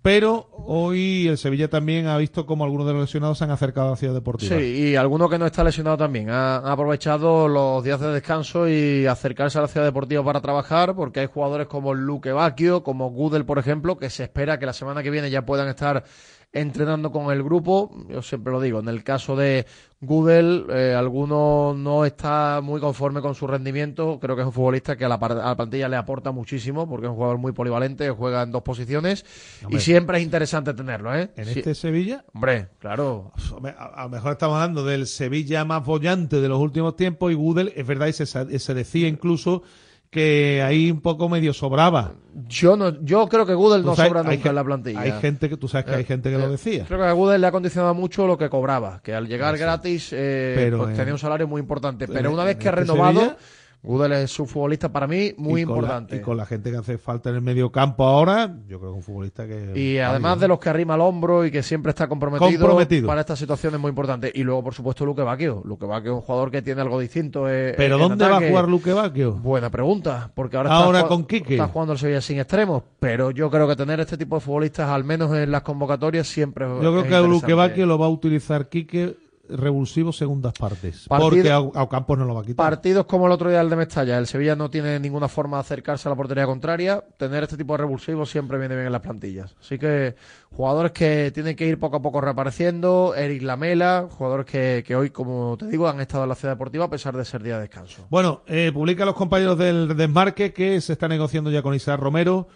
Pero 0.01 0.49
hoy 0.53 1.27
el 1.27 1.37
Sevilla 1.37 1.69
también 1.69 2.07
ha 2.07 2.17
visto 2.17 2.45
como 2.45 2.63
algunos 2.63 2.87
de 2.87 2.93
los 2.93 3.01
lesionados 3.01 3.37
se 3.37 3.43
han 3.43 3.51
acercado 3.51 3.93
a 3.93 3.97
ciudad 3.97 4.13
deportiva. 4.15 4.55
Sí, 4.57 4.63
y 4.63 4.95
alguno 4.95 5.29
que 5.29 5.37
no 5.37 5.45
está 5.45 5.63
lesionado 5.63 5.97
también. 5.97 6.31
Ha, 6.31 6.55
ha 6.55 6.71
aprovechado 6.71 7.47
los 7.47 7.83
días 7.83 7.99
de 7.99 8.07
descanso 8.07 8.67
y 8.67 9.05
acercarse 9.05 9.59
a 9.59 9.61
la 9.61 9.67
ciudad 9.67 9.85
deportiva 9.85 10.23
para 10.23 10.41
trabajar, 10.41 10.95
porque 10.95 11.19
hay 11.19 11.25
jugadores 11.27 11.67
como 11.67 11.93
Luque 11.93 12.31
Bacchio, 12.31 12.81
como 12.81 13.11
Gudel, 13.11 13.45
por 13.45 13.59
ejemplo, 13.59 13.97
que 13.97 14.09
se 14.09 14.23
espera 14.23 14.57
que 14.57 14.65
la 14.65 14.73
semana 14.73 15.03
que 15.03 15.11
viene 15.11 15.29
ya 15.29 15.45
puedan 15.45 15.67
estar 15.67 16.03
entrenando 16.52 17.12
con 17.12 17.32
el 17.32 17.43
grupo. 17.43 17.91
Yo 18.10 18.22
siempre 18.22 18.52
lo 18.52 18.60
digo, 18.60 18.80
en 18.80 18.88
el 18.89 19.04
caso 19.04 19.36
de 19.36 19.66
Gudel, 20.02 20.66
eh, 20.70 20.95
alguno 20.97 21.76
no 21.78 22.06
está 22.06 22.60
muy 22.64 22.80
conforme 22.80 23.22
con 23.22 23.36
su 23.36 23.45
rendimiento. 23.45 24.18
Creo 24.20 24.36
que 24.36 24.41
es 24.41 24.47
un 24.47 24.54
futbolista 24.54 24.95
que 24.97 25.06
a 25.06 25.10
la, 25.10 25.16
a 25.16 25.36
la 25.50 25.56
plantilla 25.56 25.88
le 25.89 25.95
aporta 25.97 26.32
muchísimo, 26.32 26.89
porque 26.89 27.06
es 27.06 27.10
un 27.10 27.16
jugador 27.18 27.38
muy 27.38 27.52
polivalente, 27.52 28.10
juega 28.10 28.41
en 28.43 28.52
dos 28.52 28.64
posiciones 28.64 29.26
Hombre. 29.64 29.78
y 29.78 29.82
siempre 29.82 30.18
es 30.18 30.24
interesante 30.24 30.74
tenerlo. 30.74 31.16
¿eh? 31.16 31.30
En 31.36 31.45
Sí. 31.45 31.60
este 31.60 31.76
Sevilla, 31.76 32.26
Hombre, 32.34 32.70
claro. 32.80 33.32
A, 33.78 34.02
a 34.02 34.04
lo 34.06 34.10
mejor 34.10 34.32
estamos 34.32 34.56
hablando 34.56 34.84
del 34.84 35.06
Sevilla 35.06 35.66
más 35.66 35.86
bollante 35.86 36.41
de 36.41 36.47
los 36.50 36.60
últimos 36.60 36.95
tiempos 36.95 37.32
y 37.32 37.36
Gudel, 37.36 37.74
es 37.76 37.86
verdad, 37.86 38.08
y 38.08 38.14
se 38.60 38.74
decía 38.74 39.08
incluso 39.08 39.62
que 40.10 40.64
ahí 40.64 40.89
un 40.89 41.01
poco 41.01 41.30
medio 41.30 41.53
sobraba. 41.53 42.14
Yo 42.47 42.76
no, 42.76 42.99
yo 43.03 43.28
creo 43.28 43.45
que 43.45 43.53
Tú 43.53 43.70
no 43.70 43.95
sabes, 43.95 44.10
sobra 44.10 44.24
nunca 44.24 44.49
en 44.49 44.55
la 44.55 44.64
plantilla. 44.64 44.99
Hay 45.01 45.12
gente 45.14 45.49
que, 45.49 45.57
tú 45.57 45.68
sabes 45.68 45.86
que 45.86 45.91
hay 45.95 46.01
Eh, 46.01 46.05
gente 46.05 46.30
que 46.30 46.36
eh, 46.36 46.39
lo 46.39 46.49
decía. 46.49 46.86
Creo 46.88 46.99
que 46.99 47.05
a 47.05 47.12
Gudel 47.12 47.41
le 47.41 47.47
ha 47.47 47.51
condicionado 47.51 47.93
mucho 47.93 48.26
lo 48.26 48.38
que 48.38 48.49
cobraba, 48.49 49.01
que 49.03 49.14
al 49.14 49.28
llegar 49.28 49.57
gratis 49.57 50.10
eh, 50.14 50.53
Pero, 50.55 50.80
pues 50.80 50.91
eh, 50.91 50.95
tenía 50.95 51.14
un 51.14 51.20
salario 51.20 51.47
muy 51.47 51.60
importante. 51.62 52.07
Pero 52.07 52.32
una 52.32 52.43
vez 52.43 52.57
que 52.57 52.70
ha 52.70 52.72
este 52.72 52.82
renovado, 52.82 53.20
Sevilla- 53.20 53.38
Gudel 53.82 54.11
es 54.11 54.38
un 54.39 54.45
futbolista 54.47 54.91
para 54.91 55.07
mí 55.07 55.34
muy 55.38 55.61
Y 55.61 55.65
con 55.65 55.75
la- 55.75 55.80
importante. 55.82 56.15
y 56.17 56.19
con 56.19 56.36
la 56.36 56.45
gente 56.45 56.69
que 56.69 56.75
hace 56.77 56.97
falta 56.97 57.30
en 57.30 57.36
el 57.36 57.41
medio 57.41 57.71
campo 57.71 58.03
ahora, 58.03 58.53
yo 58.67 58.77
creo 58.77 58.91
que 58.91 58.97
es 58.97 58.97
un 58.97 59.03
futbolista 59.03 59.47
que... 59.47 59.71
Y 59.80 59.97
además 59.99 60.38
de 60.41 60.49
los 60.49 60.59
que 60.59 60.69
arrima 60.69 60.95
el 60.95 61.01
hombro 61.01 61.45
y 61.45 61.51
que 61.51 61.63
siempre 61.63 61.91
está 61.91 62.07
comprometido, 62.09 62.49
Comprometido. 62.59 63.07
para 63.07 63.21
estas 63.21 63.39
situaciones 63.39 63.80
muy 63.80 63.89
importantes. 63.89 64.32
Y 64.36 64.43
luego, 64.43 64.63
por 64.65 64.73
supuesto, 64.73 65.05
Luque 65.05 65.21
Bacchio. 65.21 65.61
Luque 65.63 65.86
Bacchio 65.86 66.11
es 66.11 66.15
un 66.17 66.21
jugador 66.23 66.51
que 66.51 66.61
tiene 66.61 66.82
algo 66.82 66.99
distinto. 66.99 67.49
eh, 67.49 67.73
¿Pero 67.77 67.95
en 67.95 68.01
dónde 68.09 68.27
va 68.27 68.38
a 68.38 68.47
jugar 68.49 68.67
Luque 68.67 68.91
Bacchio? 68.91 69.34
Buena 69.36 69.69
pregunta, 69.69 70.30
porque 70.36 70.57
ahora, 70.57 70.71
Ahora 70.75 70.97
está, 70.99 71.07
con 71.09 71.23
Quique. 71.25 71.53
está 71.53 71.69
jugando 71.69 71.93
el 71.93 71.99
Sevilla 71.99 72.19
sin 72.21 72.38
extremos, 72.39 72.84
pero 72.99 73.32
yo 73.32 73.49
creo 73.49 73.65
que 73.67 73.77
tener 73.77 74.01
este 74.01 74.17
tipo 74.17 74.36
de 74.36 74.41
futbolistas, 74.41 74.89
al 74.89 75.05
menos 75.05 75.34
en 75.34 75.49
las 75.51 75.61
convocatorias, 75.61 76.27
siempre 76.27 76.67
Yo 76.67 76.80
creo 76.80 76.99
es 77.01 77.07
que 77.07 77.15
a 77.15 77.21
Luque. 77.21 77.53
Bacchio 77.53 77.86
lo 77.86 77.97
va 77.97 78.07
a 78.07 78.09
utilizar 78.09 78.67
Quique 78.67 79.15
revulsivo 79.50 80.12
segundas 80.12 80.54
partes. 80.54 81.08
Partido- 81.08 81.30
porque 81.30 81.52
a, 81.52 81.56
a 81.56 81.84
Ocampos 81.84 82.18
no 82.18 82.26
lo 82.26 82.34
va 82.36 82.41
a 82.41 82.43
quitar. 82.43 82.56
Partidos 82.56 83.06
como 83.06 83.26
el 83.26 83.32
otro 83.32 83.50
día 83.50 83.62
el 83.62 83.70
de 83.70 83.76
Mestalla, 83.76 84.18
el 84.18 84.28
Sevilla 84.28 84.56
no 84.56 84.70
tiene 84.70 85.00
ninguna 85.00 85.28
forma 85.28 85.58
de 85.58 85.62
acercarse 85.62 86.08
a 86.08 86.12
la 86.12 86.16
portería 86.16 86.45
contraria. 86.45 87.04
Tener 87.18 87.43
este 87.43 87.58
tipo 87.58 87.74
de 87.74 87.78
revulsivos 87.80 88.30
siempre 88.30 88.58
viene 88.58 88.76
bien 88.76 88.88
en 88.88 88.91
las 88.91 89.02
plantillas. 89.02 89.56
Así 89.60 89.78
que 89.78 90.16
jugadores 90.52 90.91
que 90.91 91.32
tienen 91.34 91.56
que 91.56 91.66
ir 91.68 91.80
poco 91.80 91.97
a 91.97 92.02
poco 92.02 92.22
reapareciendo. 92.22 93.14
Eric 93.16 93.41
Lamela, 93.41 94.08
jugadores 94.10 94.45
que, 94.45 94.84
que 94.86 94.95
hoy, 94.95 95.10
como 95.10 95.58
te 95.58 95.68
digo, 95.68 95.88
han 95.88 96.00
estado 96.00 96.24
en 96.24 96.30
la 96.30 96.36
ciudad 96.36 96.54
deportiva 96.54 96.86
a 96.86 96.89
pesar 96.89 97.16
de 97.18 97.26
ser 97.26 97.43
día 97.43 97.56
de 97.56 97.62
descanso. 97.62 98.06
Bueno, 98.10 98.43
eh, 98.47 98.72
publican 98.74 99.06
los 99.06 99.16
compañeros 99.16 99.58
del 99.58 99.95
desmarque 99.95 100.54
que 100.54 100.80
se 100.82 100.93
está 100.93 101.08
negociando 101.08 101.50
ya 101.52 101.62
con 101.62 101.74
Isaac 101.74 102.00
Romero 102.00 102.47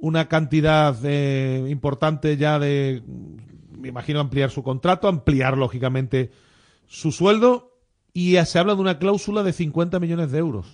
una 0.00 0.28
cantidad 0.28 0.96
eh, 1.02 1.64
importante 1.68 2.36
ya 2.36 2.60
de, 2.60 3.02
me 3.78 3.88
imagino, 3.88 4.20
ampliar 4.20 4.50
su 4.50 4.62
contrato, 4.62 5.08
ampliar 5.08 5.56
lógicamente 5.56 6.30
su 6.86 7.12
sueldo 7.12 7.72
y 8.12 8.32
ya 8.32 8.44
se 8.44 8.58
habla 8.58 8.74
de 8.74 8.80
una 8.80 8.98
cláusula 8.98 9.42
de 9.42 9.52
50 9.52 10.00
millones 10.00 10.30
de 10.30 10.38
euros. 10.38 10.66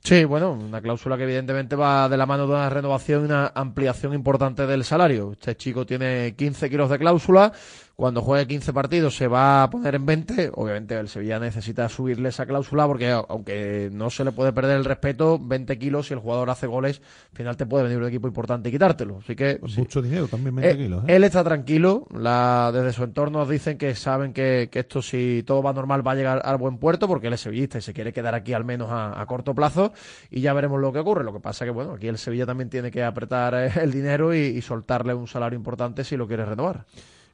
Sí, 0.00 0.24
bueno, 0.24 0.52
una 0.52 0.80
cláusula 0.80 1.16
que 1.16 1.24
evidentemente 1.24 1.76
va 1.76 2.08
de 2.08 2.16
la 2.16 2.24
mano 2.24 2.46
de 2.46 2.54
una 2.54 2.70
renovación 2.70 3.22
y 3.22 3.24
una 3.26 3.52
ampliación 3.54 4.14
importante 4.14 4.66
del 4.66 4.84
salario. 4.84 5.32
Este 5.32 5.56
chico 5.56 5.84
tiene 5.84 6.34
15 6.36 6.70
kilos 6.70 6.88
de 6.90 6.98
cláusula. 6.98 7.52
Cuando 8.00 8.22
juegue 8.22 8.46
15 8.46 8.72
partidos 8.72 9.16
se 9.16 9.26
va 9.26 9.64
a 9.64 9.70
poner 9.70 9.96
en 9.96 10.06
20. 10.06 10.52
Obviamente 10.54 10.96
el 10.96 11.08
Sevilla 11.08 11.40
necesita 11.40 11.88
subirle 11.88 12.28
esa 12.28 12.46
cláusula 12.46 12.86
porque 12.86 13.10
aunque 13.10 13.90
no 13.92 14.08
se 14.08 14.22
le 14.24 14.30
puede 14.30 14.52
perder 14.52 14.76
el 14.76 14.84
respeto, 14.84 15.36
20 15.36 15.76
kilos 15.80 16.06
si 16.06 16.14
el 16.14 16.20
jugador 16.20 16.48
hace 16.48 16.68
goles, 16.68 17.02
al 17.32 17.36
final 17.36 17.56
te 17.56 17.66
puede 17.66 17.82
venir 17.82 17.98
un 17.98 18.06
equipo 18.06 18.28
importante 18.28 18.68
y 18.68 18.72
quitártelo. 18.72 19.18
Así 19.18 19.34
que 19.34 19.58
sí. 19.66 19.80
Mucho 19.80 20.00
dinero, 20.00 20.28
también 20.28 20.54
20 20.54 20.70
Eh, 20.70 20.76
kilos. 20.76 21.02
¿eh? 21.08 21.16
Él 21.16 21.24
está 21.24 21.42
tranquilo. 21.42 22.06
La, 22.14 22.70
desde 22.72 22.92
su 22.92 23.02
entorno 23.02 23.44
dicen 23.46 23.78
que 23.78 23.96
saben 23.96 24.32
que, 24.32 24.68
que 24.70 24.78
esto, 24.78 25.02
si 25.02 25.42
todo 25.44 25.60
va 25.64 25.72
normal, 25.72 26.06
va 26.06 26.12
a 26.12 26.14
llegar 26.14 26.40
al 26.44 26.56
buen 26.56 26.78
puerto, 26.78 27.08
porque 27.08 27.26
él 27.26 27.32
es 27.32 27.40
sevillista 27.40 27.78
y 27.78 27.80
se 27.82 27.92
quiere 27.94 28.12
quedar 28.12 28.36
aquí 28.36 28.52
al 28.52 28.64
menos 28.64 28.92
a, 28.92 29.20
a 29.20 29.26
corto 29.26 29.56
plazo. 29.56 29.92
Y 30.30 30.40
ya 30.40 30.52
veremos 30.52 30.80
lo 30.80 30.92
que 30.92 31.00
ocurre. 31.00 31.24
Lo 31.24 31.32
que 31.32 31.40
pasa 31.40 31.64
que, 31.64 31.72
bueno, 31.72 31.94
aquí 31.94 32.06
el 32.06 32.18
Sevilla 32.18 32.46
también 32.46 32.70
tiene 32.70 32.92
que 32.92 33.02
apretar 33.02 33.54
eh, 33.56 33.72
el 33.82 33.90
dinero 33.90 34.32
y, 34.32 34.38
y 34.38 34.62
soltarle 34.62 35.14
un 35.14 35.26
salario 35.26 35.56
importante 35.56 36.04
si 36.04 36.16
lo 36.16 36.28
quiere 36.28 36.44
renovar. 36.44 36.84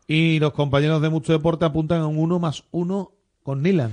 Y 0.06 0.38
los 0.38 0.52
compañeros 0.52 1.00
de 1.00 1.08
Mucho 1.08 1.32
Deporte 1.32 1.64
apuntan 1.64 2.00
a 2.00 2.06
un 2.06 2.18
uno 2.18 2.38
más 2.38 2.64
uno 2.70 3.12
con 3.42 3.62
Nilan. 3.62 3.92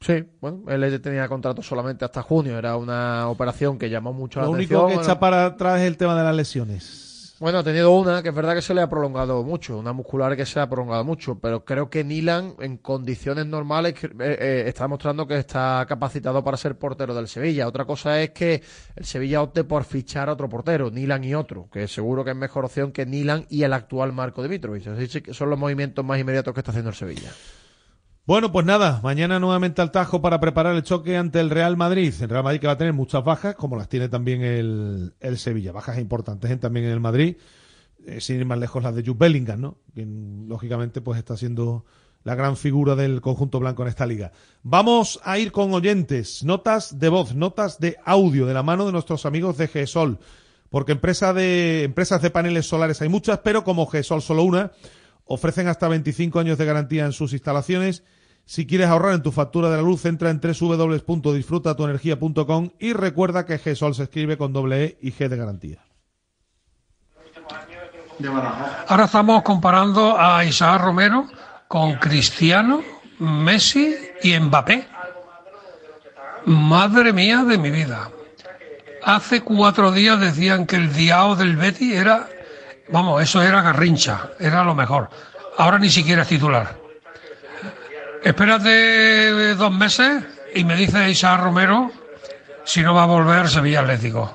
Sí, 0.00 0.24
bueno, 0.40 0.62
él 0.68 1.00
tenía 1.02 1.28
contrato 1.28 1.62
solamente 1.62 2.04
hasta 2.04 2.22
junio. 2.22 2.56
Era 2.56 2.76
una 2.76 3.28
operación 3.28 3.78
que 3.78 3.90
llamó 3.90 4.12
mucho 4.12 4.40
Lo 4.40 4.46
la 4.46 4.50
único 4.50 4.74
atención. 4.74 4.88
que 4.88 4.94
Bueno, 4.94 5.02
echa 5.02 5.20
para 5.20 5.44
atrás 5.46 5.80
es 5.80 5.86
el 5.86 5.96
tema 5.96 6.16
de 6.16 6.24
las 6.24 6.34
lesiones. 6.34 7.09
Bueno, 7.40 7.60
ha 7.60 7.64
tenido 7.64 7.90
una 7.92 8.22
que 8.22 8.28
es 8.28 8.34
verdad 8.34 8.54
que 8.54 8.60
se 8.60 8.74
le 8.74 8.82
ha 8.82 8.88
prolongado 8.90 9.42
mucho, 9.42 9.78
una 9.78 9.94
muscular 9.94 10.36
que 10.36 10.44
se 10.44 10.60
ha 10.60 10.68
prolongado 10.68 11.04
mucho, 11.04 11.38
pero 11.38 11.64
creo 11.64 11.88
que 11.88 12.04
Nilan 12.04 12.54
en 12.60 12.76
condiciones 12.76 13.46
normales 13.46 13.94
eh, 14.04 14.08
eh, 14.20 14.64
está 14.66 14.84
demostrando 14.84 15.26
que 15.26 15.38
está 15.38 15.86
capacitado 15.88 16.44
para 16.44 16.58
ser 16.58 16.76
portero 16.76 17.14
del 17.14 17.28
Sevilla. 17.28 17.66
Otra 17.66 17.86
cosa 17.86 18.20
es 18.20 18.32
que 18.32 18.62
el 18.94 19.06
Sevilla 19.06 19.40
opte 19.40 19.64
por 19.64 19.84
fichar 19.84 20.28
a 20.28 20.34
otro 20.34 20.50
portero, 20.50 20.90
Nilan 20.90 21.24
y 21.24 21.34
otro, 21.34 21.66
que 21.72 21.88
seguro 21.88 22.26
que 22.26 22.32
es 22.32 22.36
mejor 22.36 22.66
opción 22.66 22.92
que 22.92 23.06
Nilan 23.06 23.46
y 23.48 23.62
el 23.62 23.72
actual 23.72 24.12
Marco 24.12 24.42
Dimitrovic. 24.42 24.88
Así 24.88 25.06
sí 25.06 25.22
que 25.22 25.32
son 25.32 25.48
los 25.48 25.58
movimientos 25.58 26.04
más 26.04 26.20
inmediatos 26.20 26.52
que 26.52 26.60
está 26.60 26.72
haciendo 26.72 26.90
el 26.90 26.96
Sevilla. 26.96 27.32
Bueno, 28.30 28.52
pues 28.52 28.64
nada, 28.64 29.00
mañana 29.02 29.40
nuevamente 29.40 29.82
al 29.82 29.90
Tajo 29.90 30.22
para 30.22 30.38
preparar 30.38 30.76
el 30.76 30.84
choque 30.84 31.16
ante 31.16 31.40
el 31.40 31.50
Real 31.50 31.76
Madrid. 31.76 32.14
El 32.20 32.28
Real 32.28 32.44
Madrid 32.44 32.60
que 32.60 32.68
va 32.68 32.74
a 32.74 32.78
tener 32.78 32.92
muchas 32.92 33.24
bajas, 33.24 33.56
como 33.56 33.74
las 33.74 33.88
tiene 33.88 34.08
también 34.08 34.42
el, 34.42 35.14
el 35.18 35.36
Sevilla. 35.36 35.72
Bajas 35.72 35.98
importantes 35.98 36.48
¿eh? 36.48 36.56
también 36.56 36.86
en 36.86 36.92
el 36.92 37.00
Madrid. 37.00 37.38
Eh, 38.06 38.20
sin 38.20 38.36
ir 38.36 38.46
más 38.46 38.60
lejos, 38.60 38.84
las 38.84 38.94
de 38.94 39.02
Jude 39.02 39.16
Bellingham, 39.18 39.60
¿no? 39.60 39.78
Quien, 39.92 40.46
lógicamente, 40.48 41.00
pues 41.00 41.18
está 41.18 41.36
siendo 41.36 41.84
la 42.22 42.36
gran 42.36 42.56
figura 42.56 42.94
del 42.94 43.20
conjunto 43.20 43.58
blanco 43.58 43.82
en 43.82 43.88
esta 43.88 44.06
liga. 44.06 44.30
Vamos 44.62 45.18
a 45.24 45.36
ir 45.40 45.50
con 45.50 45.74
oyentes, 45.74 46.44
notas 46.44 47.00
de 47.00 47.08
voz, 47.08 47.34
notas 47.34 47.80
de 47.80 47.96
audio, 48.04 48.46
de 48.46 48.54
la 48.54 48.62
mano 48.62 48.86
de 48.86 48.92
nuestros 48.92 49.26
amigos 49.26 49.58
de 49.58 49.66
GESOL. 49.66 50.20
porque 50.68 50.92
empresa 50.92 51.34
de, 51.34 51.82
empresas 51.82 52.22
de 52.22 52.30
paneles 52.30 52.68
solares 52.68 53.02
hay 53.02 53.08
muchas, 53.08 53.40
pero 53.40 53.64
como 53.64 53.88
GESOL 53.88 54.22
solo 54.22 54.44
una, 54.44 54.70
ofrecen 55.24 55.66
hasta 55.66 55.88
25 55.88 56.38
años 56.38 56.58
de 56.58 56.64
garantía 56.64 57.06
en 57.06 57.12
sus 57.12 57.32
instalaciones. 57.32 58.04
Si 58.50 58.66
quieres 58.66 58.88
ahorrar 58.88 59.14
en 59.14 59.22
tu 59.22 59.30
factura 59.30 59.70
de 59.70 59.76
la 59.76 59.82
luz, 59.82 60.04
entra 60.06 60.28
en 60.28 60.40
www.disfrutatuenergia.com 60.40 62.70
y 62.80 62.94
recuerda 62.94 63.46
que 63.46 63.58
GESOL 63.58 63.94
se 63.94 64.02
escribe 64.02 64.36
con 64.36 64.52
doble 64.52 64.84
E 64.84 64.98
y 65.02 65.12
G 65.12 65.28
de 65.28 65.36
garantía. 65.36 65.78
Ahora 68.88 69.04
estamos 69.04 69.44
comparando 69.44 70.18
a 70.18 70.44
Isaac 70.44 70.82
Romero 70.82 71.28
con 71.68 71.94
Cristiano, 71.94 72.82
Messi 73.20 73.94
y 74.24 74.36
Mbappé. 74.36 74.88
Madre 76.46 77.12
mía 77.12 77.44
de 77.44 77.56
mi 77.56 77.70
vida. 77.70 78.10
Hace 79.04 79.42
cuatro 79.42 79.92
días 79.92 80.18
decían 80.18 80.66
que 80.66 80.74
el 80.74 80.92
diao 80.92 81.36
del 81.36 81.56
Betty 81.56 81.94
era, 81.94 82.28
vamos, 82.88 83.22
eso 83.22 83.42
era 83.42 83.62
garrincha, 83.62 84.30
era 84.40 84.64
lo 84.64 84.74
mejor. 84.74 85.08
Ahora 85.56 85.78
ni 85.78 85.88
siquiera 85.88 86.22
es 86.22 86.28
titular. 86.28 86.79
Espérate 88.22 89.54
dos 89.54 89.72
meses 89.72 90.24
y 90.54 90.64
me 90.64 90.76
dice 90.76 91.10
Isaac 91.10 91.42
Romero 91.42 91.90
si 92.64 92.82
no 92.82 92.94
va 92.94 93.04
a 93.04 93.06
volver 93.06 93.48
Sevilla 93.48 93.80
Atlético. 93.80 94.32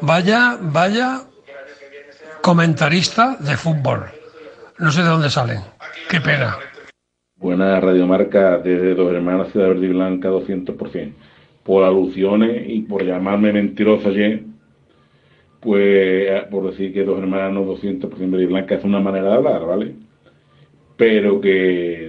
Vaya, 0.00 0.56
vaya 0.60 1.20
comentarista 2.40 3.36
de 3.40 3.56
fútbol. 3.56 4.04
No 4.78 4.90
sé 4.90 5.02
de 5.02 5.08
dónde 5.08 5.30
salen. 5.30 5.60
Qué 6.10 6.20
pena. 6.20 6.56
Buena 7.36 7.80
radiomarca 7.80 8.58
desde 8.58 8.94
Dos 8.94 9.12
Hermanas 9.12 9.52
Ciudad 9.52 9.68
Verde 9.68 9.86
y 9.86 9.90
Blanca 9.90 10.30
200%. 10.30 11.12
Por 11.62 11.84
alusiones 11.84 12.64
y 12.68 12.82
por 12.82 13.02
llamarme 13.02 13.52
mentiroso 13.52 14.08
ayer, 14.08 14.42
pues 15.60 16.44
por 16.50 16.70
decir 16.70 16.92
que 16.92 17.04
Dos 17.04 17.18
Hermanos 17.18 17.66
200% 17.82 18.30
Verde 18.30 18.42
y 18.42 18.46
Blanca 18.46 18.74
es 18.74 18.84
una 18.84 19.00
manera 19.00 19.30
de 19.30 19.34
hablar, 19.34 19.64
¿vale? 19.64 19.94
Pero 20.96 21.40
que, 21.40 22.03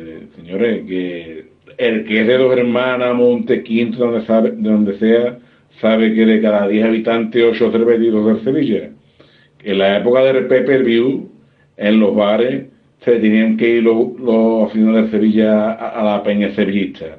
señores, 0.45 0.85
que 0.85 1.45
el 1.77 2.05
que 2.05 2.21
es 2.21 2.27
de 2.27 2.37
Dos 2.37 2.55
Hermanas, 2.55 3.15
Montequinto, 3.15 3.97
donde, 3.97 4.25
sabe, 4.25 4.51
de 4.51 4.69
donde 4.69 4.97
sea, 4.99 5.39
sabe 5.81 6.13
que 6.13 6.25
de 6.25 6.41
cada 6.41 6.67
10 6.67 6.85
habitantes, 6.85 7.43
8 7.43 7.57
son 7.57 7.71
del 7.71 7.85
Betis 7.85 8.07
y 8.07 8.11
dos 8.11 8.25
del 8.27 8.43
Sevilla. 8.43 8.89
En 9.63 9.77
la 9.79 9.97
época 9.97 10.23
del 10.23 10.45
Pay 10.47 10.83
View, 10.83 11.29
en 11.77 11.99
los 11.99 12.15
bares, 12.15 12.65
se 12.99 13.19
tenían 13.19 13.57
que 13.57 13.77
ir 13.77 13.83
los, 13.83 14.19
los 14.19 14.69
aficionados 14.69 15.11
del 15.11 15.11
Sevilla 15.11 15.71
a, 15.71 15.89
a 16.01 16.03
la 16.03 16.23
peña 16.23 16.51
sevillista. 16.51 17.17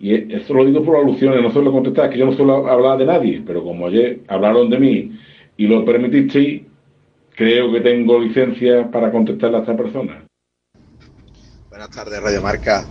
Y 0.00 0.14
e- 0.14 0.26
eso 0.30 0.54
lo 0.54 0.64
digo 0.64 0.82
por 0.82 0.96
alusiones, 0.96 1.42
no 1.42 1.50
suelo 1.50 1.72
contestar, 1.72 2.10
que 2.10 2.18
yo 2.18 2.26
no 2.26 2.32
suelo 2.32 2.66
hablar 2.68 2.98
de 2.98 3.06
nadie, 3.06 3.42
pero 3.46 3.62
como 3.62 3.86
ayer 3.86 4.20
hablaron 4.28 4.70
de 4.70 4.78
mí 4.78 5.12
y 5.56 5.66
lo 5.66 5.84
permitisteis, 5.84 6.62
creo 7.36 7.70
que 7.72 7.80
tengo 7.82 8.18
licencia 8.18 8.90
para 8.90 9.12
contestarle 9.12 9.58
a 9.58 9.60
esta 9.60 9.76
persona. 9.76 10.24
Buenas 11.82 11.96
tardes, 11.96 12.22
Radio 12.22 12.40
Marca. 12.40 12.84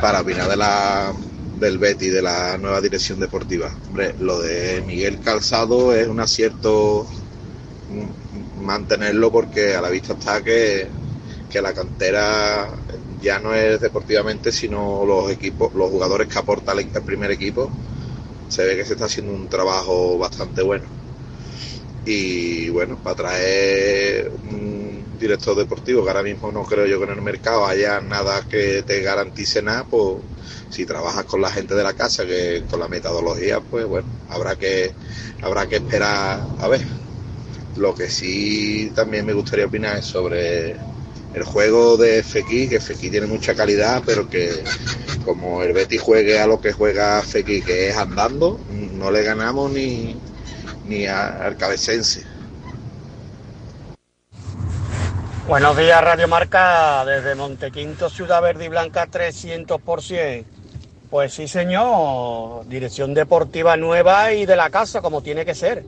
Para 0.00 0.20
opinar 0.20 0.48
de 0.48 0.56
la, 0.56 1.12
del 1.58 1.78
Betty, 1.78 2.10
de 2.10 2.22
la 2.22 2.56
nueva 2.56 2.80
dirección 2.80 3.18
deportiva. 3.18 3.76
Hombre, 3.88 4.14
lo 4.20 4.40
de 4.40 4.84
Miguel 4.86 5.18
Calzado 5.18 5.92
es 5.92 6.06
un 6.06 6.20
acierto 6.20 7.08
mantenerlo 8.62 9.32
porque 9.32 9.74
a 9.74 9.80
la 9.80 9.90
vista 9.90 10.12
está 10.12 10.44
que, 10.44 10.86
que 11.50 11.60
la 11.60 11.74
cantera 11.74 12.68
ya 13.20 13.40
no 13.40 13.52
es 13.52 13.80
deportivamente, 13.80 14.52
sino 14.52 15.04
los 15.04 15.28
equipos, 15.28 15.74
los 15.74 15.90
jugadores 15.90 16.28
que 16.28 16.38
aporta 16.38 16.70
el, 16.70 16.88
el 16.94 17.02
primer 17.02 17.32
equipo. 17.32 17.68
Se 18.48 18.64
ve 18.64 18.76
que 18.76 18.84
se 18.84 18.92
está 18.92 19.06
haciendo 19.06 19.32
un 19.32 19.48
trabajo 19.48 20.18
bastante 20.18 20.62
bueno. 20.62 20.84
Y 22.04 22.68
bueno, 22.68 22.96
para 23.02 23.16
traer 23.16 24.30
un 24.52 24.95
director 25.18 25.56
deportivo, 25.56 26.02
que 26.02 26.10
ahora 26.10 26.22
mismo 26.22 26.50
no 26.52 26.64
creo 26.64 26.86
yo 26.86 26.98
que 26.98 27.04
en 27.04 27.18
el 27.18 27.22
mercado 27.22 27.66
haya 27.66 28.00
nada 28.00 28.42
que 28.48 28.82
te 28.82 29.02
garantice 29.02 29.62
nada, 29.62 29.84
pues 29.84 30.18
si 30.70 30.84
trabajas 30.84 31.24
con 31.24 31.40
la 31.40 31.50
gente 31.50 31.74
de 31.74 31.82
la 31.82 31.94
casa, 31.94 32.26
que 32.26 32.64
con 32.68 32.80
la 32.80 32.88
metodología, 32.88 33.60
pues 33.60 33.86
bueno, 33.86 34.08
habrá 34.28 34.56
que, 34.56 34.92
habrá 35.42 35.66
que 35.66 35.76
esperar 35.76 36.40
a 36.58 36.68
ver. 36.68 36.82
Lo 37.76 37.94
que 37.94 38.08
sí 38.08 38.92
también 38.94 39.26
me 39.26 39.32
gustaría 39.32 39.66
opinar 39.66 39.98
es 39.98 40.06
sobre 40.06 40.76
el 41.34 41.44
juego 41.44 41.96
de 41.96 42.22
Fekir, 42.22 42.70
que 42.70 42.80
Fekir 42.80 43.10
tiene 43.10 43.26
mucha 43.26 43.54
calidad, 43.54 44.02
pero 44.06 44.28
que 44.28 44.50
como 45.24 45.62
el 45.62 45.72
Betis 45.72 46.00
juegue 46.00 46.38
a 46.38 46.46
lo 46.46 46.60
que 46.60 46.72
juega 46.72 47.22
Fekir, 47.22 47.62
que 47.64 47.90
es 47.90 47.96
andando, 47.96 48.58
no 48.70 49.10
le 49.10 49.22
ganamos 49.22 49.70
ni, 49.70 50.16
ni 50.88 51.06
al 51.06 51.56
cabecense. 51.56 52.35
Buenos 55.48 55.76
días, 55.76 56.02
Radio 56.02 56.26
Marca, 56.26 57.04
desde 57.04 57.36
Montequinto, 57.36 58.10
Ciudad 58.10 58.42
Verde 58.42 58.64
y 58.64 58.68
Blanca, 58.68 59.06
300%. 59.06 60.44
Pues 61.08 61.34
sí, 61.34 61.46
señor, 61.46 62.66
dirección 62.66 63.14
deportiva 63.14 63.76
nueva 63.76 64.32
y 64.32 64.44
de 64.44 64.56
la 64.56 64.70
casa, 64.70 65.00
como 65.00 65.22
tiene 65.22 65.44
que 65.44 65.54
ser. 65.54 65.84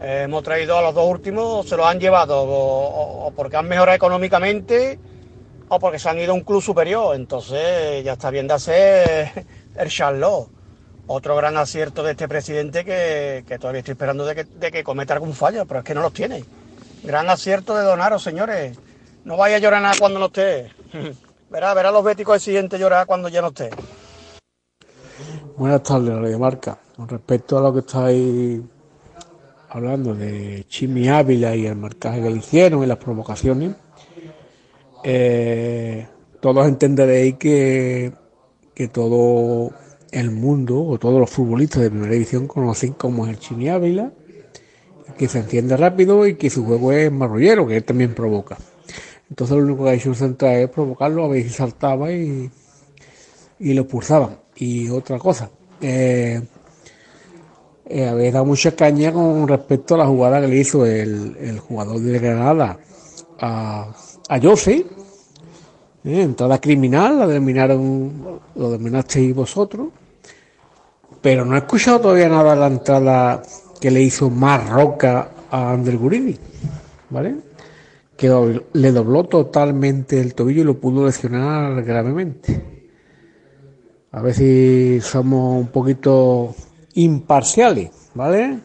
Hemos 0.00 0.42
traído 0.42 0.76
a 0.76 0.82
los 0.82 0.96
dos 0.96 1.08
últimos, 1.08 1.68
se 1.68 1.76
los 1.76 1.86
han 1.86 2.00
llevado 2.00 2.42
o 2.42 3.32
porque 3.36 3.56
han 3.56 3.68
mejorado 3.68 3.94
económicamente 3.94 4.98
o 5.68 5.78
porque 5.78 6.00
se 6.00 6.08
han 6.08 6.18
ido 6.18 6.32
a 6.32 6.34
un 6.34 6.40
club 6.40 6.60
superior. 6.60 7.14
Entonces 7.14 8.02
ya 8.02 8.14
está 8.14 8.30
bien 8.30 8.48
de 8.48 8.54
hacer 8.54 9.46
el 9.76 9.88
Charlot. 9.90 10.48
Otro 11.06 11.36
gran 11.36 11.56
acierto 11.56 12.02
de 12.02 12.10
este 12.12 12.26
presidente 12.26 12.84
que, 12.84 13.44
que 13.46 13.58
todavía 13.60 13.78
estoy 13.78 13.92
esperando 13.92 14.24
de 14.24 14.34
que, 14.34 14.44
de 14.44 14.72
que 14.72 14.82
cometa 14.82 15.14
algún 15.14 15.34
fallo, 15.34 15.66
pero 15.66 15.80
es 15.80 15.86
que 15.86 15.94
no 15.94 16.02
los 16.02 16.12
tiene. 16.12 16.42
Gran 17.02 17.28
acierto 17.28 17.74
de 17.76 17.82
Donaros, 17.82 18.22
señores. 18.22 18.78
No 19.24 19.36
vaya 19.36 19.56
a 19.56 19.58
llorar 19.58 19.82
nada 19.82 19.94
cuando 19.98 20.18
no 20.18 20.26
esté. 20.26 20.70
verá, 21.50 21.74
verá 21.74 21.90
los 21.90 22.04
béticos 22.04 22.36
exigentes 22.36 22.78
llorar 22.78 23.06
cuando 23.06 23.28
ya 23.28 23.42
no 23.42 23.48
esté. 23.48 23.70
Buenas 25.56 25.82
tardes, 25.82 26.14
Radio 26.14 26.38
Marca. 26.38 26.78
Con 26.96 27.08
respecto 27.08 27.58
a 27.58 27.62
lo 27.62 27.72
que 27.72 27.80
estáis 27.80 28.60
hablando 29.68 30.14
de 30.14 30.64
Chimi 30.68 31.08
Ávila 31.08 31.56
y 31.56 31.66
el 31.66 31.76
marcaje 31.76 32.22
que 32.22 32.30
le 32.30 32.36
hicieron 32.36 32.84
y 32.84 32.86
las 32.86 32.98
provocaciones, 32.98 33.74
eh, 35.02 36.06
todos 36.40 36.68
entenderéis 36.68 37.36
que, 37.36 38.12
que 38.74 38.88
todo 38.88 39.72
el 40.12 40.30
mundo 40.30 40.84
o 40.84 40.98
todos 40.98 41.18
los 41.18 41.30
futbolistas 41.30 41.82
de 41.82 41.90
primera 41.90 42.12
división 42.12 42.46
conocen 42.46 42.92
cómo 42.92 43.26
es 43.26 43.32
el 43.32 43.38
Chimi 43.38 43.68
Ávila, 43.70 44.12
que 45.14 45.28
se 45.28 45.38
enciende 45.38 45.76
rápido 45.76 46.26
y 46.26 46.34
que 46.34 46.50
su 46.50 46.64
juego 46.64 46.92
es 46.92 47.10
marrullero, 47.10 47.66
que 47.66 47.76
él 47.76 47.84
también 47.84 48.14
provoca. 48.14 48.56
Entonces 49.28 49.56
lo 49.56 49.62
único 49.64 49.84
que 49.84 49.90
ha 49.90 49.94
hecho 49.94 50.10
el 50.10 50.16
central 50.16 50.54
es 50.56 50.68
provocarlo 50.68 51.24
a 51.24 51.28
ver 51.28 51.42
si 51.42 51.50
saltaba 51.50 52.12
y, 52.12 52.50
y 53.58 53.74
lo 53.74 53.86
pulsaban. 53.86 54.38
Y 54.56 54.90
otra 54.90 55.18
cosa, 55.18 55.50
eh, 55.80 56.40
eh, 57.86 58.06
habéis 58.08 58.32
dado 58.32 58.44
mucha 58.44 58.76
caña 58.76 59.12
con 59.12 59.48
respecto 59.48 59.94
a 59.94 59.98
la 59.98 60.06
jugada 60.06 60.40
que 60.40 60.48
le 60.48 60.56
hizo 60.56 60.84
el, 60.84 61.36
el 61.40 61.58
jugador 61.60 61.98
de 62.00 62.18
Granada 62.18 62.78
a, 63.40 63.94
a 64.28 64.40
Jose. 64.40 64.84
Eh, 66.04 66.20
entrada 66.22 66.60
criminal, 66.60 67.18
la 67.18 67.26
terminaron, 67.26 68.40
lo 68.54 68.70
terminasteis 68.70 69.34
vosotros. 69.34 69.88
Pero 71.20 71.44
no 71.44 71.54
he 71.54 71.58
escuchado 71.58 72.00
todavía 72.00 72.28
nada 72.28 72.54
de 72.54 72.60
la 72.60 72.66
entrada 72.66 73.42
que 73.82 73.90
le 73.90 74.00
hizo 74.00 74.30
Marroca 74.30 75.32
a 75.50 75.72
Ander 75.72 75.96
Guridi, 75.96 76.38
¿vale? 77.10 77.34
Que 78.16 78.28
le 78.74 78.92
dobló 78.92 79.24
totalmente 79.24 80.20
el 80.20 80.36
tobillo 80.36 80.60
y 80.60 80.64
lo 80.66 80.78
pudo 80.78 81.04
lesionar 81.04 81.82
gravemente. 81.82 82.88
A 84.12 84.22
ver 84.22 84.34
si 84.34 85.00
somos 85.00 85.60
un 85.60 85.66
poquito 85.66 86.54
imparciales, 86.94 87.90
¿vale? 88.14 88.60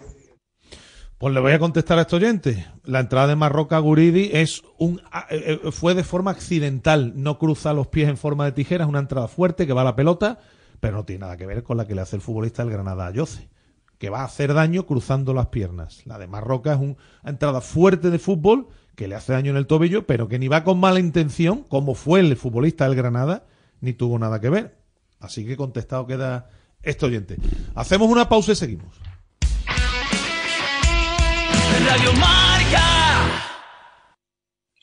Pues 1.17 1.33
le 1.33 1.39
voy 1.39 1.53
a 1.53 1.57
contestar 1.57 1.97
a 1.97 2.01
este 2.01 2.17
oyente. 2.17 2.67
La 2.83 2.99
entrada 2.99 3.25
de 3.25 3.35
Marroca 3.35 3.77
a 3.77 3.79
Guridi 3.79 4.29
es 4.33 4.61
un, 4.77 5.01
eh, 5.31 5.59
eh, 5.63 5.71
fue 5.71 5.95
de 5.95 6.03
forma 6.03 6.29
accidental. 6.29 7.13
No 7.15 7.39
cruza 7.39 7.73
los 7.73 7.87
pies 7.87 8.07
en 8.07 8.17
forma 8.17 8.45
de 8.45 8.51
tijera. 8.51 8.83
Es 8.83 8.89
una 8.89 8.99
entrada 8.99 9.27
fuerte 9.27 9.65
que 9.65 9.73
va 9.73 9.81
a 9.81 9.85
la 9.85 9.95
pelota, 9.95 10.37
pero 10.79 10.97
no 10.97 11.05
tiene 11.05 11.21
nada 11.21 11.37
que 11.37 11.47
ver 11.47 11.63
con 11.63 11.77
la 11.77 11.87
que 11.87 11.95
le 11.95 12.01
hace 12.01 12.17
el 12.17 12.21
futbolista 12.21 12.61
del 12.61 12.71
Granada 12.71 13.07
a 13.07 13.11
Yoce, 13.11 13.49
que 13.97 14.09
va 14.09 14.21
a 14.21 14.25
hacer 14.25 14.53
daño 14.53 14.85
cruzando 14.85 15.33
las 15.33 15.47
piernas. 15.47 16.01
La 16.05 16.17
de 16.19 16.27
Marroca 16.27 16.73
es 16.73 16.79
un- 16.79 16.97
una 17.23 17.31
entrada 17.31 17.61
fuerte 17.61 18.09
de 18.09 18.19
fútbol 18.19 18.67
que 18.95 19.07
le 19.07 19.15
hace 19.15 19.33
daño 19.33 19.51
en 19.51 19.57
el 19.57 19.67
tobillo, 19.67 20.05
pero 20.07 20.27
que 20.27 20.39
ni 20.39 20.47
va 20.47 20.63
con 20.63 20.79
mala 20.79 20.99
intención, 20.99 21.63
como 21.63 21.95
fue 21.95 22.19
el 22.19 22.35
futbolista 22.35 22.85
del 22.85 22.95
Granada, 22.95 23.45
ni 23.81 23.93
tuvo 23.93 24.17
nada 24.19 24.39
que 24.41 24.49
ver. 24.49 24.77
Así 25.19 25.45
que 25.45 25.57
contestado 25.57 26.05
queda 26.07 26.49
este 26.83 27.05
oyente. 27.05 27.37
Hacemos 27.75 28.09
una 28.09 28.29
pausa 28.29 28.51
y 28.51 28.55
seguimos. 28.55 28.95
Radio 31.85 32.13
Marca. 32.13 33.56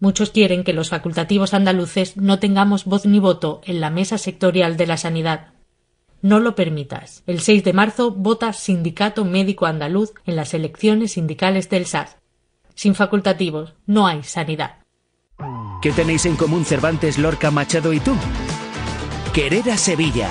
Muchos 0.00 0.30
quieren 0.30 0.62
que 0.62 0.72
los 0.72 0.90
facultativos 0.90 1.54
andaluces 1.54 2.16
no 2.16 2.38
tengamos 2.38 2.84
voz 2.84 3.04
ni 3.04 3.18
voto 3.18 3.60
en 3.64 3.80
la 3.80 3.90
mesa 3.90 4.16
sectorial 4.16 4.76
de 4.76 4.86
la 4.86 4.96
sanidad. 4.96 5.48
No 6.22 6.40
lo 6.40 6.54
permitas. 6.54 7.22
El 7.26 7.40
6 7.40 7.64
de 7.64 7.72
marzo 7.72 8.12
vota 8.12 8.52
Sindicato 8.52 9.24
Médico 9.24 9.66
Andaluz 9.66 10.12
en 10.24 10.36
las 10.36 10.54
elecciones 10.54 11.12
sindicales 11.12 11.68
del 11.68 11.86
SAS. 11.86 12.16
Sin 12.74 12.94
facultativos 12.94 13.74
no 13.86 14.06
hay 14.06 14.22
sanidad. 14.22 14.78
¿Qué 15.82 15.92
tenéis 15.92 16.26
en 16.26 16.36
común 16.36 16.64
Cervantes, 16.64 17.18
Lorca, 17.18 17.50
Machado 17.50 17.92
y 17.92 18.00
tú? 18.00 18.14
Querer 19.32 19.70
a 19.70 19.76
Sevilla. 19.76 20.30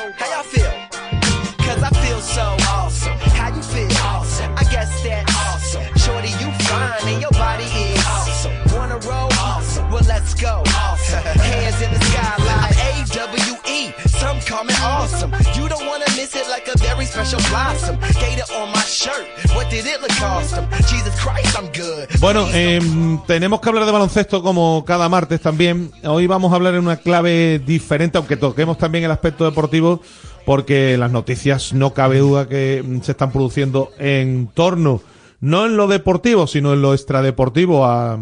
Don't 16.21 16.33
wanna 16.33 16.33
miss 16.33 16.35
it 16.35 16.47
like 16.49 16.67
a 16.67 16.77
very 16.77 17.05
special 17.05 17.39
blossom. 17.49 17.97
Gator 18.19 18.45
on 18.55 18.71
my 18.71 18.81
shirt. 18.81 19.25
What 19.55 19.69
did 19.69 19.85
it 19.85 20.01
look 20.01 20.21
awesome? 20.21 20.65
Jesus 20.87 21.13
Christ, 21.19 21.57
I'm 21.57 21.67
good. 21.73 22.07
Bueno, 22.19 22.47
em, 22.53 23.19
tenemos 23.27 23.59
que 23.61 23.69
hablar 23.69 23.85
de 23.85 23.91
baloncesto 23.91 24.41
como 24.41 24.83
cada 24.85 25.09
martes 25.09 25.41
también. 25.41 25.91
Hoy 26.03 26.27
vamos 26.27 26.51
a 26.51 26.55
hablar 26.55 26.75
en 26.75 26.81
una 26.83 26.97
clave 26.97 27.59
diferente, 27.59 28.17
aunque 28.17 28.37
toquemos 28.37 28.77
también 28.77 29.03
el 29.03 29.11
aspecto 29.11 29.45
deportivo, 29.45 30.01
porque 30.45 30.97
las 30.97 31.11
noticias 31.11 31.73
no 31.73 31.93
cabe 31.93 32.19
duda 32.19 32.47
que 32.47 32.83
mm, 32.85 33.01
se 33.01 33.11
están 33.11 33.31
produciendo 33.31 33.91
en 33.99 34.47
torno, 34.53 35.01
no 35.39 35.65
en 35.65 35.77
lo 35.77 35.87
deportivo, 35.87 36.47
sino 36.47 36.73
en 36.73 36.81
lo 36.81 36.93
extradeportivo 36.93 37.85
a- 37.85 38.19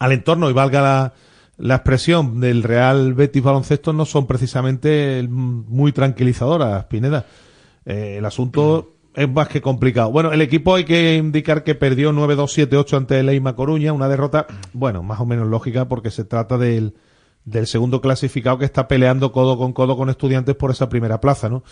al 0.00 0.12
entorno, 0.12 0.48
y 0.48 0.52
valga 0.52 0.80
la, 0.80 1.12
la 1.58 1.76
expresión 1.76 2.40
del 2.40 2.62
Real 2.62 3.14
Betis 3.14 3.42
Baloncesto, 3.42 3.92
no 3.92 4.04
son 4.04 4.26
precisamente 4.26 5.26
muy 5.28 5.92
tranquilizadoras, 5.92 6.84
Pineda. 6.84 7.26
Eh, 7.84 8.16
el 8.18 8.24
asunto 8.24 8.92
es 9.14 9.28
más 9.28 9.48
que 9.48 9.60
complicado. 9.60 10.12
Bueno, 10.12 10.32
el 10.32 10.40
equipo 10.40 10.76
hay 10.76 10.84
que 10.84 11.16
indicar 11.16 11.64
que 11.64 11.74
perdió 11.74 12.12
9-2-7-8 12.12 12.96
ante 12.96 13.18
el 13.18 13.54
Coruña, 13.54 13.92
una 13.92 14.08
derrota, 14.08 14.46
bueno, 14.72 15.02
más 15.02 15.18
o 15.20 15.26
menos 15.26 15.48
lógica 15.48 15.88
porque 15.88 16.12
se 16.12 16.24
trata 16.24 16.56
del, 16.58 16.94
del 17.44 17.66
segundo 17.66 18.00
clasificado 18.00 18.58
que 18.58 18.64
está 18.64 18.86
peleando 18.86 19.32
codo 19.32 19.58
con 19.58 19.72
codo 19.72 19.96
con 19.96 20.10
estudiantes 20.10 20.54
por 20.54 20.70
esa 20.70 20.88
primera 20.88 21.20
plaza, 21.20 21.48
¿no? 21.48 21.64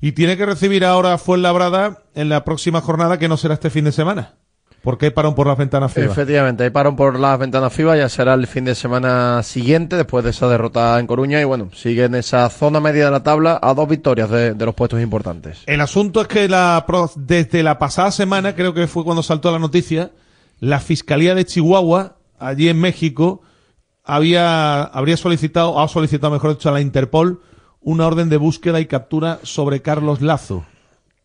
Y 0.00 0.12
tiene 0.12 0.36
que 0.36 0.46
recibir 0.46 0.84
ahora 0.84 1.14
a 1.14 1.18
Fuenlabrada 1.18 2.02
en 2.14 2.28
la 2.28 2.44
próxima 2.44 2.80
jornada 2.80 3.18
que 3.18 3.28
no 3.28 3.36
será 3.36 3.54
este 3.54 3.70
fin 3.70 3.84
de 3.84 3.92
semana. 3.92 4.34
Porque 4.82 5.06
hay 5.06 5.10
parón 5.10 5.34
por 5.34 5.46
las 5.46 5.58
ventanas 5.58 5.92
FIBA. 5.92 6.12
Efectivamente, 6.12 6.64
hay 6.64 6.70
parón 6.70 6.96
por 6.96 7.18
las 7.18 7.38
ventanas 7.38 7.72
FIBA, 7.72 7.96
ya 7.96 8.08
será 8.08 8.34
el 8.34 8.46
fin 8.46 8.64
de 8.64 8.74
semana 8.74 9.42
siguiente, 9.42 9.96
después 9.96 10.24
de 10.24 10.30
esa 10.30 10.48
derrota 10.48 10.98
en 11.00 11.06
Coruña, 11.06 11.40
y 11.40 11.44
bueno, 11.44 11.70
sigue 11.74 12.04
en 12.04 12.14
esa 12.14 12.48
zona 12.48 12.80
media 12.80 13.06
de 13.06 13.10
la 13.10 13.22
tabla 13.22 13.58
a 13.60 13.74
dos 13.74 13.88
victorias 13.88 14.30
de, 14.30 14.54
de 14.54 14.66
los 14.66 14.74
puestos 14.74 15.00
importantes. 15.00 15.62
El 15.66 15.80
asunto 15.80 16.20
es 16.20 16.28
que 16.28 16.48
la 16.48 16.84
desde 17.16 17.62
la 17.62 17.78
pasada 17.78 18.10
semana, 18.12 18.54
creo 18.54 18.72
que 18.72 18.86
fue 18.86 19.04
cuando 19.04 19.22
saltó 19.22 19.50
la 19.50 19.58
noticia, 19.58 20.12
la 20.60 20.80
Fiscalía 20.80 21.34
de 21.34 21.44
Chihuahua, 21.44 22.16
allí 22.38 22.68
en 22.68 22.80
México, 22.80 23.42
había, 24.04 24.82
habría 24.82 25.16
solicitado, 25.16 25.80
ha 25.80 25.88
solicitado, 25.88 26.32
mejor 26.32 26.52
dicho, 26.52 26.68
a 26.68 26.72
la 26.72 26.80
Interpol 26.80 27.42
una 27.80 28.06
orden 28.06 28.28
de 28.28 28.36
búsqueda 28.36 28.80
y 28.80 28.86
captura 28.86 29.38
sobre 29.42 29.82
Carlos 29.82 30.20
Lazo, 30.20 30.64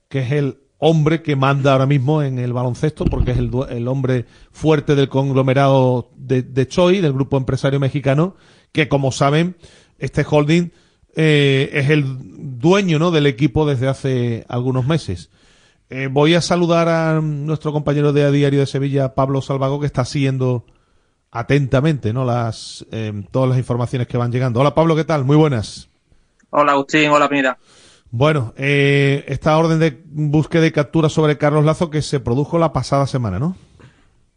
que 0.10 0.20
es 0.20 0.32
el 0.32 0.58
hombre 0.86 1.22
que 1.22 1.38
manda 1.38 1.72
ahora 1.72 1.86
mismo 1.86 2.22
en 2.22 2.40
el 2.40 2.52
baloncesto, 2.52 3.06
porque 3.06 3.32
es 3.32 3.38
el, 3.38 3.52
el 3.70 3.88
hombre 3.88 4.26
fuerte 4.52 4.96
del 4.96 5.08
conglomerado 5.08 6.10
de, 6.18 6.42
de 6.44 6.68
Choi, 6.68 7.00
del 7.00 7.14
grupo 7.14 7.38
empresario 7.38 7.80
mexicano, 7.80 8.36
que 8.74 8.90
como 8.90 9.14
saben, 9.14 9.56
este 9.98 10.26
holding 10.30 10.72
eh, 11.16 11.70
es 11.72 11.90
el 11.90 12.04
dueño 12.60 13.00
¿no? 13.00 13.12
del 13.12 13.28
equipo 13.28 13.66
desde 13.66 13.88
hace 13.88 14.46
algunos 14.50 14.86
meses. 14.86 15.30
Eh, 15.90 16.10
voy 16.12 16.34
a 16.34 16.42
saludar 16.42 16.90
a 16.90 17.22
nuestro 17.22 17.72
compañero 17.72 18.12
de 18.12 18.26
A 18.26 18.32
Diario 18.32 18.60
de 18.60 18.66
Sevilla, 18.66 19.16
Pablo 19.16 19.42
Salvago, 19.42 19.80
que 19.80 19.86
está 19.86 20.04
siguiendo 20.04 20.66
atentamente 21.32 22.12
¿no? 22.12 22.26
las, 22.26 22.86
eh, 22.92 23.24
todas 23.32 23.48
las 23.48 23.58
informaciones 23.58 24.10
que 24.10 24.18
van 24.18 24.34
llegando. 24.34 24.60
Hola 24.60 24.76
Pablo, 24.76 24.98
¿qué 24.98 25.06
tal? 25.06 25.24
Muy 25.24 25.38
buenas. 25.38 25.88
Hola 26.50 26.74
Agustín, 26.74 27.10
hola 27.10 27.30
Pineda. 27.30 27.58
Bueno, 28.16 28.54
eh, 28.58 29.26
esta 29.28 29.58
orden 29.58 29.80
de 29.80 30.00
búsqueda 30.06 30.68
y 30.68 30.72
captura 30.72 31.10
sobre 31.10 31.40
Carlos 31.40 31.66
Lazo 31.66 31.90
que 31.90 32.04
se 32.04 32.20
produjo 32.20 32.60
la 32.60 32.72
pasada 32.72 33.08
semana, 33.08 33.40
¿no? 33.40 33.58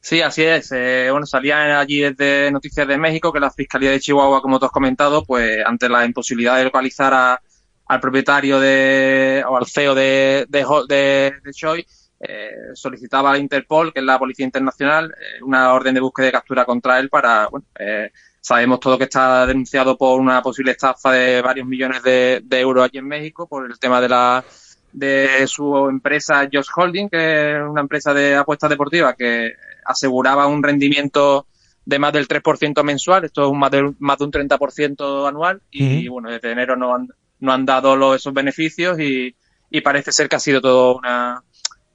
Sí, 0.00 0.20
así 0.22 0.42
es. 0.44 0.70
Eh, 0.72 1.08
bueno, 1.10 1.26
salía 1.26 1.80
allí 1.80 2.00
desde 2.00 2.50
Noticias 2.52 2.86
de 2.86 2.96
México 2.96 3.32
que 3.32 3.40
la 3.40 3.50
Fiscalía 3.50 3.90
de 3.90 3.98
Chihuahua, 4.00 4.40
como 4.40 4.58
tú 4.60 4.66
has 4.66 4.70
comentado, 4.70 5.24
pues 5.24 5.64
ante 5.66 5.88
la 5.88 6.04
imposibilidad 6.04 6.56
de 6.56 6.64
localizar 6.64 7.12
a- 7.12 7.40
al 7.86 8.00
propietario 8.00 8.60
de, 8.60 9.44
o 9.48 9.56
al 9.56 9.66
CEO 9.66 9.94
de, 9.96 10.46
de, 10.48 10.64
de, 10.88 11.52
Choi, 11.52 11.84
eh, 12.20 12.50
solicitaba 12.74 13.32
a 13.32 13.38
Interpol, 13.38 13.92
que 13.92 13.98
es 14.00 14.06
la 14.06 14.18
Policía 14.18 14.44
Internacional, 14.46 15.10
eh, 15.12 15.42
una 15.42 15.72
orden 15.72 15.94
de 15.94 16.00
búsqueda 16.00 16.28
y 16.28 16.32
captura 16.32 16.64
contra 16.64 16.98
él 17.00 17.08
para, 17.08 17.48
bueno, 17.48 17.66
eh, 17.78 18.10
sabemos 18.46 18.78
todo 18.78 18.96
que 18.96 19.04
está 19.04 19.44
denunciado 19.44 19.98
por 19.98 20.20
una 20.20 20.40
posible 20.40 20.70
estafa 20.70 21.10
de 21.10 21.42
varios 21.42 21.66
millones 21.66 22.00
de, 22.04 22.40
de 22.44 22.60
euros 22.60 22.84
allí 22.84 22.98
en 22.98 23.08
México 23.08 23.48
por 23.48 23.68
el 23.68 23.76
tema 23.80 24.00
de 24.00 24.08
la 24.08 24.44
de 24.92 25.44
su 25.48 25.88
empresa 25.88 26.48
Josh 26.50 26.68
Holding, 26.74 27.08
que 27.08 27.56
es 27.56 27.62
una 27.68 27.80
empresa 27.80 28.14
de 28.14 28.36
apuestas 28.36 28.70
deportivas 28.70 29.16
que 29.18 29.52
aseguraba 29.84 30.46
un 30.46 30.62
rendimiento 30.62 31.48
de 31.84 31.98
más 31.98 32.12
del 32.12 32.28
3% 32.28 32.84
mensual, 32.84 33.24
esto 33.24 33.46
es 33.46 33.50
un 33.50 33.58
más, 33.58 33.72
de, 33.72 33.92
más 33.98 34.18
de 34.18 34.24
un 34.24 34.30
30% 34.30 35.28
anual, 35.28 35.60
y 35.72 36.06
bueno, 36.06 36.30
desde 36.30 36.52
enero 36.52 36.76
no 36.76 36.94
han, 36.94 37.08
no 37.40 37.52
han 37.52 37.66
dado 37.66 37.96
los, 37.96 38.14
esos 38.14 38.32
beneficios 38.32 39.00
y, 39.00 39.34
y 39.70 39.80
parece 39.80 40.12
ser 40.12 40.28
que 40.28 40.36
ha 40.36 40.40
sido 40.40 40.60
todo 40.60 40.96
una, 40.96 41.42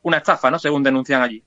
una 0.02 0.18
estafa, 0.18 0.52
¿no? 0.52 0.60
Según 0.60 0.84
denuncian 0.84 1.22
allí. 1.22 1.42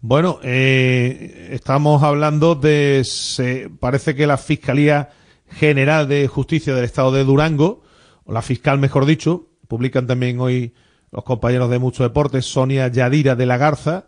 Bueno, 0.00 0.38
eh, 0.44 1.48
estamos 1.50 2.04
hablando 2.04 2.54
de, 2.54 3.02
se, 3.04 3.68
parece 3.68 4.14
que 4.14 4.28
la 4.28 4.36
Fiscalía 4.36 5.10
General 5.50 6.06
de 6.06 6.28
Justicia 6.28 6.72
del 6.72 6.84
Estado 6.84 7.10
de 7.10 7.24
Durango, 7.24 7.82
o 8.24 8.32
la 8.32 8.42
fiscal 8.42 8.78
mejor 8.78 9.06
dicho, 9.06 9.48
publican 9.66 10.06
también 10.06 10.38
hoy 10.38 10.72
los 11.10 11.24
compañeros 11.24 11.68
de 11.68 11.80
Mucho 11.80 12.04
Deportes, 12.04 12.46
Sonia 12.46 12.86
Yadira 12.86 13.34
de 13.34 13.46
la 13.46 13.56
Garza, 13.56 14.06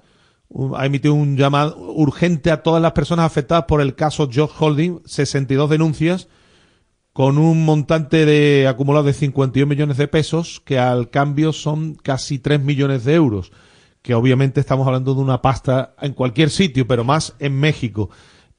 ha 0.77 0.87
emitido 0.87 1.15
un 1.15 1.37
llamado 1.37 1.77
urgente 1.77 2.53
a 2.53 2.63
todas 2.63 2.81
las 2.81 2.93
personas 2.93 3.27
afectadas 3.27 3.65
por 3.67 3.81
el 3.81 3.97
caso 3.97 4.31
Josh 4.33 4.51
Holding, 4.61 5.01
62 5.07 5.71
denuncias, 5.71 6.29
con 7.13 7.37
un 7.37 7.65
montante 7.65 8.27
de 8.27 8.69
acumulado 8.69 9.07
de 9.07 9.13
51 9.13 9.69
millones 9.69 9.97
de 9.97 10.07
pesos, 10.07 10.63
que 10.65 10.79
al 10.79 11.11
cambio 11.11 11.53
son 11.53 11.97
casi 11.97 12.39
3 12.39 12.61
millones 12.61 13.05
de 13.05 13.15
euros, 13.15 13.51
que 14.03 14.15
obviamente 14.15 14.61
estamos 14.61 14.87
hablando 14.87 15.15
de 15.15 15.21
una 15.21 15.43
pasta 15.43 15.95
en 16.01 16.15
cualquier 16.15 16.51
sitio, 16.51 16.87
pero 16.87 17.05
más 17.05 17.35
en 17.39 17.59
México. 17.59 18.11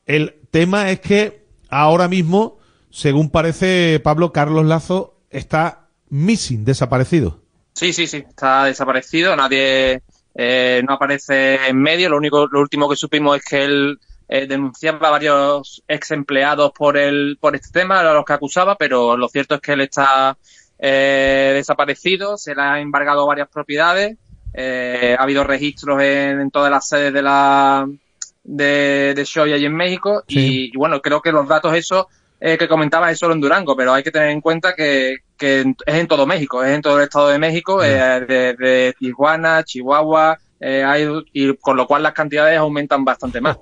El 0.06 0.36
tema 0.52 0.92
es 0.92 1.00
que 1.00 1.46
ahora 1.70 2.08
mismo, 2.08 2.60
según 2.90 3.30
parece 3.30 4.00
Pablo 4.04 4.32
Carlos 4.32 4.66
Lazo, 4.66 5.22
está 5.30 5.88
missing, 6.10 6.66
desaparecido. 6.66 7.42
Sí, 7.74 7.94
sí, 7.94 8.06
sí, 8.06 8.18
está 8.18 8.66
desaparecido, 8.66 9.36
nadie 9.36 10.02
eh, 10.36 10.82
no 10.88 10.94
aparece 10.94 11.68
en 11.68 11.82
medio, 11.82 12.10
lo 12.10 12.18
único, 12.18 12.48
lo 12.48 12.60
último 12.60 12.90
que 12.90 12.96
supimos 12.96 13.38
es 13.38 13.46
que 13.46 13.64
él 13.64 14.00
eh, 14.28 14.46
denunciaba 14.48 15.08
a 15.08 15.12
varios 15.12 15.84
ex 15.88 16.12
empleados 16.12 16.72
por 16.72 16.98
el 16.98 17.38
por 17.40 17.56
este 17.56 17.80
tema, 17.80 18.00
a 18.00 18.14
los 18.14 18.26
que 18.26 18.34
acusaba, 18.34 18.76
pero 18.76 19.18
lo 19.18 19.28
cierto 19.30 19.56
es 19.56 19.62
que 19.62 19.74
él 19.74 19.82
está 19.82 20.38
eh, 20.80 21.52
desaparecido, 21.56 22.38
se 22.38 22.56
le 22.56 22.62
han 22.62 22.80
embargado 22.80 23.26
varias 23.26 23.50
propiedades, 23.50 24.18
eh, 24.54 25.16
ha 25.18 25.24
habido 25.24 25.44
registros 25.44 26.02
en, 26.02 26.42
en 26.42 26.52
todas 26.52 26.72
las 26.72 26.88
sedes 26.88 27.14
de 27.14 27.22
la 27.22 27.88
de, 28.44 29.14
de 29.16 29.24
Shoei 29.24 29.54
allí 29.54 29.66
en 29.66 29.76
México 29.76 30.24
y, 30.28 30.74
y 30.74 30.78
bueno, 30.78 31.02
creo 31.02 31.22
que 31.22 31.32
los 31.32 31.48
datos 31.48 31.74
esos 31.76 32.08
eh, 32.44 32.58
que 32.58 32.68
comentabas 32.68 33.12
es 33.12 33.20
solo 33.20 33.36
en 33.36 33.42
Durango, 33.42 33.76
pero 33.76 33.94
hay 33.94 34.02
que 34.02 34.10
tener 34.10 34.30
en 34.30 34.42
cuenta 34.42 34.74
que, 34.74 35.18
que 35.38 35.62
es 35.62 35.96
en 35.96 36.08
todo 36.08 36.26
México, 36.26 36.64
es 36.64 36.76
en 36.76 36.82
todo 36.82 36.98
el 36.98 37.04
estado 37.04 37.30
de 37.30 37.38
México, 37.38 37.84
eh, 37.84 38.26
de, 38.28 38.96
Tijuana, 38.98 39.64
Chihuahua, 39.64 40.40
eh, 40.60 40.84
hay, 40.84 41.08
y 41.34 41.56
con 41.58 41.78
lo 41.78 41.86
cual 41.86 42.02
las 42.02 42.14
cantidades 42.14 42.58
aumentan 42.58 43.06
bastante 43.06 43.42
más. 43.42 43.58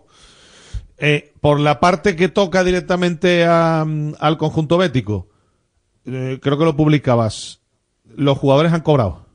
Eh, 0.98 1.34
por 1.42 1.60
la 1.60 1.80
parte 1.82 2.16
que 2.16 2.30
toca 2.30 2.64
directamente 2.64 3.46
a, 3.46 3.84
mm, 3.86 4.16
al 4.20 4.38
conjunto 4.38 4.78
bético, 4.78 5.28
creo 6.04 6.40
que 6.40 6.66
lo 6.66 6.76
publicabas. 6.76 7.62
Los 8.16 8.38
jugadores 8.38 8.74
han 8.74 8.82
cobrado. 8.82 9.29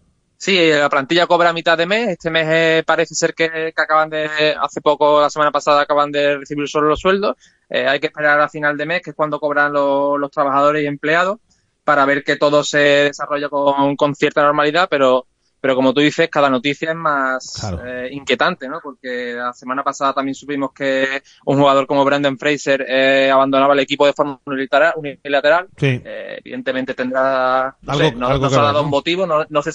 Sí, 0.44 0.70
la 0.70 0.90
plantilla 0.90 1.26
cobra 1.26 1.48
a 1.48 1.52
mitad 1.54 1.78
de 1.78 1.86
mes. 1.86 2.06
Este 2.10 2.28
mes 2.28 2.46
eh, 2.50 2.82
parece 2.84 3.14
ser 3.14 3.32
que, 3.32 3.48
que 3.74 3.80
acaban 3.82 4.10
de, 4.10 4.28
hace 4.60 4.82
poco, 4.82 5.22
la 5.22 5.30
semana 5.30 5.50
pasada, 5.50 5.80
acaban 5.80 6.12
de 6.12 6.36
recibir 6.36 6.68
solo 6.68 6.88
los 6.90 7.00
sueldos. 7.00 7.36
Eh, 7.70 7.88
hay 7.88 7.98
que 7.98 8.08
esperar 8.08 8.38
a 8.38 8.48
final 8.50 8.76
de 8.76 8.84
mes, 8.84 9.00
que 9.00 9.10
es 9.10 9.16
cuando 9.16 9.40
cobran 9.40 9.72
los, 9.72 10.20
los 10.20 10.30
trabajadores 10.30 10.84
y 10.84 10.86
empleados, 10.86 11.38
para 11.82 12.04
ver 12.04 12.22
que 12.22 12.36
todo 12.36 12.62
se 12.62 12.76
desarrolla 12.78 13.48
con, 13.48 13.96
con 13.96 14.14
cierta 14.14 14.42
normalidad, 14.42 14.86
pero, 14.90 15.26
pero 15.62 15.74
como 15.74 15.94
tú 15.94 16.02
dices, 16.02 16.28
cada 16.30 16.50
noticia 16.50 16.90
es 16.90 16.94
más 16.96 17.66
eh, 17.82 18.08
inquietante, 18.12 18.68
¿no? 18.68 18.80
Porque 18.82 19.32
la 19.32 19.54
semana 19.54 19.82
pasada 19.82 20.12
también 20.12 20.34
supimos 20.34 20.72
que 20.74 21.22
un 21.46 21.58
jugador 21.58 21.86
como 21.86 22.04
Brandon 22.04 22.38
Fraser 22.38 22.84
eh, 22.86 23.30
abandonaba 23.32 23.72
el 23.72 23.80
equipo 23.80 24.04
de 24.04 24.12
forma 24.12 24.38
unilateral. 24.44 24.92
unilateral. 24.96 25.68
Sí. 25.78 26.02
Eh, 26.04 26.36
evidentemente 26.44 26.92
tendrá, 26.92 27.74
no, 27.80 27.94
sé, 27.94 28.12
no- 28.12 28.26
algo 28.26 28.40
no 28.40 28.48
que 28.50 28.54
se 28.54 28.60
ha 28.60 28.64
dado 28.64 28.82
un 28.82 28.90
motivo, 28.90 29.26
no, 29.26 29.46
no 29.48 29.62
se, 29.62 29.72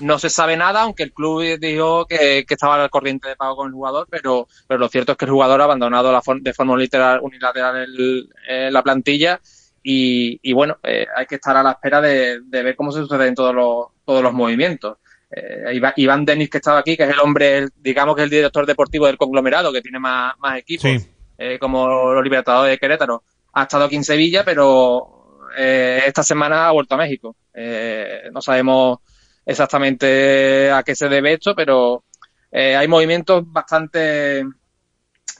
no 0.00 0.18
se 0.18 0.28
sabe 0.30 0.56
nada, 0.56 0.82
aunque 0.82 1.02
el 1.04 1.12
club 1.12 1.42
dijo 1.58 2.06
que, 2.06 2.44
que 2.46 2.54
estaba 2.54 2.82
al 2.82 2.90
corriente 2.90 3.28
de 3.28 3.36
pago 3.36 3.56
con 3.56 3.68
el 3.68 3.72
jugador, 3.74 4.06
pero, 4.10 4.48
pero 4.66 4.78
lo 4.78 4.88
cierto 4.88 5.12
es 5.12 5.18
que 5.18 5.24
el 5.24 5.30
jugador 5.30 5.60
ha 5.60 5.64
abandonado 5.64 6.10
la 6.12 6.20
for- 6.22 6.40
de 6.40 6.52
forma 6.52 6.72
unilateral, 6.74 7.20
unilateral 7.22 7.76
el- 7.76 8.28
eh, 8.48 8.70
la 8.72 8.82
plantilla 8.82 9.40
y, 9.82 10.38
y 10.42 10.52
bueno, 10.52 10.78
eh, 10.82 11.06
hay 11.16 11.26
que 11.26 11.36
estar 11.36 11.56
a 11.56 11.62
la 11.62 11.72
espera 11.72 12.00
de, 12.00 12.40
de 12.42 12.62
ver 12.62 12.74
cómo 12.76 12.90
se 12.92 13.00
suceden 13.00 13.34
todos 13.34 13.54
los, 13.54 13.86
todos 14.04 14.22
los 14.22 14.32
movimientos. 14.32 14.96
Eh, 15.30 15.74
Iván- 15.74 15.92
Iván 15.96 16.24
Denis, 16.24 16.48
que 16.50 16.58
estaba 16.58 16.78
aquí, 16.78 16.96
que 16.96 17.04
es 17.04 17.10
el 17.10 17.20
hombre, 17.20 17.58
el- 17.58 17.70
digamos 17.76 18.14
que 18.16 18.22
es 18.22 18.24
el 18.24 18.30
director 18.30 18.66
deportivo 18.66 19.06
del 19.06 19.16
conglomerado, 19.18 19.72
que 19.72 19.82
tiene 19.82 19.98
más, 19.98 20.34
más 20.38 20.58
equipos, 20.58 20.82
Sí. 20.90 20.98
eh, 21.38 21.58
como 21.58 22.12
los 22.14 22.22
Libertadores 22.24 22.70
de 22.72 22.78
Querétaro, 22.78 23.22
ha 23.52 23.62
estado 23.62 23.84
aquí 23.84 23.96
en 23.96 24.04
Sevilla, 24.04 24.44
pero 24.44 25.38
eh, 25.56 26.02
esta 26.06 26.22
semana 26.22 26.68
ha 26.68 26.72
vuelto 26.72 26.94
a 26.94 26.98
México. 26.98 27.36
Eh, 27.52 28.22
no 28.32 28.40
sabemos 28.40 28.98
exactamente 29.46 30.70
a 30.70 30.82
qué 30.82 30.94
se 30.94 31.08
debe 31.08 31.34
esto, 31.34 31.54
pero 31.54 32.04
eh, 32.52 32.76
hay 32.76 32.88
movimientos 32.88 33.42
bastante, 33.46 34.44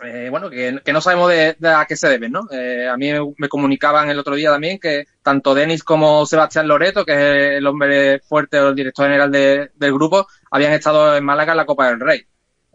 eh, 0.04 0.28
bueno, 0.30 0.50
que, 0.50 0.72
no 0.92 1.00
sabemos 1.00 1.30
de, 1.30 1.56
a 1.68 1.84
qué 1.86 1.96
se 1.96 2.08
deben, 2.08 2.32
¿no? 2.32 2.42
Eh, 2.50 2.88
a 2.88 2.96
mí 2.96 3.12
me, 3.12 3.20
me 3.38 3.48
comunicaban 3.48 4.10
el 4.10 4.18
otro 4.18 4.34
día 4.34 4.50
también 4.50 4.78
que 4.78 5.04
tanto 5.22 5.54
Denis 5.54 5.84
como 5.84 6.26
Sebastián 6.26 6.66
Loreto, 6.68 7.04
que 7.04 7.12
es 7.12 7.58
el 7.58 7.66
hombre 7.66 8.20
fuerte 8.20 8.58
o 8.58 8.68
el 8.70 8.74
director 8.74 9.06
general 9.06 9.30
de- 9.30 9.70
del 9.74 9.92
grupo, 9.94 10.26
habían 10.50 10.72
estado 10.72 11.16
en 11.16 11.24
Málaga 11.24 11.52
en 11.52 11.56
la 11.58 11.66
Copa 11.66 11.88
del 11.88 12.00
Rey. 12.00 12.22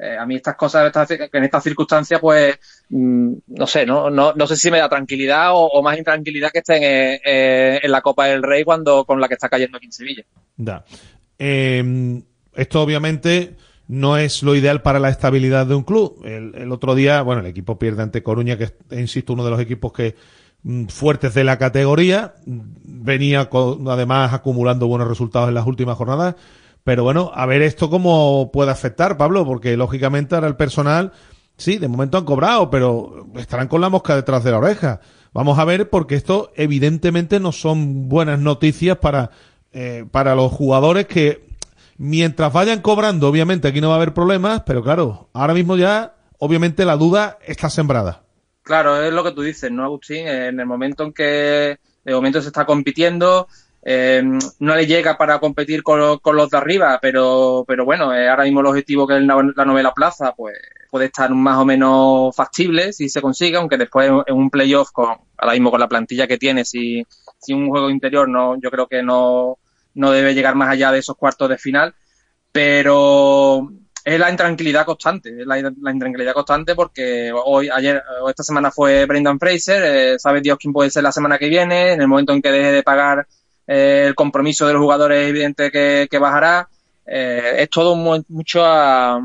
Eh, 0.02 0.16
a 0.18 0.26
mí 0.26 0.36
estas 0.36 0.56
cosas, 0.56 0.92
en 1.34 1.44
estas 1.44 1.64
circunstancias, 1.64 2.22
pues, 2.22 2.58
mm, 2.90 3.34
no 3.48 3.68
sé, 3.68 3.86
¿no? 3.86 4.10
No, 4.10 4.32
no 4.34 4.48
sé 4.48 4.56
si 4.56 4.72
me 4.72 4.78
da 4.80 4.88
tranquilidad 4.88 5.50
o, 5.54 5.82
más 5.84 5.98
intranquilidad 5.98 6.52
que 6.52 6.60
estén 6.60 6.82
eh, 6.84 7.20
eh, 7.26 7.80
en 7.84 7.92
la 7.92 8.02
Copa 8.02 8.28
del 8.28 8.42
Rey 8.42 8.64
cuando 8.64 9.04
con 9.04 9.20
la 9.20 9.28
que 9.28 9.34
está 9.34 9.50
cayendo 9.50 9.76
aquí 9.78 9.88
en 9.88 9.92
Sevilla. 9.92 10.24
Da. 10.56 10.86
Eh, 11.38 12.22
esto 12.56 12.82
obviamente 12.82 13.56
no 13.88 14.18
es 14.18 14.44
lo 14.44 14.56
ideal 14.56 14.82
para 14.82 15.00
la 15.00 15.10
estabilidad 15.10 15.66
de 15.66 15.76
un 15.76 15.84
club. 15.84 16.22
El, 16.24 16.54
el 16.56 16.72
otro 16.72 16.96
día, 16.96 17.22
bueno, 17.22 17.42
el 17.42 17.48
equipo 17.48 17.78
pierde 17.80 18.04
ante 18.04 18.24
Coruña, 18.24 18.58
que 18.58 18.66
es, 18.66 18.74
insisto, 18.92 19.34
uno 19.34 19.44
de 19.44 19.52
los 19.52 19.60
equipos 19.60 19.92
que 19.92 20.16
mm, 20.64 20.86
fuertes 20.88 21.34
de 21.34 21.44
la 21.44 21.58
categoría. 21.58 22.36
Venía 22.46 23.50
con- 23.50 23.88
además 23.90 24.34
acumulando 24.34 24.88
buenos 24.88 25.08
resultados 25.08 25.50
en 25.50 25.56
las 25.56 25.66
últimas 25.68 25.98
jornadas. 25.98 26.36
Pero 26.84 27.04
bueno, 27.04 27.32
a 27.34 27.46
ver 27.46 27.62
esto 27.62 27.90
cómo 27.90 28.52
puede 28.52 28.72
afectar, 28.72 29.18
Pablo, 29.18 29.46
porque 29.46 29.78
lógicamente 29.78 30.36
ahora 30.36 30.48
el 30.48 30.56
personal, 30.56 31.12
sí, 31.58 31.78
de 31.78 31.88
momento 31.88 32.18
han 32.18 32.26
cobrado, 32.26 32.70
pero 32.70 33.28
estarán 33.36 33.68
con 33.68 33.82
la 33.82 33.90
mosca 33.90 34.16
detrás 34.16 34.44
de 34.44 34.52
la 34.52 34.60
oreja. 34.60 35.02
Vamos 35.34 35.60
a 35.60 35.66
ver, 35.66 35.90
porque 35.90 36.16
esto 36.16 36.52
evidentemente 36.56 37.40
no 37.40 37.52
son 37.52 38.10
buenas 38.10 38.40
noticias 38.40 38.98
para, 38.98 39.30
eh, 39.72 40.06
para 40.10 40.36
los 40.36 40.52
jugadores 40.52 41.06
que 41.06 41.48
mientras 41.98 42.52
vayan 42.52 42.82
cobrando, 42.82 43.28
obviamente 43.28 43.68
aquí 43.68 43.82
no 43.82 43.90
va 43.90 43.96
a 43.96 43.98
haber 43.98 44.14
problemas, 44.14 44.64
pero 44.66 44.82
claro, 44.82 45.30
ahora 45.34 45.54
mismo 45.54 45.76
ya, 45.78 46.16
obviamente 46.40 46.86
la 46.86 46.96
duda 46.96 47.38
está 47.46 47.70
sembrada. 47.70 48.24
Claro, 48.64 49.04
es 49.04 49.14
lo 49.14 49.24
que 49.24 49.32
tú 49.32 49.42
dices, 49.42 49.70
¿no, 49.72 49.84
Agustín? 49.84 50.28
En 50.28 50.60
el 50.60 50.66
momento 50.66 51.04
en 51.04 51.14
que 51.14 51.78
de 52.06 52.14
momento 52.14 52.42
se 52.42 52.48
está 52.48 52.66
compitiendo, 52.66 53.48
eh, 53.92 54.22
no 54.60 54.76
le 54.76 54.86
llega 54.86 55.18
para 55.18 55.40
competir 55.40 55.82
con, 55.82 56.20
con 56.20 56.36
los 56.36 56.52
de 56.52 56.58
arriba, 56.58 57.00
pero, 57.02 57.66
pero 57.68 57.86
bueno, 57.86 58.14
eh, 58.14 58.30
ahora 58.30 58.44
mismo 58.44 58.60
el 58.60 58.68
objetivo 58.68 59.08
que 59.08 59.18
es 59.18 59.24
la, 59.24 59.52
la 59.56 59.66
novela 59.66 59.96
plaza, 59.96 60.36
pues 60.38 60.60
puede 60.92 61.06
estar 61.06 61.32
más 61.34 61.58
o 61.58 61.66
menos 61.66 62.36
factible 62.36 62.94
si 62.94 63.10
se 63.10 63.20
consigue, 63.20 63.58
aunque 63.58 63.78
después 63.78 64.12
en 64.28 64.36
un 64.36 64.52
playoff, 64.52 64.92
con, 64.92 65.08
ahora 65.36 65.54
mismo 65.54 65.72
con 65.72 65.80
la 65.80 65.88
plantilla 65.88 66.28
que 66.28 66.38
tiene, 66.38 66.66
si, 66.66 67.04
si 67.40 67.54
un 67.54 67.68
juego 67.68 67.90
interior, 67.90 68.30
no, 68.30 68.62
yo 68.62 68.70
creo 68.70 68.86
que 68.86 69.02
no, 69.02 69.58
no 69.96 70.12
debe 70.12 70.36
llegar 70.36 70.54
más 70.54 70.70
allá 70.70 70.92
de 70.92 71.00
esos 71.00 71.18
cuartos 71.18 71.50
de 71.50 71.58
final, 71.58 71.96
pero 72.52 73.72
es 74.06 74.20
la 74.20 74.30
intranquilidad 74.30 74.86
constante, 74.86 75.30
es 75.32 75.48
la, 75.48 75.74
la 75.82 75.92
intranquilidad 75.92 76.34
constante 76.34 76.76
porque 76.76 77.32
hoy, 77.34 77.70
ayer 77.74 78.04
esta 78.28 78.44
semana 78.44 78.70
fue 78.70 79.08
Brendan 79.08 79.40
Fraser, 79.40 79.84
eh, 79.84 80.20
sabe 80.20 80.42
Dios 80.42 80.60
quién 80.62 80.74
puede 80.74 80.92
ser 80.92 81.02
la 81.02 81.12
semana 81.12 81.40
que 81.40 81.50
viene, 81.50 81.94
en 81.94 82.02
el 82.02 82.08
momento 82.08 82.34
en 82.34 82.42
que 82.44 82.52
deje 82.52 82.72
de 82.72 82.84
pagar 82.84 83.26
eh, 83.70 84.06
el 84.08 84.16
compromiso 84.16 84.66
de 84.68 84.74
los 84.74 84.82
jugadores 84.82 85.24
es 85.24 85.30
evidente 85.30 85.72
que, 85.72 86.08
que 86.12 86.18
bajará, 86.20 86.68
Eh, 87.12 87.64
es 87.64 87.70
todo 87.70 87.96
mu- 87.96 88.24
mucho 88.28 88.60
a, 88.64 89.20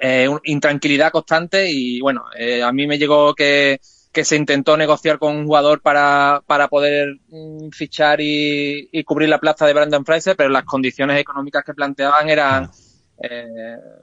eh, 0.00 0.26
un- 0.28 0.40
intranquilidad 0.44 1.12
constante 1.12 1.70
y 1.70 2.00
bueno, 2.00 2.24
a 2.64 2.72
mí 2.72 2.86
me 2.86 2.98
llegó 2.98 3.32
que, 3.34 3.78
que 4.12 4.24
se 4.24 4.34
intentó 4.36 4.76
negociar 4.76 5.18
con 5.20 5.36
un 5.36 5.44
jugador 5.46 5.80
para, 5.82 6.42
para 6.46 6.66
poder 6.66 7.16
mm, 7.28 7.68
fichar 7.70 8.20
y, 8.20 8.88
y 8.90 9.04
cubrir 9.04 9.28
la 9.28 9.38
plaza 9.38 9.66
de 9.66 9.72
Brandon 9.74 10.04
Fraser, 10.04 10.34
pero 10.36 10.48
las 10.50 10.64
condiciones 10.64 11.20
económicas 11.20 11.62
que 11.64 11.74
planteaban 11.74 12.28
eran, 12.28 12.70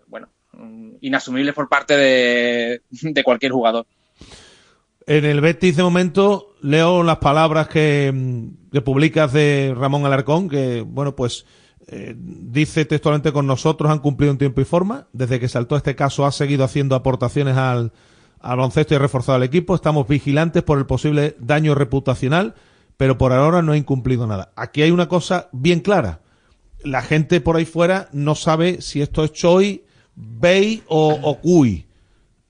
bueno, 0.07 0.29
mm, 0.53 0.91
inasumibles 1.01 1.53
por 1.53 1.67
parte 1.67 1.97
de, 1.97 2.81
de 2.89 3.23
cualquier 3.23 3.51
jugador. 3.51 3.85
En 5.05 5.25
el 5.25 5.41
Betis 5.41 5.75
de 5.77 5.83
momento 5.83 6.55
leo 6.61 7.01
las 7.03 7.17
palabras 7.17 7.67
que, 7.67 8.11
mm, 8.13 8.66
que 8.77 8.81
publicas 8.81 9.33
de 9.33 9.73
Ramón 9.75 10.05
Alarcón, 10.05 10.49
que 10.49 10.81
bueno, 10.81 11.15
pues 11.15 11.45
eh, 11.87 12.13
dice 12.15 12.85
textualmente 12.85 13.31
con 13.31 13.47
nosotros 13.47 13.89
han 13.89 13.99
cumplido 13.99 14.31
en 14.31 14.37
tiempo 14.37 14.61
y 14.61 14.65
forma. 14.65 15.07
Desde 15.13 15.39
que 15.39 15.47
saltó 15.47 15.75
este 15.75 15.95
caso 15.95 16.27
ha 16.27 16.31
seguido 16.31 16.63
haciendo 16.63 16.95
aportaciones 16.95 17.57
al, 17.57 17.91
al 18.39 18.57
baloncesto 18.57 18.93
y 18.93 18.97
ha 18.97 18.99
reforzado 18.99 19.37
el 19.37 19.43
equipo. 19.43 19.73
Estamos 19.73 20.07
vigilantes 20.07 20.61
por 20.61 20.77
el 20.77 20.85
posible 20.85 21.35
daño 21.39 21.73
reputacional, 21.73 22.53
pero 22.97 23.17
por 23.17 23.33
ahora 23.33 23.63
no 23.63 23.71
ha 23.71 23.77
incumplido 23.77 24.27
nada. 24.27 24.51
Aquí 24.55 24.83
hay 24.83 24.91
una 24.91 25.07
cosa 25.07 25.49
bien 25.51 25.79
clara. 25.79 26.21
La 26.83 27.01
gente 27.01 27.41
por 27.41 27.55
ahí 27.55 27.65
fuera 27.65 28.09
no 28.11 28.35
sabe 28.35 28.81
si 28.81 29.01
esto 29.01 29.23
es 29.23 29.33
Choi, 29.33 29.85
Bay 30.15 30.83
o, 30.87 31.19
o. 31.43 31.65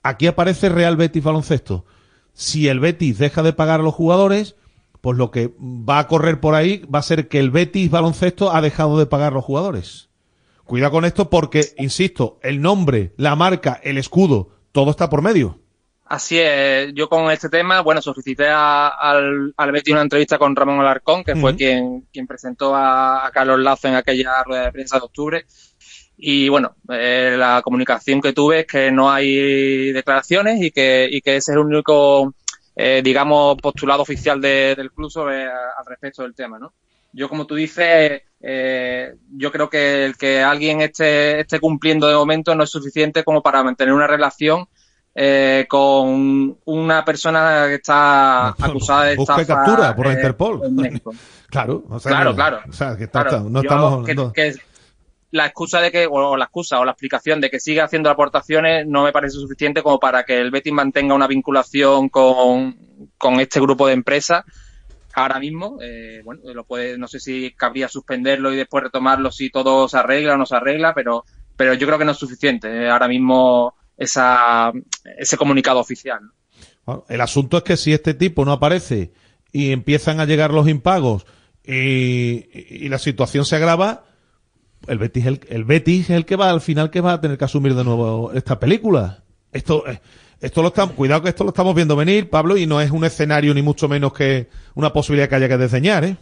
Aquí 0.04 0.28
aparece 0.28 0.68
Real 0.68 0.98
Betis 0.98 1.24
Baloncesto. 1.24 1.86
Si 2.34 2.68
el 2.68 2.82
Betis 2.82 3.18
deja 3.18 3.44
de 3.44 3.54
pagar 3.54 3.80
a 3.80 3.84
los 3.84 3.96
jugadores, 3.96 4.58
pues 5.08 5.18
lo 5.18 5.32
que 5.32 5.54
va 5.58 6.00
a 6.00 6.08
correr 6.10 6.42
por 6.42 6.54
ahí 6.54 6.80
va 6.94 7.00
a 7.00 7.02
ser 7.02 7.30
que 7.30 7.40
el 7.40 7.50
Betis 7.50 7.90
Baloncesto 7.90 8.52
ha 8.54 8.60
dejado 8.60 9.00
de 9.00 9.06
pagar 9.06 9.32
los 9.32 9.46
jugadores. 9.46 10.10
Cuidado 10.66 10.92
con 10.92 11.06
esto 11.06 11.30
porque, 11.30 11.64
insisto, 11.78 12.40
el 12.44 12.62
nombre, 12.62 13.14
la 13.16 13.34
marca, 13.38 13.80
el 13.82 13.98
escudo, 13.98 14.50
todo 14.74 14.92
está 14.92 15.10
por 15.10 15.22
medio. 15.22 15.60
Así 16.04 16.38
es, 16.40 16.94
yo 16.94 17.08
con 17.08 17.32
este 17.32 17.48
tema, 17.48 17.80
bueno, 17.80 18.02
solicité 18.02 18.50
a- 18.50 18.90
al, 18.90 19.54
al 19.56 19.72
Betis 19.72 19.94
una 19.94 20.02
entrevista 20.02 20.38
con 20.38 20.54
Ramón 20.58 20.82
Alarcón, 20.82 21.24
que 21.24 21.38
fue 21.38 21.52
quien, 21.56 22.06
quien 22.12 22.28
presentó 22.28 22.76
a, 22.76 23.26
a 23.28 23.32
Carlos 23.32 23.60
Lazo 23.62 23.88
en 23.88 23.96
aquella 23.96 24.44
rueda 24.44 24.66
de 24.66 24.72
prensa 24.74 24.98
de 25.00 25.06
octubre. 25.06 25.46
Y 26.18 26.50
bueno, 26.50 26.76
eh, 26.92 27.36
la 27.40 27.62
comunicación 27.64 28.20
que 28.20 28.34
tuve 28.34 28.60
es 28.62 28.68
que 28.68 28.92
no 28.92 29.10
hay 29.10 29.94
declaraciones 29.94 30.62
y 30.62 30.72
que, 30.72 31.08
y 31.10 31.22
que 31.22 31.38
ese 31.38 31.52
es 31.54 31.56
el 31.56 31.60
único, 31.60 32.34
eh, 32.80 33.02
digamos, 33.04 33.58
postulado 33.58 34.04
oficial 34.04 34.40
de- 34.40 34.76
del 34.78 34.92
club 34.92 35.10
sobre 35.10 35.46
al 35.46 35.86
respecto 35.88 36.22
del 36.22 36.36
tema, 36.36 36.60
¿no? 36.60 36.74
Yo, 37.12 37.28
como 37.28 37.48
tú 37.48 37.56
dices, 37.56 38.22
eh, 38.42 39.16
yo 39.36 39.52
creo 39.52 39.68
que 39.70 40.06
el 40.06 40.16
que 40.16 40.44
alguien 40.44 40.82
esté, 40.82 41.40
esté 41.40 41.60
cumpliendo 41.60 42.08
de 42.08 42.14
momento 42.16 42.54
no 42.54 42.64
es 42.64 42.70
suficiente 42.70 43.24
como 43.24 43.42
para 43.42 43.64
mantener 43.64 43.94
una 43.94 44.06
relación 44.08 44.68
eh, 45.20 45.66
con 45.68 46.56
una 46.66 47.04
persona 47.04 47.64
que 47.68 47.76
está 47.76 48.50
acusada 48.50 49.06
de 49.06 49.16
Busca 49.16 49.42
estafa 49.42 49.64
captura 49.66 49.96
por 49.96 50.06
la 50.06 50.12
eh, 50.12 50.16
Interpol. 50.16 50.62
Claro, 51.50 51.86
o 51.90 51.98
sea, 52.00 52.12
Claro, 52.12 52.36
claro. 52.36 52.60
O 52.70 52.74
sea, 52.74 52.96
que 52.98 53.06
está- 53.06 53.22
Claro, 53.24 53.38
está- 53.38 53.50
no 53.50 53.62
yo 53.64 53.70
estamos 53.70 54.06
que- 54.06 54.12
hablando- 54.12 54.34
que 54.34 54.54
la 55.32 55.46
excusa 55.46 55.82
de 55.82 55.92
que, 55.92 56.08
o 56.10 56.38
la 56.38 56.46
excusa 56.46 56.80
o 56.80 56.86
la 56.86 56.92
explicación 56.92 57.42
de 57.42 57.50
que 57.50 57.60
siga 57.60 57.86
haciendo 57.86 58.10
aportaciones 58.10 58.88
no 58.88 59.04
me 59.04 59.12
parece 59.12 59.36
suficiente 59.36 59.84
como 59.84 60.00
para 60.00 60.24
que 60.24 60.40
el 60.40 60.52
Betis 60.52 60.74
mantenga 60.74 61.16
una 61.16 61.28
vinculación 61.28 62.10
con, 62.10 62.78
con 63.18 63.40
este 63.40 63.60
grupo 63.60 63.88
de 63.88 63.94
empresas. 63.94 64.46
Ahora 65.14 65.40
mismo, 65.40 65.80
eh, 65.82 66.22
bueno, 66.24 66.42
lo 66.54 66.64
puede, 66.64 66.98
no 66.98 67.08
sé 67.08 67.20
si 67.20 67.52
cabría 67.52 67.88
suspenderlo 67.88 68.54
y 68.54 68.58
después 68.58 68.84
retomarlo 68.84 69.32
si 69.32 69.50
todo 69.50 69.90
se 69.90 69.98
arregla 69.98 70.36
o 70.36 70.38
no 70.38 70.46
se 70.46 70.56
arregla, 70.56 70.94
pero, 70.94 71.26
pero 71.56 71.74
yo 71.74 71.88
creo 71.88 72.00
que 72.00 72.06
no 72.06 72.12
es 72.12 72.18
suficiente 72.18 72.70
eh, 72.70 72.90
ahora 72.90 73.08
mismo 73.08 73.76
esa, 73.98 74.72
ese 75.18 75.36
comunicado 75.36 75.80
oficial. 75.80 76.20
¿no? 76.22 76.32
Bueno, 76.86 77.06
el 77.10 77.20
asunto 77.20 77.58
es 77.58 77.64
que 77.64 77.78
si 77.78 77.94
este 77.94 78.14
tipo 78.14 78.46
no 78.46 78.54
aparece 78.54 79.12
y 79.52 79.72
empiezan 79.72 80.20
a 80.20 80.26
llegar 80.26 80.52
los 80.54 80.70
impagos 80.70 81.26
y, 81.66 82.46
y 82.54 82.88
la 82.88 83.00
situación 83.00 83.44
se 83.44 83.56
agrava, 83.56 84.06
el 84.88 84.98
Betis, 84.98 85.26
es 85.26 85.28
el, 85.28 85.40
el 85.50 85.64
Betis 85.64 86.10
es 86.10 86.16
el 86.16 86.26
que 86.26 86.36
va 86.36 86.50
al 86.50 86.62
final 86.62 86.90
que 86.90 87.02
va 87.02 87.14
a 87.14 87.22
tener 87.22 87.38
que 87.38 87.46
asumir 87.46 87.74
de 87.76 87.84
nuevo 87.84 88.32
esta 88.34 88.60
película. 88.60 89.24
Esto, 89.52 89.88
eh, 89.88 90.00
esto 90.40 90.62
lo 90.62 90.68
estamos, 90.68 90.96
cuidado 90.96 91.24
que 91.24 91.30
esto 91.30 91.44
lo 91.44 91.50
estamos 91.50 91.74
viendo 91.74 91.96
venir, 91.96 92.30
Pablo, 92.30 92.58
y 92.58 92.68
no 92.68 92.80
es 92.80 92.92
un 92.92 93.04
escenario 93.04 93.54
ni 93.54 93.62
mucho 93.62 93.88
menos 93.88 94.14
que 94.14 94.48
una 94.76 94.94
posibilidad 94.94 95.28
que 95.28 95.36
haya 95.36 95.48
que 95.48 95.58
diseñar, 95.58 96.04
¿eh? 96.04 96.18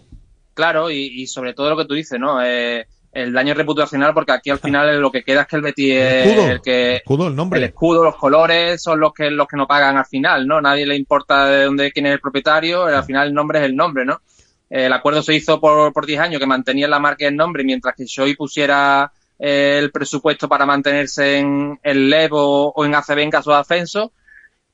Claro, 0.53 0.89
y, 0.89 1.21
y 1.21 1.27
sobre 1.27 1.53
todo 1.53 1.69
lo 1.69 1.77
que 1.77 1.85
tú 1.85 1.95
dices, 1.95 2.17
¿no? 2.17 2.41
Eh, 2.41 2.85
el 3.11 3.31
daño 3.31 3.53
reputacional, 3.53 4.13
porque 4.13 4.33
aquí 4.33 4.49
al 4.49 4.59
final 4.59 4.99
lo 4.99 5.09
que 5.09 5.23
queda 5.23 5.41
es 5.41 5.47
que 5.47 5.55
el 5.55 5.61
Betis 5.61 5.93
es 5.93 6.27
escudo, 6.27 6.51
el 6.51 6.61
que 6.61 6.95
escudo, 6.97 7.27
el 7.27 7.35
nombre. 7.35 7.59
el 7.59 7.65
escudo, 7.65 8.03
los 8.03 8.17
colores 8.17 8.81
son 8.81 8.99
los 8.99 9.13
que 9.13 9.31
los 9.31 9.47
que 9.47 9.55
no 9.55 9.67
pagan 9.67 9.97
al 9.97 10.05
final, 10.05 10.45
¿no? 10.45 10.59
Nadie 10.61 10.85
le 10.85 10.97
importa 10.97 11.45
de 11.47 11.63
dónde 11.63 11.91
quién 11.91 12.07
es 12.07 12.13
el 12.13 12.19
propietario, 12.19 12.83
al 12.85 13.03
final 13.05 13.29
el 13.29 13.33
nombre 13.33 13.59
es 13.59 13.65
el 13.65 13.75
nombre, 13.75 14.05
¿no? 14.05 14.19
El 14.69 14.91
acuerdo 14.93 15.21
se 15.21 15.35
hizo 15.35 15.59
por, 15.59 15.93
por 15.93 16.05
10 16.05 16.19
años 16.19 16.39
que 16.39 16.47
mantenía 16.47 16.87
la 16.87 16.99
marca 16.99 17.23
y 17.25 17.27
el 17.27 17.35
nombre, 17.35 17.63
mientras 17.63 17.95
que 17.95 18.05
Shoei 18.05 18.35
pusiera 18.35 19.11
eh, 19.39 19.77
el 19.81 19.91
presupuesto 19.91 20.47
para 20.49 20.65
mantenerse 20.65 21.37
en 21.39 21.79
el 21.83 22.09
LEV 22.09 22.33
o, 22.33 22.73
o 22.75 22.85
en 22.85 22.95
ACB 22.95 23.19
en 23.19 23.31
caso 23.31 23.51
de 23.51 23.57
ascenso. 23.57 24.11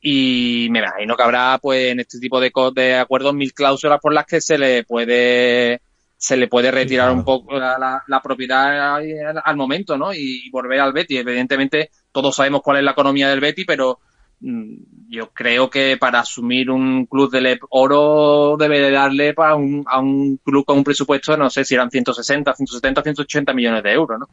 Y 0.04 0.68
me 0.72 0.80
imagino 0.80 1.16
que 1.16 1.24
habrá, 1.24 1.60
pues, 1.62 1.92
en 1.92 2.00
este 2.00 2.20
tipo 2.20 2.40
de, 2.40 2.52
co- 2.52 2.72
de 2.72 2.96
acuerdos 2.96 3.34
mil 3.36 3.54
cláusulas 3.54 4.00
por 4.02 4.14
las 4.14 4.26
que 4.26 4.42
se 4.42 4.58
le 4.58 4.84
puede 4.84 5.82
se 6.18 6.38
le 6.38 6.48
puede 6.48 6.70
retirar 6.70 7.12
un 7.12 7.24
poco 7.24 7.58
la, 7.60 7.78
la- 7.80 8.04
la 8.08 8.22
propiedad 8.22 8.96
al, 8.98 9.42
al 9.44 9.56
momento, 9.58 9.98
¿no? 9.98 10.14
Y, 10.14 10.50
volver 10.52 10.80
al 10.80 10.94
Betis. 10.94 11.20
Evidentemente, 11.20 11.90
todos 12.12 12.36
sabemos 12.36 12.62
cuál 12.62 12.78
es 12.78 12.84
la 12.84 12.92
economía 12.92 13.28
del 13.30 13.40
Betis, 13.40 13.66
pero 13.68 14.00
yo 14.42 15.30
creo 15.34 15.70
que 15.70 15.98
para 15.98 16.22
asumir 16.22 16.70
un 16.72 17.06
club 17.06 17.34
EP 17.34 17.60
oro 17.70 18.56
debe 18.58 18.80
de 18.80 18.92
darle 18.92 19.34
para 19.34 19.56
un, 19.56 19.84
a 19.88 20.00
un 20.00 20.38
club 20.38 20.66
con 20.66 20.80
un 20.80 20.84
presupuesto, 20.84 21.38
no 21.38 21.50
sé 21.50 21.64
si 21.64 21.76
eran 21.76 21.92
160, 21.92 22.54
170, 22.54 23.04
180 23.04 23.54
millones 23.54 23.84
de 23.84 23.92
euros, 23.92 24.20
¿no? 24.20 24.28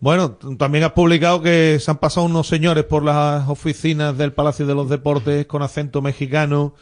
Bueno, 0.00 0.38
también 0.56 0.84
has 0.84 0.92
publicado 0.92 1.42
que 1.42 1.78
se 1.80 1.90
han 1.90 1.98
pasado 1.98 2.26
unos 2.26 2.46
señores 2.46 2.84
por 2.84 3.02
las 3.02 3.48
oficinas 3.48 4.16
del 4.16 4.32
Palacio 4.32 4.64
de 4.64 4.74
los 4.74 4.88
Deportes 4.88 5.46
con 5.46 5.62
acento 5.62 6.00
mexicano, 6.00 6.74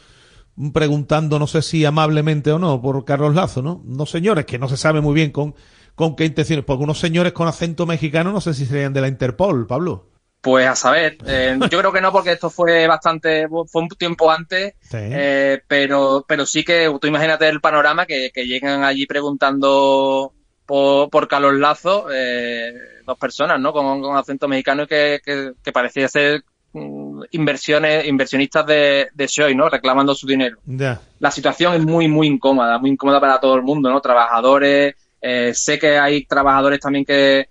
mm, 0.55 0.69
preguntando, 0.69 1.39
no 1.39 1.47
sé 1.47 1.63
si 1.63 1.83
amablemente 1.83 2.51
o 2.51 2.59
no, 2.59 2.79
por 2.79 3.03
Carlos 3.05 3.33
Lazo, 3.33 3.63
¿no? 3.63 3.81
Unos 3.85 4.11
señores 4.11 4.45
que 4.45 4.59
no 4.59 4.69
se 4.69 4.77
sabe 4.77 5.01
muy 5.01 5.15
bien 5.15 5.31
con, 5.31 5.55
con 5.95 6.15
qué 6.15 6.25
intenciones, 6.25 6.63
porque 6.63 6.83
unos 6.83 6.99
señores 6.99 7.33
con 7.33 7.47
acento 7.47 7.87
mexicano 7.87 8.31
no 8.31 8.39
sé 8.39 8.53
si 8.53 8.67
serían 8.67 8.93
de 8.93 9.01
la 9.01 9.07
Interpol, 9.07 9.65
Pablo. 9.65 10.16
Pues 10.47 10.65
a 10.65 10.75
saber, 10.77 11.17
eh, 11.27 11.59
yo 11.69 11.79
creo 11.79 11.91
que 11.91 11.99
no, 11.99 12.09
porque 12.13 12.31
esto 12.31 12.49
fue 12.49 12.87
bastante, 12.87 13.49
fue 13.49 13.81
un 13.81 13.89
tiempo 13.89 14.31
antes, 14.31 14.75
Sí. 14.79 14.95
eh, 14.97 15.61
pero, 15.67 16.23
pero 16.25 16.45
sí 16.45 16.63
que 16.63 16.89
tú 17.01 17.05
imagínate 17.05 17.49
el 17.49 17.59
panorama 17.59 18.05
que, 18.05 18.31
que 18.33 18.47
llegan 18.47 18.85
allí 18.85 19.05
preguntando 19.05 20.31
por, 20.65 21.09
por 21.09 21.27
Carlos 21.27 21.55
Lazo, 21.55 22.07
eh, 22.13 22.71
dos 23.05 23.17
personas, 23.17 23.59
¿no? 23.59 23.73
Con, 23.73 24.01
con 24.01 24.15
acento 24.15 24.47
mexicano 24.47 24.83
y 24.83 24.87
que, 24.87 25.19
que, 25.21 25.51
que 25.61 25.71
parecía 25.73 26.07
ser 26.07 26.45
mm, 26.71 27.23
inversiones, 27.31 28.07
inversionistas 28.07 28.65
de, 28.65 29.09
de 29.13 29.27
Shoei, 29.27 29.53
¿no? 29.53 29.67
Reclamando 29.67 30.15
su 30.15 30.25
dinero. 30.27 30.59
Ya. 30.65 31.01
La 31.19 31.29
situación 31.31 31.73
es 31.73 31.81
muy, 31.83 32.07
muy 32.07 32.27
incómoda, 32.27 32.77
muy 32.77 32.91
incómoda 32.91 33.19
para 33.19 33.41
todo 33.41 33.55
el 33.55 33.63
mundo, 33.63 33.89
¿no? 33.89 33.99
Trabajadores, 33.99 34.95
eh, 35.21 35.51
sé 35.53 35.77
que 35.77 35.97
hay 35.99 36.25
trabajadores 36.25 36.79
también 36.79 37.03
que, 37.03 37.49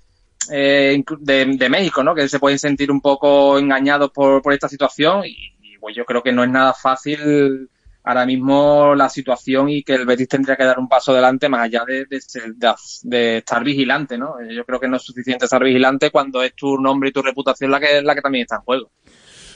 eh, 0.52 1.02
de, 1.20 1.68
México, 1.68 2.02
¿no? 2.02 2.14
Que 2.14 2.28
se 2.28 2.38
pueden 2.38 2.58
sentir 2.58 2.90
un 2.90 3.00
poco 3.00 3.58
engañados 3.58 4.10
por, 4.10 4.42
por 4.42 4.52
esta 4.52 4.68
situación 4.68 5.22
y, 5.24 5.52
pues 5.80 5.94
yo 5.94 6.04
creo 6.04 6.22
que 6.22 6.32
no 6.32 6.42
es 6.42 6.50
nada 6.50 6.72
fácil 6.74 7.68
ahora 8.02 8.24
mismo 8.26 8.94
la 8.94 9.08
situación 9.08 9.68
y 9.68 9.82
que 9.82 9.94
el 9.94 10.06
Betis 10.06 10.28
tendría 10.28 10.56
que 10.56 10.64
dar 10.64 10.78
un 10.78 10.88
paso 10.88 11.12
adelante 11.12 11.48
más 11.48 11.62
allá 11.62 11.84
de, 11.86 12.06
de- 12.06 12.74
de 13.02 13.36
estar 13.38 13.62
vigilante, 13.64 14.16
¿no? 14.18 14.40
Eh, 14.40 14.54
Yo 14.54 14.64
creo 14.64 14.80
que 14.80 14.88
no 14.88 14.96
es 14.96 15.02
suficiente 15.02 15.44
estar 15.44 15.62
vigilante 15.62 16.10
cuando 16.10 16.42
es 16.42 16.54
tu 16.54 16.76
nombre 16.78 17.08
y 17.10 17.12
tu 17.12 17.22
reputación 17.22 17.70
la 17.70 17.78
que, 17.80 18.02
la 18.02 18.14
que 18.14 18.20
también 18.22 18.42
está 18.42 18.56
en 18.56 18.62
juego. 18.62 18.90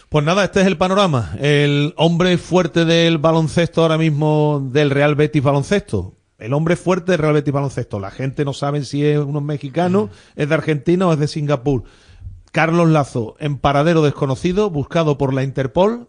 Pues 0.08 0.24
nada, 0.24 0.44
este 0.44 0.60
es 0.60 0.66
el 0.66 0.76
panorama. 0.76 1.36
El 1.40 1.94
hombre 1.96 2.36
fuerte 2.38 2.84
del 2.84 3.18
baloncesto 3.18 3.82
ahora 3.82 3.96
mismo 3.98 4.68
del 4.72 4.90
Real 4.90 5.14
Betis 5.14 5.42
Baloncesto. 5.42 6.16
El 6.40 6.54
hombre 6.54 6.76
fuerte 6.76 7.12
del 7.12 7.20
Real 7.20 7.34
Betis 7.34 7.52
Baloncesto. 7.52 8.00
La 8.00 8.10
gente 8.10 8.44
no 8.44 8.52
sabe 8.52 8.84
si 8.84 9.04
es 9.04 9.18
uno 9.18 9.40
mexicano, 9.40 10.10
es 10.36 10.48
de 10.48 10.54
Argentina 10.54 11.06
o 11.06 11.12
es 11.12 11.18
de 11.18 11.28
Singapur. 11.28 11.84
Carlos 12.50 12.88
Lazo, 12.88 13.36
en 13.38 13.58
paradero 13.58 14.02
desconocido, 14.02 14.70
buscado 14.70 15.18
por 15.18 15.34
la 15.34 15.44
Interpol. 15.44 16.08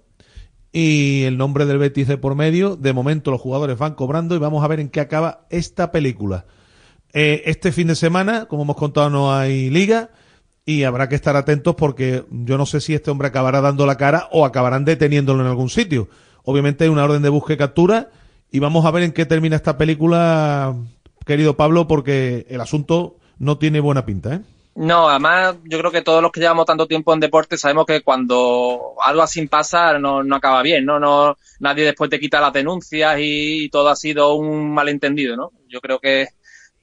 Y 0.74 1.24
el 1.24 1.38
nombre 1.38 1.66
del 1.66 1.78
Betis 1.78 2.08
de 2.08 2.18
por 2.18 2.36
medio. 2.36 2.78
De 2.78 2.94
momento 2.94 3.30
los 3.30 3.42
jugadores 3.42 3.78
van 3.78 3.96
cobrando 3.96 4.36
y 4.36 4.40
vamos 4.40 4.64
a 4.64 4.68
ver 4.68 4.80
en 4.80 4.90
qué 4.90 5.02
acaba 5.02 5.46
esta 5.50 5.92
película. 5.92 6.46
Eh, 7.14 7.44
este 7.46 7.74
fin 7.74 7.88
de 7.88 7.96
semana, 7.96 8.46
como 8.46 8.64
hemos 8.64 8.78
contado, 8.78 9.10
no 9.10 9.34
hay 9.34 9.70
liga 9.70 10.12
y 10.66 10.84
habrá 10.84 11.10
que 11.10 11.16
estar 11.16 11.36
atentos 11.36 11.76
porque 11.76 12.24
yo 12.30 12.58
no 12.58 12.66
sé 12.66 12.80
si 12.80 12.94
este 12.94 13.12
hombre 13.12 13.28
acabará 13.28 13.60
dando 13.60 13.86
la 13.86 13.98
cara 13.98 14.30
o 14.32 14.46
acabarán 14.46 14.86
deteniéndolo 14.86 15.42
en 15.42 15.48
algún 15.48 15.70
sitio. 15.70 16.08
Obviamente 16.44 16.86
hay 16.86 16.90
una 16.90 17.04
orden 17.04 17.22
de 17.22 17.30
búsqueda 17.30 17.56
y 17.56 17.58
captura 17.58 18.10
y 18.52 18.60
vamos 18.60 18.86
a 18.86 18.92
ver 18.92 19.04
en 19.04 19.14
qué 19.14 19.26
termina 19.26 19.56
esta 19.56 19.78
película, 19.78 20.76
querido 21.26 21.56
Pablo, 21.56 21.88
porque 21.88 22.46
el 22.50 22.62
asunto 22.62 23.16
no 23.40 23.58
tiene 23.58 23.80
buena 23.80 24.06
pinta, 24.06 24.36
¿eh? 24.36 24.42
No, 24.74 25.10
además 25.10 25.58
yo 25.66 25.80
creo 25.80 25.92
que 25.92 26.02
todos 26.02 26.22
los 26.22 26.32
que 26.32 26.40
llevamos 26.40 26.66
tanto 26.66 26.88
tiempo 26.88 27.14
en 27.14 27.20
deporte 27.20 27.58
sabemos 27.58 27.86
que 27.86 28.02
cuando 28.02 28.96
algo 29.04 29.22
así 29.22 29.46
pasa 29.48 30.00
no, 30.00 30.24
no 30.24 30.36
acaba 30.38 30.62
bien, 30.62 30.86
¿no? 30.86 30.98
no 30.98 31.36
Nadie 31.60 31.84
después 31.84 32.10
te 32.10 32.20
quita 32.20 32.40
las 32.40 32.54
denuncias 32.54 33.18
y, 33.20 33.68
todo 33.70 33.90
ha 33.90 33.96
sido 33.96 34.34
un 34.36 34.74
malentendido, 34.74 35.36
¿no? 35.36 35.52
Yo 35.68 35.82
creo 35.82 36.00
que 36.00 36.30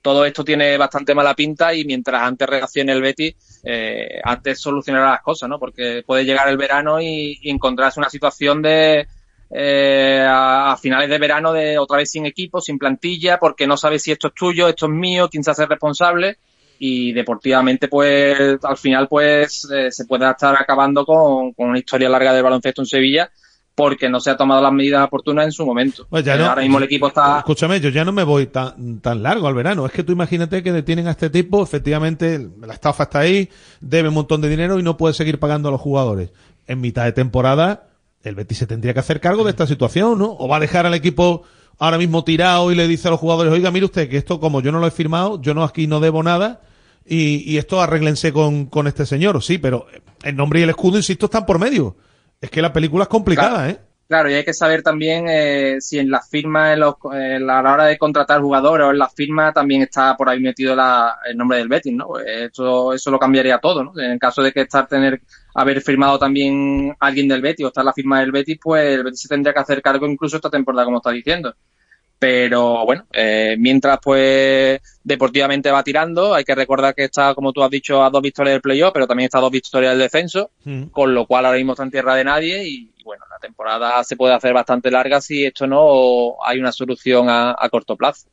todo 0.02 0.24
esto 0.26 0.44
tiene 0.44 0.76
bastante 0.76 1.14
mala 1.14 1.34
pinta 1.34 1.74
y 1.74 1.84
mientras 1.84 2.22
antes 2.22 2.48
reaccione 2.48 2.92
el 2.92 3.02
Betis, 3.02 3.34
eh, 3.64 4.20
antes 4.22 4.60
solucionará 4.60 5.12
las 5.12 5.22
cosas, 5.22 5.48
¿no? 5.48 5.58
Porque 5.58 6.02
puede 6.06 6.24
llegar 6.24 6.48
el 6.48 6.58
verano 6.58 7.00
y, 7.00 7.38
y 7.42 7.50
encontrarse 7.50 8.00
una 8.00 8.10
situación 8.10 8.62
de 8.62 9.08
eh, 9.50 10.24
a, 10.26 10.72
a 10.72 10.76
finales 10.76 11.08
de 11.08 11.18
verano 11.18 11.52
de 11.52 11.78
otra 11.78 11.96
vez 11.98 12.10
sin 12.10 12.26
equipo, 12.26 12.60
sin 12.60 12.78
plantilla, 12.78 13.38
porque 13.38 13.66
no 13.66 13.76
sabes 13.76 14.02
si 14.02 14.12
esto 14.12 14.28
es 14.28 14.34
tuyo, 14.34 14.68
esto 14.68 14.86
es 14.86 14.92
mío, 14.92 15.28
quién 15.30 15.42
se 15.44 15.50
hace 15.50 15.66
responsable 15.66 16.36
y 16.80 17.12
deportivamente 17.12 17.88
pues 17.88 18.58
al 18.62 18.76
final 18.76 19.08
pues 19.08 19.68
eh, 19.72 19.90
se 19.90 20.04
puede 20.04 20.30
estar 20.30 20.54
acabando 20.60 21.04
con, 21.04 21.52
con 21.52 21.70
una 21.70 21.78
historia 21.78 22.08
larga 22.08 22.32
del 22.32 22.44
baloncesto 22.44 22.82
en 22.82 22.86
Sevilla 22.86 23.30
porque 23.74 24.08
no 24.08 24.18
se 24.20 24.30
ha 24.30 24.36
tomado 24.36 24.60
las 24.60 24.72
medidas 24.72 25.04
oportunas 25.06 25.44
en 25.44 25.52
su 25.52 25.64
momento. 25.64 26.06
Pues 26.10 26.24
ya 26.24 26.34
Eh, 26.34 26.38
no- 26.38 26.46
Ahora 26.46 26.62
mismo 26.62 26.78
el 26.78 26.84
equipo 26.84 27.06
está 27.08 27.38
Escúchame, 27.38 27.80
yo 27.80 27.90
ya 27.90 28.04
no 28.04 28.10
me 28.12 28.24
voy 28.24 28.46
tan, 28.48 29.00
tan 29.00 29.22
largo 29.22 29.46
al 29.46 29.54
verano. 29.54 29.86
Es 29.86 29.92
que 29.92 30.02
tú 30.02 30.12
imagínate 30.12 30.62
que 30.64 30.72
detienen 30.72 31.06
a 31.06 31.12
este 31.12 31.30
tipo, 31.30 31.62
efectivamente, 31.62 32.48
la 32.60 32.74
estafa 32.74 33.04
está 33.04 33.20
ahí, 33.20 33.48
debe 33.80 34.08
un 34.08 34.14
montón 34.14 34.40
de 34.40 34.48
dinero 34.48 34.78
y 34.80 34.82
no 34.82 34.96
puede 34.96 35.14
seguir 35.14 35.38
pagando 35.38 35.68
a 35.68 35.72
los 35.72 35.80
jugadores. 35.80 36.30
En 36.66 36.80
mitad 36.80 37.04
de 37.04 37.12
temporada, 37.12 37.87
el 38.28 38.34
Betis 38.34 38.58
se 38.58 38.66
tendría 38.66 38.94
que 38.94 39.00
hacer 39.00 39.20
cargo 39.20 39.44
de 39.44 39.50
esta 39.50 39.66
situación, 39.66 40.18
¿no? 40.18 40.36
O 40.38 40.48
va 40.48 40.56
a 40.56 40.60
dejar 40.60 40.86
al 40.86 40.94
equipo 40.94 41.42
ahora 41.78 41.98
mismo 41.98 42.24
tirado 42.24 42.70
y 42.72 42.74
le 42.74 42.86
dice 42.88 43.08
a 43.08 43.10
los 43.10 43.20
jugadores, 43.20 43.52
oiga, 43.52 43.70
mire 43.70 43.86
usted, 43.86 44.08
que 44.08 44.16
esto 44.16 44.40
como 44.40 44.60
yo 44.60 44.72
no 44.72 44.78
lo 44.80 44.86
he 44.86 44.90
firmado, 44.90 45.40
yo 45.40 45.54
no 45.54 45.64
aquí 45.64 45.86
no 45.86 46.00
debo 46.00 46.22
nada 46.22 46.60
y, 47.06 47.50
y 47.50 47.58
esto 47.58 47.80
arréglense 47.80 48.32
con, 48.32 48.66
con 48.66 48.86
este 48.86 49.06
señor. 49.06 49.42
Sí, 49.42 49.58
pero 49.58 49.86
el 50.22 50.36
nombre 50.36 50.60
y 50.60 50.62
el 50.64 50.70
escudo, 50.70 50.96
insisto, 50.96 51.26
están 51.26 51.46
por 51.46 51.58
medio. 51.58 51.96
Es 52.40 52.50
que 52.50 52.62
la 52.62 52.72
película 52.72 53.04
es 53.04 53.08
complicada, 53.08 53.64
Claro. 53.64 53.70
¿eh? 53.70 53.80
Claro, 54.08 54.30
y 54.30 54.34
hay 54.34 54.44
que 54.44 54.54
saber 54.54 54.82
también 54.82 55.26
eh, 55.28 55.76
si 55.80 55.98
en 55.98 56.10
las 56.10 56.30
firmas, 56.30 56.72
en 56.72 56.80
los- 56.80 56.94
la- 57.12 57.58
a 57.58 57.62
la 57.62 57.72
hora 57.74 57.84
de 57.84 57.98
contratar 57.98 58.40
jugadores 58.40 58.86
o 58.86 58.90
en 58.90 58.96
las 58.98 59.12
firmas 59.14 59.52
también 59.52 59.82
está 59.82 60.16
por 60.16 60.30
ahí 60.30 60.40
metido 60.40 60.74
la- 60.74 61.18
el 61.28 61.36
nombre 61.36 61.58
del 61.58 61.68
Betis, 61.68 61.92
¿no? 61.92 62.06
Pues 62.06 62.24
Eso, 62.26 62.94
eso 62.94 63.10
lo 63.10 63.18
cambiaría 63.18 63.58
todo, 63.58 63.84
¿no? 63.84 63.92
En 64.00 64.12
el 64.12 64.18
caso 64.18 64.42
de 64.42 64.50
que 64.52 64.62
estar 64.62 64.88
tener 64.88 65.20
haber 65.54 65.82
firmado 65.82 66.18
también 66.18 66.96
alguien 67.00 67.28
del 67.28 67.42
Betis 67.42 67.66
o 67.66 67.68
estar 67.68 67.84
la 67.84 67.92
firma 67.92 68.20
del 68.20 68.32
Betis, 68.32 68.58
pues 68.62 68.94
el 68.94 69.04
Betis 69.04 69.20
se 69.22 69.28
tendría 69.28 69.52
que 69.52 69.60
hacer 69.60 69.82
cargo 69.82 70.06
incluso 70.06 70.36
esta 70.36 70.48
temporada, 70.48 70.86
como 70.86 70.98
está 70.98 71.10
diciendo. 71.10 71.54
Pero 72.20 72.84
bueno, 72.86 73.06
eh, 73.12 73.56
mientras 73.58 73.98
pues 74.02 74.80
deportivamente 75.04 75.70
va 75.70 75.84
tirando, 75.84 76.34
hay 76.34 76.44
que 76.44 76.54
recordar 76.54 76.94
que 76.94 77.04
está, 77.04 77.32
como 77.34 77.52
tú 77.52 77.62
has 77.62 77.70
dicho, 77.70 78.02
a 78.02 78.10
dos 78.10 78.22
victorias 78.22 78.54
del 78.54 78.60
playoff, 78.62 78.90
pero 78.92 79.06
también 79.06 79.26
está 79.26 79.38
a 79.38 79.42
dos 79.42 79.52
victorias 79.52 79.92
del 79.92 80.00
descenso, 80.00 80.50
con 80.90 81.14
lo 81.14 81.26
cual 81.26 81.44
ahora 81.46 81.58
mismo 81.58 81.72
está 81.74 81.84
en 81.84 81.90
tierra 81.92 82.16
de 82.16 82.24
nadie 82.24 82.66
y 82.66 82.90
bueno, 83.08 83.24
la 83.30 83.38
temporada 83.38 84.04
se 84.04 84.16
puede 84.16 84.34
hacer 84.34 84.52
bastante 84.52 84.90
larga 84.90 85.22
si 85.22 85.46
esto 85.46 85.66
no 85.66 86.34
hay 86.44 86.58
una 86.58 86.72
solución 86.72 87.30
a, 87.30 87.56
a 87.58 87.68
corto 87.70 87.96
plazo. 87.96 88.28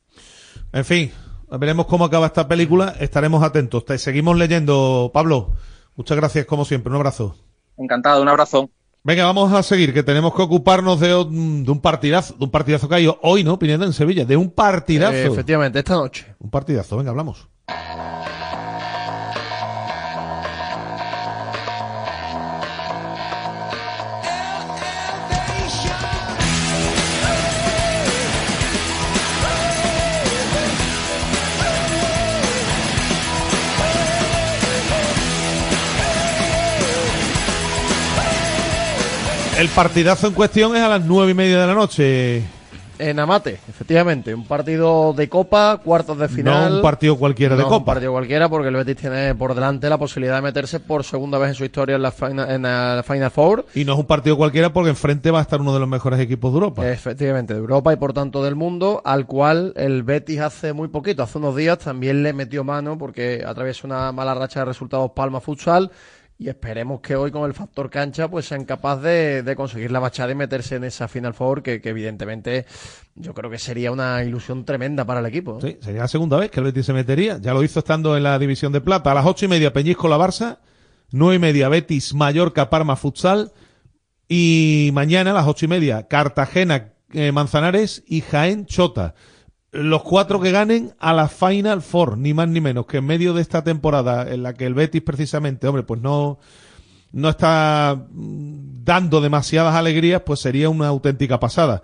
En 0.70 0.84
fin, 0.84 1.10
veremos 1.50 1.86
cómo 1.86 2.04
acaba 2.04 2.26
esta 2.26 2.46
película. 2.46 2.94
Estaremos 3.00 3.42
atentos. 3.42 3.86
Te 3.86 3.96
seguimos 3.96 4.36
leyendo, 4.36 5.10
Pablo. 5.14 5.52
Muchas 5.94 6.18
gracias, 6.18 6.44
como 6.44 6.66
siempre. 6.66 6.90
Un 6.90 6.96
abrazo. 6.96 7.36
Encantado, 7.78 8.20
un 8.20 8.28
abrazo. 8.28 8.68
Venga, 9.02 9.24
vamos 9.24 9.50
a 9.54 9.62
seguir, 9.62 9.94
que 9.94 10.02
tenemos 10.02 10.34
que 10.34 10.42
ocuparnos 10.42 11.00
de, 11.00 11.14
un- 11.14 11.64
de 11.64 11.70
un 11.70 11.80
partidazo, 11.80 12.34
de 12.34 12.44
un 12.44 12.50
partidazo 12.50 12.86
que 12.88 12.96
hay 12.96 13.08
hoy, 13.22 13.44
¿no? 13.44 13.58
Pineda 13.58 13.86
en 13.86 13.94
Sevilla, 13.94 14.26
de 14.26 14.36
un 14.36 14.50
partidazo. 14.50 15.14
Eh, 15.14 15.26
efectivamente, 15.26 15.78
esta 15.78 15.94
noche. 15.94 16.34
Un 16.38 16.50
partidazo, 16.50 16.98
venga, 16.98 17.10
hablamos. 17.12 17.48
El 39.58 39.68
partidazo 39.70 40.26
en 40.26 40.34
cuestión 40.34 40.76
es 40.76 40.82
a 40.82 40.88
las 40.88 41.04
nueve 41.06 41.30
y 41.30 41.34
media 41.34 41.58
de 41.58 41.66
la 41.66 41.74
noche. 41.74 42.42
En 42.98 43.18
Amate, 43.18 43.58
efectivamente, 43.68 44.34
un 44.34 44.46
partido 44.46 45.14
de 45.14 45.28
Copa, 45.28 45.80
cuartos 45.82 46.18
de 46.18 46.28
final. 46.28 46.70
No 46.70 46.76
un 46.76 46.82
partido 46.82 47.16
cualquiera 47.16 47.54
de 47.54 47.62
No 47.62 47.68
Copa. 47.68 47.78
Un 47.78 47.84
partido 47.84 48.12
cualquiera 48.12 48.48
porque 48.48 48.68
el 48.68 48.76
Betis 48.76 48.96
tiene 48.96 49.34
por 49.34 49.54
delante 49.54 49.88
la 49.88 49.98
posibilidad 49.98 50.36
de 50.36 50.42
meterse 50.42 50.80
por 50.80 51.04
segunda 51.04 51.38
vez 51.38 51.50
en 51.50 51.54
su 51.54 51.64
historia 51.64 51.96
en 51.96 52.02
la 52.02 52.10
Final, 52.10 52.50
en 52.50 52.62
la 52.62 53.02
Final 53.06 53.30
Four. 53.30 53.66
Y 53.74 53.84
no 53.84 53.94
es 53.94 53.98
un 53.98 54.06
partido 54.06 54.36
cualquiera 54.36 54.72
porque 54.72 54.90
enfrente 54.90 55.30
va 55.30 55.38
a 55.38 55.42
estar 55.42 55.60
uno 55.60 55.74
de 55.74 55.80
los 55.80 55.88
mejores 55.88 56.20
equipos 56.20 56.52
de 56.52 56.54
Europa. 56.54 56.90
Efectivamente, 56.90 57.54
de 57.54 57.60
Europa 57.60 57.92
y 57.92 57.96
por 57.96 58.12
tanto 58.12 58.42
del 58.42 58.56
mundo, 58.56 59.02
al 59.04 59.26
cual 59.26 59.72
el 59.76 60.02
Betis 60.02 60.40
hace 60.40 60.72
muy 60.72 60.88
poquito, 60.88 61.22
hace 61.22 61.36
unos 61.36 61.56
días 61.56 61.78
también 61.78 62.22
le 62.22 62.32
metió 62.32 62.62
mano 62.64 62.96
porque 62.96 63.42
atraviesa 63.46 63.86
una 63.86 64.12
mala 64.12 64.34
racha 64.34 64.60
de 64.60 64.66
resultados 64.66 65.10
Palma 65.12 65.40
Futsal 65.40 65.90
y 66.38 66.48
esperemos 66.48 67.00
que 67.00 67.16
hoy 67.16 67.30
con 67.30 67.44
el 67.44 67.54
factor 67.54 67.88
cancha 67.88 68.28
pues 68.28 68.46
sean 68.46 68.64
capaces 68.64 69.02
de, 69.02 69.42
de 69.42 69.56
conseguir 69.56 69.90
la 69.90 70.00
bachada 70.00 70.32
y 70.32 70.34
meterse 70.34 70.76
en 70.76 70.84
esa 70.84 71.08
Final 71.08 71.32
Four 71.32 71.62
que, 71.62 71.80
evidentemente 71.82 72.66
yo 73.14 73.32
creo 73.32 73.50
que 73.50 73.58
sería 73.58 73.90
una 73.90 74.22
ilusión 74.22 74.64
tremenda 74.64 75.06
para 75.06 75.20
el 75.20 75.26
equipo. 75.26 75.58
Sí, 75.60 75.78
sería 75.80 76.02
la 76.02 76.08
segunda 76.08 76.36
vez 76.36 76.50
que 76.50 76.60
el 76.60 76.66
Betis 76.66 76.86
se 76.86 76.92
metería. 76.92 77.38
Ya 77.40 77.54
lo 77.54 77.62
hizo 77.62 77.78
estando 77.78 78.16
en 78.16 78.22
la 78.22 78.38
división 78.38 78.72
de 78.72 78.82
plata. 78.82 79.12
A 79.12 79.14
las 79.14 79.24
ocho 79.24 79.46
y 79.46 79.48
media 79.48 79.72
Peñisco 79.72 80.08
la 80.08 80.18
Barça, 80.18 80.58
nueve 81.10 81.36
y 81.36 81.38
media 81.38 81.70
Betis 81.70 82.12
Mallorca 82.12 82.68
Parma 82.68 82.96
Futsal 82.96 83.52
y 84.28 84.90
mañana 84.92 85.30
a 85.30 85.34
las 85.34 85.46
ocho 85.46 85.64
y 85.64 85.68
media 85.68 86.06
Cartagena 86.06 86.92
eh, 87.12 87.32
Manzanares 87.32 88.04
y 88.06 88.20
Jaén 88.20 88.66
Chota. 88.66 89.14
Los 89.76 90.02
cuatro 90.02 90.40
que 90.40 90.52
ganen 90.52 90.94
a 90.98 91.12
la 91.12 91.28
Final 91.28 91.82
Four, 91.82 92.16
ni 92.16 92.32
más 92.32 92.48
ni 92.48 92.60
menos, 92.60 92.86
que 92.86 92.98
en 92.98 93.06
medio 93.06 93.34
de 93.34 93.42
esta 93.42 93.62
temporada 93.62 94.32
en 94.32 94.42
la 94.42 94.54
que 94.54 94.64
el 94.64 94.74
Betis 94.74 95.02
precisamente, 95.02 95.68
hombre, 95.68 95.82
pues 95.82 96.00
no, 96.00 96.38
no 97.12 97.28
está 97.28 98.06
mm, 98.10 98.84
dando 98.84 99.20
demasiadas 99.20 99.74
alegrías, 99.74 100.22
pues 100.22 100.40
sería 100.40 100.70
una 100.70 100.88
auténtica 100.88 101.38
pasada. 101.38 101.82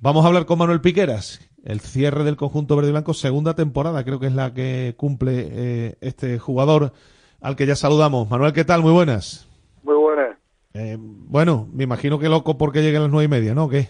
Vamos 0.00 0.24
a 0.24 0.28
hablar 0.28 0.44
con 0.44 0.58
Manuel 0.58 0.80
Piqueras, 0.80 1.40
el 1.64 1.80
cierre 1.80 2.24
del 2.24 2.36
conjunto 2.36 2.74
verde 2.74 2.88
y 2.88 2.92
blanco, 2.92 3.14
segunda 3.14 3.54
temporada, 3.54 4.04
creo 4.04 4.18
que 4.18 4.26
es 4.26 4.34
la 4.34 4.52
que 4.52 4.94
cumple 4.96 5.48
eh, 5.50 5.96
este 6.00 6.38
jugador 6.38 6.92
al 7.40 7.56
que 7.56 7.66
ya 7.66 7.76
saludamos. 7.76 8.28
Manuel, 8.28 8.52
¿qué 8.52 8.64
tal? 8.64 8.82
Muy 8.82 8.92
buenas. 8.92 9.48
Muy 9.82 9.94
buenas. 9.94 10.36
Eh, 10.72 10.96
bueno, 10.98 11.68
me 11.72 11.84
imagino 11.84 12.18
que 12.18 12.28
loco 12.28 12.58
porque 12.58 12.82
lleguen 12.82 13.02
las 13.02 13.10
nueve 13.10 13.26
y 13.26 13.28
media, 13.28 13.54
¿no? 13.54 13.64
¿O 13.64 13.68
¿Qué? 13.68 13.88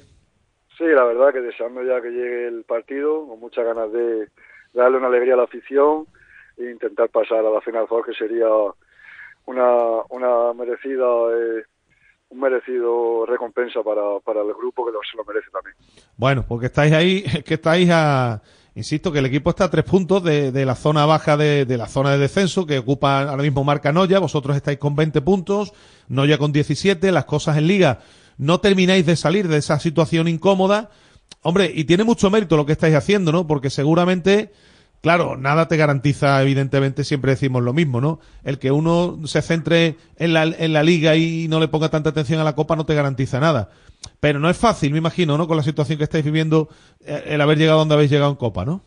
Sí, 0.77 0.85
la 0.85 1.05
verdad 1.05 1.33
que 1.33 1.41
deseando 1.41 1.83
ya 1.85 2.01
que 2.03 2.11
llegue 2.11 2.49
el 2.49 2.65
partido, 2.65 3.29
con 3.29 3.39
muchas 3.39 3.65
ganas 3.65 3.93
de 3.93 4.29
darle 4.73 4.99
una 4.99 5.07
alegría 5.07 5.35
a 5.35 5.37
la 5.39 5.45
afición 5.45 6.07
e 6.57 6.71
intentar 6.71 7.09
pasar 7.11 7.39
a 7.39 7.51
la 7.51 7.61
final 7.61 7.87
four, 7.87 8.05
que 8.05 8.13
sería 8.13 8.49
una, 9.47 10.03
una 10.11 10.53
merecida, 10.53 11.05
eh, 11.05 11.63
un 12.31 12.41
merecido 12.41 13.25
recompensa 13.27 13.83
para, 13.85 14.19
para 14.25 14.41
el 14.41 14.53
grupo 14.53 14.85
que 14.85 14.93
se 15.11 15.17
lo 15.17 15.25
merece 15.25 15.49
también. 15.53 15.77
Bueno, 16.17 16.45
porque 16.49 16.67
estáis 16.67 16.93
ahí, 16.93 17.23
que 17.47 17.55
estáis 17.55 17.89
a, 17.93 18.43
insisto, 18.75 19.13
que 19.13 19.21
el 19.21 19.27
equipo 19.27 19.51
está 19.51 19.65
a 19.65 19.71
tres 19.71 19.85
puntos 19.85 20.25
de, 20.25 20.51
de 20.51 20.65
la 20.65 20.75
zona 20.75 21.07
baja 21.07 21.37
de, 21.37 21.67
de 21.67 21.77
la 21.77 21.87
zona 21.87 22.11
de 22.11 22.19
descenso 22.19 22.67
que 22.67 22.79
ocupa 22.79 23.23
ahora 23.23 23.45
mismo 23.45 23.63
marca 23.63 23.93
Noya, 23.93 24.19
vosotros 24.19 24.57
estáis 24.57 24.79
con 24.79 24.97
20 24.97 25.21
puntos, 25.23 25.73
Noya 26.09 26.37
con 26.37 26.51
17, 26.51 27.13
las 27.13 27.27
cosas 27.27 27.59
en 27.59 27.69
liga 27.69 28.01
no 28.39 28.61
termináis 28.61 29.07
de 29.07 29.17
salir 29.17 29.49
de 29.49 29.59
esa 29.59 29.79
situación 29.79 30.29
incómoda. 30.29 30.91
Hombre, 31.43 31.71
y 31.75 31.85
tiene 31.85 32.05
mucho 32.05 32.31
mérito 32.31 32.57
lo 32.57 32.67
que 32.67 32.73
estáis 32.73 32.95
haciendo, 32.95 33.33
¿no? 33.33 33.47
Porque 33.47 33.71
seguramente, 33.71 34.51
claro, 35.03 35.37
nada 35.37 35.69
te 35.69 35.77
garantiza, 35.77 36.41
evidentemente, 36.43 37.05
siempre 37.05 37.33
decimos 37.33 37.63
lo 37.63 37.73
mismo, 37.73 38.01
¿no? 38.01 38.21
El 38.45 38.59
que 38.59 38.71
uno 38.71 39.19
se 39.27 39.43
centre 39.43 39.97
en 40.17 40.33
la, 40.33 40.45
en 40.45 40.73
la 40.73 40.83
liga 40.83 41.17
y 41.17 41.47
no 41.49 41.61
le 41.61 41.69
ponga 41.69 41.91
tanta 41.91 42.11
atención 42.11 42.41
a 42.41 42.45
la 42.45 42.55
copa 42.55 42.77
no 42.77 42.87
te 42.87 42.95
garantiza 42.95 43.41
nada. 43.41 43.71
Pero 44.21 44.39
no 44.39 44.51
es 44.51 44.57
fácil, 44.57 44.93
me 44.93 44.99
imagino, 44.99 45.37
¿no? 45.37 45.47
Con 45.47 45.57
la 45.57 45.63
situación 45.63 45.99
que 45.99 46.05
estáis 46.05 46.25
viviendo, 46.25 46.69
eh, 47.05 47.25
el 47.27 47.41
haber 47.41 47.59
llegado 47.59 47.79
donde 47.79 47.95
habéis 47.95 48.11
llegado 48.11 48.31
en 48.31 48.37
copa, 48.37 48.65
¿no? 48.65 48.83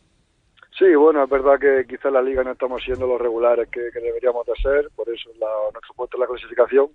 Sí, 0.78 0.94
bueno, 0.94 1.24
es 1.24 1.30
verdad 1.30 1.60
que 1.60 1.86
quizás 1.88 2.11
la 2.11 2.22
liga 2.22 2.44
no 2.44 2.52
estamos 2.52 2.84
siendo 2.84 3.07
los 3.07 3.19
regulares 3.19 3.68
que, 3.72 3.90
que 3.91 3.99
deberíamos 3.99 4.45
de 4.45 4.53
ser, 4.61 4.90
por 4.95 5.10
eso 5.10 5.32
es 5.32 5.40
la, 5.40 5.48
nuestro 5.74 5.95
puesto 5.95 6.18
en 6.18 6.22
la 6.22 6.28
clasificación, 6.28 6.90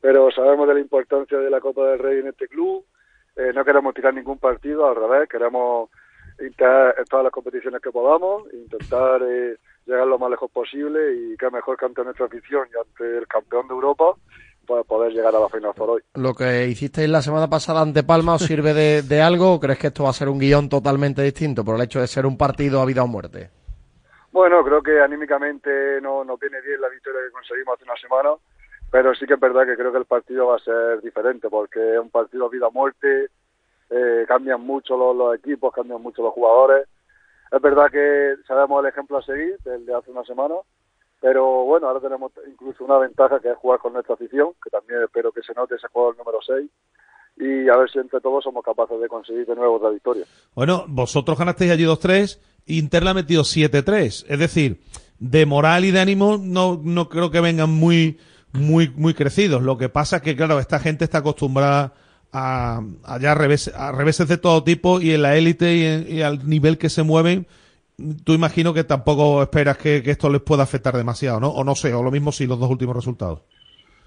pero 0.00 0.30
sabemos 0.30 0.66
de 0.68 0.74
la 0.74 0.80
importancia 0.80 1.38
de 1.38 1.50
la 1.50 1.60
Copa 1.60 1.86
del 1.86 1.98
Rey 1.98 2.20
en 2.20 2.28
este 2.28 2.48
club, 2.48 2.84
eh, 3.36 3.52
no 3.54 3.64
queremos 3.64 3.94
tirar 3.94 4.14
ningún 4.14 4.38
partido, 4.38 4.86
al 4.86 4.96
revés, 4.96 5.28
queremos 5.28 5.90
intentar 6.40 6.94
en 6.98 7.04
todas 7.04 7.24
las 7.24 7.32
competiciones 7.32 7.80
que 7.80 7.90
podamos, 7.90 8.44
intentar 8.52 9.22
eh, 9.22 9.56
llegar 9.86 10.06
lo 10.06 10.18
más 10.18 10.30
lejos 10.30 10.50
posible 10.50 11.14
y 11.14 11.36
que 11.36 11.50
mejor 11.50 11.76
que 11.76 11.86
ante 11.86 12.04
nuestra 12.04 12.26
afición 12.26 12.68
y 12.72 12.78
ante 12.78 13.18
el 13.18 13.26
campeón 13.26 13.68
de 13.68 13.74
Europa, 13.74 14.14
pues 14.66 14.86
poder 14.86 15.12
llegar 15.12 15.34
a 15.34 15.40
la 15.40 15.48
final 15.48 15.72
por 15.74 15.90
hoy. 15.90 16.02
¿Lo 16.14 16.34
que 16.34 16.66
hicisteis 16.68 17.08
la 17.08 17.22
semana 17.22 17.48
pasada 17.48 17.82
ante 17.82 18.02
Palma 18.04 18.34
os 18.34 18.42
sirve 18.42 18.72
de, 18.72 19.02
de 19.02 19.20
algo 19.20 19.54
o 19.54 19.60
crees 19.60 19.78
que 19.78 19.88
esto 19.88 20.04
va 20.04 20.10
a 20.10 20.14
ser 20.14 20.28
un 20.28 20.38
guion 20.38 20.68
totalmente 20.68 21.22
distinto 21.22 21.64
por 21.64 21.76
el 21.76 21.82
hecho 21.82 22.00
de 22.00 22.06
ser 22.06 22.24
un 22.24 22.38
partido 22.38 22.80
a 22.80 22.86
vida 22.86 23.02
o 23.02 23.06
muerte? 23.06 23.50
Bueno, 24.32 24.62
creo 24.62 24.80
que 24.80 25.00
anímicamente 25.00 26.00
no 26.00 26.24
nos 26.24 26.38
viene 26.38 26.60
bien 26.60 26.80
la 26.80 26.88
victoria 26.88 27.20
que 27.26 27.32
conseguimos 27.32 27.74
hace 27.74 27.84
una 27.84 27.96
semana, 27.96 28.30
pero 28.90 29.14
sí 29.14 29.26
que 29.26 29.34
es 29.34 29.40
verdad 29.40 29.66
que 29.66 29.76
creo 29.76 29.92
que 29.92 29.98
el 29.98 30.04
partido 30.04 30.48
va 30.48 30.56
a 30.56 30.60
ser 30.60 31.00
diferente 31.00 31.48
porque 31.48 31.94
es 31.94 32.00
un 32.00 32.10
partido 32.10 32.48
vida 32.48 32.66
o 32.66 32.72
muerte, 32.72 33.28
eh, 33.90 34.24
cambian 34.26 34.60
mucho 34.60 34.96
los, 34.96 35.34
equipos, 35.36 35.72
cambian 35.72 36.02
mucho 36.02 36.22
los 36.22 36.32
jugadores. 36.32 36.86
Es 37.50 37.60
verdad 37.60 37.90
que 37.90 38.34
sabemos 38.46 38.82
el 38.82 38.90
ejemplo 38.90 39.18
a 39.18 39.22
seguir, 39.22 39.56
el 39.64 39.86
de 39.86 39.94
hace 39.94 40.10
una 40.10 40.24
semana, 40.24 40.54
pero 41.20 41.64
bueno, 41.64 41.88
ahora 41.88 42.00
tenemos 42.00 42.32
incluso 42.46 42.84
una 42.84 42.98
ventaja 42.98 43.40
que 43.40 43.50
es 43.50 43.56
jugar 43.56 43.80
con 43.80 43.92
nuestra 43.92 44.14
afición, 44.14 44.50
que 44.62 44.70
también 44.70 45.02
espero 45.02 45.32
que 45.32 45.42
se 45.42 45.52
note 45.54 45.74
ese 45.74 45.88
jugador 45.88 46.16
número 46.16 46.38
6, 46.46 46.70
y 47.38 47.68
a 47.68 47.76
ver 47.76 47.90
si 47.90 47.98
entre 47.98 48.20
todos 48.20 48.44
somos 48.44 48.64
capaces 48.64 49.00
de 49.00 49.08
conseguir 49.08 49.46
de 49.46 49.56
nuevo 49.56 49.76
otra 49.76 49.90
victoria. 49.90 50.24
Bueno, 50.54 50.84
vosotros 50.88 51.38
ganasteis 51.38 51.72
allí 51.72 51.84
2-3, 51.84 52.38
Inter 52.66 53.02
la 53.02 53.10
ha 53.10 53.14
metido 53.14 53.42
7-3. 53.42 54.26
Es 54.28 54.38
decir, 54.38 54.80
de 55.18 55.46
moral 55.46 55.84
y 55.84 55.90
de 55.90 56.00
ánimo 56.00 56.38
no, 56.38 56.80
no 56.82 57.08
creo 57.08 57.30
que 57.30 57.40
vengan 57.40 57.70
muy, 57.70 58.18
muy, 58.52 58.88
muy 58.96 59.14
crecidos. 59.14 59.62
Lo 59.62 59.78
que 59.78 59.88
pasa 59.88 60.16
es 60.16 60.22
que, 60.22 60.36
claro, 60.36 60.58
esta 60.58 60.78
gente 60.78 61.04
está 61.04 61.18
acostumbrada 61.18 61.92
a, 62.32 62.80
a 63.04 63.18
ya 63.18 63.34
reveses, 63.34 63.74
a 63.74 63.92
reveses 63.92 64.28
de 64.28 64.38
todo 64.38 64.62
tipo 64.64 65.00
y 65.00 65.12
en 65.12 65.22
la 65.22 65.36
élite 65.36 65.74
y, 65.74 66.16
y 66.16 66.22
al 66.22 66.48
nivel 66.48 66.78
que 66.78 66.88
se 66.88 67.02
mueven, 67.02 67.46
tú 68.24 68.32
imagino 68.32 68.72
que 68.72 68.84
tampoco 68.84 69.42
esperas 69.42 69.78
que, 69.78 70.02
que 70.02 70.10
esto 70.10 70.30
les 70.30 70.40
pueda 70.40 70.62
afectar 70.62 70.96
demasiado, 70.96 71.40
¿no? 71.40 71.48
O 71.48 71.64
no 71.64 71.74
sé, 71.74 71.92
o 71.94 72.02
lo 72.02 72.10
mismo 72.10 72.32
si 72.32 72.46
los 72.46 72.58
dos 72.58 72.70
últimos 72.70 72.96
resultados. 72.96 73.42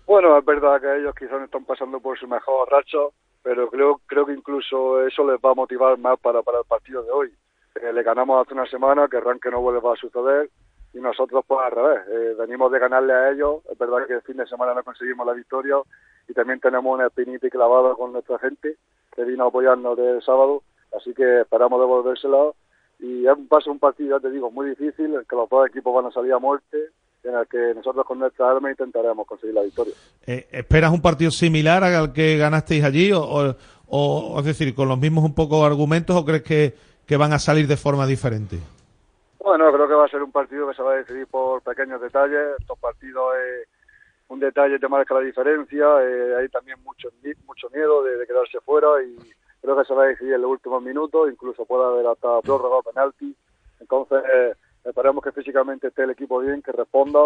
Bueno, 0.05 0.37
es 0.37 0.45
verdad 0.45 0.81
que 0.81 0.99
ellos 0.99 1.15
quizás 1.17 1.41
están 1.41 1.65
pasando 1.65 1.99
por 1.99 2.17
su 2.19 2.27
mejor 2.27 2.69
racha, 2.69 2.97
pero 3.41 3.69
creo 3.69 4.01
creo 4.05 4.25
que 4.25 4.33
incluso 4.33 5.05
eso 5.05 5.25
les 5.29 5.39
va 5.39 5.51
a 5.51 5.55
motivar 5.55 5.97
más 5.97 6.19
para, 6.19 6.41
para 6.41 6.59
el 6.59 6.65
partido 6.65 7.03
de 7.03 7.11
hoy. 7.11 7.33
Eh, 7.75 7.93
le 7.93 8.03
ganamos 8.03 8.41
hace 8.41 8.53
una 8.53 8.65
semana, 8.67 9.07
querrán 9.07 9.39
que 9.39 9.49
no 9.49 9.61
vuelva 9.61 9.93
a 9.93 9.97
suceder, 9.97 10.49
y 10.93 10.99
nosotros 10.99 11.43
pues 11.47 11.59
al 11.65 11.71
revés, 11.71 12.01
eh, 12.11 12.35
venimos 12.39 12.71
de 12.71 12.79
ganarle 12.79 13.13
a 13.13 13.31
ellos, 13.31 13.61
es 13.71 13.77
verdad 13.77 14.05
que 14.07 14.13
el 14.13 14.21
fin 14.21 14.37
de 14.37 14.45
semana 14.47 14.73
no 14.73 14.83
conseguimos 14.83 15.25
la 15.25 15.33
victoria, 15.33 15.75
y 16.27 16.33
también 16.33 16.59
tenemos 16.59 16.93
una 16.93 17.07
espinita 17.07 17.49
clavada 17.49 17.95
con 17.95 18.13
nuestra 18.13 18.37
gente, 18.39 18.75
que 19.15 19.23
vino 19.23 19.45
a 19.45 19.47
apoyarnos 19.47 19.97
del 19.97 20.21
sábado, 20.21 20.63
así 20.97 21.13
que 21.13 21.41
esperamos 21.41 21.79
devolvérsela, 21.79 22.51
y 22.99 23.25
es- 23.25 23.31
a 23.51 23.61
ser 23.61 23.71
un 23.71 23.79
partido, 23.79 24.17
ya 24.17 24.21
te 24.21 24.31
digo, 24.31 24.49
muy 24.51 24.69
difícil, 24.69 25.05
en 25.07 25.15
el 25.15 25.25
que 25.27 25.35
los 25.35 25.49
dos 25.49 25.67
equipos 25.67 25.93
van 25.95 26.05
a 26.05 26.11
salir 26.11 26.31
a 26.33 26.39
muerte, 26.39 26.77
en 27.23 27.35
el 27.35 27.47
que 27.47 27.73
nosotros 27.75 28.05
con 28.05 28.19
nuestra 28.19 28.51
arma 28.51 28.69
intentaremos 28.69 29.25
conseguir 29.25 29.55
la 29.55 29.61
victoria. 29.63 29.93
Eh, 30.27 30.47
¿Esperas 30.51 30.91
un 30.91 31.01
partido 31.01 31.31
similar 31.31 31.83
al 31.83 32.11
que 32.13 32.37
ganasteis 32.37 32.83
allí 32.83 33.11
o, 33.13 33.21
o- 33.21 33.55
o 33.87 34.39
es 34.39 34.45
decir, 34.45 34.73
con 34.75 34.87
los 34.89 34.99
mismos 34.99 35.23
un 35.23 35.33
poco 35.35 35.65
argumentos 35.65 36.15
o 36.15 36.25
crees 36.25 36.43
que, 36.43 36.73
que 37.05 37.17
van 37.17 37.31
a 37.33 37.39
salir 37.39 37.67
de 37.67 37.77
forma 37.77 38.05
diferente? 38.07 38.57
Bueno, 39.55 39.71
creo 39.71 39.87
que 39.87 39.93
va 39.93 40.05
a 40.05 40.09
ser 40.09 40.23
un 40.23 40.31
partido 40.31 40.67
que 40.67 40.73
se 40.73 40.81
va 40.81 40.93
a 40.93 40.95
decidir 40.95 41.27
por 41.27 41.61
pequeños 41.61 42.01
detalles. 42.01 42.59
Estos 42.59 42.79
partidos 42.79 43.35
es 43.35 43.67
un 44.27 44.39
detalle 44.39 44.79
te 44.79 44.87
marca 44.87 45.13
la 45.13 45.19
diferencia. 45.19 45.85
eh, 46.01 46.37
hay 46.39 46.49
también 46.49 46.81
mucho, 46.81 47.09
mucho 47.45 47.69
miedo 47.69 48.01
de, 48.01 48.17
de 48.17 48.25
quedarse 48.25 48.59
fuera 48.61 48.87
y 49.03 49.15
creo 49.61 49.77
que 49.77 49.85
se 49.85 49.93
va 49.93 50.05
a 50.05 50.07
decidir 50.07 50.33
en 50.33 50.41
los 50.41 50.49
últimos 50.49 50.81
minutos. 50.81 51.29
Incluso 51.31 51.65
puede 51.65 51.85
haber 51.85 52.07
hasta 52.07 52.41
prórroga 52.41 52.77
o 52.77 52.81
penalti. 52.81 53.35
Entonces, 53.79 54.23
eh, 54.33 54.55
esperemos 54.85 55.23
que 55.23 55.31
físicamente 55.31 55.89
esté 55.89 56.01
el 56.01 56.09
equipo 56.09 56.39
bien, 56.39 56.63
que 56.63 56.71
responda 56.71 57.19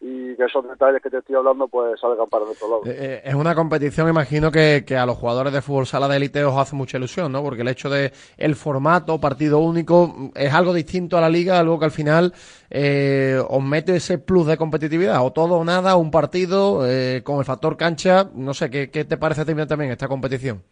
y 0.00 0.36
que 0.36 0.44
esos 0.44 0.68
detalles 0.68 1.00
que 1.00 1.08
te 1.08 1.18
estoy 1.18 1.36
hablando 1.36 1.68
pues 1.68 1.98
salgan 1.98 2.28
para 2.28 2.44
nuestro 2.44 2.68
lado. 2.68 2.82
Eh, 2.86 2.96
eh, 2.98 3.22
es 3.24 3.34
una 3.34 3.54
competición, 3.54 4.08
imagino 4.08 4.50
que, 4.50 4.84
que 4.86 4.96
a 4.96 5.06
los 5.06 5.16
jugadores 5.16 5.52
de 5.52 5.62
fútbol 5.62 5.86
sala 5.86 6.08
de 6.08 6.16
élite 6.16 6.44
os 6.44 6.56
hace 6.56 6.76
mucha 6.76 6.98
ilusión, 6.98 7.32
¿no? 7.32 7.42
Porque 7.42 7.62
el 7.62 7.68
hecho 7.68 7.88
de 7.88 8.12
el 8.36 8.54
formato, 8.54 9.20
partido 9.20 9.58
único, 9.58 10.30
es 10.34 10.52
algo 10.52 10.74
distinto 10.74 11.16
a 11.16 11.20
la 11.20 11.30
liga, 11.30 11.58
algo 11.58 11.78
que 11.78 11.86
al 11.86 11.90
final 11.90 12.34
eh, 12.70 13.40
os 13.48 13.62
mete 13.62 13.96
ese 13.96 14.18
plus 14.18 14.46
de 14.46 14.56
competitividad, 14.56 15.24
o 15.24 15.32
todo 15.32 15.56
o 15.56 15.64
nada, 15.64 15.96
un 15.96 16.10
partido 16.10 16.86
eh, 16.86 17.22
con 17.24 17.38
el 17.38 17.44
factor 17.44 17.76
cancha, 17.76 18.28
no 18.34 18.52
sé, 18.52 18.70
¿qué, 18.70 18.90
qué 18.90 19.04
te 19.04 19.16
parece 19.16 19.44
también 19.44 19.90
esta 19.90 20.08
competición? 20.08 20.62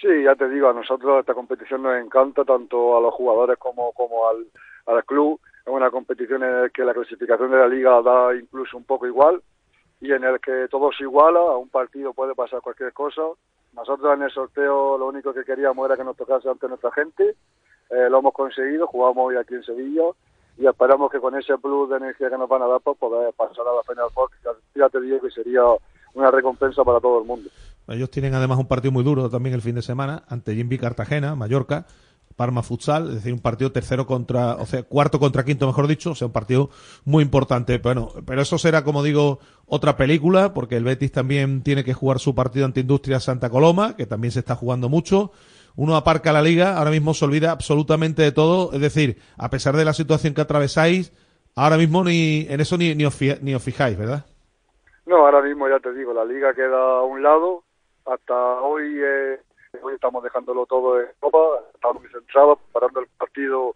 Sí, 0.00 0.08
ya 0.24 0.34
te 0.36 0.48
digo, 0.48 0.68
a 0.68 0.72
nosotros 0.72 1.20
esta 1.20 1.34
competición 1.34 1.82
nos 1.82 2.00
encanta, 2.00 2.44
tanto 2.44 2.96
a 2.96 3.00
los 3.00 3.12
jugadores 3.14 3.58
como, 3.58 3.92
como 3.92 4.28
al, 4.28 4.46
al 4.86 5.04
club. 5.04 5.40
Es 5.68 5.74
una 5.74 5.90
competición 5.90 6.42
en 6.44 6.62
la 6.62 6.68
que 6.70 6.82
la 6.82 6.94
clasificación 6.94 7.50
de 7.50 7.58
la 7.58 7.68
liga 7.68 8.00
da 8.00 8.34
incluso 8.34 8.78
un 8.78 8.84
poco 8.84 9.06
igual 9.06 9.42
y 10.00 10.10
en 10.12 10.24
el 10.24 10.40
que 10.40 10.66
todo 10.70 10.90
se 10.96 11.02
iguala, 11.02 11.40
a 11.40 11.58
un 11.58 11.68
partido 11.68 12.14
puede 12.14 12.34
pasar 12.34 12.62
cualquier 12.62 12.94
cosa. 12.94 13.20
Nosotros 13.74 14.14
en 14.14 14.22
el 14.22 14.30
sorteo 14.30 14.96
lo 14.96 15.08
único 15.08 15.34
que 15.34 15.44
queríamos 15.44 15.84
era 15.84 15.98
que 15.98 16.04
nos 16.04 16.16
tocase 16.16 16.48
ante 16.48 16.68
nuestra 16.68 16.90
gente, 16.92 17.36
Eh, 17.90 18.08
lo 18.10 18.18
hemos 18.18 18.32
conseguido, 18.34 18.86
jugamos 18.86 19.28
hoy 19.28 19.36
aquí 19.36 19.54
en 19.54 19.62
Sevilla 19.62 20.04
y 20.58 20.66
esperamos 20.66 21.10
que 21.10 21.20
con 21.20 21.34
ese 21.36 21.56
plus 21.58 21.88
de 21.90 21.96
energía 21.96 22.28
que 22.30 22.38
nos 22.38 22.48
van 22.48 22.62
a 22.62 22.66
dar 22.66 22.80
pues 22.80 22.98
poder 22.98 23.32
pasar 23.34 23.66
a 23.66 23.76
la 23.76 23.82
Final 23.82 24.10
Four, 24.12 24.30
que 24.30 24.78
ya, 24.78 24.88
te 24.88 25.00
digo 25.00 25.20
que 25.20 25.30
sería 25.30 25.62
una 26.14 26.30
recompensa 26.30 26.82
para 26.84 27.00
todo 27.00 27.20
el 27.20 27.26
mundo. 27.26 27.48
Ellos 27.88 28.10
tienen 28.10 28.34
además 28.34 28.58
un 28.58 28.68
partido 28.68 28.92
muy 28.92 29.04
duro 29.04 29.30
también 29.30 29.54
el 29.54 29.62
fin 29.62 29.74
de 29.74 29.82
semana 29.82 30.22
ante 30.28 30.54
Jimby 30.54 30.78
Cartagena, 30.78 31.34
Mallorca, 31.34 31.86
Parma 32.38 32.62
Futsal, 32.62 33.08
es 33.08 33.14
decir, 33.16 33.32
un 33.32 33.40
partido 33.40 33.72
tercero 33.72 34.06
contra, 34.06 34.54
o 34.54 34.64
sea, 34.64 34.84
cuarto 34.84 35.18
contra 35.18 35.44
quinto, 35.44 35.66
mejor 35.66 35.88
dicho, 35.88 36.12
o 36.12 36.14
sea, 36.14 36.28
un 36.28 36.32
partido 36.32 36.70
muy 37.04 37.22
importante. 37.24 37.78
Bueno, 37.78 38.10
pero 38.24 38.40
eso 38.40 38.56
será, 38.58 38.84
como 38.84 39.02
digo, 39.02 39.40
otra 39.66 39.96
película, 39.96 40.54
porque 40.54 40.76
el 40.76 40.84
Betis 40.84 41.10
también 41.12 41.62
tiene 41.62 41.82
que 41.82 41.94
jugar 41.94 42.20
su 42.20 42.34
partido 42.34 42.64
ante 42.64 42.80
Industria 42.80 43.18
Santa 43.20 43.50
Coloma, 43.50 43.96
que 43.96 44.06
también 44.06 44.30
se 44.30 44.38
está 44.38 44.54
jugando 44.54 44.88
mucho. 44.88 45.32
Uno 45.74 45.96
aparca 45.96 46.32
la 46.32 46.40
liga, 46.40 46.78
ahora 46.78 46.90
mismo 46.92 47.12
se 47.12 47.24
olvida 47.24 47.50
absolutamente 47.50 48.22
de 48.22 48.32
todo, 48.32 48.72
es 48.72 48.80
decir, 48.80 49.18
a 49.36 49.50
pesar 49.50 49.76
de 49.76 49.84
la 49.84 49.92
situación 49.92 50.32
que 50.32 50.40
atravesáis, 50.40 51.12
ahora 51.56 51.76
mismo 51.76 52.04
ni 52.04 52.46
en 52.48 52.60
eso 52.60 52.78
ni, 52.78 52.94
ni, 52.94 53.04
os, 53.04 53.14
fi- 53.14 53.38
ni 53.42 53.54
os 53.54 53.62
fijáis, 53.62 53.98
¿verdad? 53.98 54.24
No, 55.06 55.16
ahora 55.24 55.42
mismo 55.42 55.68
ya 55.68 55.80
te 55.80 55.92
digo, 55.92 56.12
la 56.14 56.24
liga 56.24 56.54
queda 56.54 56.98
a 57.00 57.02
un 57.02 57.22
lado. 57.22 57.64
Hasta 58.06 58.34
hoy, 58.62 58.84
eh, 59.02 59.40
hoy 59.88 59.94
estamos 59.94 60.22
dejándolo 60.22 60.66
todo 60.66 61.00
en 61.00 61.06
Copa, 61.18 61.38
estamos 61.74 62.02
concentrados, 62.02 62.58
preparando 62.64 63.00
el 63.00 63.06
partido 63.18 63.74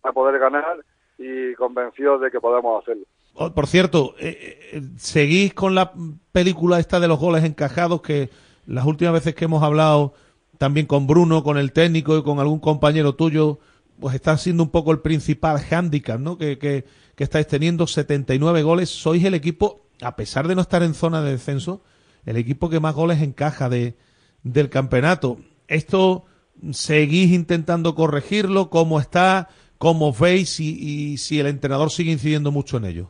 para 0.00 0.12
poder 0.12 0.40
ganar 0.40 0.78
y 1.18 1.54
convencidos 1.54 2.20
de 2.20 2.30
que 2.30 2.40
podemos 2.40 2.82
hacerlo. 2.82 3.04
Oh, 3.34 3.50
Por 3.52 3.66
cierto, 3.66 4.14
eh, 4.18 4.70
eh, 4.72 4.82
seguís 4.96 5.54
con 5.54 5.74
la 5.74 5.92
película 6.32 6.78
esta 6.78 7.00
de 7.00 7.08
los 7.08 7.18
goles 7.18 7.44
encajados 7.44 8.02
que 8.02 8.28
las 8.66 8.84
últimas 8.84 9.14
veces 9.14 9.34
que 9.34 9.44
hemos 9.44 9.62
hablado 9.62 10.14
también 10.58 10.86
con 10.86 11.06
Bruno, 11.06 11.42
con 11.42 11.56
el 11.58 11.72
técnico 11.72 12.16
y 12.16 12.22
con 12.22 12.38
algún 12.40 12.60
compañero 12.60 13.14
tuyo, 13.14 13.58
pues 14.00 14.14
está 14.14 14.36
siendo 14.36 14.62
un 14.62 14.70
poco 14.70 14.92
el 14.92 15.00
principal 15.00 15.60
hándicap, 15.60 16.20
¿no? 16.20 16.36
Que, 16.36 16.58
que, 16.58 16.84
que 17.14 17.24
estáis 17.24 17.46
teniendo 17.46 17.86
79 17.86 18.62
goles. 18.62 18.90
Sois 18.90 19.24
el 19.24 19.34
equipo, 19.34 19.86
a 20.02 20.14
pesar 20.16 20.46
de 20.48 20.54
no 20.54 20.60
estar 20.60 20.82
en 20.82 20.94
zona 20.94 21.22
de 21.22 21.32
descenso, 21.32 21.82
el 22.26 22.36
equipo 22.36 22.68
que 22.68 22.80
más 22.80 22.94
goles 22.94 23.22
encaja 23.22 23.68
de, 23.68 23.96
del 24.42 24.70
campeonato. 24.70 25.38
Esto 25.72 26.24
seguís 26.72 27.32
intentando 27.32 27.94
corregirlo, 27.94 28.70
cómo 28.70 29.00
está, 29.00 29.48
cómo 29.78 30.12
veis 30.12 30.60
y, 30.60 31.12
y 31.12 31.16
si 31.18 31.40
el 31.40 31.46
entrenador 31.46 31.90
sigue 31.90 32.12
incidiendo 32.12 32.50
mucho 32.50 32.76
en 32.76 32.84
ello. 32.84 33.08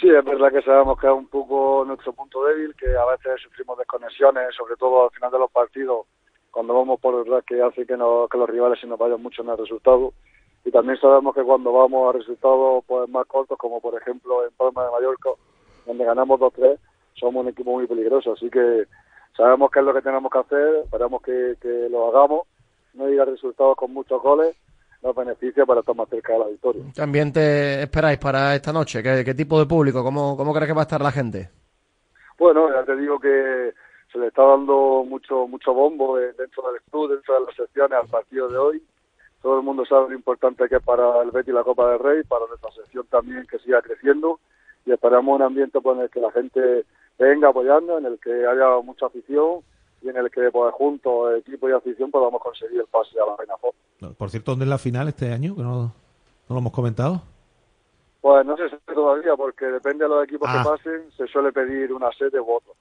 Sí, 0.00 0.08
es 0.08 0.24
verdad 0.24 0.52
que 0.52 0.62
sabemos 0.62 0.98
que 1.00 1.06
es 1.06 1.12
un 1.12 1.28
poco 1.28 1.84
nuestro 1.86 2.12
punto 2.12 2.44
débil, 2.44 2.74
que 2.76 2.86
a 2.96 3.04
veces 3.06 3.40
sufrimos 3.42 3.78
desconexiones, 3.78 4.54
sobre 4.56 4.76
todo 4.76 5.04
al 5.04 5.10
final 5.10 5.30
de 5.30 5.38
los 5.38 5.50
partidos, 5.50 6.06
cuando 6.50 6.74
vamos 6.74 7.00
por 7.00 7.16
detrás, 7.24 7.44
que 7.46 7.62
hace 7.62 7.86
que, 7.86 7.96
no- 7.96 8.28
que 8.30 8.38
los 8.38 8.48
rivales 8.50 8.78
se 8.80 8.86
nos 8.86 8.98
vayan 8.98 9.22
mucho 9.22 9.42
en 9.42 9.48
el 9.50 9.58
resultado. 9.58 10.12
Y 10.64 10.70
también 10.70 10.98
sabemos 11.00 11.34
que 11.34 11.42
cuando 11.42 11.72
vamos 11.72 12.08
a 12.14 12.18
resultados 12.18 12.84
pues, 12.86 13.08
más 13.08 13.26
cortos, 13.26 13.56
como 13.58 13.80
por 13.80 14.00
ejemplo 14.00 14.44
en 14.44 14.52
Palma 14.56 14.84
de 14.84 14.90
Mallorca, 14.92 15.30
donde 15.86 16.04
ganamos 16.04 16.40
2-3, 16.40 16.78
somos 17.14 17.42
un 17.44 17.48
equipo 17.50 17.72
muy 17.72 17.86
peligroso. 17.86 18.32
Así 18.32 18.48
que 18.50 18.84
sabemos 19.36 19.70
qué 19.70 19.80
es 19.80 19.84
lo 19.84 19.94
que 19.94 20.02
tenemos 20.02 20.30
que 20.30 20.38
hacer, 20.38 20.76
esperamos 20.84 21.22
que, 21.22 21.56
que 21.60 21.88
lo 21.90 22.08
hagamos, 22.08 22.46
no 22.94 23.04
a 23.04 23.24
resultados 23.24 23.76
con 23.76 23.92
muchos 23.92 24.22
goles, 24.22 24.56
nos 25.02 25.14
beneficia 25.14 25.66
para 25.66 25.80
estar 25.80 25.94
más 25.94 26.08
cerca 26.08 26.32
de 26.32 26.38
la 26.38 26.46
victoria. 26.46 26.82
¿Qué 26.94 27.02
ambiente 27.02 27.82
esperáis 27.82 28.18
para 28.18 28.54
esta 28.54 28.72
noche? 28.72 29.02
¿Qué, 29.02 29.22
qué 29.24 29.34
tipo 29.34 29.58
de 29.58 29.66
público? 29.66 30.02
¿Cómo, 30.02 30.36
¿Cómo 30.36 30.52
crees 30.54 30.68
que 30.68 30.74
va 30.74 30.82
a 30.82 30.88
estar 30.88 31.00
la 31.00 31.12
gente? 31.12 31.50
Bueno, 32.38 32.72
ya 32.72 32.84
te 32.84 32.96
digo 32.96 33.18
que 33.18 33.74
se 34.10 34.18
le 34.18 34.28
está 34.28 34.42
dando 34.42 35.04
mucho 35.06 35.46
mucho 35.46 35.74
bombo 35.74 36.18
eh, 36.18 36.32
dentro 36.38 36.70
del 36.70 36.80
club, 36.90 37.10
dentro 37.10 37.34
de 37.34 37.46
las 37.46 37.56
secciones 37.56 37.98
al 37.98 38.08
partido 38.08 38.48
de 38.48 38.56
hoy. 38.56 38.82
Todo 39.42 39.58
el 39.58 39.64
mundo 39.64 39.84
sabe 39.84 40.08
lo 40.08 40.14
importante 40.14 40.68
que 40.68 40.76
es 40.76 40.82
para 40.82 41.20
el 41.20 41.30
Betis 41.30 41.52
la 41.52 41.64
Copa 41.64 41.90
del 41.90 41.98
Rey, 41.98 42.22
para 42.22 42.46
nuestra 42.46 42.70
sección 42.70 43.06
también 43.10 43.46
que 43.46 43.58
siga 43.58 43.82
creciendo 43.82 44.40
y 44.86 44.92
esperamos 44.92 45.34
un 45.34 45.42
ambiente 45.42 45.80
pues, 45.80 45.96
en 45.96 46.04
el 46.04 46.10
que 46.10 46.20
la 46.20 46.30
gente 46.32 46.84
venga 47.18 47.48
apoyando, 47.48 47.98
en 47.98 48.06
el 48.06 48.18
que 48.18 48.30
haya 48.46 48.80
mucha 48.82 49.06
afición 49.06 49.60
y 50.02 50.08
en 50.08 50.16
el 50.16 50.30
que 50.30 50.50
pues, 50.50 50.72
juntos, 50.74 51.38
equipo 51.38 51.68
y 51.68 51.72
afición, 51.72 52.10
podamos 52.10 52.40
conseguir 52.42 52.80
el 52.80 52.86
pase 52.86 53.18
a 53.20 53.26
la 53.30 53.36
Reina 53.36 53.56
Fox. 53.58 53.76
Por 54.18 54.30
cierto, 54.30 54.52
¿dónde 54.52 54.64
es 54.66 54.68
la 54.68 54.78
final 54.78 55.08
este 55.08 55.32
año? 55.32 55.54
Que 55.56 55.62
no, 55.62 55.82
no 55.84 55.92
lo 56.48 56.58
hemos 56.58 56.72
comentado. 56.72 57.22
Pues 58.20 58.44
no 58.46 58.56
se 58.56 58.68
sabe 58.68 58.82
todavía 58.94 59.36
porque 59.36 59.66
depende 59.66 60.04
de 60.04 60.08
los 60.10 60.24
equipos 60.24 60.48
Ah. 60.50 60.62
que 60.62 60.68
pasen, 60.70 61.10
se 61.16 61.26
suele 61.26 61.52
pedir 61.52 61.92
una 61.92 62.10
sede 62.12 62.30
de 62.30 62.40
votos. 62.40 62.74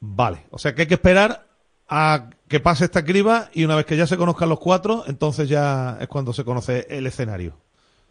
Vale, 0.00 0.44
o 0.50 0.58
sea 0.58 0.74
que 0.74 0.82
hay 0.82 0.88
que 0.88 0.94
esperar 0.94 1.44
a 1.88 2.30
que 2.48 2.60
pase 2.60 2.84
esta 2.84 3.04
criba 3.04 3.48
y 3.52 3.64
una 3.64 3.76
vez 3.76 3.86
que 3.86 3.96
ya 3.96 4.06
se 4.06 4.16
conozcan 4.16 4.48
los 4.48 4.58
cuatro, 4.60 5.04
entonces 5.06 5.48
ya 5.48 5.96
es 6.00 6.08
cuando 6.08 6.32
se 6.32 6.44
conoce 6.44 6.86
el 6.88 7.06
escenario. 7.06 7.52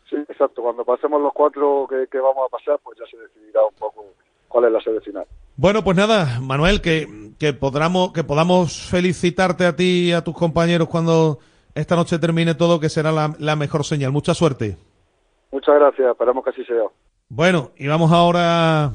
Sí, 0.09 0.15
exacto. 0.15 0.61
Cuando 0.61 0.85
pasemos 0.85 1.21
los 1.21 1.33
cuatro 1.33 1.85
que, 1.89 2.07
que 2.07 2.19
vamos 2.19 2.45
a 2.47 2.49
pasar, 2.55 2.79
pues 2.83 2.97
ya 2.99 3.05
se 3.09 3.17
decidirá 3.17 3.63
un 3.65 3.73
poco 3.75 4.05
cuál 4.53 4.65
es 4.65 4.71
la 4.71 4.81
sede 4.81 5.01
final. 5.01 5.25
Bueno, 5.57 5.83
pues 5.83 5.97
nada, 5.97 6.39
Manuel, 6.39 6.79
que, 6.79 7.31
que, 7.39 7.53
podamos, 7.53 8.13
que 8.13 8.23
podamos 8.23 8.87
felicitarte 8.87 9.65
a 9.65 9.75
ti 9.75 10.09
y 10.09 10.11
a 10.11 10.23
tus 10.23 10.35
compañeros 10.35 10.87
cuando 10.87 11.39
esta 11.73 11.95
noche 11.95 12.19
termine 12.19 12.53
todo, 12.53 12.79
que 12.79 12.87
será 12.87 13.11
la, 13.11 13.35
la 13.39 13.55
mejor 13.55 13.83
señal. 13.83 14.11
Mucha 14.11 14.35
suerte. 14.35 14.77
Muchas 15.51 15.75
gracias. 15.75 16.11
Esperamos 16.11 16.43
que 16.43 16.51
así 16.51 16.63
sea. 16.65 16.83
Bueno, 17.29 17.71
y 17.77 17.87
vamos 17.87 18.11
ahora 18.11 18.91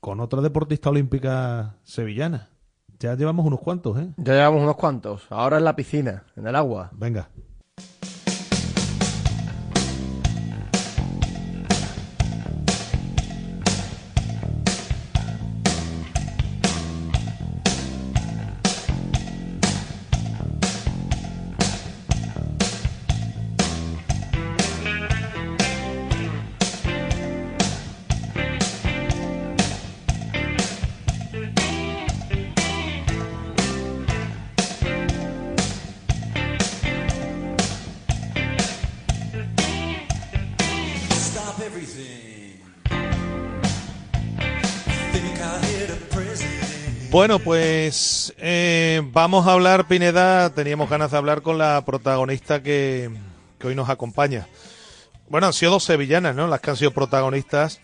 con 0.00 0.20
otra 0.20 0.42
deportista 0.42 0.90
olímpica 0.90 1.76
sevillana. 1.82 2.50
Ya 2.98 3.14
llevamos 3.14 3.46
unos 3.46 3.60
cuantos, 3.60 3.98
¿eh? 3.98 4.08
Ya 4.18 4.34
llevamos 4.34 4.62
unos 4.62 4.76
cuantos. 4.76 5.26
Ahora 5.30 5.56
en 5.56 5.64
la 5.64 5.74
piscina, 5.74 6.24
en 6.36 6.46
el 6.46 6.54
agua. 6.54 6.90
Venga. 6.92 7.30
Pues 47.92 48.32
eh, 48.38 49.02
vamos 49.12 49.46
a 49.46 49.52
hablar, 49.52 49.86
Pineda. 49.86 50.48
Teníamos 50.54 50.88
ganas 50.88 51.10
de 51.10 51.18
hablar 51.18 51.42
con 51.42 51.58
la 51.58 51.84
protagonista 51.84 52.62
que, 52.62 53.10
hoy 53.62 53.74
nos 53.74 53.90
acompaña. 53.90 54.48
Bueno, 55.28 55.48
han 55.48 55.52
sido 55.52 55.72
dos 55.72 55.84
sevillanas, 55.84 56.34
¿no? 56.34 56.46
Las 56.46 56.62
que 56.62 56.70
han 56.70 56.78
sido 56.78 56.92
protagonistas 56.92 57.82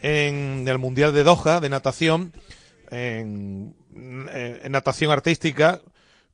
en 0.00 0.66
el 0.66 0.78
Mundial 0.78 1.12
de 1.12 1.24
Doha 1.24 1.60
de 1.60 1.68
natación, 1.68 2.32
en, 2.90 3.74
natación 4.70 5.10
artística, 5.10 5.82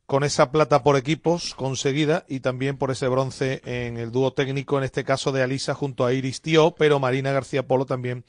con 0.06 0.22
esa 0.22 0.52
plata 0.52 0.84
por 0.84 0.96
equipos 0.96 1.56
conseguida 1.56 2.24
y 2.28 2.38
también 2.38 2.76
por 2.78 2.92
ese 2.92 3.08
bronce 3.08 3.60
en 3.64 3.96
el 3.96 4.12
dúo 4.12 4.34
técnico, 4.34 4.78
en 4.78 4.84
este 4.84 5.02
caso 5.02 5.32
de 5.32 5.42
Alisa 5.42 5.74
junto 5.74 6.06
a 6.06 6.12
Iris 6.12 6.42
Tío, 6.42 6.76
pero 6.78 7.00
Marina 7.00 7.32
García 7.32 7.66
Polo 7.66 7.86
también 7.86 8.24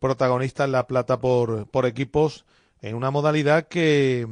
protagonista 0.00 0.64
en 0.64 0.72
la 0.72 0.86
plata 0.86 1.20
por 1.20 1.84
equipos 1.84 2.46
en 2.82 2.94
una 2.94 3.10
modalidad 3.10 3.68
que, 3.68 4.26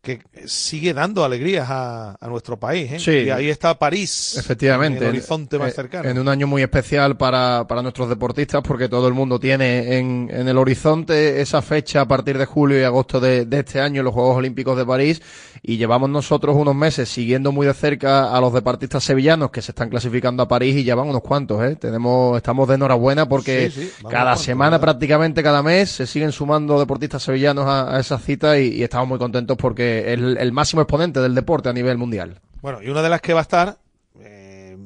que 0.00 0.20
sigue 0.46 0.94
dando 0.94 1.24
alegrías 1.24 1.66
a, 1.68 2.16
a 2.20 2.28
nuestro 2.28 2.58
país. 2.58 2.92
¿eh? 2.92 2.98
Sí. 3.00 3.10
Y 3.26 3.30
ahí 3.30 3.48
está 3.50 3.78
París, 3.78 4.36
Efectivamente. 4.38 4.98
en 4.98 5.04
el 5.04 5.08
horizonte 5.10 5.58
más 5.58 5.70
eh, 5.70 5.74
cercano. 5.74 6.08
En 6.08 6.18
un 6.18 6.28
año 6.28 6.46
muy 6.46 6.62
especial 6.62 7.16
para, 7.16 7.66
para 7.68 7.82
nuestros 7.82 8.08
deportistas, 8.08 8.62
porque 8.62 8.88
todo 8.88 9.08
el 9.08 9.14
mundo 9.14 9.38
tiene 9.40 9.98
en, 9.98 10.30
en 10.32 10.48
el 10.48 10.56
horizonte 10.56 11.40
esa 11.40 11.62
fecha 11.62 12.02
a 12.02 12.08
partir 12.08 12.38
de 12.38 12.46
julio 12.46 12.80
y 12.80 12.84
agosto 12.84 13.20
de, 13.20 13.44
de 13.44 13.58
este 13.58 13.80
año, 13.80 14.02
los 14.02 14.14
Juegos 14.14 14.36
Olímpicos 14.36 14.76
de 14.78 14.86
París, 14.86 15.20
y 15.62 15.76
llevamos 15.76 16.08
nosotros 16.08 16.54
unos 16.56 16.74
meses 16.74 17.08
siguiendo 17.08 17.50
muy 17.50 17.66
de 17.66 17.74
cerca 17.74 18.34
a 18.34 18.40
los 18.40 18.52
deportistas 18.52 19.02
sevillanos 19.02 19.50
que 19.50 19.60
se 19.60 19.72
están 19.72 19.88
clasificando 19.90 20.42
a 20.44 20.48
París 20.48 20.76
y 20.76 20.84
ya 20.84 20.94
van 20.94 21.08
unos 21.08 21.22
cuantos, 21.22 21.62
¿eh? 21.64 21.74
Tenemos, 21.76 22.36
estamos 22.36 22.68
de 22.68 22.76
enhorabuena 22.76 23.28
porque 23.28 23.70
Sí, 23.70 23.82
sí, 23.82 23.90
vamos 23.98 24.12
cada 24.12 24.24
cuantos, 24.26 24.44
semana 24.44 24.80
prácticamente 24.80 25.42
cada 25.42 25.62
mes 25.62 25.90
se 25.90 26.06
siguen 26.06 26.30
sumando 26.32 26.78
deportistas 26.78 27.22
sevillanos 27.24 27.66
a, 27.66 27.96
a 27.96 28.00
esa 28.00 28.18
cita 28.18 28.58
y, 28.58 28.68
y 28.74 28.82
estamos 28.84 29.08
muy 29.08 29.18
contentos 29.18 29.56
porque 29.56 29.87
es 29.88 30.18
el, 30.18 30.36
el 30.38 30.52
máximo 30.52 30.82
exponente 30.82 31.20
del 31.20 31.34
deporte 31.34 31.68
a 31.68 31.72
nivel 31.72 31.98
mundial. 31.98 32.40
Bueno, 32.60 32.82
y 32.82 32.88
una 32.88 33.02
de 33.02 33.08
las 33.08 33.20
que 33.20 33.34
va 33.34 33.40
a 33.40 33.42
estar, 33.42 33.78
eh, 34.20 34.76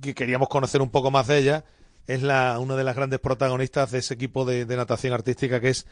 que 0.00 0.14
queríamos 0.14 0.48
conocer 0.48 0.82
un 0.82 0.90
poco 0.90 1.10
más 1.10 1.26
de 1.26 1.38
ella, 1.38 1.64
es 2.06 2.22
la, 2.22 2.58
una 2.58 2.76
de 2.76 2.84
las 2.84 2.96
grandes 2.96 3.20
protagonistas 3.20 3.90
de 3.90 3.98
ese 3.98 4.14
equipo 4.14 4.44
de, 4.44 4.64
de 4.66 4.76
natación 4.76 5.12
artística 5.12 5.60
que 5.60 5.70
es 5.70 5.86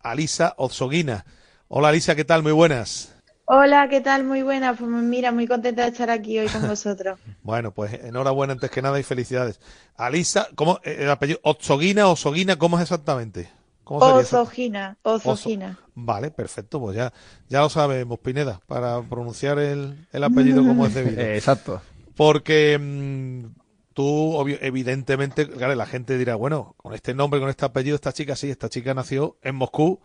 Alisa 0.00 0.54
Ozoguina. 0.56 1.24
Hola 1.68 1.88
Alisa, 1.88 2.14
¿qué 2.14 2.24
tal? 2.24 2.42
Muy 2.42 2.52
buenas. 2.52 3.14
Hola, 3.50 3.88
¿qué 3.88 4.02
tal? 4.02 4.24
Muy 4.24 4.42
buena. 4.42 4.74
Pues 4.74 4.90
mira, 4.90 5.32
muy 5.32 5.46
contenta 5.46 5.82
de 5.82 5.88
estar 5.88 6.10
aquí 6.10 6.38
hoy 6.38 6.48
con 6.48 6.68
vosotros. 6.68 7.18
Bueno, 7.42 7.72
pues 7.72 7.94
enhorabuena 7.94 8.52
antes 8.52 8.70
que 8.70 8.82
nada 8.82 9.00
y 9.00 9.02
felicidades. 9.02 9.58
Alisa, 9.96 10.48
¿cómo, 10.54 10.80
eh, 10.84 10.98
el 11.00 11.10
apellido, 11.10 11.40
Ozoguina, 11.42 12.08
Ozoguina, 12.08 12.56
¿cómo 12.56 12.76
es 12.76 12.82
exactamente? 12.82 13.48
¿Cómo? 13.88 14.04
Ozogina, 14.04 14.98
Ozogina. 15.02 15.78
Vale, 15.94 16.30
perfecto, 16.30 16.78
pues 16.78 16.94
ya, 16.94 17.10
ya 17.48 17.60
lo 17.60 17.70
sabemos, 17.70 18.18
Pineda, 18.18 18.60
para 18.66 19.00
pronunciar 19.02 19.58
el, 19.58 20.06
el 20.12 20.24
apellido 20.24 20.62
como 20.62 20.86
es 20.86 20.92
debido. 20.94 21.20
Eh, 21.22 21.36
exacto. 21.36 21.80
Porque 22.14 22.78
mm, 22.78 23.46
tú, 23.94 24.04
obvio- 24.34 24.58
evidentemente, 24.60 25.48
claro, 25.48 25.74
la 25.74 25.86
gente 25.86 26.18
dirá, 26.18 26.34
bueno, 26.34 26.74
con 26.76 26.92
este 26.94 27.14
nombre, 27.14 27.40
con 27.40 27.48
este 27.48 27.64
apellido, 27.64 27.94
esta 27.94 28.12
chica, 28.12 28.36
sí, 28.36 28.50
esta 28.50 28.68
chica 28.68 28.92
nació 28.92 29.38
en 29.42 29.54
Moscú, 29.54 30.00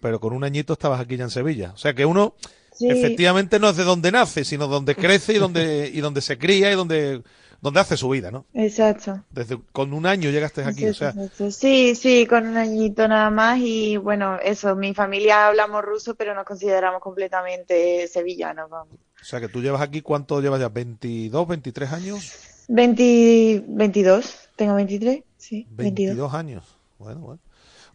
pero 0.00 0.20
con 0.20 0.32
un 0.32 0.44
añito 0.44 0.74
estabas 0.74 1.00
aquí 1.00 1.16
ya 1.16 1.24
en 1.24 1.30
Sevilla. 1.30 1.72
O 1.74 1.76
sea 1.78 1.92
que 1.94 2.06
uno, 2.06 2.34
Sí. 2.72 2.88
efectivamente, 2.88 3.58
no 3.58 3.68
es 3.68 3.76
de 3.76 3.84
donde 3.84 4.12
nace, 4.12 4.44
sino 4.44 4.66
donde 4.68 4.94
crece 4.94 5.32
y 5.34 5.38
donde, 5.38 5.90
y 5.92 6.00
donde 6.00 6.20
se 6.20 6.38
cría 6.38 6.70
y 6.72 6.74
donde, 6.76 7.22
donde 7.64 7.80
hace 7.80 7.96
su 7.96 8.10
vida, 8.10 8.30
¿no? 8.30 8.44
Exacto. 8.52 9.24
Desde 9.30 9.58
con 9.72 9.94
un 9.94 10.04
año 10.04 10.28
llegaste 10.28 10.62
aquí, 10.62 10.84
o 10.84 10.92
sea. 10.92 11.14
Sí, 11.50 11.94
sí, 11.94 12.26
con 12.26 12.46
un 12.46 12.58
añito 12.58 13.08
nada 13.08 13.30
más 13.30 13.58
y 13.58 13.96
bueno, 13.96 14.38
eso, 14.44 14.76
mi 14.76 14.92
familia 14.92 15.46
hablamos 15.46 15.82
ruso, 15.82 16.14
pero 16.14 16.34
nos 16.34 16.44
consideramos 16.44 17.00
completamente 17.00 18.06
sevillanos, 18.06 18.68
vamos. 18.68 18.92
o 18.92 19.24
sea 19.24 19.40
que 19.40 19.48
tú 19.48 19.62
llevas 19.62 19.80
aquí, 19.80 20.02
¿cuánto 20.02 20.42
llevas 20.42 20.60
ya? 20.60 20.68
¿22, 20.68 21.48
23 21.48 21.92
años? 21.94 22.32
20, 22.68 23.64
22, 23.66 24.50
tengo 24.56 24.74
23, 24.74 25.22
sí, 25.38 25.66
22. 25.70 26.16
22 26.16 26.34
años. 26.34 26.76
Bueno, 26.98 27.20
bueno. 27.20 27.40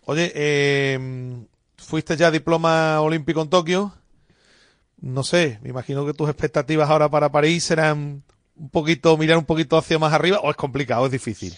Oye, 0.05 0.31
eh, 0.33 0.99
fuiste 1.77 2.17
ya 2.17 2.31
diploma 2.31 2.99
olímpico 3.01 3.43
en 3.43 3.49
Tokio. 3.49 3.93
No 4.99 5.21
sé, 5.21 5.59
me 5.61 5.69
imagino 5.69 6.07
que 6.07 6.15
tus 6.15 6.27
expectativas 6.27 6.89
ahora 6.89 7.07
para 7.07 7.31
París 7.31 7.65
serán 7.65 8.23
un 8.59 8.69
poquito, 8.69 9.17
mirar 9.17 9.37
un 9.37 9.45
poquito 9.45 9.77
hacia 9.77 9.97
más 9.97 10.13
arriba, 10.13 10.39
o 10.39 10.49
es 10.51 10.57
complicado, 10.57 11.05
es 11.05 11.11
difícil. 11.11 11.55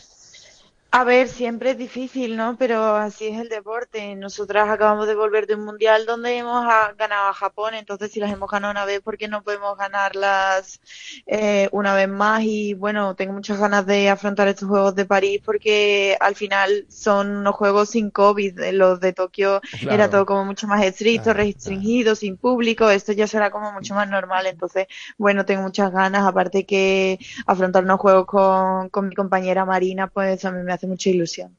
A 0.93 1.05
ver, 1.05 1.29
siempre 1.29 1.71
es 1.71 1.77
difícil, 1.77 2.35
¿no? 2.35 2.57
Pero 2.57 2.83
así 2.97 3.27
es 3.27 3.39
el 3.39 3.47
deporte. 3.47 4.13
Nosotras 4.17 4.67
acabamos 4.67 5.07
de 5.07 5.15
volver 5.15 5.47
de 5.47 5.55
un 5.55 5.63
mundial 5.63 6.05
donde 6.05 6.37
hemos 6.37 6.65
ah, 6.67 6.93
ganado 6.97 7.29
a 7.29 7.33
Japón, 7.33 7.75
entonces 7.75 8.11
si 8.11 8.19
las 8.19 8.29
hemos 8.29 8.51
ganado 8.51 8.71
una 8.71 8.83
vez, 8.83 8.99
¿por 8.99 9.17
qué 9.17 9.29
no 9.29 9.41
podemos 9.41 9.77
ganarlas 9.77 10.81
eh, 11.27 11.69
una 11.71 11.95
vez 11.95 12.09
más? 12.09 12.43
Y 12.43 12.73
bueno, 12.73 13.15
tengo 13.15 13.31
muchas 13.31 13.57
ganas 13.57 13.85
de 13.85 14.09
afrontar 14.09 14.49
estos 14.49 14.67
Juegos 14.67 14.93
de 14.95 15.05
París 15.05 15.39
porque 15.45 16.17
al 16.19 16.35
final 16.35 16.85
son 16.89 17.37
unos 17.37 17.55
juegos 17.55 17.91
sin 17.91 18.09
COVID. 18.11 18.59
Eh, 18.59 18.73
Los 18.73 18.99
de 18.99 19.13
Tokio 19.13 19.61
Claro. 19.79 19.93
era 19.93 20.09
todo 20.09 20.25
como 20.25 20.43
mucho 20.43 20.67
más 20.67 20.83
estricto, 20.83 21.33
restringido, 21.33 22.15
sin 22.15 22.35
público. 22.37 22.89
Esto 22.89 23.13
ya 23.13 23.27
será 23.27 23.49
como 23.49 23.71
mucho 23.71 23.95
más 23.95 24.09
normal. 24.09 24.45
Entonces, 24.45 24.87
bueno, 25.17 25.45
tengo 25.45 25.61
muchas 25.63 25.91
ganas. 25.91 26.25
Aparte 26.25 26.65
que 26.65 27.17
afrontar 27.45 27.83
unos 27.83 27.99
juegos 27.99 28.25
con, 28.25 28.89
con 28.89 29.07
mi 29.07 29.15
compañera 29.15 29.65
Marina, 29.65 30.07
pues 30.07 30.43
a 30.45 30.51
mí 30.51 30.63
me 30.63 30.73
hace 30.73 30.80
mucha 30.87 31.09
ilusión. 31.09 31.57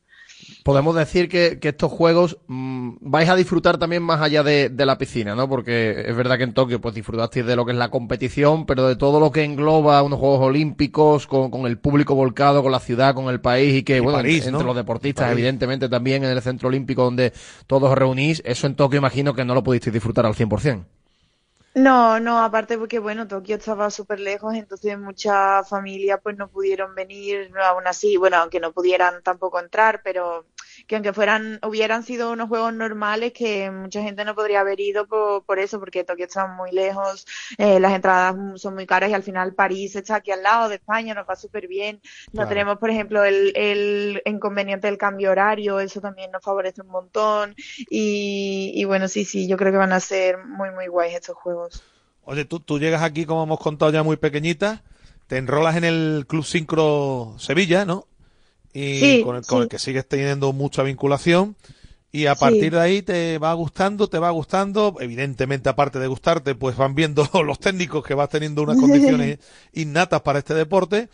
Podemos 0.65 0.97
decir 0.97 1.29
que, 1.29 1.61
que 1.61 1.69
estos 1.69 1.91
juegos 1.93 2.39
mm, 2.49 2.97
vais 3.01 3.29
a 3.29 3.37
disfrutar 3.37 3.79
también 3.79 4.03
más 4.03 4.21
allá 4.21 4.43
de, 4.43 4.71
de 4.71 4.87
la 4.87 4.99
piscina, 4.99 5.37
¿no? 5.37 5.49
Porque 5.49 6.05
es 6.07 6.17
verdad 6.17 6.37
que 6.37 6.43
en 6.45 6.53
Tokio 6.53 6.81
pues 6.81 6.95
disfrutasteis 6.97 7.47
de 7.47 7.55
lo 7.55 7.65
que 7.65 7.71
es 7.73 7.79
la 7.79 7.91
competición, 7.91 8.67
pero 8.67 8.89
de 8.89 8.97
todo 8.97 9.21
lo 9.21 9.31
que 9.31 9.45
engloba 9.45 10.03
unos 10.03 10.19
Juegos 10.19 10.41
Olímpicos, 10.41 11.29
con, 11.29 11.51
con 11.51 11.67
el 11.67 11.79
público 11.79 12.17
volcado, 12.17 12.63
con 12.63 12.73
la 12.73 12.81
ciudad, 12.81 13.15
con 13.15 13.29
el 13.29 13.41
país 13.41 13.75
y 13.77 13.83
que, 13.85 13.99
Y 13.99 14.01
bueno, 14.01 14.19
París, 14.19 14.47
entre 14.47 14.51
¿no? 14.51 14.63
los 14.65 14.75
deportistas, 14.77 15.27
París. 15.27 15.39
evidentemente 15.39 15.89
también 15.89 16.25
en 16.25 16.31
el 16.31 16.43
Centro 16.43 16.69
Olímpico 16.69 17.05
donde 17.05 17.33
todos 17.69 17.91
os 17.91 17.97
reunís, 17.97 18.43
eso 18.45 18.67
en 18.67 18.75
Tokio 18.75 18.99
imagino 18.99 19.35
que 19.35 19.45
no 19.45 19.55
lo 19.55 19.63
pudisteis 19.63 19.95
disfrutar 19.95 20.27
al 20.27 20.35
100%. 20.35 20.85
No, 21.75 22.21
no, 22.21 22.39
aparte 22.43 22.77
porque 22.77 22.99
bueno, 22.99 23.27
Tokio 23.27 23.57
estaba 23.57 23.89
súper 23.91 24.21
lejos, 24.21 24.55
entonces 24.55 24.99
muchas 24.99 25.67
familias 25.69 26.21
pues 26.23 26.37
no 26.37 26.51
pudieron 26.51 26.95
venir, 26.95 27.51
aún 27.65 27.87
así, 27.87 28.19
bueno, 28.19 28.37
aunque 28.37 28.61
no 28.61 28.73
pudieran 28.73 29.23
tampoco 29.23 29.59
entrar, 29.59 30.03
pero 30.05 30.47
que 30.87 30.97
aunque 30.97 31.13
fueran, 31.13 31.59
hubieran 31.67 32.03
sido 32.03 32.33
unos 32.33 32.49
juegos 32.49 32.75
normales, 32.75 33.33
que 33.33 33.71
mucha 33.71 34.03
gente 34.03 34.25
no 34.25 34.35
podría 34.35 34.61
haber 34.61 34.81
ido 34.81 35.07
por, 35.07 35.45
por 35.45 35.59
eso, 35.59 35.79
porque 35.79 36.05
Tokio 36.05 36.27
está 36.27 36.47
muy 36.47 36.71
lejos, 36.73 37.27
eh, 37.59 37.81
las 37.81 37.93
entradas 37.95 38.35
son 38.61 38.75
muy 38.75 38.87
caras 38.87 39.11
y 39.11 39.15
al 39.15 39.23
final 39.23 39.55
París 39.55 39.97
está 39.97 40.17
aquí 40.17 40.31
al 40.31 40.43
lado 40.43 40.69
de 40.69 40.77
España, 40.77 41.15
nos 41.15 41.29
va 41.29 41.37
súper 41.37 41.69
bien. 41.69 42.01
No 42.33 42.43
Claro. 42.43 42.49
tenemos, 42.49 42.79
por 42.79 42.91
ejemplo, 42.91 43.25
el, 43.25 43.53
el 43.57 44.23
inconveniente 44.25 44.87
del 44.89 44.99
cambio 44.99 45.31
horario, 45.31 45.81
eso 45.81 46.01
también 46.01 46.31
nos 46.31 46.43
favorece 46.43 46.83
un 46.83 46.89
montón. 46.89 47.55
Y, 47.91 48.73
y 48.75 48.85
bueno, 48.85 49.09
sí, 49.09 49.25
sí, 49.25 49.49
yo 49.49 49.57
creo 49.57 49.73
que 49.73 49.79
van 49.79 49.93
a 49.93 50.01
ser 50.01 50.39
muy, 50.45 50.71
muy 50.71 50.87
guays 50.89 51.15
estos 51.15 51.37
juegos. 51.37 51.83
Oye, 52.25 52.45
tú, 52.45 52.61
tú 52.61 52.79
llegas 52.79 53.03
aquí, 53.03 53.25
como 53.27 53.43
hemos 53.45 53.59
contado 53.61 53.91
ya, 53.93 54.03
muy 54.03 54.17
pequeñita, 54.17 54.83
te 55.27 55.39
enrolas 55.39 55.77
en 55.77 55.85
el 55.85 56.25
Club 56.29 56.45
Sincro 56.45 57.35
Sevilla, 57.39 57.85
¿no? 57.85 58.07
Y 58.73 59.01
Sí, 59.01 59.23
con, 59.23 59.37
el, 59.37 59.45
con 59.47 59.59
sí. 59.59 59.63
el 59.65 59.69
que 59.69 59.79
sigues 59.79 60.07
teniendo 60.09 60.53
mucha 60.53 60.83
vinculación. 60.83 61.57
Y 62.15 62.27
a 62.27 62.35
Sí. 62.35 62.41
partir 62.41 62.73
de 62.73 62.81
ahí 62.81 63.03
te 63.03 63.39
va 63.39 63.53
gustando, 63.55 64.09
te 64.09 64.19
va 64.19 64.31
gustando. 64.31 64.97
Evidentemente, 65.01 65.69
aparte 65.71 65.99
de 65.99 66.07
gustarte, 66.07 66.55
pues 66.55 66.77
van 66.77 66.95
viendo 66.95 67.27
los 67.45 67.59
técnicos 67.59 68.05
que 68.05 68.15
vas 68.15 68.29
teniendo 68.29 68.63
unas 68.63 68.77
condiciones 68.79 69.39
innatas 69.73 70.21
para 70.23 70.39
este 70.41 70.55
deporte. 70.55 71.09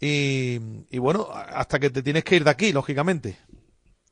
Y, 0.00 0.58
y 0.90 0.98
bueno, 0.98 1.26
hasta 1.32 1.78
que 1.78 1.88
te 1.88 2.02
tienes 2.02 2.22
que 2.24 2.36
ir 2.36 2.44
de 2.44 2.50
aquí, 2.50 2.72
lógicamente. 2.72 3.38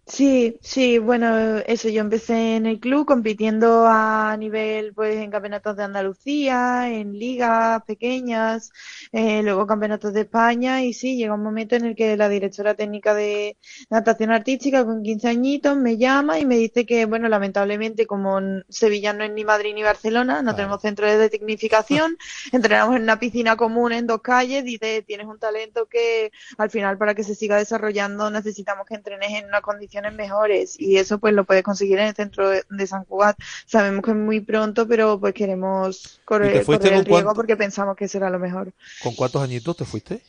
Sí, 0.06 0.58
sí, 0.60 0.98
bueno, 0.98 1.58
eso, 1.66 1.88
yo 1.88 2.02
empecé 2.02 2.56
en 2.56 2.66
el 2.66 2.78
club 2.78 3.06
compitiendo 3.06 3.86
a 3.86 4.36
nivel, 4.36 4.92
pues, 4.92 5.16
en 5.16 5.30
campeonatos 5.30 5.76
de 5.78 5.82
Andalucía, 5.84 6.90
en 6.90 7.18
ligas 7.18 7.82
pequeñas, 7.84 8.70
eh, 9.12 9.42
luego 9.42 9.66
campeonatos 9.66 10.12
de 10.12 10.20
España, 10.22 10.82
y 10.82 10.92
sí, 10.92 11.16
llega 11.16 11.32
un 11.34 11.42
momento 11.42 11.74
en 11.76 11.86
el 11.86 11.96
que 11.96 12.18
la 12.18 12.28
directora 12.28 12.74
técnica 12.74 13.14
de 13.14 13.56
natación 13.88 14.30
artística 14.30 14.84
con 14.84 15.02
15 15.02 15.26
añitos 15.28 15.74
me 15.78 15.96
llama 15.96 16.38
y 16.38 16.44
me 16.44 16.56
dice 16.56 16.84
que, 16.84 17.06
bueno, 17.06 17.28
lamentablemente, 17.28 18.06
como 18.06 18.38
Sevilla 18.68 19.14
no 19.14 19.24
es 19.24 19.32
ni 19.32 19.44
Madrid 19.44 19.72
ni 19.74 19.82
Barcelona, 19.82 20.42
no 20.42 20.54
tenemos 20.54 20.82
centro 20.82 21.06
de 21.10 21.30
tecnificación, 21.30 22.18
entrenamos 22.52 22.96
en 22.96 23.02
una 23.02 23.18
piscina 23.18 23.56
común 23.56 23.92
en 23.92 24.06
dos 24.06 24.20
calles, 24.20 24.64
dice, 24.64 25.02
tienes 25.02 25.26
un 25.26 25.38
talento 25.38 25.86
que 25.86 26.30
al 26.58 26.70
final 26.70 26.98
para 26.98 27.14
que 27.14 27.24
se 27.24 27.34
siga 27.34 27.56
desarrollando 27.56 28.30
necesitamos 28.30 28.86
que 28.86 28.94
entrenes 28.94 29.30
en 29.32 29.46
unas 29.46 29.62
condiciones 30.02 30.12
mejores 30.14 30.80
y 30.80 30.96
eso 30.98 31.18
pues 31.18 31.34
lo 31.34 31.44
puedes 31.44 31.62
conseguir 31.62 31.98
en 31.98 32.08
el 32.08 32.14
centro 32.14 32.48
de, 32.50 32.64
de 32.68 32.86
San 32.86 33.04
Cugat. 33.04 33.36
Sabemos 33.66 34.02
que 34.04 34.10
es 34.12 34.16
muy 34.16 34.40
pronto, 34.40 34.86
pero 34.88 35.18
pues 35.20 35.34
queremos 35.34 36.20
¿Y 36.40 36.48
correr, 36.48 36.66
correr 36.68 36.92
el 36.92 37.04
con 37.04 37.04
riesgo 37.04 37.34
cuánto? 37.34 37.34
porque 37.34 37.56
pensamos 37.56 37.96
que 37.96 38.08
será 38.08 38.30
lo 38.30 38.38
mejor. 38.38 38.72
¿Con 38.98 39.14
cuántos 39.14 39.40
añitos 39.42 39.76
te 39.76 39.84
fuiste? 39.84 40.20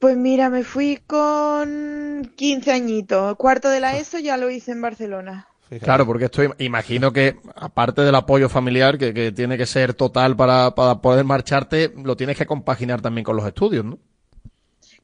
Pues 0.00 0.16
mira, 0.16 0.50
me 0.50 0.64
fui 0.64 0.96
con 1.06 2.32
15 2.36 2.72
añitos. 2.72 3.36
Cuarto 3.36 3.68
de 3.68 3.78
la 3.78 3.96
ESO 3.98 4.18
ya 4.18 4.36
lo 4.36 4.50
hice 4.50 4.72
en 4.72 4.82
Barcelona. 4.82 5.46
Claro, 5.80 6.04
porque 6.04 6.24
esto 6.26 6.42
im- 6.42 6.54
imagino 6.58 7.12
que, 7.12 7.36
aparte 7.54 8.02
del 8.02 8.14
apoyo 8.16 8.48
familiar, 8.48 8.98
que, 8.98 9.14
que 9.14 9.30
tiene 9.32 9.56
que 9.56 9.66
ser 9.66 9.94
total 9.94 10.36
para, 10.36 10.74
para 10.74 11.00
poder 11.00 11.24
marcharte, 11.24 11.92
lo 11.96 12.16
tienes 12.16 12.36
que 12.36 12.46
compaginar 12.46 13.00
también 13.00 13.24
con 13.24 13.36
los 13.36 13.46
estudios, 13.46 13.84
¿no? 13.84 13.98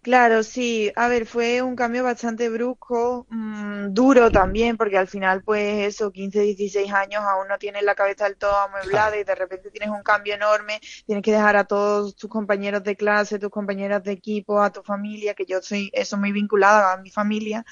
Claro, 0.07 0.45
sí. 0.45 0.93
A 0.95 1.09
ver, 1.09 1.27
fue 1.27 1.62
un 1.62 1.74
cambio 1.74 2.05
bastante 2.05 2.49
brusco, 2.49 3.27
mm, 3.28 3.93
duro 3.93 4.31
también, 4.31 4.77
porque 4.77 4.97
al 4.97 5.09
final, 5.09 5.43
pues 5.43 5.85
eso, 5.97 6.12
15, 6.12 6.43
16 6.43 6.93
años, 6.93 7.24
aún 7.24 7.49
no 7.49 7.59
tienes 7.59 7.83
la 7.83 7.97
cabeza 7.97 8.27
del 8.27 8.37
todo 8.37 8.57
amueblada 8.57 9.16
y 9.16 9.24
de 9.24 9.35
repente 9.35 9.69
tienes 9.73 9.91
un 9.91 10.05
cambio 10.05 10.35
enorme, 10.35 10.81
tienes 11.07 11.24
que 11.24 11.33
dejar 11.33 11.57
a 11.57 11.65
todos 11.65 12.15
tus 12.15 12.31
compañeros 12.31 12.85
de 12.85 12.95
clase, 12.95 13.41
tus 13.41 13.51
compañeras 13.51 14.05
de 14.05 14.12
equipo, 14.12 14.62
a 14.62 14.70
tu 14.70 14.81
familia, 14.85 15.35
que 15.35 15.45
yo 15.45 15.61
soy 15.61 15.91
eso 15.93 16.16
muy 16.16 16.31
vinculada 16.31 16.93
a 16.93 16.99
mi 16.99 17.11
familia. 17.11 17.65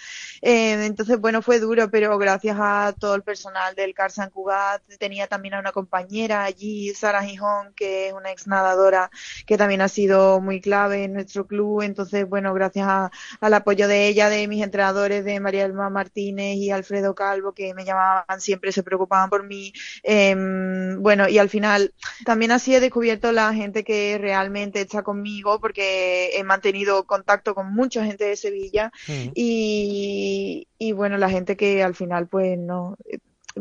Eh, 0.42 0.86
entonces, 0.86 1.20
bueno, 1.20 1.40
fue 1.40 1.60
duro, 1.60 1.88
pero 1.88 2.18
gracias 2.18 2.56
a 2.58 2.92
todo 2.98 3.14
el 3.14 3.22
personal 3.22 3.76
del 3.76 3.94
Car 3.94 4.10
San 4.10 4.30
Cugat, 4.30 4.82
tenía 4.98 5.28
también 5.28 5.54
a 5.54 5.60
una 5.60 5.70
compañera 5.70 6.42
allí, 6.42 6.92
Sara 6.94 7.22
Gijón, 7.22 7.72
que 7.74 8.08
es 8.08 8.12
una 8.12 8.32
ex 8.32 8.48
nadadora 8.48 9.08
que 9.46 9.56
también 9.56 9.82
ha 9.82 9.88
sido 9.88 10.40
muy 10.40 10.60
clave 10.60 11.04
en 11.04 11.12
nuestro 11.12 11.46
club, 11.46 11.82
entonces 11.82 12.23
bueno, 12.28 12.52
gracias 12.54 12.86
a- 12.88 13.10
al 13.40 13.54
apoyo 13.54 13.88
de 13.88 14.08
ella, 14.08 14.28
de 14.28 14.46
mis 14.48 14.62
entrenadores, 14.62 15.24
de 15.24 15.40
María 15.40 15.64
Elma 15.64 15.90
Martínez 15.90 16.56
y 16.56 16.70
Alfredo 16.70 17.14
Calvo, 17.14 17.52
que 17.52 17.74
me 17.74 17.84
llamaban 17.84 18.40
siempre, 18.40 18.72
se 18.72 18.82
preocupaban 18.82 19.30
por 19.30 19.44
mí. 19.46 19.72
em, 20.02 21.00
bueno, 21.02 21.28
y 21.28 21.38
al 21.38 21.48
final 21.48 21.94
también 22.24 22.50
así 22.52 22.74
he 22.74 22.80
descubierto 22.80 23.32
la 23.32 23.52
gente 23.54 23.84
que 23.84 24.18
realmente 24.18 24.80
está 24.80 25.02
conmigo, 25.02 25.60
porque 25.60 26.30
he 26.38 26.44
mantenido 26.44 27.04
contacto 27.06 27.54
con 27.54 27.72
mucha 27.74 28.04
gente 28.04 28.24
de 28.24 28.36
Sevilla 28.36 28.92
y, 29.34 30.68
y 30.78 30.92
bueno, 30.92 31.16
la 31.18 31.30
gente 31.30 31.56
que 31.56 31.82
al 31.82 31.94
final 31.94 32.28
pues 32.28 32.58
no 32.58 32.96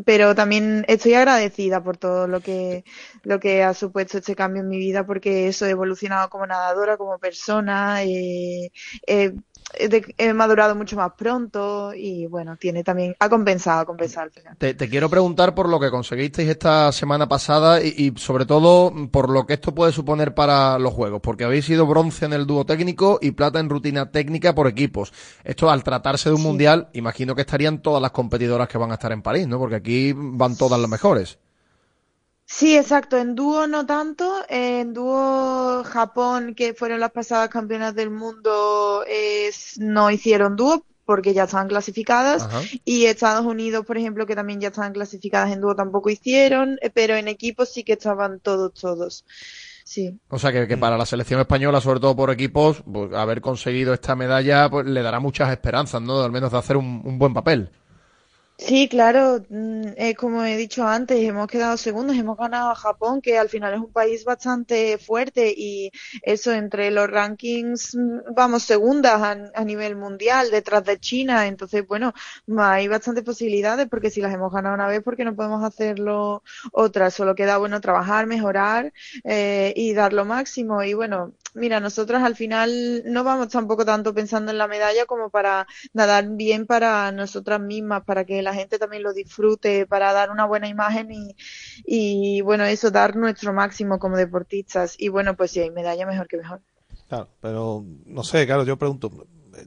pero 0.06 0.34
también 0.36 0.86
estoy 0.88 1.14
agradecida 1.14 1.84
por 1.84 1.98
todo 1.98 2.28
lo 2.28 2.42
que 2.42 2.84
lo 3.24 3.40
que 3.40 3.64
ha 3.64 3.74
supuesto 3.74 4.18
este 4.18 4.36
cambio 4.36 4.62
en 4.64 4.70
mi 4.70 4.78
vida 4.78 5.06
porque 5.06 5.48
eso 5.48 5.66
he 5.66 5.70
evolucionado 5.72 6.30
como 6.30 6.48
nadadora 6.48 6.98
como 6.98 7.20
persona 7.20 8.04
eh, 8.04 8.72
eh, 9.08 9.34
de- 9.90 10.14
he 10.18 10.34
madurado 10.34 10.76
mucho 10.76 10.96
más 10.96 11.12
pronto 11.18 11.94
y 11.96 12.26
bueno 12.28 12.56
tiene 12.58 12.84
también 12.84 13.16
ha 13.20 13.30
compensado 13.30 13.82
ha 13.82 13.86
compensado 13.86 14.26
al 14.26 14.32
final 14.32 14.56
Te, 14.58 14.74
te 14.74 14.90
quiero 14.90 15.10
preguntar 15.10 15.56
por 15.56 15.68
lo 15.70 15.80
que 15.80 15.90
conseguisteis 15.90 16.50
esta 16.50 16.92
semana 16.92 17.28
pasada 17.28 17.82
y, 17.82 17.94
y 17.98 18.20
sobre 18.20 18.46
todo 18.46 18.94
por 19.12 19.30
lo 19.30 19.46
que 19.46 19.54
esto 19.54 19.74
puede 19.74 19.92
suponer 19.92 20.34
para 20.34 20.78
los 20.80 20.94
juegos, 20.94 21.22
porque 21.22 21.44
habéis 21.44 21.66
sido 21.66 21.86
bronce 21.86 22.26
en 22.26 22.34
el 22.34 22.46
dúo 22.46 22.66
técnico 22.66 23.20
y 23.22 23.32
plata 23.32 23.60
en 23.60 23.70
rutina 23.70 24.12
técnica 24.12 24.54
por 24.56 24.68
equipos. 24.68 25.12
Esto 25.44 25.70
al 25.70 25.84
tratarse 25.84 26.30
de 26.30 26.36
un 26.36 26.42
mundial, 26.44 26.90
imagino 26.94 27.36
que 27.36 27.42
estarían 27.42 27.82
todas 27.82 28.02
las 28.02 28.12
competidoras 28.12 28.68
que 28.68 28.78
van 28.78 28.92
a 28.92 28.96
estar 28.96 29.12
en 29.12 29.22
París, 29.22 29.48
¿no? 29.48 29.60
Porque 29.60 29.76
aquí 29.76 30.14
van 30.16 30.56
todas 30.58 30.80
las 30.80 30.90
mejores. 30.90 31.40
Sí, 32.46 32.78
exacto. 32.78 33.18
En 33.18 33.36
dúo 33.36 33.68
no 33.68 33.86
tanto. 33.86 34.32
En 34.50 34.94
dúo 34.94 35.84
Japón, 35.86 36.54
que 36.56 36.74
fueron 36.74 37.00
las 37.00 37.12
pasadas 37.12 37.50
campeonas 37.50 37.96
del 37.96 38.10
mundo, 38.12 39.04
es- 39.08 39.80
no 39.80 40.12
hicieron 40.12 40.56
dúo 40.56 40.86
porque 41.06 41.34
ya 41.34 41.44
estaban 41.46 41.68
clasificadas. 41.68 42.44
Ajá. 42.44 42.62
Y 42.86 43.06
Estados 43.06 43.46
Unidos, 43.46 43.86
por 43.86 43.98
ejemplo, 43.98 44.26
que 44.26 44.36
también 44.36 44.62
ya 44.62 44.70
estaban 44.70 44.94
clasificadas 44.94 45.52
en 45.52 45.62
dúo, 45.62 45.76
tampoco 45.76 46.10
hicieron. 46.10 46.78
eh, 46.82 46.90
Pero 46.94 47.16
en 47.16 47.28
equipo 47.28 47.66
sí 47.66 47.84
que 47.84 47.94
estaban 47.94 48.40
todos, 48.40 48.74
todos. 48.74 49.26
Sí. 49.86 50.18
O 50.30 50.40
sea 50.40 50.52
que, 50.54 50.66
que 50.68 50.78
para 50.78 50.98
la 50.98 51.06
selección 51.06 51.42
española, 51.42 51.82
sobre 51.82 52.00
todo 52.00 52.16
por 52.16 52.32
equipos, 52.32 52.82
pues, 52.90 53.12
haber 53.14 53.42
conseguido 53.42 53.94
esta 53.94 54.16
medalla 54.16 54.70
pues, 54.70 54.86
le 54.86 55.02
dará 55.02 55.20
muchas 55.20 55.52
esperanzas, 55.52 56.02
¿no? 56.02 56.22
Al 56.24 56.32
menos 56.32 56.52
de 56.52 56.58
hacer 56.58 56.78
un, 56.78 57.02
un 57.04 57.20
buen 57.20 57.34
papel. 57.34 57.70
Sí, 58.58 58.88
claro, 58.88 59.44
mm, 59.50 59.82
eh, 59.98 60.16
como 60.16 60.44
he 60.46 60.56
dicho 60.56 60.88
antes, 60.88 61.20
hemos 61.20 61.48
quedado 61.48 61.76
segundos, 61.76 62.16
hemos 62.16 62.38
ganado 62.38 62.70
a 62.70 62.76
Japón, 62.76 63.20
que 63.22 63.38
al 63.38 63.50
final 63.50 63.74
es 63.74 63.80
un 63.80 63.92
país 63.92 64.24
bastante 64.24 64.98
fuerte 65.00 65.54
y 65.58 65.92
eso 66.22 66.52
entre 66.54 66.90
los 66.92 67.10
rankings 67.10 67.96
mm, 67.96 68.34
vamos 68.36 68.64
segundas 68.64 69.22
a, 69.22 69.32
a 69.54 69.66
nivel 69.66 69.96
mundial, 69.98 70.50
detrás 70.52 70.86
de 70.86 71.00
China, 71.00 71.48
entonces 71.48 71.86
bueno, 71.88 72.14
hay 72.58 72.88
bastantes 72.88 73.24
posibilidades 73.24 73.88
porque 73.90 74.12
si 74.12 74.22
las 74.22 74.34
hemos 74.34 74.54
ganado 74.54 74.76
una 74.76 74.88
vez, 74.88 75.02
¿por 75.04 75.18
qué 75.18 75.26
no 75.26 75.36
podemos 75.36 75.64
hacerlo 75.64 76.44
otra? 76.72 77.10
Solo 77.12 77.36
queda 77.36 77.58
bueno 77.58 77.82
trabajar, 77.82 78.28
mejorar 78.28 78.94
eh, 79.26 79.74
y 79.76 79.94
dar 79.94 80.14
lo 80.14 80.26
máximo 80.26 80.84
y 80.84 80.94
bueno, 80.94 81.34
mira, 81.54 81.80
nosotros 81.80 82.22
al 82.24 82.36
final 82.36 83.04
no 83.06 83.24
vamos 83.24 83.50
tampoco 83.50 83.86
tanto 83.86 84.14
pensando 84.14 84.52
en 84.52 84.58
la 84.58 84.68
medalla 84.68 85.06
como 85.06 85.30
para 85.30 85.68
nadar 85.94 86.28
bien 86.32 86.66
para 86.66 87.12
nosotras 87.12 87.60
mismas, 87.62 88.04
para 88.06 88.26
que 88.26 88.42
la 88.42 88.54
gente 88.54 88.80
también 88.80 89.04
lo 89.04 89.14
disfrute, 89.14 89.86
para 89.88 90.14
dar 90.14 90.32
una 90.32 90.46
buena 90.46 90.68
imagen 90.70 91.08
y, 91.86 92.42
bueno, 92.42 92.66
eso, 92.66 92.92
dar 92.92 93.16
nuestro 93.16 93.54
máximo 93.54 94.00
como 94.00 94.18
deportistas. 94.18 94.96
Y 94.98 95.10
bueno, 95.10 95.36
pues 95.36 95.52
si 95.52 95.60
hay 95.62 95.72
medalla, 95.72 96.06
mejor 96.06 96.28
que 96.28 96.38
mejor. 96.38 96.62
Claro, 97.08 97.30
pero 97.42 97.86
no 98.06 98.24
sé, 98.24 98.46
claro, 98.46 98.64
yo 98.64 98.78
pregunto, 98.78 99.12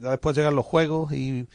después 0.00 0.36
llegan 0.36 0.56
los 0.56 0.66
juegos 0.66 1.12
y, 1.12 1.46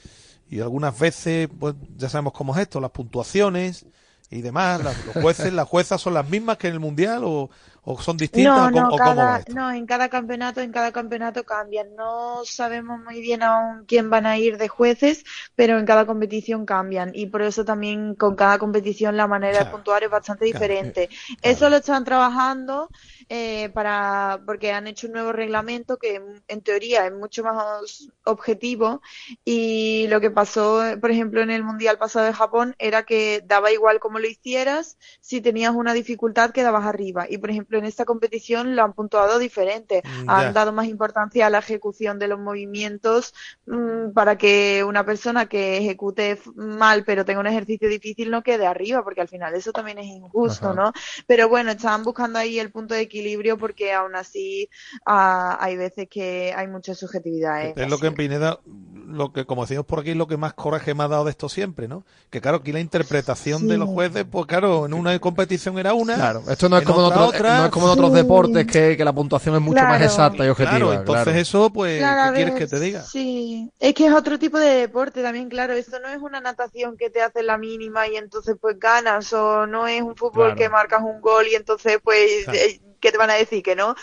y 0.49 0.60
algunas 0.62 0.98
veces, 0.99 1.49
pues 1.60 1.76
ya 1.98 2.10
sabemos 2.10 2.34
cómo 2.34 2.56
es 2.56 2.62
esto, 2.62 2.82
las 2.82 2.91
puntuaciones 2.91 3.86
y 4.30 4.41
demás, 4.41 4.82
las- 4.82 5.06
los 5.06 5.16
jueces, 5.16 5.53
las 5.53 5.68
juezas 5.68 6.02
son 6.02 6.14
las 6.16 6.30
mismas 6.30 6.58
que 6.58 6.68
en 6.68 6.74
el 6.76 6.80
Mundial 6.80 7.24
o, 7.26 7.49
o 7.84 7.99
son 8.02 8.18
distintas 8.18 8.64
No, 8.64 8.68
o, 8.68 8.72
cómo- 8.72 8.88
no, 8.88 8.95
o 8.95 9.02
cómo 9.02 9.22
cada, 9.22 9.44
no, 9.48 9.72
en 9.72 9.86
cada 9.86 10.08
campeonato, 10.08 10.62
en 10.62 10.72
cada 10.72 10.94
campeonato 10.94 11.44
cambian. 11.44 11.94
No 11.98 12.45
sabemos 12.45 12.99
muy 13.02 13.20
bien 13.20 13.44
aún 13.44 13.84
quién 13.86 14.10
van 14.10 14.26
a 14.26 14.38
ir 14.38 14.58
de 14.58 14.70
jueces, 14.70 15.26
pero 15.53 15.78
en 15.78 15.86
cada 15.86 16.06
competición 16.06 16.66
cambian. 16.66 17.12
Y 17.14 17.26
por 17.26 17.41
eso 17.41 17.66
también 17.66 18.16
con 18.16 18.36
cada 18.38 18.58
competición 18.58 19.18
la 19.18 19.28
manera 19.28 19.60
de 19.60 19.66
puntuar 19.66 20.03
es 20.06 20.10
bastante 20.10 20.45
diferente. 20.45 21.10
Eso 21.41 21.70
lo 21.70 21.76
están 21.78 22.06
trabajando 22.06 22.90
eh, 23.28 23.70
para, 23.74 24.41
porque 24.45 24.72
han 24.72 24.88
hecho 24.88 25.08
un 25.08 25.14
nuevo 25.14 25.34
reglamento 25.34 25.98
que 25.98 26.16
en, 26.16 26.41
en 26.48 26.62
teoría 26.62 27.06
es 27.08 27.14
mucho 27.14 27.44
más 27.44 28.10
objetivo. 28.24 29.02
Y 29.45 30.08
lo 30.10 30.20
que 30.22 30.32
pasó, 30.32 30.82
por 30.99 31.12
ejemplo, 31.12 31.41
en 31.41 31.52
el 31.52 31.64
Mundial 31.64 31.98
pasado 31.98 32.26
de 32.26 32.34
Japón 32.34 32.76
era 32.80 33.03
que 33.03 33.41
daba 33.45 33.72
igual 33.72 33.99
cómo 33.99 34.20
lo 34.20 34.28
hicieras, 34.28 34.98
si 35.20 35.41
tenías 35.41 35.74
una 35.76 35.94
dificultad 35.94 36.52
quedabas 36.52 36.86
arriba. 36.86 37.26
Y 37.30 37.38
por 37.38 37.49
ejemplo, 37.52 37.70
en 37.77 37.85
esta 37.85 38.06
competición 38.06 38.76
lo 38.76 38.84
han 38.84 38.93
puntuado 38.93 39.39
diferente. 39.39 40.02
Mm, 40.23 40.30
Han 40.30 40.53
dado 40.53 40.73
más 40.73 40.88
importancia 40.88 41.48
a 41.48 41.49
la 41.49 41.60
ejecución 41.60 42.19
de 42.19 42.27
los 42.27 42.39
movimientos 42.39 43.34
mm, 43.65 44.11
para 44.14 44.38
que 44.38 44.84
una 44.84 45.06
persona 45.06 45.48
que 45.48 45.77
ejecute 45.77 46.39
mal 46.56 47.03
pero 47.06 47.26
tenga 47.26 47.39
un 47.39 47.48
ejercicio 47.48 47.89
difícil 47.89 48.31
no 48.31 48.43
quede 48.43 48.65
arriba, 48.65 49.03
porque 49.03 49.22
al 49.22 49.27
final 49.27 49.53
eso 49.56 49.72
también 49.72 49.98
es 49.99 50.07
injusto, 50.07 50.69
Ajá. 50.72 50.81
¿no? 50.81 50.93
Pero 51.27 51.49
bueno, 51.49 51.72
estaban 51.72 52.03
buscando 52.03 52.39
ahí 52.39 52.60
el 52.60 52.72
punto 52.72 52.93
de 52.93 53.02
equilibrio 53.02 53.57
porque 53.57 53.93
aún 53.93 54.15
así 54.15 54.69
ah, 55.06 55.57
hay 55.60 55.77
veces 55.77 56.07
que 56.10 56.53
hay 56.56 56.68
mucha 56.68 56.95
subjetividad. 56.95 57.65
¿eh? 57.65 57.73
Es 57.76 57.89
lo 57.89 57.98
que 57.99 58.07
en 58.07 58.15
Pineda, 58.15 58.60
lo 59.07 59.31
que 59.31 59.45
como 59.45 59.64
decimos 59.64 59.85
por 59.85 59.99
aquí, 59.99 60.11
es 60.11 60.18
lo 60.18 60.27
que 60.27 60.38
más 60.38 60.53
coraje 60.53 60.93
me 60.93 61.03
ha 61.03 61.07
dado 61.07 61.26
de 61.26 61.31
esto 61.31 61.49
siempre, 61.49 61.88
¿no? 61.88 62.03
Que 62.30 62.41
claro, 62.41 62.57
aquí 62.57 62.72
la 62.72 62.80
interpretación 62.80 63.68
de 63.68 63.77
los 63.77 63.89
jueces, 63.89 64.26
pues 64.30 64.45
claro, 64.45 64.85
en 64.85 64.93
una 64.93 65.18
competición 65.19 65.77
era 65.77 65.93
una. 65.93 66.15
Claro, 66.15 66.43
esto 66.49 66.69
no 66.69 66.77
es 66.77 66.84
en 66.84 66.88
como 66.88 66.99
en 67.02 67.06
otra, 67.07 67.26
otra. 67.26 67.60
No 67.61 67.65
es 67.67 67.71
como 67.71 67.85
en 67.88 67.91
otros 67.93 68.13
deportes 68.13 68.65
que, 68.67 68.97
que 68.97 69.05
la 69.05 69.13
puntuación 69.13 69.55
es 69.55 69.61
mucho 69.61 69.83
más 69.83 70.01
exacta 70.01 70.45
y 70.45 70.49
objetiva. 70.49 70.77
Claro, 70.77 70.93
entonces 70.93 71.23
claro. 71.23 71.39
eso, 71.39 71.69
pues, 71.73 71.99
Claro, 71.99 72.31
¿qué 72.33 72.35
quieres 72.43 72.55
que 72.55 72.67
te 72.67 72.79
diga? 72.79 73.01
Sí, 73.03 73.69
es 73.79 73.93
que 73.93 74.05
es 74.07 74.13
otro 74.13 74.38
tipo 74.39 74.59
de 74.59 74.75
deporte 74.75 75.21
también, 75.21 75.49
claro. 75.49 75.73
Esto 75.73 75.99
no 75.99 76.09
es 76.09 76.17
una 76.19 76.41
natación 76.41 76.97
que 76.97 77.09
te 77.09 77.21
hace 77.21 77.43
la 77.43 77.57
mínima 77.57 78.07
y 78.07 78.15
entonces 78.17 78.55
pues 78.59 78.77
ganas, 78.79 79.31
o 79.33 79.65
no 79.67 79.88
es 79.88 80.01
un 80.01 80.15
fútbol 80.15 80.53
Claro. 80.53 80.55
que 80.55 80.69
marcas 80.69 81.01
un 81.03 81.21
gol 81.21 81.47
y 81.47 81.55
entonces 81.55 81.99
pues, 82.03 82.43
Claro. 82.45 82.59
eh, 82.59 82.81
¿qué 82.99 83.11
te 83.11 83.17
van 83.17 83.29
a 83.31 83.33
decir? 83.35 83.63
Que 83.63 83.75
no. 83.75 83.95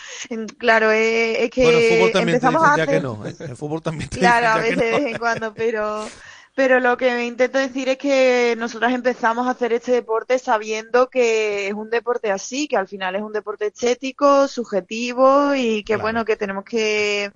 Claro, 0.57 0.91
es, 0.91 1.37
es 1.39 1.49
que 1.51 1.63
Bueno, 1.63 1.77
el 1.79 1.89
fútbol 1.97 2.11
también 2.11 2.39
te 2.39 2.47
empezamos 2.47 2.61
dicen 2.61 2.73
a 2.73 2.77
ya 2.77 2.83
hacer... 2.83 2.95
que 2.95 3.01
no. 3.01 3.25
¿eh? 3.27 3.35
El 3.39 3.55
fútbol 3.57 3.81
también 3.81 4.09
te 4.09 4.19
Claro, 4.19 4.47
a 4.47 4.61
dicen 4.61 4.75
ya 4.75 4.75
veces 4.75 4.77
que 4.79 4.85
de 4.85 4.91
no. 4.91 4.97
vez 5.05 5.13
en 5.13 5.17
cuando, 5.19 5.53
pero, 5.53 6.05
pero 6.59 6.81
lo 6.81 6.97
que 6.97 7.23
intento 7.25 7.57
decir 7.57 7.87
es 7.87 7.97
que 7.97 8.53
nosotras 8.57 8.91
empezamos 8.91 9.47
a 9.47 9.51
hacer 9.51 9.71
este 9.71 9.93
deporte 9.93 10.37
sabiendo 10.39 11.09
que 11.09 11.67
es 11.69 11.73
un 11.73 11.89
deporte 11.89 12.31
así, 12.31 12.67
que 12.67 12.75
al 12.75 12.85
final 12.85 13.15
es 13.15 13.21
un 13.21 13.31
deporte 13.31 13.67
estético, 13.67 14.45
subjetivo 14.49 15.55
y 15.55 15.85
que 15.85 15.95
bueno, 15.95 16.25
que 16.25 16.35
tenemos 16.35 16.65
que, 16.65 17.31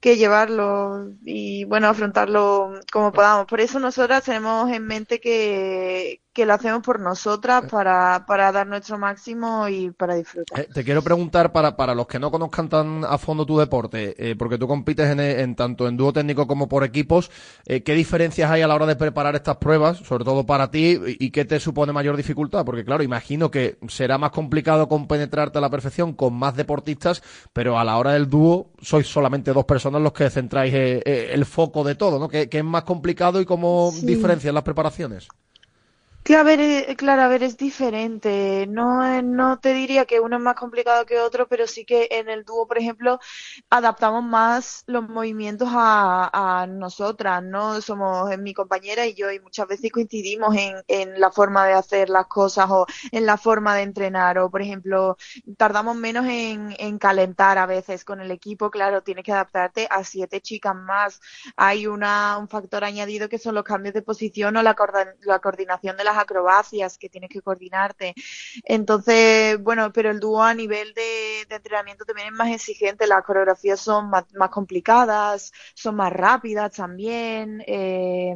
que 0.00 0.16
llevarlo 0.16 1.12
y 1.22 1.64
bueno, 1.64 1.86
afrontarlo 1.88 2.72
como 2.90 3.12
podamos. 3.12 3.44
Por 3.44 3.60
eso 3.60 3.78
nosotras 3.78 4.24
tenemos 4.24 4.70
en 4.72 4.86
mente 4.86 5.20
que, 5.20 6.22
que 6.32 6.46
lo 6.46 6.54
hacemos 6.54 6.82
por 6.82 6.98
nosotras 7.00 7.64
para, 7.70 8.24
para 8.26 8.52
dar 8.52 8.66
nuestro 8.66 8.98
máximo 8.98 9.68
y 9.68 9.90
para 9.90 10.14
disfrutar. 10.14 10.60
Eh, 10.60 10.68
te 10.72 10.84
quiero 10.84 11.02
preguntar 11.02 11.52
para, 11.52 11.76
para 11.76 11.94
los 11.94 12.06
que 12.06 12.18
no 12.18 12.30
conozcan 12.30 12.68
tan 12.68 13.04
a 13.04 13.16
fondo 13.18 13.46
tu 13.46 13.58
deporte, 13.58 14.14
eh, 14.18 14.36
porque 14.36 14.58
tú 14.58 14.66
compites 14.68 15.10
en, 15.10 15.20
en 15.20 15.54
tanto 15.56 15.88
en 15.88 15.96
dúo 15.96 16.12
técnico 16.12 16.46
como 16.46 16.68
por 16.68 16.84
equipos, 16.84 17.30
eh, 17.66 17.82
¿qué 17.82 17.94
diferencias 17.94 18.50
hay 18.50 18.62
a 18.62 18.66
la 18.66 18.74
hora 18.74 18.86
de 18.86 18.96
preparar 18.96 19.34
estas 19.34 19.56
pruebas, 19.56 19.98
sobre 19.98 20.24
todo 20.24 20.44
para 20.44 20.70
ti, 20.70 20.98
y, 21.18 21.26
y 21.26 21.30
qué 21.30 21.44
te 21.44 21.60
supone 21.60 21.92
mayor 21.92 22.16
dificultad? 22.16 22.64
Porque 22.64 22.84
claro, 22.84 23.02
imagino 23.02 23.50
que 23.50 23.78
será 23.88 24.18
más 24.18 24.30
complicado 24.30 24.88
compenetrarte 24.88 25.58
a 25.58 25.60
la 25.60 25.70
perfección 25.70 26.12
con 26.14 26.34
más 26.34 26.56
deportistas, 26.56 27.22
pero 27.52 27.78
a 27.78 27.84
la 27.84 27.96
hora 27.98 28.12
del 28.12 28.28
dúo 28.28 28.72
sois 28.80 29.06
solamente 29.06 29.52
dos 29.52 29.64
personas 29.64 30.02
los 30.02 30.12
que 30.12 30.28
centráis 30.30 30.72
eh, 30.74 31.02
eh, 31.04 31.30
el 31.32 31.44
foco 31.46 31.84
de 31.84 31.94
todo, 31.94 32.18
¿no? 32.18 32.28
¿Qué, 32.28 32.48
qué 32.48 32.58
es 32.58 32.64
más 32.64 32.84
complicado 32.84 33.40
y 33.40 33.44
cómo 33.46 33.90
Sí. 33.90 34.06
diferencian 34.06 34.54
las 34.54 34.64
preparaciones? 34.64 35.28
Que 36.24 36.36
a 36.36 36.44
ver, 36.44 36.60
eh, 36.60 36.94
claro, 36.96 37.22
a 37.22 37.28
ver, 37.28 37.42
es 37.42 37.56
diferente. 37.56 38.66
No, 38.68 39.20
no 39.22 39.58
te 39.58 39.74
diría 39.74 40.04
que 40.04 40.20
uno 40.20 40.36
es 40.36 40.42
más 40.42 40.54
complicado 40.54 41.04
que 41.04 41.18
otro, 41.18 41.48
pero 41.48 41.66
sí 41.66 41.84
que 41.84 42.06
en 42.12 42.28
el 42.28 42.44
dúo, 42.44 42.68
por 42.68 42.78
ejemplo, 42.78 43.18
adaptamos 43.70 44.22
más 44.22 44.84
los 44.86 45.08
movimientos 45.08 45.68
a, 45.72 46.66
nosotras, 46.68 47.42
¿no? 47.42 47.80
Somos 47.80 48.30
eh, 48.30 48.36
mi 48.38 48.54
compañera 48.54 49.04
y 49.06 49.14
yo 49.14 49.32
y 49.32 49.40
muchas 49.40 49.66
veces 49.66 49.90
coincidimos 49.90 50.54
en, 50.56 50.76
en 50.86 51.18
la 51.20 51.32
forma 51.32 51.66
de 51.66 51.72
hacer 51.72 52.08
las 52.08 52.26
cosas 52.28 52.66
o 52.70 52.86
en 53.10 53.26
la 53.26 53.36
forma 53.36 53.74
de 53.74 53.82
entrenar 53.82 54.38
o, 54.38 54.48
por 54.50 54.62
ejemplo, 54.62 55.16
tardamos 55.56 55.96
menos 55.96 56.26
en, 56.26 56.74
en 56.78 56.98
calentar 56.98 57.58
a 57.58 57.66
veces 57.66 58.04
con 58.04 58.20
el 58.20 58.30
equipo. 58.30 58.70
Claro, 58.70 59.02
tienes 59.02 59.24
que 59.24 59.32
adaptarte 59.32 59.88
a 59.90 60.04
siete 60.04 60.40
chicas 60.40 60.76
más. 60.76 61.20
Hay 61.56 61.86
una, 61.88 62.38
un 62.38 62.48
factor 62.48 62.84
añadido 62.84 63.28
que 63.28 63.38
son 63.38 63.54
los 63.56 63.64
cambios 63.64 63.94
de 63.94 64.02
posición 64.02 64.56
o 64.56 64.62
la, 64.62 64.76
la 65.22 65.38
coordinación 65.40 65.96
de 65.96 66.04
las 66.04 66.11
acrobacias 66.18 66.98
que 66.98 67.08
tienes 67.08 67.30
que 67.30 67.42
coordinarte. 67.42 68.14
Entonces, 68.64 69.58
bueno, 69.62 69.92
pero 69.92 70.10
el 70.10 70.20
dúo 70.20 70.42
a 70.42 70.54
nivel 70.54 70.92
de, 70.94 71.46
de 71.48 71.56
entrenamiento 71.56 72.04
también 72.04 72.28
es 72.28 72.32
más 72.34 72.50
exigente, 72.52 73.06
las 73.06 73.24
coreografías 73.24 73.80
son 73.80 74.10
más, 74.10 74.24
más 74.34 74.50
complicadas, 74.50 75.52
son 75.74 75.96
más 75.96 76.12
rápidas 76.12 76.72
también, 76.72 77.62
eh, 77.66 78.34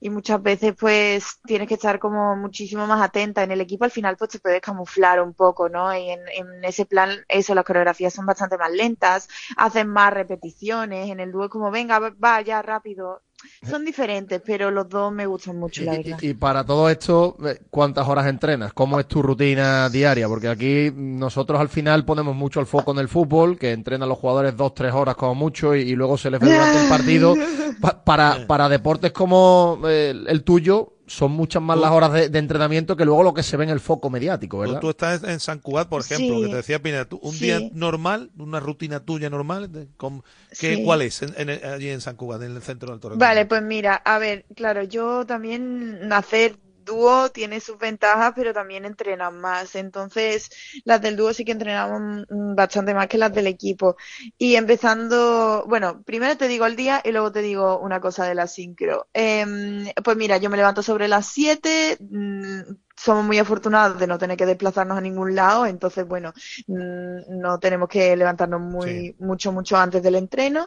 y 0.00 0.10
muchas 0.10 0.42
veces 0.42 0.74
pues 0.78 1.40
tienes 1.46 1.68
que 1.68 1.74
estar 1.74 1.98
como 1.98 2.36
muchísimo 2.36 2.86
más 2.86 3.02
atenta. 3.02 3.42
En 3.42 3.50
el 3.52 3.60
equipo 3.60 3.84
al 3.84 3.90
final 3.90 4.16
pues 4.16 4.30
te 4.30 4.38
puedes 4.38 4.60
camuflar 4.60 5.20
un 5.22 5.34
poco, 5.34 5.68
¿no? 5.68 5.94
Y 5.96 6.10
en, 6.10 6.20
en 6.28 6.64
ese 6.64 6.86
plan, 6.86 7.10
eso, 7.28 7.54
las 7.54 7.64
coreografías 7.64 8.12
son 8.14 8.26
bastante 8.26 8.58
más 8.58 8.70
lentas, 8.72 9.28
hacen 9.56 9.88
más 9.88 10.12
repeticiones, 10.12 11.10
en 11.10 11.20
el 11.20 11.32
dúo 11.32 11.44
es 11.44 11.50
como, 11.50 11.70
venga, 11.70 11.98
va- 11.98 12.40
ya 12.42 12.62
rápido. 12.62 13.22
Son 13.68 13.84
diferentes, 13.84 14.42
pero 14.44 14.70
los 14.70 14.88
dos 14.88 15.12
me 15.12 15.26
gustan 15.26 15.58
mucho, 15.58 15.82
la 15.84 15.92
verdad. 15.96 16.18
Y, 16.20 16.28
y 16.30 16.34
para 16.34 16.64
todo 16.64 16.88
esto, 16.88 17.36
eh, 17.46 17.60
¿cuántas 17.70 18.06
horas 18.08 18.26
entrenas? 18.26 18.72
¿Cómo 18.72 18.98
es 19.00 19.06
tu 19.06 19.22
rutina 19.22 19.88
diaria? 19.88 20.28
Porque 20.28 20.48
aquí 20.48 20.90
nosotros 20.94 21.60
al 21.60 21.68
final 21.68 22.04
ponemos 22.04 22.34
mucho 22.34 22.60
el 22.60 22.66
foco 22.66 22.92
en 22.92 22.98
el 22.98 23.08
fútbol, 23.08 23.58
que 23.58 23.72
entrenan 23.72 24.08
los 24.08 24.18
jugadores 24.18 24.56
dos, 24.56 24.74
tres 24.74 24.92
horas 24.92 25.14
como 25.16 25.34
mucho 25.34 25.74
y, 25.74 25.82
y 25.82 25.94
luego 25.94 26.16
se 26.18 26.30
les 26.30 26.40
ve 26.40 26.48
durante 26.50 26.78
el 26.78 26.88
partido. 26.88 27.36
Pa- 27.80 28.04
para, 28.04 28.46
para 28.46 28.68
deportes 28.68 29.10
como 29.12 29.80
eh, 29.86 30.10
el, 30.10 30.26
el 30.28 30.44
tuyo, 30.44 30.92
son 31.12 31.32
muchas 31.32 31.62
más 31.62 31.78
las 31.78 31.90
horas 31.90 32.12
de, 32.12 32.28
de 32.30 32.38
entrenamiento 32.38 32.96
que 32.96 33.04
luego 33.04 33.22
lo 33.22 33.34
que 33.34 33.42
se 33.42 33.56
ve 33.58 33.64
en 33.64 33.70
el 33.70 33.80
foco 33.80 34.08
mediático, 34.08 34.56
Tú, 34.56 34.60
¿verdad? 34.62 34.80
tú 34.80 34.90
estás 34.90 35.22
en 35.24 35.40
San 35.40 35.58
Cugat, 35.58 35.88
por 35.88 36.00
ejemplo, 36.00 36.36
Sí. 36.38 36.42
que 36.44 36.48
te 36.48 36.56
decía 36.56 36.82
Pina, 36.82 37.04
tú- 37.04 37.18
un 37.22 37.32
Sí. 37.32 37.44
día 37.44 37.60
normal, 37.74 38.30
una 38.38 38.60
rutina 38.60 39.00
tuya 39.00 39.28
normal, 39.28 39.70
de- 39.70 39.88
con- 39.98 40.22
¿qué, 40.58 40.76
Sí. 40.76 40.84
¿cuál 40.84 41.02
es 41.02 41.20
en- 41.22 41.34
en 41.36 41.50
el- 41.50 41.64
allí 41.64 41.90
en 41.90 42.00
San 42.00 42.16
Cugat, 42.16 42.42
en 42.42 42.56
el 42.56 42.62
centro 42.62 42.90
del 42.92 43.00
Torre? 43.00 43.16
Vale, 43.18 43.44
pues 43.44 43.62
mira, 43.62 43.96
a 43.96 44.18
ver, 44.18 44.46
claro, 44.56 44.82
yo 44.84 45.26
también 45.26 46.10
hacer 46.12 46.56
dúo 46.84 47.30
tiene 47.30 47.60
sus 47.60 47.78
ventajas, 47.78 48.32
pero 48.34 48.52
también 48.52 48.84
entrenan 48.84 49.40
más. 49.40 49.74
Entonces, 49.74 50.50
las 50.84 51.00
del 51.02 51.16
dúo 51.16 51.32
sí 51.32 51.44
que 51.44 51.52
entrenamos 51.52 52.26
mm, 52.30 52.54
bastante 52.54 52.94
más 52.94 53.06
que 53.08 53.18
las 53.18 53.32
del 53.32 53.46
equipo. 53.46 53.96
Y 54.38 54.56
empezando, 54.56 55.64
bueno, 55.68 56.02
primero 56.04 56.36
te 56.36 56.48
digo 56.48 56.66
el 56.66 56.76
día 56.76 57.00
y 57.04 57.12
luego 57.12 57.32
te 57.32 57.42
digo 57.42 57.78
una 57.78 58.00
cosa 58.00 58.24
de 58.26 58.34
la 58.34 58.46
sincro. 58.46 59.08
Em, 59.12 59.86
pues 60.04 60.16
mira, 60.16 60.36
yo 60.38 60.50
me 60.50 60.56
levanto 60.56 60.82
sobre 60.82 61.08
las 61.08 61.26
7, 61.26 61.96
mm, 62.00 62.60
somos 62.96 63.24
muy 63.24 63.38
afortunados 63.38 63.98
de 63.98 64.06
no 64.06 64.18
tener 64.18 64.36
que 64.36 64.46
desplazarnos 64.46 64.98
a 64.98 65.00
ningún 65.00 65.34
lado, 65.34 65.66
entonces, 65.66 66.06
bueno, 66.06 66.32
mm, 66.66 67.40
no 67.40 67.58
tenemos 67.58 67.88
que 67.88 68.16
levantarnos 68.16 68.60
muy, 68.60 69.16
mucho, 69.18 69.52
mucho 69.52 69.76
antes 69.76 70.02
del 70.02 70.16
entreno. 70.16 70.66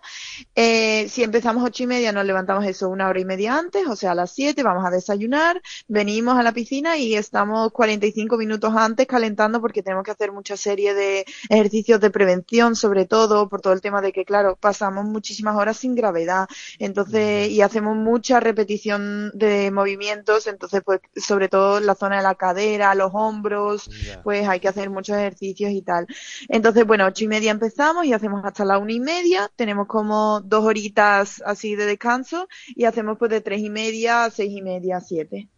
Eh, 0.54 1.08
si 1.10 1.24
empezamos 1.24 1.64
ocho 1.64 1.84
y 1.84 1.88
media, 1.88 2.12
nos 2.12 2.26
levantamos 2.26 2.66
eso 2.66 2.90
una 2.90 3.08
hora 3.08 3.20
y 3.20 3.26
media 3.26 3.58
antes, 3.58 3.88
o 3.88 3.96
sea, 3.96 4.12
a 4.12 4.16
las 4.16 4.32
siete, 4.32 4.64
vamos 4.64 4.86
a 4.86 4.90
desayunar, 4.90 5.62
venimos 5.88 6.38
a 6.38 6.44
la 6.44 6.52
piscina 6.52 6.98
y 6.98 7.16
estamos 7.16 7.72
45 7.72 8.38
minutos 8.38 8.74
antes 8.76 9.08
calentando 9.08 9.62
porque 9.62 9.84
tenemos 9.84 10.04
que 10.04 10.12
hacer 10.12 10.32
mucha 10.32 10.58
serie 10.58 10.94
de 10.94 11.26
ejercicios 11.50 12.00
de 12.00 12.10
prevención, 12.10 12.76
sobre 12.76 13.06
todo 13.06 13.50
por 13.50 13.62
todo 13.62 13.74
el 13.74 13.82
tema 13.82 14.02
de 14.02 14.12
que, 14.12 14.26
claro, 14.26 14.56
pasamos 14.56 15.06
muchísimas 15.06 15.56
horas 15.56 15.78
sin 15.78 15.96
gravedad, 15.96 16.48
entonces, 16.80 17.50
y 17.50 17.62
hacemos 17.62 17.96
mucha 17.96 18.40
repetición 18.40 19.32
de 19.34 19.72
movimientos, 19.72 20.48
entonces, 20.48 20.82
pues, 20.84 21.02
sobre 21.16 21.50
todo 21.50 21.80
la 21.80 21.96
zona 21.96 22.15
de 22.18 22.24
la 22.24 22.36
cadera, 22.36 22.96
los 22.96 23.12
hombros, 23.14 23.90
pues 24.24 24.48
hay 24.48 24.60
que 24.60 24.68
hacer 24.68 24.90
muchos 24.90 25.18
ejercicios 25.18 25.72
y 25.72 25.82
tal. 25.82 26.08
Entonces, 26.50 26.86
bueno, 26.86 27.06
ocho 27.06 27.24
y 27.24 27.28
media 27.28 27.52
empezamos 27.52 28.06
y 28.06 28.14
hacemos 28.14 28.44
hasta 28.44 28.66
la 28.66 28.78
una 28.78 28.94
y 28.94 29.00
media, 29.00 29.50
tenemos 29.56 29.88
como 29.88 30.42
dos 30.42 30.64
horitas 30.66 31.42
así 31.46 31.76
de 31.76 31.86
descanso 31.86 32.48
y 32.68 32.86
hacemos 32.86 33.18
pues 33.18 33.32
de 33.32 33.42
tres 33.42 33.62
y 33.62 33.70
media 33.70 34.26
a 34.26 34.30
seis 34.30 34.52
y 34.52 34.62
media, 34.62 35.00
siete. 35.00 35.50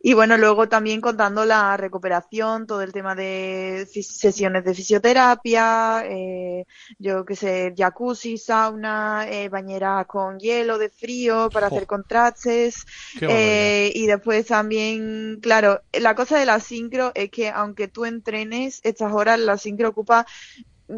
Y 0.00 0.14
bueno, 0.14 0.36
luego 0.36 0.68
también 0.68 1.00
contando 1.00 1.44
la 1.44 1.76
recuperación, 1.76 2.66
todo 2.66 2.82
el 2.82 2.92
tema 2.92 3.14
de 3.14 3.88
sesiones 3.90 4.64
de 4.64 4.74
fisioterapia, 4.74 6.04
eh, 6.06 6.64
yo 6.98 7.24
qué 7.24 7.34
sé, 7.34 7.74
jacuzzi, 7.76 8.38
sauna, 8.38 9.26
eh, 9.28 9.48
bañera 9.48 10.04
con 10.04 10.38
hielo 10.38 10.78
de 10.78 10.90
frío 10.90 11.50
para 11.50 11.66
hacer 11.66 11.86
contrastes. 11.86 12.86
Eh, 13.20 13.92
y 13.94 14.06
después 14.06 14.46
también, 14.46 15.38
claro, 15.42 15.82
la 16.00 16.14
cosa 16.14 16.38
de 16.38 16.46
la 16.46 16.60
sincro 16.60 17.12
es 17.14 17.30
que 17.30 17.48
aunque 17.48 17.88
tú 17.88 18.04
entrenes 18.04 18.80
estas 18.84 19.12
horas, 19.12 19.38
la 19.38 19.58
sincro 19.58 19.88
ocupa 19.88 20.26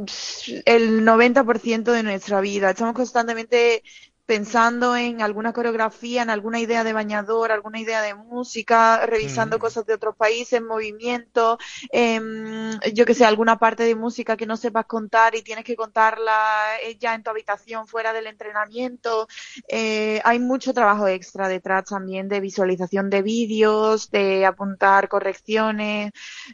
pss, 0.06 0.62
el 0.64 1.04
90% 1.04 1.92
de 1.92 2.02
nuestra 2.02 2.40
vida. 2.40 2.70
Estamos 2.70 2.94
constantemente 2.94 3.82
pensando 4.30 4.94
en 4.94 5.22
alguna 5.22 5.52
coreografía, 5.52 6.22
en 6.22 6.30
alguna 6.30 6.60
idea 6.60 6.84
de 6.84 6.92
bañador, 6.92 7.50
alguna 7.50 7.80
idea 7.80 8.00
de 8.00 8.14
música, 8.14 9.04
revisando 9.04 9.58
cosas 9.58 9.84
de 9.86 9.94
otros 9.94 10.14
países, 10.14 10.62
movimiento, 10.62 11.58
em, 11.90 12.78
yo 12.94 13.04
que 13.06 13.14
sé, 13.14 13.24
alguna 13.24 13.58
parte 13.58 13.82
de 13.82 13.96
música 13.96 14.36
que 14.36 14.46
no 14.46 14.56
sepas 14.56 14.86
contar 14.86 15.34
y 15.34 15.42
tienes 15.42 15.64
que 15.64 15.74
contarla 15.74 16.78
eh, 16.84 16.96
ya 16.96 17.16
en 17.16 17.24
tu 17.24 17.30
habitación 17.30 17.88
fuera 17.88 18.12
del 18.12 18.28
entrenamiento. 18.28 19.26
Eh, 19.66 20.20
hay 20.22 20.38
mucho 20.38 20.72
trabajo 20.72 21.08
extra 21.08 21.48
detrás 21.48 21.86
también 21.86 22.28
de 22.28 22.38
visualización 22.38 23.10
de 23.10 23.22
vídeos, 23.22 24.12
de 24.12 24.46
apuntar 24.46 25.08
correcciones. 25.08 26.12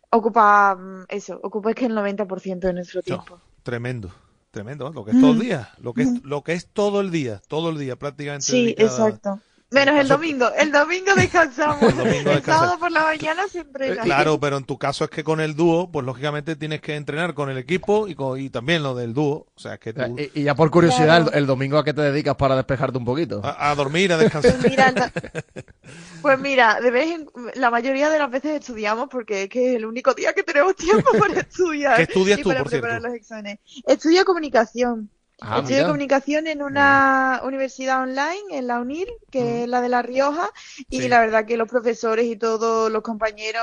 Ocupa 0.08 0.76
mm, 0.76 1.04
eso, 1.08 1.38
ocupa 1.42 1.68
es 1.68 1.76
que 1.76 1.84
el 1.84 1.92
90% 1.92 2.68
de 2.68 2.72
nuestro 2.72 3.02
tiempo. 3.02 3.38
Tremendo, 3.62 4.14
tremendo, 4.56 4.88
¿eh? 4.88 4.92
lo 4.94 5.04
que 5.04 5.10
es 5.10 5.20
todo 5.20 5.32
el 5.32 5.36
Mm. 5.36 5.40
día, 5.42 5.68
lo 5.78 5.92
que 5.92 6.02
es, 6.02 6.24
lo 6.24 6.42
que 6.42 6.52
es 6.54 6.66
todo 6.72 7.00
el 7.02 7.10
día, 7.10 7.42
todo 7.46 7.68
el 7.70 7.78
día 7.78 7.96
prácticamente. 7.96 8.46
Sí, 8.46 8.62
dedicada- 8.64 8.88
exacto. 8.88 9.40
Menos 9.70 9.98
el 9.98 10.06
domingo. 10.06 10.48
El 10.56 10.70
domingo 10.70 11.12
descansamos. 11.16 11.82
El 11.90 11.96
domingo 11.96 12.30
El 12.30 12.36
descansa. 12.36 12.52
sábado 12.60 12.78
por 12.78 12.92
la 12.92 13.02
mañana 13.02 13.48
se 13.48 13.60
entrena. 13.60 14.02
Claro, 14.02 14.38
pero 14.38 14.58
en 14.58 14.64
tu 14.64 14.78
caso 14.78 15.02
es 15.04 15.10
que 15.10 15.24
con 15.24 15.40
el 15.40 15.56
dúo, 15.56 15.90
pues 15.90 16.06
lógicamente 16.06 16.54
tienes 16.54 16.80
que 16.80 16.94
entrenar 16.94 17.34
con 17.34 17.50
el 17.50 17.58
equipo 17.58 18.06
y, 18.06 18.14
con- 18.14 18.40
y 18.40 18.48
también 18.48 18.84
lo 18.84 18.94
del 18.94 19.12
dúo. 19.12 19.48
O 19.54 19.58
sea, 19.60 19.76
que 19.78 19.92
tú, 19.92 20.02
Y, 20.18 20.40
y 20.40 20.44
ya 20.44 20.54
por 20.54 20.70
curiosidad, 20.70 21.22
Claro. 21.22 21.32
el, 21.32 21.38
el 21.38 21.46
domingo 21.46 21.78
a 21.78 21.84
qué 21.84 21.92
te 21.92 22.00
dedicas 22.02 22.36
para 22.36 22.54
despejarte 22.54 22.96
un 22.98 23.04
poquito. 23.04 23.40
a, 23.44 23.70
a 23.70 23.74
dormir, 23.74 24.12
a 24.12 24.18
descansar. 24.18 24.54
Mira, 24.62 24.94
Pues 26.22 26.38
mira, 26.38 26.80
de 26.80 26.90
vez 26.90 27.10
en, 27.10 27.26
la 27.54 27.70
mayoría 27.70 28.08
de 28.10 28.18
las 28.18 28.30
veces 28.30 28.60
estudiamos 28.60 29.08
porque 29.08 29.44
es 29.44 29.48
que 29.48 29.70
es 29.70 29.76
el 29.76 29.84
único 29.86 30.14
día 30.14 30.32
que 30.32 30.42
tenemos 30.42 30.74
tiempo 30.76 31.10
para 31.18 31.40
estudiar 31.40 31.96
¿Qué 31.96 32.02
estudias 32.04 32.38
y 32.38 32.42
tú, 32.42 32.48
para 32.50 32.62
por 32.62 32.70
preparar 32.70 33.00
cierto? 33.00 33.08
los 33.08 33.16
exámenes. 33.16 33.58
Estudio 33.86 34.24
comunicación. 34.24 35.10
Ah, 35.40 35.58
Estudio 35.58 35.78
mira. 35.78 35.86
comunicación 35.88 36.46
en 36.46 36.62
una 36.62 37.40
universidad 37.44 38.02
online, 38.02 38.40
en 38.52 38.66
la 38.66 38.80
UNIR, 38.80 39.06
que 39.30 39.64
es 39.64 39.68
la 39.68 39.82
de 39.82 39.88
La 39.90 40.00
Rioja, 40.02 40.50
y 40.88 41.02
Sí. 41.02 41.08
la 41.08 41.20
verdad 41.20 41.44
que 41.44 41.58
los 41.58 41.68
profesores 41.68 42.24
y 42.26 42.36
todos 42.36 42.90
los 42.90 43.02
compañeros 43.02 43.62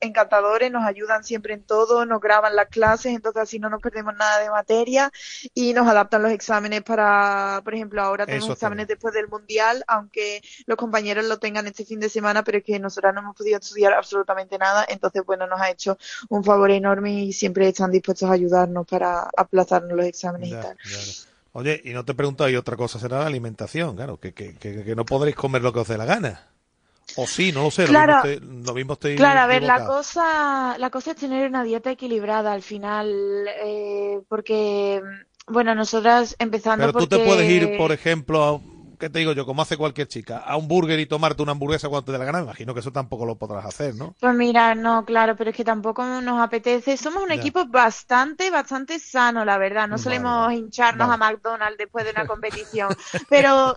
encantadores 0.00 0.70
nos 0.72 0.84
ayudan 0.84 1.22
siempre 1.22 1.52
en 1.54 1.64
todo, 1.64 2.06
nos 2.06 2.20
graban 2.20 2.56
las 2.56 2.68
clases, 2.68 3.12
entonces 3.14 3.42
así 3.42 3.58
no 3.58 3.68
nos 3.68 3.82
perdemos 3.82 4.14
nada 4.16 4.38
de 4.40 4.50
materia 4.50 5.12
y 5.54 5.74
nos 5.74 5.86
adaptan 5.88 6.22
los 6.22 6.32
exámenes 6.32 6.82
para, 6.82 7.60
por 7.64 7.74
ejemplo, 7.74 8.02
ahora 8.02 8.26
tenemos 8.26 8.46
Eso 8.46 8.52
exámenes 8.54 8.88
después 8.88 9.12
del 9.14 9.28
Mundial, 9.28 9.84
aunque 9.88 10.40
los 10.66 10.76
compañeros 10.78 11.26
lo 11.26 11.38
tengan 11.38 11.66
este 11.66 11.84
fin 11.84 12.00
de 12.00 12.08
semana, 12.08 12.42
pero 12.44 12.58
es 12.58 12.64
que 12.64 12.78
nosotras 12.78 13.12
no 13.14 13.20
hemos 13.20 13.36
podido 13.36 13.58
estudiar 13.58 13.92
absolutamente 13.92 14.56
nada, 14.58 14.86
entonces 14.88 15.22
bueno, 15.26 15.46
nos 15.46 15.60
ha 15.60 15.70
hecho 15.70 15.98
un 16.30 16.42
favor 16.44 16.70
enorme 16.70 17.12
y 17.24 17.32
siempre 17.32 17.68
están 17.68 17.90
dispuestos 17.90 18.28
a 18.30 18.32
ayudarnos 18.32 18.86
para 18.86 19.28
aplazarnos 19.36 19.92
los 19.96 20.06
exámenes 20.06 20.48
Ya, 20.50 20.56
y 20.58 20.62
tal. 20.62 20.76
ya. 20.84 20.93
Oye, 21.52 21.80
y 21.84 21.90
no 21.90 22.04
te 22.04 22.12
he 22.12 22.14
preguntado, 22.16 22.50
y 22.50 22.56
otra 22.56 22.76
cosa 22.76 22.98
será 22.98 23.20
la 23.20 23.26
alimentación, 23.26 23.94
claro, 23.94 24.18
que, 24.18 24.32
que, 24.34 24.54
que, 24.56 24.82
que 24.84 24.96
no 24.96 25.04
podréis 25.04 25.36
comer 25.36 25.62
lo 25.62 25.72
que 25.72 25.78
os 25.80 25.88
dé 25.88 25.96
la 25.96 26.04
gana. 26.04 26.48
O 27.16 27.26
sí, 27.28 27.52
no 27.52 27.62
lo 27.64 27.70
sé, 27.70 27.84
Claro. 27.84 28.14
lo, 28.14 28.22
mismo 28.24 28.32
estoy, 28.34 28.64
lo 28.64 28.74
mismo 28.74 28.92
estoy 28.94 29.16
Claro, 29.16 29.40
a 29.40 29.46
ver, 29.46 29.62
la 29.62 29.84
cosa, 29.84 30.76
la 30.78 30.90
cosa 30.90 31.12
es 31.12 31.16
tener 31.16 31.48
una 31.48 31.62
dieta 31.62 31.90
equilibrada 31.92 32.52
al 32.52 32.62
final, 32.62 33.08
eh, 33.62 34.20
porque, 34.28 35.00
bueno, 35.46 35.74
nosotras 35.76 36.34
empezando 36.40 36.86
Pero 36.86 36.98
tú 36.98 37.06
te 37.06 37.16
porque- 37.18 37.28
puedes 37.30 37.48
ir, 37.50 37.76
por 37.76 37.92
ejemplo, 37.92 38.42
a- 38.44 38.60
¿qué 39.04 39.10
te 39.10 39.18
digo 39.20 39.32
yo? 39.32 39.44
Como 39.46 39.62
hace 39.62 39.76
cualquier 39.76 40.08
chica, 40.08 40.38
a 40.38 40.56
un 40.56 40.66
burger 40.68 40.98
y 40.98 41.06
tomarte 41.06 41.42
una 41.42 41.52
hamburguesa 41.52 41.88
cuando 41.88 42.06
te 42.06 42.12
dé 42.12 42.18
la 42.18 42.24
gana, 42.24 42.40
imagino 42.42 42.72
que 42.74 42.80
eso 42.80 42.92
tampoco 42.92 43.26
lo 43.26 43.36
podrás 43.38 43.66
hacer, 43.66 43.94
¿no? 43.94 44.16
Pues 44.20 44.34
mira, 44.34 44.74
no, 44.74 45.04
claro, 45.04 45.36
pero 45.36 45.50
es 45.50 45.56
que 45.56 45.64
tampoco 45.64 46.02
nos 46.04 46.40
apetece. 46.40 46.96
Somos 46.96 47.22
un 47.22 47.30
Ya. 47.30 47.32
equipo 47.32 47.66
bastante, 47.66 48.50
bastante 48.50 48.98
sano, 48.98 49.44
la 49.44 49.58
verdad. 49.58 49.86
No 49.86 49.98
Vale, 49.98 49.98
solemos 49.98 50.50
hincharnos 50.52 51.10
a 51.10 51.16
McDonald's 51.18 51.76
después 51.76 52.04
de 52.06 52.12
una 52.12 52.24
competición. 52.26 52.96
Pero, 53.28 53.76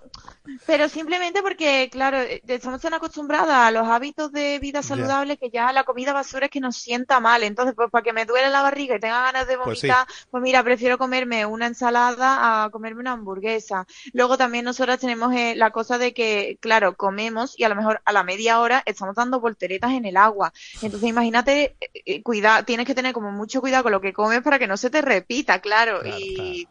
pero 0.65 0.87
simplemente 0.89 1.41
porque, 1.41 1.89
claro, 1.91 2.17
eh, 2.19 2.41
estamos 2.47 2.81
tan 2.81 2.93
acostumbrados 2.93 3.49
a 3.51 3.71
los 3.71 3.87
hábitos 3.87 4.31
de 4.31 4.59
vida 4.59 4.83
saludable 4.83 5.37
que 5.37 5.49
ya 5.49 5.73
la 5.73 5.83
comida 5.83 6.13
basura 6.13 6.45
es 6.45 6.51
que 6.51 6.61
nos 6.61 6.77
sienta 6.77 7.19
mal. 7.19 7.43
Entonces, 7.43 7.75
pues 7.75 7.89
para 7.91 8.03
que 8.03 8.13
me 8.13 8.25
duele 8.25 8.49
la 8.49 8.61
barriga 8.61 8.95
y 8.95 8.99
tenga 8.99 9.21
ganas 9.23 9.47
de 9.47 9.57
Pues 9.61 9.79
sí. 9.79 9.89
vomitar, 9.89 10.07
pues 10.29 10.41
mira, 10.43 10.63
prefiero 10.63 10.97
comerme 10.97 11.45
una 11.45 11.67
ensalada 11.67 12.63
a 12.65 12.69
comerme 12.69 13.01
una 13.01 13.13
hamburguesa. 13.13 13.85
Luego 14.13 14.37
también 14.37 14.65
nosotras 14.65 14.99
tenemos 14.99 15.16
eh, 15.33 15.55
la 15.55 15.71
cosa 15.71 15.97
de 15.97 16.13
que, 16.13 16.57
claro, 16.61 16.95
comemos 16.95 17.57
y 17.59 17.63
a 17.63 17.69
lo 17.69 17.75
mejor 17.75 18.01
a 18.05 18.11
la 18.11 18.23
media 18.23 18.59
hora 18.59 18.83
estamos 18.85 19.15
dando 19.15 19.39
volteretas 19.39 19.91
en 19.91 20.05
el 20.05 20.17
agua. 20.17 20.53
Entonces 20.81 21.09
imagínate, 21.09 21.75
eh, 22.05 22.21
cuidado, 22.23 22.63
tienes 22.65 22.85
que 22.85 22.95
tener 22.95 23.13
como 23.13 23.31
mucho 23.31 23.61
cuidado 23.61 23.83
con 23.83 23.91
lo 23.91 24.01
que 24.01 24.13
comes 24.13 24.41
para 24.41 24.59
que 24.59 24.67
no 24.67 24.77
se 24.77 24.89
te 24.89 25.01
repita, 25.01 25.59
claro. 25.59 26.01
y 26.05 26.67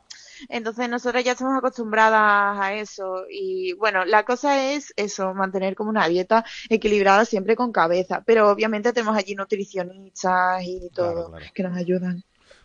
entonces 0.49 0.89
nosotras 0.89 1.25
ya 1.25 1.33
estamos 1.33 1.57
acostumbradas 1.59 2.59
a 2.61 2.75
eso. 2.75 3.25
Y 3.31 3.73
bueno, 3.75 4.05
la 4.05 4.25
cosa 4.25 4.73
es 4.73 4.93
eso, 4.97 5.33
mantener 5.35 5.75
como 5.75 5.91
una 5.91 6.07
dieta 6.09 6.45
equilibrada 6.69 7.25
siempre 7.25 7.57
con 7.57 7.73
cabeza. 7.73 8.23
Pero 8.27 8.51
obviamente 8.51 8.93
tenemos 8.93 9.17
allí 9.17 9.35
nutricionistas 9.35 10.63
y 10.63 10.91
todo 10.95 11.33
que 11.55 11.63
nos 11.63 11.77
ayudan. 11.77 12.23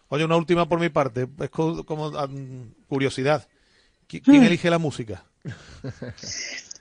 Oye, 0.09 0.25
una 0.25 0.35
última 0.35 0.67
por 0.67 0.79
mi 0.79 0.89
parte, 0.89 1.27
es 1.39 1.49
co- 1.49 1.85
como, 1.85 2.07
um, 2.09 2.73
curiosidad. 2.89 3.47
¿Qui- 4.09 4.21
¿Quién 4.21 4.43
Hmm. 4.43 4.45
elige 4.47 4.69
la 4.69 4.77
música? 4.77 5.23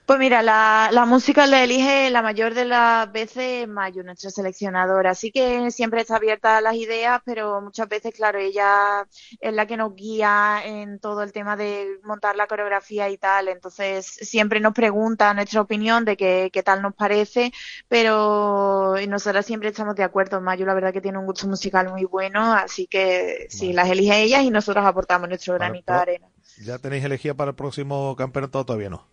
Pues 0.06 0.18
mira, 0.18 0.42
la, 0.42 0.88
la 0.90 1.06
música 1.06 1.46
la 1.46 1.62
elige 1.62 2.10
la 2.10 2.20
mayor 2.20 2.52
de 2.52 2.64
las 2.64 3.12
veces 3.12 3.68
Mayu, 3.68 4.02
nuestra 4.02 4.30
seleccionadora. 4.30 5.10
Así 5.12 5.30
que 5.30 5.70
siempre 5.70 6.00
está 6.00 6.16
abierta 6.16 6.56
a 6.56 6.60
las 6.60 6.74
ideas, 6.74 7.20
pero 7.24 7.60
muchas 7.60 7.88
veces, 7.88 8.12
claro, 8.12 8.40
ella 8.40 9.06
es 9.40 9.54
la 9.54 9.66
que 9.66 9.76
nos 9.76 9.94
guía 9.94 10.62
en 10.64 10.98
todo 10.98 11.22
el 11.22 11.30
tema 11.32 11.54
de 11.56 12.00
montar 12.02 12.34
la 12.34 12.48
coreografía 12.48 13.08
y 13.08 13.18
tal. 13.18 13.46
Entonces, 13.46 14.04
siempre 14.04 14.58
nos 14.58 14.72
pregunta 14.74 15.32
nuestra 15.32 15.60
opinión 15.60 16.04
de 16.04 16.16
qué, 16.16 16.50
qué 16.52 16.64
tal 16.64 16.82
nos 16.82 16.94
parece, 16.96 17.52
pero 17.86 18.96
nosotras 19.06 19.46
siempre 19.46 19.68
estamos 19.68 19.94
de 19.94 20.02
acuerdo. 20.02 20.40
Mayu, 20.40 20.66
la 20.66 20.74
verdad 20.74 20.92
que 20.92 21.00
tiene 21.00 21.18
un 21.18 21.26
gusto 21.26 21.46
musical 21.46 21.88
muy 21.88 22.04
bueno, 22.04 22.52
así 22.52 22.88
que 22.88 23.46
sí, 23.48 23.72
las 23.72 23.88
elige 23.88 24.22
ella 24.22 24.42
y 24.42 24.50
nosotros 24.50 24.84
aportamos 24.84 25.28
nuestro 25.28 25.54
granito 25.54 25.92
de 25.92 25.98
pero- 25.98 26.02
arena. 26.02 26.26
¿Ya 26.64 26.78
tenéis 26.78 27.04
elegida 27.04 27.34
para 27.34 27.50
el 27.50 27.56
próximo 27.56 28.14
campeonato 28.16 28.64
todavía 28.64 28.90
no? 28.90 29.06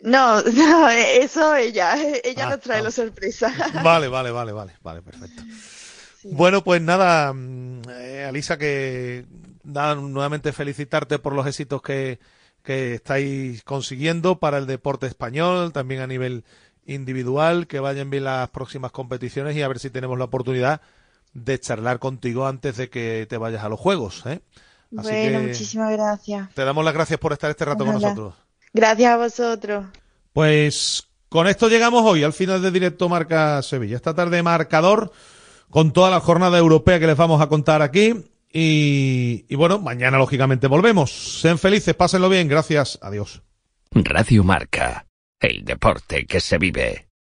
No, 0.00 0.42
no, 0.52 0.88
eso 0.88 1.54
ella, 1.56 1.96
ella 2.24 2.46
Ah, 2.46 2.50
nos 2.50 2.60
trae 2.60 2.82
la 2.82 2.90
sorpresa. 2.90 3.52
Vale, 3.84 4.08
vale, 4.08 4.30
vale, 4.30 4.52
vale, 4.52 4.72
vale, 4.82 5.02
perfecto. 5.02 5.42
Bueno, 6.24 6.62
pues 6.62 6.82
nada, 6.82 7.32
mm, 7.32 7.82
eh, 7.90 8.24
Alisa, 8.28 8.58
que 8.58 9.26
nada, 9.64 9.94
nuevamente 9.94 10.52
felicitarte 10.52 11.18
por 11.18 11.34
los 11.34 11.46
éxitos 11.46 11.82
que, 11.82 12.18
que 12.62 12.94
estáis 12.94 13.62
consiguiendo 13.62 14.38
para 14.38 14.58
el 14.58 14.66
deporte 14.66 15.06
español, 15.06 15.72
también 15.72 16.00
a 16.00 16.06
nivel 16.06 16.44
individual, 16.86 17.66
que 17.66 17.80
vayan 17.80 18.10
bien 18.10 18.24
las 18.24 18.50
próximas 18.50 18.92
competiciones 18.92 19.56
y 19.56 19.62
a 19.62 19.68
ver 19.68 19.78
si 19.78 19.90
tenemos 19.90 20.18
la 20.18 20.24
oportunidad 20.24 20.80
de 21.32 21.58
charlar 21.60 21.98
contigo 21.98 22.46
antes 22.46 22.76
de 22.76 22.90
que 22.90 23.26
te 23.28 23.38
vayas 23.38 23.64
a 23.64 23.68
los 23.68 23.80
Juegos. 23.80 24.24
¿eh? 24.26 24.40
Así 24.96 25.08
bueno, 25.08 25.40
que 25.40 25.46
muchísimas 25.48 25.92
gracias. 25.92 26.52
te 26.54 26.64
damos 26.64 26.84
las 26.84 26.94
gracias 26.94 27.18
por 27.20 27.32
estar 27.32 27.50
este 27.50 27.64
rato 27.64 27.84
con 27.84 27.94
nosotros. 27.94 28.34
Gracias 28.72 29.12
a 29.12 29.16
vosotros. 29.16 29.86
Pues 30.32 31.06
con 31.28 31.46
esto 31.46 31.68
llegamos 31.68 32.02
hoy 32.04 32.24
al 32.24 32.32
final 32.32 32.60
de 32.62 32.70
directo 32.70 33.08
Marca 33.08 33.62
Sevilla. 33.62 33.96
Esta 33.96 34.14
tarde 34.14 34.42
marcador 34.42 35.12
con 35.70 35.92
toda 35.92 36.10
la 36.10 36.20
jornada 36.20 36.58
europea 36.58 36.98
que 36.98 37.06
les 37.06 37.16
vamos 37.16 37.40
a 37.40 37.48
contar 37.48 37.82
aquí. 37.82 38.24
Y, 38.52 39.44
y 39.48 39.54
bueno, 39.54 39.78
mañana 39.78 40.18
lógicamente 40.18 40.66
volvemos. 40.66 41.40
Sean 41.40 41.58
felices, 41.58 41.94
pásenlo 41.94 42.28
bien. 42.28 42.48
Gracias. 42.48 42.98
Adiós. 43.00 43.42
Radio 43.92 44.42
Marca. 44.42 45.06
El 45.38 45.64
deporte 45.64 46.26
que 46.26 46.40
se 46.40 46.58
vive. 46.58 47.09